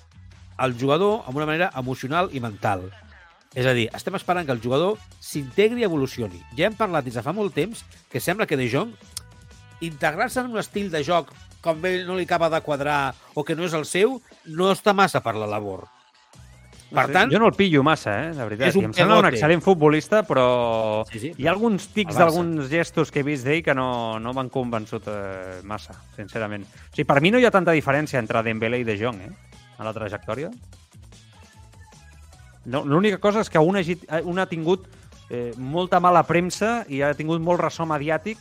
el 0.58 0.74
jugador 0.78 1.22
amb 1.26 1.36
una 1.36 1.46
manera 1.46 1.70
emocional 1.76 2.30
i 2.32 2.40
mental. 2.40 2.88
És 3.54 3.66
a 3.66 3.72
dir, 3.74 3.88
estem 3.96 4.14
esperant 4.18 4.46
que 4.46 4.52
el 4.52 4.60
jugador 4.62 4.98
s'integri 5.20 5.80
i 5.80 5.86
evolucioni. 5.88 6.42
Ja 6.56 6.66
hem 6.68 6.74
parlat 6.76 7.04
des 7.06 7.14
de 7.16 7.22
fa 7.24 7.32
molt 7.32 7.54
temps 7.56 7.84
que 8.10 8.20
sembla 8.20 8.46
que 8.46 8.56
De 8.60 8.68
Jong 8.70 8.92
integrar-se 9.80 10.40
en 10.40 10.50
un 10.52 10.58
estil 10.58 10.90
de 10.90 11.02
joc 11.06 11.30
com 11.62 11.84
ell 11.86 12.04
no 12.06 12.16
li 12.18 12.24
acaba 12.26 12.50
de 12.50 12.60
quadrar 12.62 13.14
o 13.34 13.44
que 13.44 13.56
no 13.56 13.64
és 13.66 13.74
el 13.74 13.86
seu, 13.86 14.20
no 14.46 14.70
està 14.72 14.94
massa 14.94 15.20
per 15.22 15.34
la 15.38 15.46
labor. 15.46 15.86
Per 16.88 17.02
No 17.02 17.06
sé, 17.08 17.12
tant, 17.12 17.30
jo 17.32 17.38
no 17.38 17.48
el 17.50 17.52
pillo 17.52 17.82
massa, 17.84 18.14
eh, 18.28 18.28
de 18.32 18.44
veritat. 18.44 18.68
és 18.68 18.76
un 18.76 18.82
I 18.82 18.86
em 18.86 18.92
sembla 18.96 19.18
un 19.20 19.26
excel·lent 19.28 19.60
futbolista, 19.60 20.22
però 20.24 21.04
Sí, 21.10 21.18
sí. 21.20 21.32
hi 21.36 21.46
ha 21.46 21.50
alguns 21.50 21.88
tics 21.92 22.16
d'alguns 22.16 22.70
gestos 22.70 23.10
que 23.12 23.20
he 23.20 23.22
vist 23.26 23.44
d'ell 23.44 23.62
que 23.62 23.74
no, 23.74 24.18
no 24.18 24.32
m'han 24.32 24.48
convençut 24.48 25.04
eh, 25.06 25.60
massa, 25.64 25.92
sincerament. 26.16 26.64
O 26.64 26.94
sigui, 26.94 27.04
per 27.04 27.20
mi 27.20 27.30
no 27.30 27.38
hi 27.38 27.44
ha 27.44 27.50
tanta 27.50 27.72
diferència 27.76 28.18
entre 28.18 28.42
Dembélé 28.42 28.80
i 28.80 28.84
De 28.88 28.96
Jong, 28.96 29.20
eh, 29.20 29.30
a 29.78 29.86
la 29.86 29.94
trajectòria. 29.94 30.50
No, 32.68 32.82
L'única 32.84 33.18
cosa 33.22 33.40
és 33.40 33.48
que 33.50 33.60
un 33.62 33.78
ha, 33.78 33.82
git- 33.86 34.04
un 34.28 34.38
ha 34.38 34.46
tingut 34.50 34.84
eh, 35.30 35.52
molta 35.56 36.00
mala 36.04 36.22
premsa 36.28 36.82
i 36.92 37.00
ha 37.02 37.14
tingut 37.16 37.40
molt 37.40 37.62
ressò 37.62 37.86
mediàtic 37.88 38.40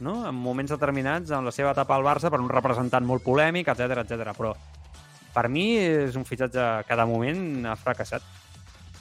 no? 0.00 0.24
en 0.26 0.34
moments 0.34 0.72
determinats 0.72 1.30
en 1.30 1.46
la 1.46 1.52
seva 1.54 1.70
etapa 1.76 1.94
al 1.94 2.06
Barça 2.06 2.32
per 2.32 2.40
un 2.42 2.48
representant 2.50 3.06
molt 3.06 3.22
polèmic, 3.22 3.68
etc 3.70 4.02
etc. 4.02 4.32
Però 4.36 4.54
per 5.34 5.46
mi 5.52 5.76
és 5.78 6.16
un 6.18 6.24
fitxatge 6.26 6.66
que 6.88 6.96
de 6.98 7.06
moment 7.06 7.66
ha 7.70 7.76
fracassat. 7.78 8.24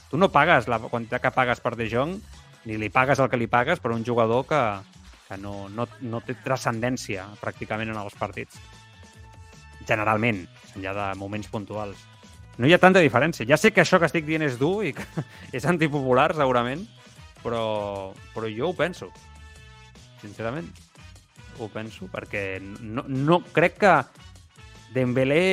Tu 0.09 0.17
no 0.17 0.29
pagues 0.33 0.67
la 0.69 0.77
quantitat 0.83 1.21
que 1.23 1.31
pagues 1.33 1.61
per 1.61 1.75
De 1.77 1.87
Jong, 1.89 2.15
ni 2.65 2.77
li 2.77 2.89
pagues 2.93 3.17
el 3.21 3.29
que 3.29 3.37
li 3.39 3.47
pagues 3.47 3.79
per 3.81 3.91
un 3.95 4.05
jugador 4.05 4.45
que, 4.45 4.61
que 5.29 5.37
no, 5.37 5.69
no, 5.69 5.87
no 6.01 6.21
té 6.21 6.35
transcendència 6.43 7.25
pràcticament 7.41 7.89
en 7.89 7.97
els 8.03 8.13
partits. 8.19 8.57
Generalment, 9.89 10.43
enllà 10.75 10.93
de 10.95 11.07
moments 11.19 11.49
puntuals. 11.51 12.05
No 12.59 12.67
hi 12.67 12.75
ha 12.75 12.81
tanta 12.81 13.01
diferència. 13.03 13.47
Ja 13.47 13.57
sé 13.57 13.71
que 13.73 13.81
això 13.81 13.99
que 13.99 14.09
estic 14.09 14.27
dient 14.27 14.43
és 14.45 14.59
dur 14.59 14.83
i 14.85 14.93
que 14.93 15.05
és 15.57 15.65
antipopular, 15.65 16.29
segurament, 16.37 16.85
però, 17.43 18.11
però 18.35 18.51
jo 18.53 18.69
ho 18.69 18.77
penso. 18.77 19.09
Sincerament, 20.21 20.67
ho 21.59 21.69
penso, 21.71 22.09
perquè 22.11 22.59
no, 22.61 23.05
no 23.07 23.41
crec 23.55 23.79
que 23.81 23.95
Dembélé 24.93 25.43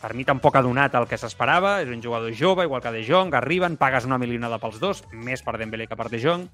per 0.00 0.14
mi 0.14 0.24
tampoc 0.24 0.56
ha 0.56 0.62
donat 0.64 0.94
el 0.98 1.06
que 1.08 1.18
s'esperava, 1.18 1.80
és 1.82 1.90
un 1.90 2.02
jugador 2.04 2.34
jove, 2.36 2.66
igual 2.68 2.82
que 2.84 2.92
De 2.94 3.02
Jong, 3.06 3.34
arriben, 3.34 3.78
pagues 3.80 4.04
una 4.06 4.18
milionada 4.22 4.60
pels 4.62 4.78
dos, 4.78 5.02
més 5.12 5.42
per 5.42 5.56
Dembélé 5.58 5.88
que 5.88 5.96
per 5.98 6.08
De 6.12 6.20
Jong, 6.22 6.44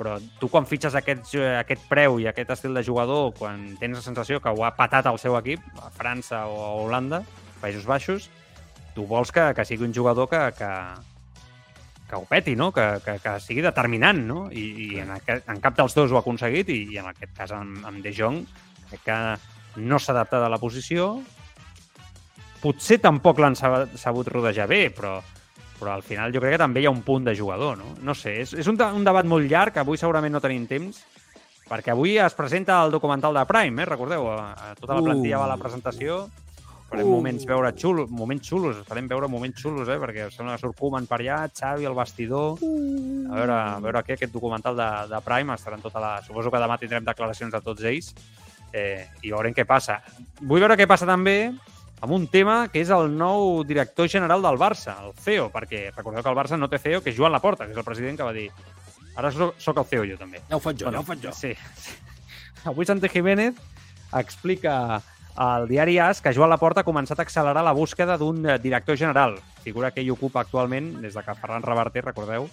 però 0.00 0.16
tu 0.40 0.48
quan 0.48 0.64
fitxes 0.64 0.94
aquest, 0.96 1.34
aquest 1.60 1.82
preu 1.90 2.16
i 2.22 2.26
aquest 2.30 2.54
estil 2.54 2.72
de 2.72 2.82
jugador, 2.86 3.34
quan 3.36 3.66
tens 3.76 3.98
la 3.98 4.04
sensació 4.04 4.40
que 4.40 4.48
ho 4.48 4.64
ha 4.64 4.72
patat 4.72 5.10
el 5.10 5.20
seu 5.20 5.36
equip, 5.36 5.60
a 5.76 5.90
França 5.92 6.46
o 6.48 6.56
a 6.64 6.70
Holanda, 6.80 7.20
Països 7.60 7.84
Baixos, 7.84 8.30
tu 8.96 9.04
vols 9.10 9.28
que, 9.28 9.50
que 9.52 9.66
sigui 9.68 9.84
un 9.84 9.92
jugador 9.92 10.30
que, 10.30 10.40
que, 10.56 10.70
que 12.08 12.16
ho 12.16 12.24
peti, 12.30 12.56
no? 12.56 12.70
que, 12.72 12.86
que, 13.04 13.18
que 13.20 13.34
sigui 13.44 13.60
determinant, 13.66 14.22
no? 14.24 14.46
I, 14.48 14.64
i 14.86 14.88
en, 15.04 15.12
aquest, 15.18 15.44
en 15.52 15.60
cap 15.60 15.76
dels 15.76 15.98
dos 15.98 16.14
ho 16.14 16.16
ha 16.16 16.24
aconseguit, 16.24 16.72
i, 16.72 16.94
i 16.94 17.02
en 17.02 17.10
aquest 17.12 17.36
cas 17.36 17.52
amb, 17.52 17.84
amb 17.84 18.00
De 18.00 18.14
Jong 18.16 18.40
crec 18.88 19.04
que 19.04 19.18
no 19.84 20.00
s'ha 20.00 20.14
adaptat 20.16 20.46
a 20.46 20.48
la 20.50 20.58
posició, 20.58 21.10
potser 22.64 22.98
tampoc 23.04 23.44
l'han 23.44 23.58
sabut, 23.58 23.92
sabut 24.00 24.32
rodejar 24.32 24.64
bé, 24.72 24.86
però, 24.96 25.18
però 25.80 25.94
al 25.96 26.04
final 26.04 26.34
jo 26.34 26.42
crec 26.42 26.54
que 26.54 26.62
també 26.62 26.82
hi 26.82 26.86
ha 26.88 26.92
un 26.92 27.00
punt 27.06 27.24
de 27.24 27.34
jugador, 27.36 27.78
no? 27.80 27.94
No 28.04 28.14
sé, 28.14 28.36
és, 28.44 28.52
és 28.52 28.68
un, 28.68 28.76
un 28.76 29.06
debat 29.06 29.26
molt 29.26 29.48
llarg, 29.48 29.80
avui 29.80 29.98
segurament 30.00 30.36
no 30.36 30.42
tenim 30.44 30.66
temps, 30.68 31.00
perquè 31.70 31.94
avui 31.94 32.18
es 32.20 32.36
presenta 32.36 32.82
el 32.84 32.92
documental 32.92 33.34
de 33.34 33.46
Prime, 33.48 33.82
eh? 33.82 33.88
recordeu? 33.88 34.28
A, 34.34 34.52
a 34.52 34.76
tota 34.78 34.98
la 34.98 35.06
plantilla 35.06 35.40
va 35.40 35.48
a 35.48 35.54
la 35.54 35.58
presentació, 35.60 36.24
farem 36.90 37.06
Uh. 37.06 37.14
moments 37.14 37.46
veure 37.46 37.70
xulos, 37.78 38.10
moments 38.10 38.48
xulos, 38.50 38.82
farem 38.88 39.08
veure 39.08 39.28
moments 39.30 39.62
xulos, 39.62 39.88
eh? 39.88 39.98
perquè 40.02 40.26
sembla 40.34 40.56
que 40.56 40.64
surt 40.64 40.76
Koeman 40.78 41.06
per 41.06 41.20
allà, 41.20 41.40
Xavi 41.54 41.86
al 41.86 41.94
vestidor, 41.94 42.58
a 42.60 43.38
veure, 43.38 43.56
a 43.56 43.80
veure 43.80 44.04
què, 44.04 44.18
aquest 44.18 44.34
documental 44.34 44.76
de, 44.76 44.90
de 45.14 45.22
Prime, 45.24 45.54
estarà 45.54 45.78
en 45.78 45.86
tota 45.86 46.02
la... 46.02 46.16
Suposo 46.26 46.50
que 46.50 46.62
demà 46.62 46.78
tindrem 46.82 47.06
declaracions 47.06 47.54
de 47.54 47.62
tots 47.62 47.86
ells, 47.86 48.10
eh, 48.74 49.06
i 49.22 49.30
veurem 49.30 49.54
què 49.54 49.64
passa. 49.66 50.00
Vull 50.42 50.62
veure 50.62 50.76
què 50.78 50.88
passa 50.90 51.06
també 51.08 51.52
amb 52.00 52.12
un 52.16 52.26
tema 52.32 52.68
que 52.72 52.80
és 52.80 52.90
el 52.94 53.12
nou 53.12 53.62
director 53.68 54.08
general 54.08 54.42
del 54.42 54.58
Barça, 54.60 54.96
el 55.04 55.12
CEO, 55.20 55.50
perquè 55.52 55.90
recordeu 55.92 56.24
que 56.24 56.32
el 56.32 56.38
Barça 56.38 56.58
no 56.58 56.68
té 56.72 56.80
CEO, 56.80 57.02
que 57.04 57.12
és 57.12 57.18
Joan 57.18 57.32
Laporta, 57.32 57.66
que 57.66 57.76
és 57.76 57.80
el 57.80 57.86
president 57.86 58.16
que 58.16 58.26
va 58.26 58.36
dir 58.36 58.48
ara 59.16 59.30
soc, 59.34 59.54
soc 59.60 59.82
el 59.82 59.88
CEO 59.90 60.08
jo 60.14 60.18
també. 60.20 60.40
Ja 60.48 60.56
ho 60.56 60.64
faig 60.64 60.80
jo, 60.80 60.92
ja 60.92 61.02
ho 61.02 61.06
faig 61.06 61.22
jo. 61.28 61.34
Sí. 61.36 61.52
sí. 61.76 61.96
Avui 62.70 62.88
Santi 62.88 63.08
Jiménez 63.08 63.56
explica 64.16 65.02
al 65.40 65.68
diari 65.68 65.98
AS 66.02 66.20
que 66.20 66.32
Joan 66.36 66.50
Laporta 66.50 66.82
ha 66.82 66.88
començat 66.88 67.20
a 67.20 67.24
accelerar 67.24 67.62
la 67.64 67.76
búsqueda 67.76 68.16
d'un 68.20 68.42
director 68.62 68.96
general, 68.96 69.38
figura 69.64 69.92
que 69.92 70.02
ell 70.02 70.10
ocupa 70.12 70.42
actualment 70.42 70.96
des 71.04 71.14
de 71.14 71.22
que 71.24 71.36
Ferran 71.36 71.64
Reverter, 71.64 72.04
recordeu, 72.04 72.48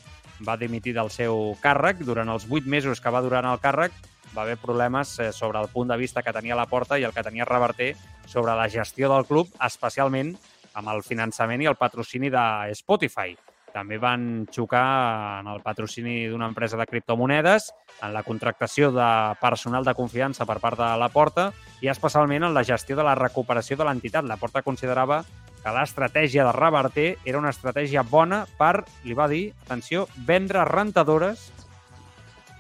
va 0.47 0.57
dimitir 0.59 0.93
del 0.93 1.09
seu 1.09 1.55
càrrec. 1.63 2.03
Durant 2.05 2.29
els 2.29 2.45
vuit 2.47 2.67
mesos 2.67 3.01
que 3.01 3.11
va 3.11 3.23
durar 3.25 3.43
en 3.43 3.51
el 3.51 3.63
càrrec 3.63 3.95
va 4.35 4.43
haver 4.43 4.57
problemes 4.61 5.17
eh, 5.19 5.31
sobre 5.33 5.59
el 5.59 5.69
punt 5.73 5.89
de 5.89 5.97
vista 5.97 6.21
que 6.21 6.33
tenia 6.33 6.55
Laporta 6.55 6.99
i 6.99 7.07
el 7.07 7.13
que 7.15 7.23
tenia 7.25 7.47
Reverter 7.47 7.95
sobre 8.27 8.53
la 8.55 8.69
gestió 8.69 9.09
del 9.09 9.25
club, 9.25 9.49
especialment 9.65 10.35
amb 10.77 10.91
el 10.93 11.01
finançament 11.01 11.63
i 11.63 11.69
el 11.71 11.79
patrocini 11.79 12.29
de 12.29 12.43
Spotify. 12.77 13.33
També 13.73 13.97
van 14.01 14.47
xocar 14.53 15.41
en 15.41 15.49
el 15.51 15.61
patrocini 15.61 16.27
d'una 16.29 16.47
empresa 16.49 16.77
de 16.79 16.85
criptomonedes, 16.89 17.71
en 18.01 18.13
la 18.13 18.23
contractació 18.23 18.91
de 18.93 19.09
personal 19.41 19.85
de 19.85 19.95
confiança 19.97 20.45
per 20.45 20.59
part 20.63 20.79
de 20.79 20.87
la 20.97 21.09
Porta 21.13 21.51
i 21.81 21.91
especialment 21.91 22.47
en 22.47 22.55
la 22.55 22.65
gestió 22.65 22.97
de 22.97 23.05
la 23.05 23.15
recuperació 23.17 23.77
de 23.77 23.85
l'entitat. 23.85 24.25
La 24.25 24.37
Porta 24.37 24.63
considerava 24.65 25.23
que 25.63 25.73
l'estratègia 25.73 26.45
de 26.47 26.55
Reverter 26.55 27.07
era 27.25 27.39
una 27.41 27.51
estratègia 27.53 28.05
bona 28.07 28.45
per, 28.57 28.85
li 29.03 29.17
va 29.17 29.27
dir, 29.27 29.51
atenció, 29.65 30.07
vendre 30.25 30.65
rentadores 30.65 31.51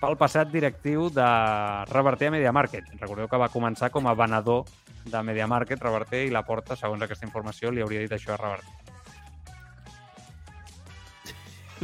pel 0.01 0.17
passat 0.17 0.51
directiu 0.53 1.09
de 1.09 1.27
Reverter 1.89 2.29
a 2.29 2.35
MediaMarket. 2.35 2.91
Recordeu 3.01 3.29
que 3.29 3.39
va 3.41 3.49
començar 3.53 3.89
com 3.93 4.07
a 4.07 4.13
venedor 4.17 4.65
de 5.07 5.21
MediaMarket, 5.23 5.81
Reverter, 5.81 6.25
i 6.27 6.33
la 6.33 6.43
Porta, 6.45 6.75
segons 6.77 7.01
aquesta 7.01 7.25
informació, 7.25 7.71
li 7.71 7.81
hauria 7.81 8.03
dit 8.03 8.13
això 8.13 8.35
a 8.35 8.41
Reverter. 8.41 8.75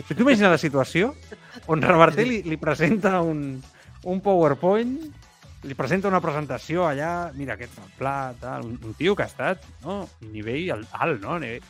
Tu 0.07 0.15
t'imagines 0.17 0.49
la 0.49 0.57
situació 0.57 1.11
on 1.69 1.83
Reverter 1.85 2.25
li, 2.25 2.41
li 2.49 2.57
presenta 2.57 3.19
un, 3.21 3.61
un 4.09 4.21
PowerPoint, 4.25 4.95
li 5.63 5.75
presenta 5.79 6.09
una 6.09 6.21
presentació 6.21 6.87
allà, 6.87 7.31
mira, 7.37 7.53
aquest 7.53 7.77
pla, 7.99 8.33
tal, 8.41 8.65
un, 8.67 8.79
un 8.83 8.97
tio 8.97 9.13
que 9.15 9.23
ha 9.23 9.29
estat, 9.29 9.63
no? 9.85 10.01
Nivell 10.33 10.73
al- 10.77 10.89
alt, 10.91 11.21
no? 11.21 11.37
Nivell... 11.39 11.63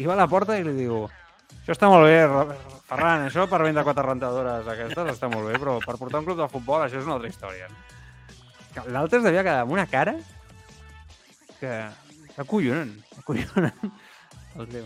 I 0.00 0.06
va 0.08 0.14
a 0.14 0.20
la 0.22 0.28
porta 0.32 0.56
i 0.56 0.62
li 0.64 0.72
diu 0.78 1.02
això 1.58 1.72
està 1.76 1.88
molt 1.90 2.06
bé, 2.06 2.56
Ferran, 2.90 3.26
això 3.28 3.44
per 3.50 3.60
vendre 3.62 3.84
quatre 3.86 4.02
rentadores 4.02 4.66
aquestes 4.66 5.12
està 5.14 5.28
molt 5.30 5.46
bé, 5.46 5.58
però 5.62 5.76
per 5.84 5.94
portar 5.98 6.18
un 6.20 6.26
club 6.26 6.38
de 6.40 6.48
futbol 6.50 6.82
això 6.82 6.98
és 6.98 7.04
una 7.06 7.14
altra 7.18 7.28
història. 7.30 7.68
no?" 7.68 7.76
Que 8.74 8.90
L'altre 8.90 9.18
es 9.18 9.24
devia 9.24 9.42
quedar 9.42 9.60
amb 9.62 9.72
una 9.72 9.86
cara 9.86 10.14
que 11.60 11.70
s'acollonen, 12.36 12.96
s'acollonen. 13.16 13.72
El 14.58 14.66
tio. 14.68 14.84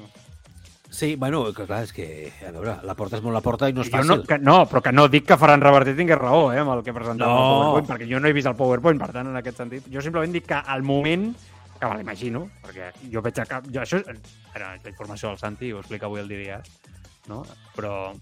Sí, 0.95 1.17
bueno, 1.17 1.41
que 1.53 1.65
clar, 1.67 1.81
és 1.83 1.93
que, 1.93 2.05
a 2.47 2.53
veure, 2.55 2.77
la 2.87 2.95
porta 2.95 3.17
és 3.19 3.23
molt 3.25 3.35
la 3.35 3.41
porta 3.43 3.67
i 3.69 3.73
no 3.75 3.83
és 3.83 3.89
Jo 3.91 3.97
fàcil. 3.97 4.11
no, 4.13 4.17
que, 4.29 4.37
no, 4.39 4.61
però 4.71 4.81
que 4.85 4.93
no 4.95 5.09
dic 5.11 5.25
que 5.27 5.37
Ferran 5.41 5.61
Reverter 5.65 5.97
tingués 5.99 6.21
raó 6.21 6.53
eh, 6.53 6.61
amb 6.63 6.71
el 6.71 6.85
que 6.87 6.93
presentava 6.95 7.33
No. 7.33 7.41
el 7.41 7.49
PowerPoint, 7.49 7.89
perquè 7.89 8.07
jo 8.13 8.21
no 8.21 8.29
he 8.29 8.33
vist 8.37 8.47
el 8.47 8.55
PowerPoint, 8.55 9.01
per 9.01 9.09
tant, 9.17 9.27
en 9.27 9.37
aquest 9.41 9.57
sentit. 9.59 9.89
Jo 9.91 10.01
simplement 10.05 10.31
dic 10.37 10.47
que 10.47 10.55
al 10.61 10.85
moment, 10.87 11.33
que 11.81 11.89
me 11.91 11.99
l'imagino, 11.99 12.47
perquè 12.63 12.91
jo 13.13 13.23
veig 13.25 13.41
a 13.43 13.47
cap... 13.49 13.69
Jo, 13.69 13.83
això 13.83 14.01
era 14.55 14.75
la 14.75 14.91
informació 14.91 15.31
del 15.31 15.41
Santi, 15.41 15.73
ho 15.73 15.83
explica 15.83 16.07
avui 16.07 16.23
el 16.23 16.31
dia, 16.31 16.61
no? 17.29 17.43
però 17.75 18.13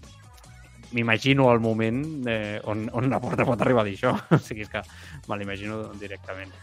m'imagino 0.93 1.49
el 1.51 1.59
moment 1.59 2.27
eh, 2.29 2.61
on, 2.69 2.85
on 2.93 3.09
la 3.09 3.19
porta 3.21 3.45
pot 3.47 3.61
arribar 3.61 3.83
a 3.83 3.89
dir 3.89 3.97
això. 3.97 4.13
o 4.35 4.39
sigui, 4.41 4.67
és 4.67 4.71
que 4.71 4.83
me 5.29 5.39
l'imagino 5.39 5.85
directament. 5.99 6.53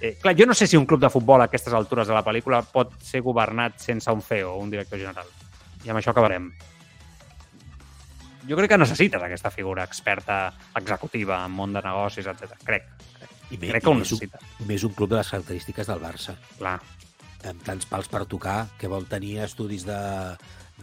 Eh, 0.00 0.14
clar, 0.20 0.34
jo 0.38 0.46
no 0.48 0.56
sé 0.56 0.66
si 0.66 0.78
un 0.78 0.86
club 0.88 1.02
de 1.02 1.12
futbol 1.12 1.42
a 1.42 1.50
aquestes 1.50 1.74
altures 1.76 2.08
de 2.08 2.16
la 2.16 2.24
pel·lícula 2.24 2.62
pot 2.64 2.94
ser 3.04 3.20
governat 3.26 3.80
sense 3.82 4.10
un 4.10 4.22
CEO, 4.24 4.56
un 4.62 4.70
director 4.72 5.00
general. 5.00 5.28
I 5.84 5.90
amb 5.90 6.00
això 6.00 6.14
acabarem 6.14 6.50
jo 8.48 8.56
crec 8.56 8.70
que 8.72 8.78
necessites 8.80 9.22
aquesta 9.22 9.50
figura 9.52 9.84
experta 9.84 10.52
executiva 10.78 11.42
en 11.44 11.52
món 11.52 11.74
de 11.76 11.82
negocis, 11.84 12.26
etc. 12.26 12.56
Crec, 12.64 12.88
I 13.50 13.58
més, 13.58 13.70
crec 13.72 13.82
que 13.84 13.90
ho 13.90 13.94
i 13.96 13.98
més, 13.98 14.12
un, 14.12 14.18
necessita. 14.20 14.38
més 14.68 14.84
un 14.86 14.94
club 14.94 15.10
de 15.10 15.16
les 15.20 15.28
característiques 15.34 15.86
del 15.90 16.00
Barça, 16.02 16.36
Clar. 16.58 16.76
amb 17.50 17.62
tants 17.66 17.86
pals 17.90 18.08
per 18.12 18.24
tocar, 18.30 18.68
que 18.78 18.88
vol 18.88 19.06
tenir 19.10 19.38
estudis 19.46 19.84
de, 19.88 19.98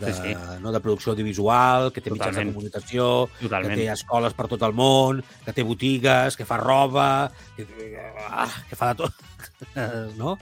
de, 0.02 0.11
Sí, 0.14 0.22
sí. 0.22 0.35
No, 0.61 0.72
de 0.76 0.81
producció 0.84 1.14
audiovisual, 1.14 1.91
que 1.94 2.02
té 2.02 2.11
mitjans 2.11 2.35
de 2.35 2.44
Totalment. 2.44 2.53
comunicació, 2.56 3.30
Totalment. 3.39 3.73
que 3.73 3.81
té 3.81 3.89
escoles 3.94 4.34
per 4.38 4.48
tot 4.52 4.61
el 4.68 4.73
món, 4.77 5.23
que 5.45 5.53
té 5.53 5.64
botigues, 5.64 6.35
que 6.38 6.45
fa 6.45 6.57
roba, 6.61 7.31
que, 7.56 7.65
ah, 8.30 8.49
que 8.69 8.76
fa 8.76 8.94
de 8.94 9.03
tot. 9.06 9.14
no? 10.22 10.38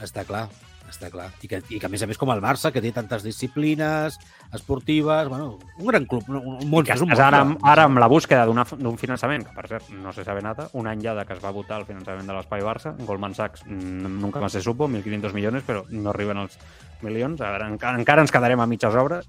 Està 0.00 0.22
clar, 0.28 0.46
està 0.90 1.10
clar. 1.10 1.28
I 1.42 1.48
que, 1.48 1.60
I 1.70 1.78
que, 1.78 1.86
a 1.86 1.88
més 1.92 2.02
a 2.02 2.06
més, 2.06 2.18
com 2.18 2.30
el 2.32 2.40
Barça, 2.40 2.72
que 2.72 2.80
té 2.82 2.90
tantes 2.92 3.22
disciplines 3.22 4.18
esportives, 4.52 5.28
bueno, 5.28 5.58
un 5.78 5.86
gran 5.86 6.04
club, 6.06 6.24
un, 6.28 6.58
un 6.64 6.84
que 6.84 6.92
és 6.94 7.00
un 7.04 7.10
estàs 7.12 7.26
ara, 7.26 7.44
monstre. 7.44 7.62
amb- 7.62 7.70
ara 7.72 7.84
amb 7.88 7.98
la 8.02 8.08
búsqueda 8.10 8.46
d'un 8.46 8.96
finançament, 8.98 9.44
que 9.46 9.54
per 9.54 9.66
cert 9.68 9.90
no 9.90 10.12
se 10.12 10.24
sabe 10.24 10.42
nada, 10.42 10.68
un 10.72 10.86
any 10.86 11.02
ja 11.04 11.14
de 11.14 11.24
que 11.26 11.34
es 11.36 11.44
va 11.44 11.50
votar 11.52 11.78
el 11.80 11.86
finançament 11.86 12.26
de 12.26 12.34
l'Espai 12.36 12.62
Barça, 12.62 12.94
Goldman 12.98 13.34
Sachs 13.34 13.64
mm, 13.66 14.18
nunca 14.20 14.40
más 14.40 14.52
se 14.52 14.62
supo, 14.62 14.88
1.500 14.88 15.32
milions, 15.32 15.62
però 15.66 15.84
no 15.90 16.10
arriben 16.10 16.38
els 16.38 16.58
milions. 17.02 17.40
A 17.40 17.50
veure, 17.54 17.68
encara, 17.74 17.98
encara 17.98 18.22
ens 18.24 18.32
quedarem 18.34 18.60
a 18.60 18.66
mitges 18.66 18.94
obres. 18.94 19.28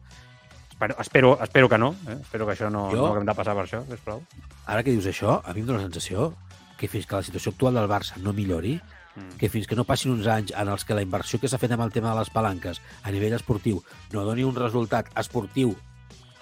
Espero, 0.72 0.96
espero, 1.02 1.38
espero 1.44 1.68
que 1.70 1.78
no, 1.78 1.90
eh? 2.08 2.18
espero 2.22 2.46
que 2.48 2.54
això 2.54 2.70
no, 2.72 2.90
Jo- 2.90 3.04
no 3.04 3.08
haguem 3.12 3.26
de 3.28 3.34
passar 3.36 3.54
per 3.54 3.66
això, 3.68 3.82
sisplau. 3.90 4.22
Ara 4.66 4.82
que 4.84 4.92
dius 4.96 5.06
això, 5.12 5.42
a 5.44 5.54
mi 5.54 5.60
em 5.60 5.66
dóna 5.68 5.80
la 5.84 5.90
sensació 5.90 6.34
que 6.80 6.88
fins 6.88 7.06
que 7.06 7.18
la 7.18 7.24
situació 7.24 7.52
actual 7.52 7.76
del 7.76 7.90
Barça 7.92 8.16
no 8.24 8.32
millori, 8.32 8.78
Mm. 9.20 9.38
que 9.38 9.50
fins 9.52 9.68
que 9.68 9.76
no 9.76 9.84
passin 9.84 10.14
uns 10.16 10.28
anys 10.28 10.54
en 10.56 10.70
els 10.72 10.86
que 10.88 10.96
la 10.96 11.04
inversió 11.04 11.40
que 11.40 11.50
s'ha 11.52 11.60
fet 11.60 11.72
amb 11.76 11.84
el 11.84 11.92
tema 11.92 12.14
de 12.14 12.20
les 12.20 12.32
palanques 12.32 12.80
a 13.04 13.12
nivell 13.12 13.36
esportiu 13.36 13.84
no 14.14 14.24
doni 14.24 14.48
un 14.48 14.56
resultat 14.56 15.12
esportiu 15.20 15.76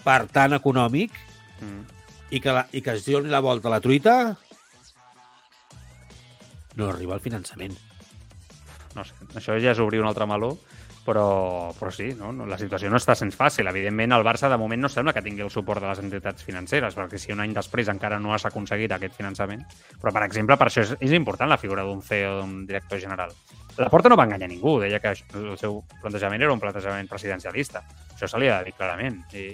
per 0.05 0.27
tant 0.29 0.53
econòmic 0.53 1.11
Mm. 1.57 1.85
i 2.29 2.39
que, 2.39 2.51
la, 2.53 2.67
i 2.71 2.83
que 2.85 2.93
es 2.93 3.05
doni 3.07 3.31
la 3.33 3.39
volta 3.41 3.67
a 3.67 3.71
la 3.71 3.79
truita, 3.81 4.37
no 6.75 6.89
arriba 6.91 7.15
al 7.15 7.23
finançament. 7.23 7.73
No 8.93 9.05
sé, 9.07 9.15
això 9.33 9.55
ja 9.61 9.71
és 9.73 9.81
obrir 9.81 10.01
un 10.01 10.09
altre 10.09 10.27
meló, 10.29 10.51
però, 11.07 11.71
però 11.79 11.89
sí, 11.95 12.09
no? 12.19 12.33
La 12.51 12.57
situació 12.59 12.89
no 12.91 12.99
està 12.99 13.15
sent 13.15 13.31
fàcil. 13.31 13.69
Evidentment, 13.71 14.11
el 14.11 14.25
Barça 14.27 14.49
de 14.51 14.57
moment 14.59 14.81
no 14.83 14.89
sembla 14.91 15.13
que 15.15 15.23
tingui 15.23 15.45
el 15.45 15.51
suport 15.53 15.79
de 15.79 15.87
les 15.87 16.01
entitats 16.03 16.43
financeres, 16.43 16.97
perquè 16.99 17.19
si 17.21 17.31
un 17.31 17.39
any 17.39 17.53
després 17.55 17.87
encara 17.93 18.19
no 18.19 18.33
has 18.35 18.43
aconseguit 18.49 18.91
aquest 18.91 19.15
finançament... 19.15 19.63
Però, 20.01 20.11
per 20.11 20.25
exemple, 20.27 20.57
per 20.59 20.67
això 20.67 20.83
és, 20.83 20.91
és 21.07 21.15
important 21.15 21.47
la 21.47 21.59
figura 21.61 21.87
d'un 21.87 22.03
CEO, 22.03 22.35
d'un 22.41 22.59
director 22.67 22.99
general. 22.99 23.31
La 23.79 23.87
Porta 23.93 24.11
no 24.11 24.19
va 24.19 24.27
enganyar 24.27 24.51
ningú, 24.51 24.75
deia 24.83 24.99
que 24.99 25.15
el 25.15 25.55
seu 25.61 25.79
plantejament 26.01 26.43
era 26.43 26.51
un 26.51 26.59
plantejament 26.59 27.07
presidencialista. 27.07 27.85
Això 28.11 28.27
se 28.27 28.43
li 28.43 28.51
ha 28.51 28.59
de 28.59 28.67
dir 28.67 28.75
clarament 28.75 29.21
i, 29.37 29.49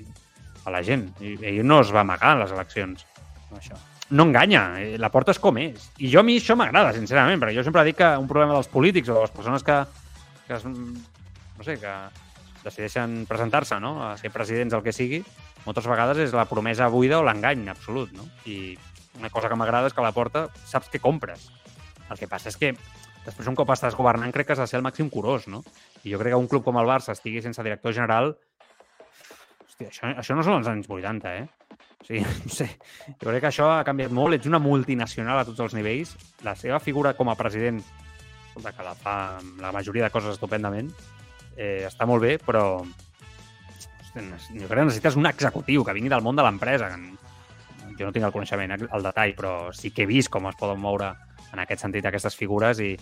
a 0.66 0.74
la 0.74 0.82
gent. 0.82 1.12
I 1.22 1.38
ell 1.54 1.64
no 1.68 1.84
es 1.86 1.94
va 1.94 2.02
amagar 2.02 2.34
en 2.34 2.44
les 2.48 2.58
eleccions. 2.58 3.06
Això. 3.54 3.78
No 4.10 4.26
enganya, 4.26 4.66
eh, 4.82 4.98
la 4.98 5.14
porta 5.14 5.38
és 5.38 5.42
com 5.44 5.62
és. 5.62 5.92
I 6.02 6.10
jo 6.10 6.24
a 6.24 6.26
mi 6.26 6.40
això 6.42 6.58
m'agrada, 6.58 6.98
sincerament, 6.98 7.38
perquè 7.42 7.60
jo 7.60 7.68
sempre 7.68 7.86
dic 7.86 8.02
que 8.02 8.14
un 8.18 8.30
problema 8.30 8.58
dels 8.58 8.74
polítics 8.74 9.14
o 9.14 9.20
de 9.20 9.28
les 9.28 9.36
persones 9.38 9.66
que, 9.66 9.84
que 10.48 10.58
es, 10.58 10.66
no 11.58 11.66
sé, 11.66 11.78
que 11.82 11.94
decideixen 12.64 13.24
presentar-se, 13.30 13.80
no?, 13.84 13.98
a 14.06 14.16
ser 14.18 14.32
presidents, 14.32 14.74
el 14.74 14.84
que 14.86 14.96
sigui, 14.96 15.22
moltes 15.66 15.88
vegades 15.88 16.20
és 16.20 16.34
la 16.36 16.48
promesa 16.50 16.90
buida 16.92 17.20
o 17.20 17.26
l'engany 17.28 17.68
absolut, 17.72 18.12
no? 18.16 18.28
I 18.50 18.76
una 19.20 19.30
cosa 19.32 19.50
que 19.50 19.58
m'agrada 19.60 19.88
és 19.88 19.96
que 19.96 20.02
a 20.02 20.08
la 20.08 20.16
porta 20.16 20.48
saps 20.68 20.90
què 20.92 21.00
compres. 21.04 21.50
El 22.10 22.20
que 22.20 22.28
passa 22.28 22.52
és 22.52 22.58
que 22.60 22.74
després, 23.24 23.48
un 23.48 23.56
cop 23.56 23.70
estàs 23.72 23.96
governant, 23.96 24.34
crec 24.36 24.50
que 24.50 24.56
has 24.58 24.64
de 24.64 24.68
ser 24.68 24.80
el 24.80 24.86
màxim 24.86 25.10
curós, 25.12 25.48
no? 25.48 25.64
I 26.04 26.12
jo 26.12 26.20
crec 26.20 26.36
que 26.36 26.42
un 26.42 26.50
club 26.52 26.66
com 26.66 26.80
el 26.82 26.90
Barça 26.90 27.16
estigui 27.16 27.44
sense 27.44 27.64
director 27.64 27.96
general... 27.96 28.34
Hòstia, 29.64 29.90
això, 29.90 30.12
això 30.20 30.36
no 30.38 30.44
són 30.46 30.60
els 30.60 30.70
anys 30.70 30.90
80, 30.92 31.36
eh? 31.40 31.78
O 32.04 32.08
sigui, 32.10 32.24
no 32.44 32.52
sé, 32.52 32.68
jo 33.08 33.30
crec 33.30 33.46
que 33.46 33.52
això 33.54 33.70
ha 33.78 33.88
canviat 33.88 34.12
molt. 34.12 34.36
Ets 34.36 34.50
una 34.52 34.60
multinacional 34.60 35.40
a 35.40 35.48
tots 35.48 35.64
els 35.64 35.76
nivells. 35.78 36.18
La 36.44 36.58
seva 36.60 36.82
figura 36.84 37.16
com 37.16 37.32
a 37.32 37.38
president, 37.40 37.80
que 38.60 38.86
la 38.86 38.94
fa 39.00 39.16
la 39.64 39.72
majoria 39.74 40.10
de 40.10 40.14
coses 40.14 40.36
estupendament, 40.36 40.92
eh, 41.58 41.86
està 41.88 42.06
molt 42.10 42.22
bé, 42.24 42.38
però 42.44 42.84
jo 44.14 44.68
crec 44.68 44.70
que 44.70 44.86
necessites 44.86 45.16
un 45.18 45.26
executiu 45.26 45.84
que 45.86 45.94
vingui 45.96 46.12
del 46.12 46.22
món 46.22 46.36
de 46.38 46.44
l'empresa. 46.46 46.92
Jo 47.98 48.08
no 48.08 48.14
tinc 48.14 48.26
el 48.26 48.34
coneixement, 48.34 48.72
eh, 48.76 48.88
el 48.94 49.04
detall, 49.06 49.34
però 49.38 49.54
sí 49.74 49.92
que 49.92 50.04
he 50.04 50.10
vist 50.10 50.30
com 50.34 50.48
es 50.50 50.56
poden 50.60 50.80
moure 50.82 51.12
en 51.54 51.60
aquest 51.62 51.82
sentit 51.86 52.06
aquestes 52.06 52.36
figures 52.36 52.80
i, 52.82 52.94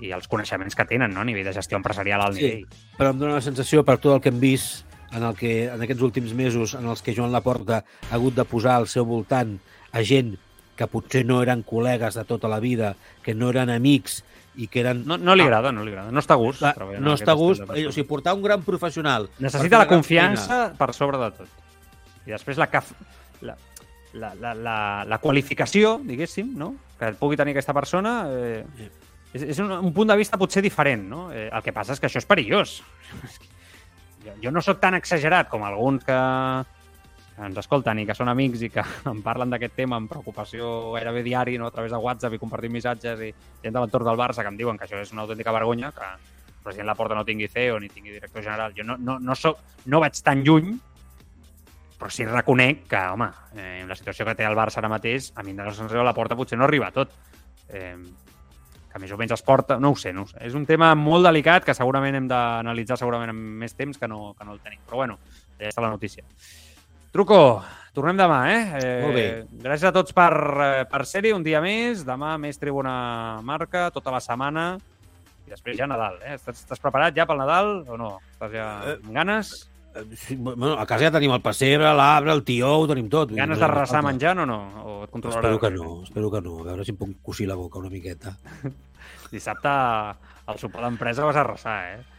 i 0.00 0.12
els 0.14 0.28
coneixements 0.30 0.74
que 0.78 0.84
tenen 0.86 1.14
no? 1.14 1.20
a 1.22 1.26
nivell 1.26 1.46
de 1.48 1.54
gestió 1.56 1.78
empresarial 1.78 2.22
al 2.22 2.34
Sí. 2.34 2.42
nivell. 2.42 2.66
Però 2.98 3.10
em 3.10 3.18
dóna 3.18 3.34
la 3.40 3.40
sensació, 3.44 3.84
per 3.84 3.98
tot 3.98 4.14
el 4.14 4.20
que 4.22 4.28
hem 4.30 4.40
vist 4.40 4.84
en, 5.12 5.22
el 5.22 5.34
que, 5.36 5.66
en 5.72 5.82
aquests 5.82 6.02
últims 6.02 6.34
mesos 6.34 6.74
en 6.74 6.86
els 6.86 7.02
que 7.02 7.14
Joan 7.14 7.32
Laporta 7.32 7.84
ha 8.10 8.14
hagut 8.14 8.34
de 8.34 8.44
posar 8.44 8.76
al 8.76 8.86
seu 8.88 9.04
voltant 9.06 9.58
a 9.92 10.02
gent 10.02 10.36
que 10.76 10.86
potser 10.86 11.24
no 11.24 11.40
eren 11.42 11.64
col·legues 11.64 12.14
de 12.18 12.24
tota 12.28 12.48
la 12.52 12.60
vida, 12.60 12.94
que 13.22 13.34
no 13.34 13.48
eren 13.50 13.70
amics 13.70 14.22
i 14.56 14.66
que 14.72 14.80
eren... 14.82 15.02
No, 15.06 15.18
no 15.20 15.36
li 15.36 15.44
agrada, 15.44 15.72
no 15.74 15.84
li 15.84 15.92
agrada. 15.92 16.12
No 16.14 16.22
està 16.22 16.36
a 16.36 16.40
gust. 16.40 16.64
No 17.00 17.14
està 17.14 17.34
a 17.34 17.38
gust, 17.38 17.64
o 17.66 17.92
sigui, 17.92 18.06
portar 18.08 18.34
un 18.36 18.42
gran 18.44 18.64
professional. 18.66 19.28
Necessita 19.42 19.82
la 19.82 19.88
confiança 19.90 20.46
feina. 20.48 20.78
per 20.78 20.92
sobre 20.96 21.20
de 21.20 21.30
tot. 21.38 21.64
I 22.26 22.34
després 22.34 22.58
la, 22.58 22.68
caf... 22.72 22.92
la, 23.44 23.56
la, 24.16 24.32
la, 24.40 24.54
la, 24.54 24.78
la 25.06 25.18
qualificació, 25.22 25.98
diguéssim, 26.04 26.54
no? 26.58 26.74
que 26.96 27.12
pugui 27.20 27.36
tenir 27.36 27.52
aquesta 27.52 27.74
persona, 27.76 28.14
eh, 28.32 28.88
és, 29.34 29.42
és 29.52 29.58
un, 29.60 29.74
un 29.76 29.92
punt 29.92 30.08
de 30.08 30.16
vista 30.16 30.40
potser 30.40 30.62
diferent. 30.64 31.04
No? 31.10 31.26
Eh, 31.32 31.48
el 31.50 31.64
que 31.64 31.74
passa 31.76 31.92
és 31.92 32.00
que 32.00 32.08
això 32.08 32.22
és 32.22 32.28
perillós. 32.28 32.78
jo, 34.24 34.38
jo 34.42 34.54
no 34.54 34.64
sóc 34.64 34.80
tan 34.82 34.96
exagerat 34.98 35.50
com 35.52 35.66
alguns 35.66 36.06
que 36.06 36.16
ens 37.44 37.58
escolten 37.60 37.98
i 38.00 38.06
que 38.08 38.14
són 38.16 38.30
amics 38.32 38.62
i 38.64 38.70
que 38.72 38.84
em 39.12 39.20
parlen 39.24 39.52
d'aquest 39.52 39.76
tema 39.76 39.98
amb 40.00 40.10
preocupació 40.10 40.92
gairebé 40.94 41.22
diari, 41.26 41.58
no? 41.60 41.68
a 41.68 41.74
través 41.74 41.92
de 41.92 42.00
WhatsApp 42.00 42.36
i 42.36 42.40
compartint 42.40 42.72
missatges 42.72 43.22
i 43.28 43.30
gent 43.62 43.74
de 43.74 43.82
l'entorn 43.82 44.08
del 44.08 44.20
Barça 44.20 44.44
que 44.44 44.52
em 44.52 44.58
diuen 44.58 44.78
que 44.78 44.88
això 44.88 45.00
és 45.02 45.12
una 45.12 45.26
autèntica 45.26 45.54
vergonya, 45.54 45.92
que 45.92 46.10
el 46.16 46.60
president 46.64 46.90
Laporta 46.90 47.18
no 47.18 47.24
tingui 47.28 47.48
CEO 47.52 47.78
ni 47.80 47.92
tingui 47.92 48.14
director 48.16 48.42
general. 48.42 48.74
Jo 48.76 48.84
no, 48.84 48.96
no, 48.98 49.18
no, 49.20 49.36
soc, 49.38 49.60
no 49.86 50.00
vaig 50.02 50.18
tan 50.24 50.42
lluny, 50.46 50.74
però 51.96 52.12
sí 52.12 52.26
reconec 52.28 52.86
que, 52.90 53.00
home, 53.12 53.28
eh, 53.56 53.84
la 53.88 53.96
situació 53.96 54.26
que 54.28 54.36
té 54.36 54.44
el 54.44 54.56
Barça 54.56 54.80
ara 54.82 54.92
mateix, 54.92 55.32
a 55.36 55.44
mi 55.44 55.54
de 55.56 55.64
la 55.64 55.74
sensació 55.74 56.04
la 56.04 56.16
porta 56.16 56.36
potser 56.36 56.58
no 56.58 56.66
arriba 56.66 56.88
a 56.88 56.96
tot. 56.96 57.12
Eh, 57.68 57.96
que 58.96 59.00
més 59.02 59.12
o 59.12 59.16
menys 59.20 59.34
es 59.36 59.42
porta... 59.44 59.76
No 59.80 59.90
ho 59.92 59.96
sé, 60.00 60.12
no 60.16 60.24
ho 60.24 60.28
sé. 60.30 60.38
És 60.48 60.54
un 60.56 60.64
tema 60.64 60.94
molt 60.96 61.26
delicat 61.28 61.66
que 61.66 61.74
segurament 61.76 62.16
hem 62.16 62.28
d'analitzar 62.30 62.96
segurament 62.96 63.32
amb 63.32 63.58
més 63.60 63.76
temps 63.76 63.98
que 64.00 64.08
no, 64.08 64.30
que 64.38 64.46
no 64.48 64.54
el 64.56 64.62
tenim. 64.64 64.80
Però 64.88 65.02
bueno, 65.02 65.18
ja 65.60 65.68
està 65.68 65.84
la 65.84 65.92
notícia. 65.92 66.24
Truco, 67.16 67.62
tornem 67.96 68.18
demà, 68.18 68.42
eh? 68.52 68.64
eh 68.76 68.88
Molt 69.00 69.16
bé. 69.16 69.28
Gràcies 69.62 69.88
a 69.88 69.92
tots 69.96 70.12
per, 70.12 70.32
eh, 70.60 70.82
per 70.84 70.98
ser-hi 71.08 71.30
un 71.32 71.40
dia 71.46 71.62
més. 71.64 72.02
Demà 72.04 72.34
més 72.36 72.58
Tribuna 72.60 73.40
Marca, 73.40 73.86
tota 73.94 74.12
la 74.12 74.20
setmana. 74.20 74.66
I 75.46 75.54
després 75.54 75.78
ja 75.78 75.88
Nadal, 75.88 76.18
eh? 76.20 76.34
Estàs, 76.36 76.60
estàs 76.66 76.82
preparat 76.82 77.16
ja 77.16 77.24
pel 77.24 77.40
Nadal 77.40 77.70
o 77.88 77.96
no? 77.96 78.10
Estàs 78.34 78.52
ja 78.52 78.66
amb 78.98 79.08
ganes? 79.16 79.54
Eh, 79.94 80.02
Sí, 80.12 80.36
bueno, 80.36 80.74
a 80.76 80.84
casa 80.84 81.06
ja 81.06 81.10
tenim 81.14 81.32
el 81.32 81.40
pessebre, 81.40 81.88
l'arbre, 81.96 82.34
el 82.36 82.42
tió, 82.44 82.74
ho 82.82 82.90
tenim 82.90 83.08
tot. 83.08 83.32
Ganes 83.32 83.62
de 83.62 83.70
resar 83.70 84.02
falta. 84.02 84.08
menjant 84.10 84.42
o 84.44 84.46
no? 84.50 84.58
O 84.84 84.98
et 85.06 85.14
controlaràs? 85.14 85.40
Espero 85.40 85.62
que 85.62 85.70
no, 85.72 86.02
espero 86.02 86.30
que 86.34 86.42
no. 86.44 86.58
A 86.60 86.66
veure 86.68 86.84
si 86.84 86.92
em 86.92 86.98
puc 87.00 87.14
cosir 87.24 87.48
la 87.48 87.56
boca 87.56 87.80
una 87.80 87.88
miqueta. 87.88 88.36
Dissabte 89.32 89.72
al 89.72 90.60
sopar 90.60 90.84
d'empresa 90.84 91.24
vas 91.24 91.40
a 91.40 91.46
resar, 91.48 91.78
eh? 91.94 92.15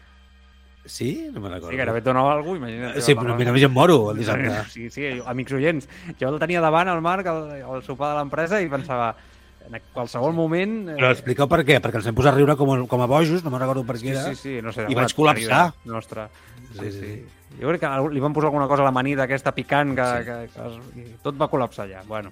Sí? 0.87 1.29
No 1.31 1.39
me'n 1.43 1.51
recordo. 1.53 1.71
Sí, 1.71 1.77
gairebé 1.77 1.99
et 1.99 2.05
donava 2.07 2.35
cosa, 2.41 2.57
imagina't. 2.57 2.99
Sí, 3.03 3.15
però 3.15 3.35
mira, 3.37 3.51
em 3.53 3.71
moro 3.73 4.11
el 4.11 4.17
dissabte. 4.23 4.51
Sí, 4.73 4.89
sí, 4.89 5.07
amics 5.25 5.53
oients. 5.53 5.87
Jo 6.19 6.29
el 6.33 6.39
tenia 6.39 6.61
davant, 6.63 6.87
el 6.89 7.01
Marc, 7.01 7.27
al, 7.27 7.51
al 7.61 7.83
sopar 7.83 8.13
de 8.15 8.19
l'empresa, 8.21 8.61
i 8.61 8.69
pensava, 8.71 9.13
en 9.67 9.81
qualsevol 9.93 10.31
moment... 10.33 10.89
eh, 10.89 10.95
Però 10.95 11.11
expliqueu 11.11 11.47
per 11.51 11.63
què, 11.67 11.81
perquè 11.83 11.99
ens 11.99 12.05
vam 12.07 12.15
posar 12.15 12.31
a 12.31 12.37
riure 12.37 12.55
com, 12.55 12.71
a- 12.71 12.85
com 12.87 13.01
a 13.03 13.07
bojos, 13.11 13.43
no 13.43 13.51
me'n 13.51 13.59
recordo 13.65 13.83
per 13.83 13.97
què 13.99 14.05
Sí, 14.05 14.13
era. 14.15 14.23
sí, 14.29 14.35
sí, 14.35 14.61
no 14.63 14.71
sé. 14.71 14.85
I 14.87 14.95
vaig 14.95 15.11
col·lapsar. 15.15 15.73
Nostra. 15.85 16.29
Sí, 16.71 16.77
Sí, 16.79 16.91
sí. 16.91 16.99
sí. 17.01 17.25
Jo 17.61 17.69
crec 17.71 17.79
que 17.81 17.89
li 18.13 18.19
van 18.21 18.33
posar 18.35 18.49
alguna 18.51 18.67
cosa 18.67 18.83
a 18.83 18.85
l'amanida 18.85 19.23
aquesta 19.23 19.53
picant 19.55 19.95
que, 19.95 20.03
Sí. 20.05 20.25
que, 20.27 20.35
que, 20.53 20.65
es, 20.67 21.21
tot 21.23 21.35
va 21.39 21.47
col·lapsar 21.49 21.87
ja. 21.89 22.03
Bueno, 22.05 22.29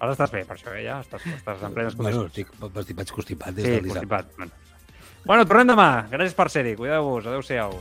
ara 0.00 0.12
estàs 0.14 0.30
bé, 0.32 0.44
per 0.48 0.56
això, 0.56 0.72
eh, 0.78 0.84
ja 0.86 1.00
estàs, 1.02 1.26
estàs 1.34 1.62
en 1.66 1.74
plenes 1.74 1.96
Bueno, 1.98 2.22
condicions. 2.24 2.54
estic, 2.56 2.94
vaig 2.96 3.10
constipat 3.12 3.54
des 3.54 3.64
Sí, 3.66 3.70
del 3.70 3.82
dissabte. 3.84 4.06
constipat. 4.08 4.36
Bueno. 4.38 4.52
Bueno, 5.26 5.44
tornem 5.44 5.74
demà. 5.74 5.90
Gràcies 6.12 6.38
per 6.38 6.48
ser-hi. 6.54 6.76
Cuideu-vos. 6.78 7.26
Adéu-siau. 7.26 7.74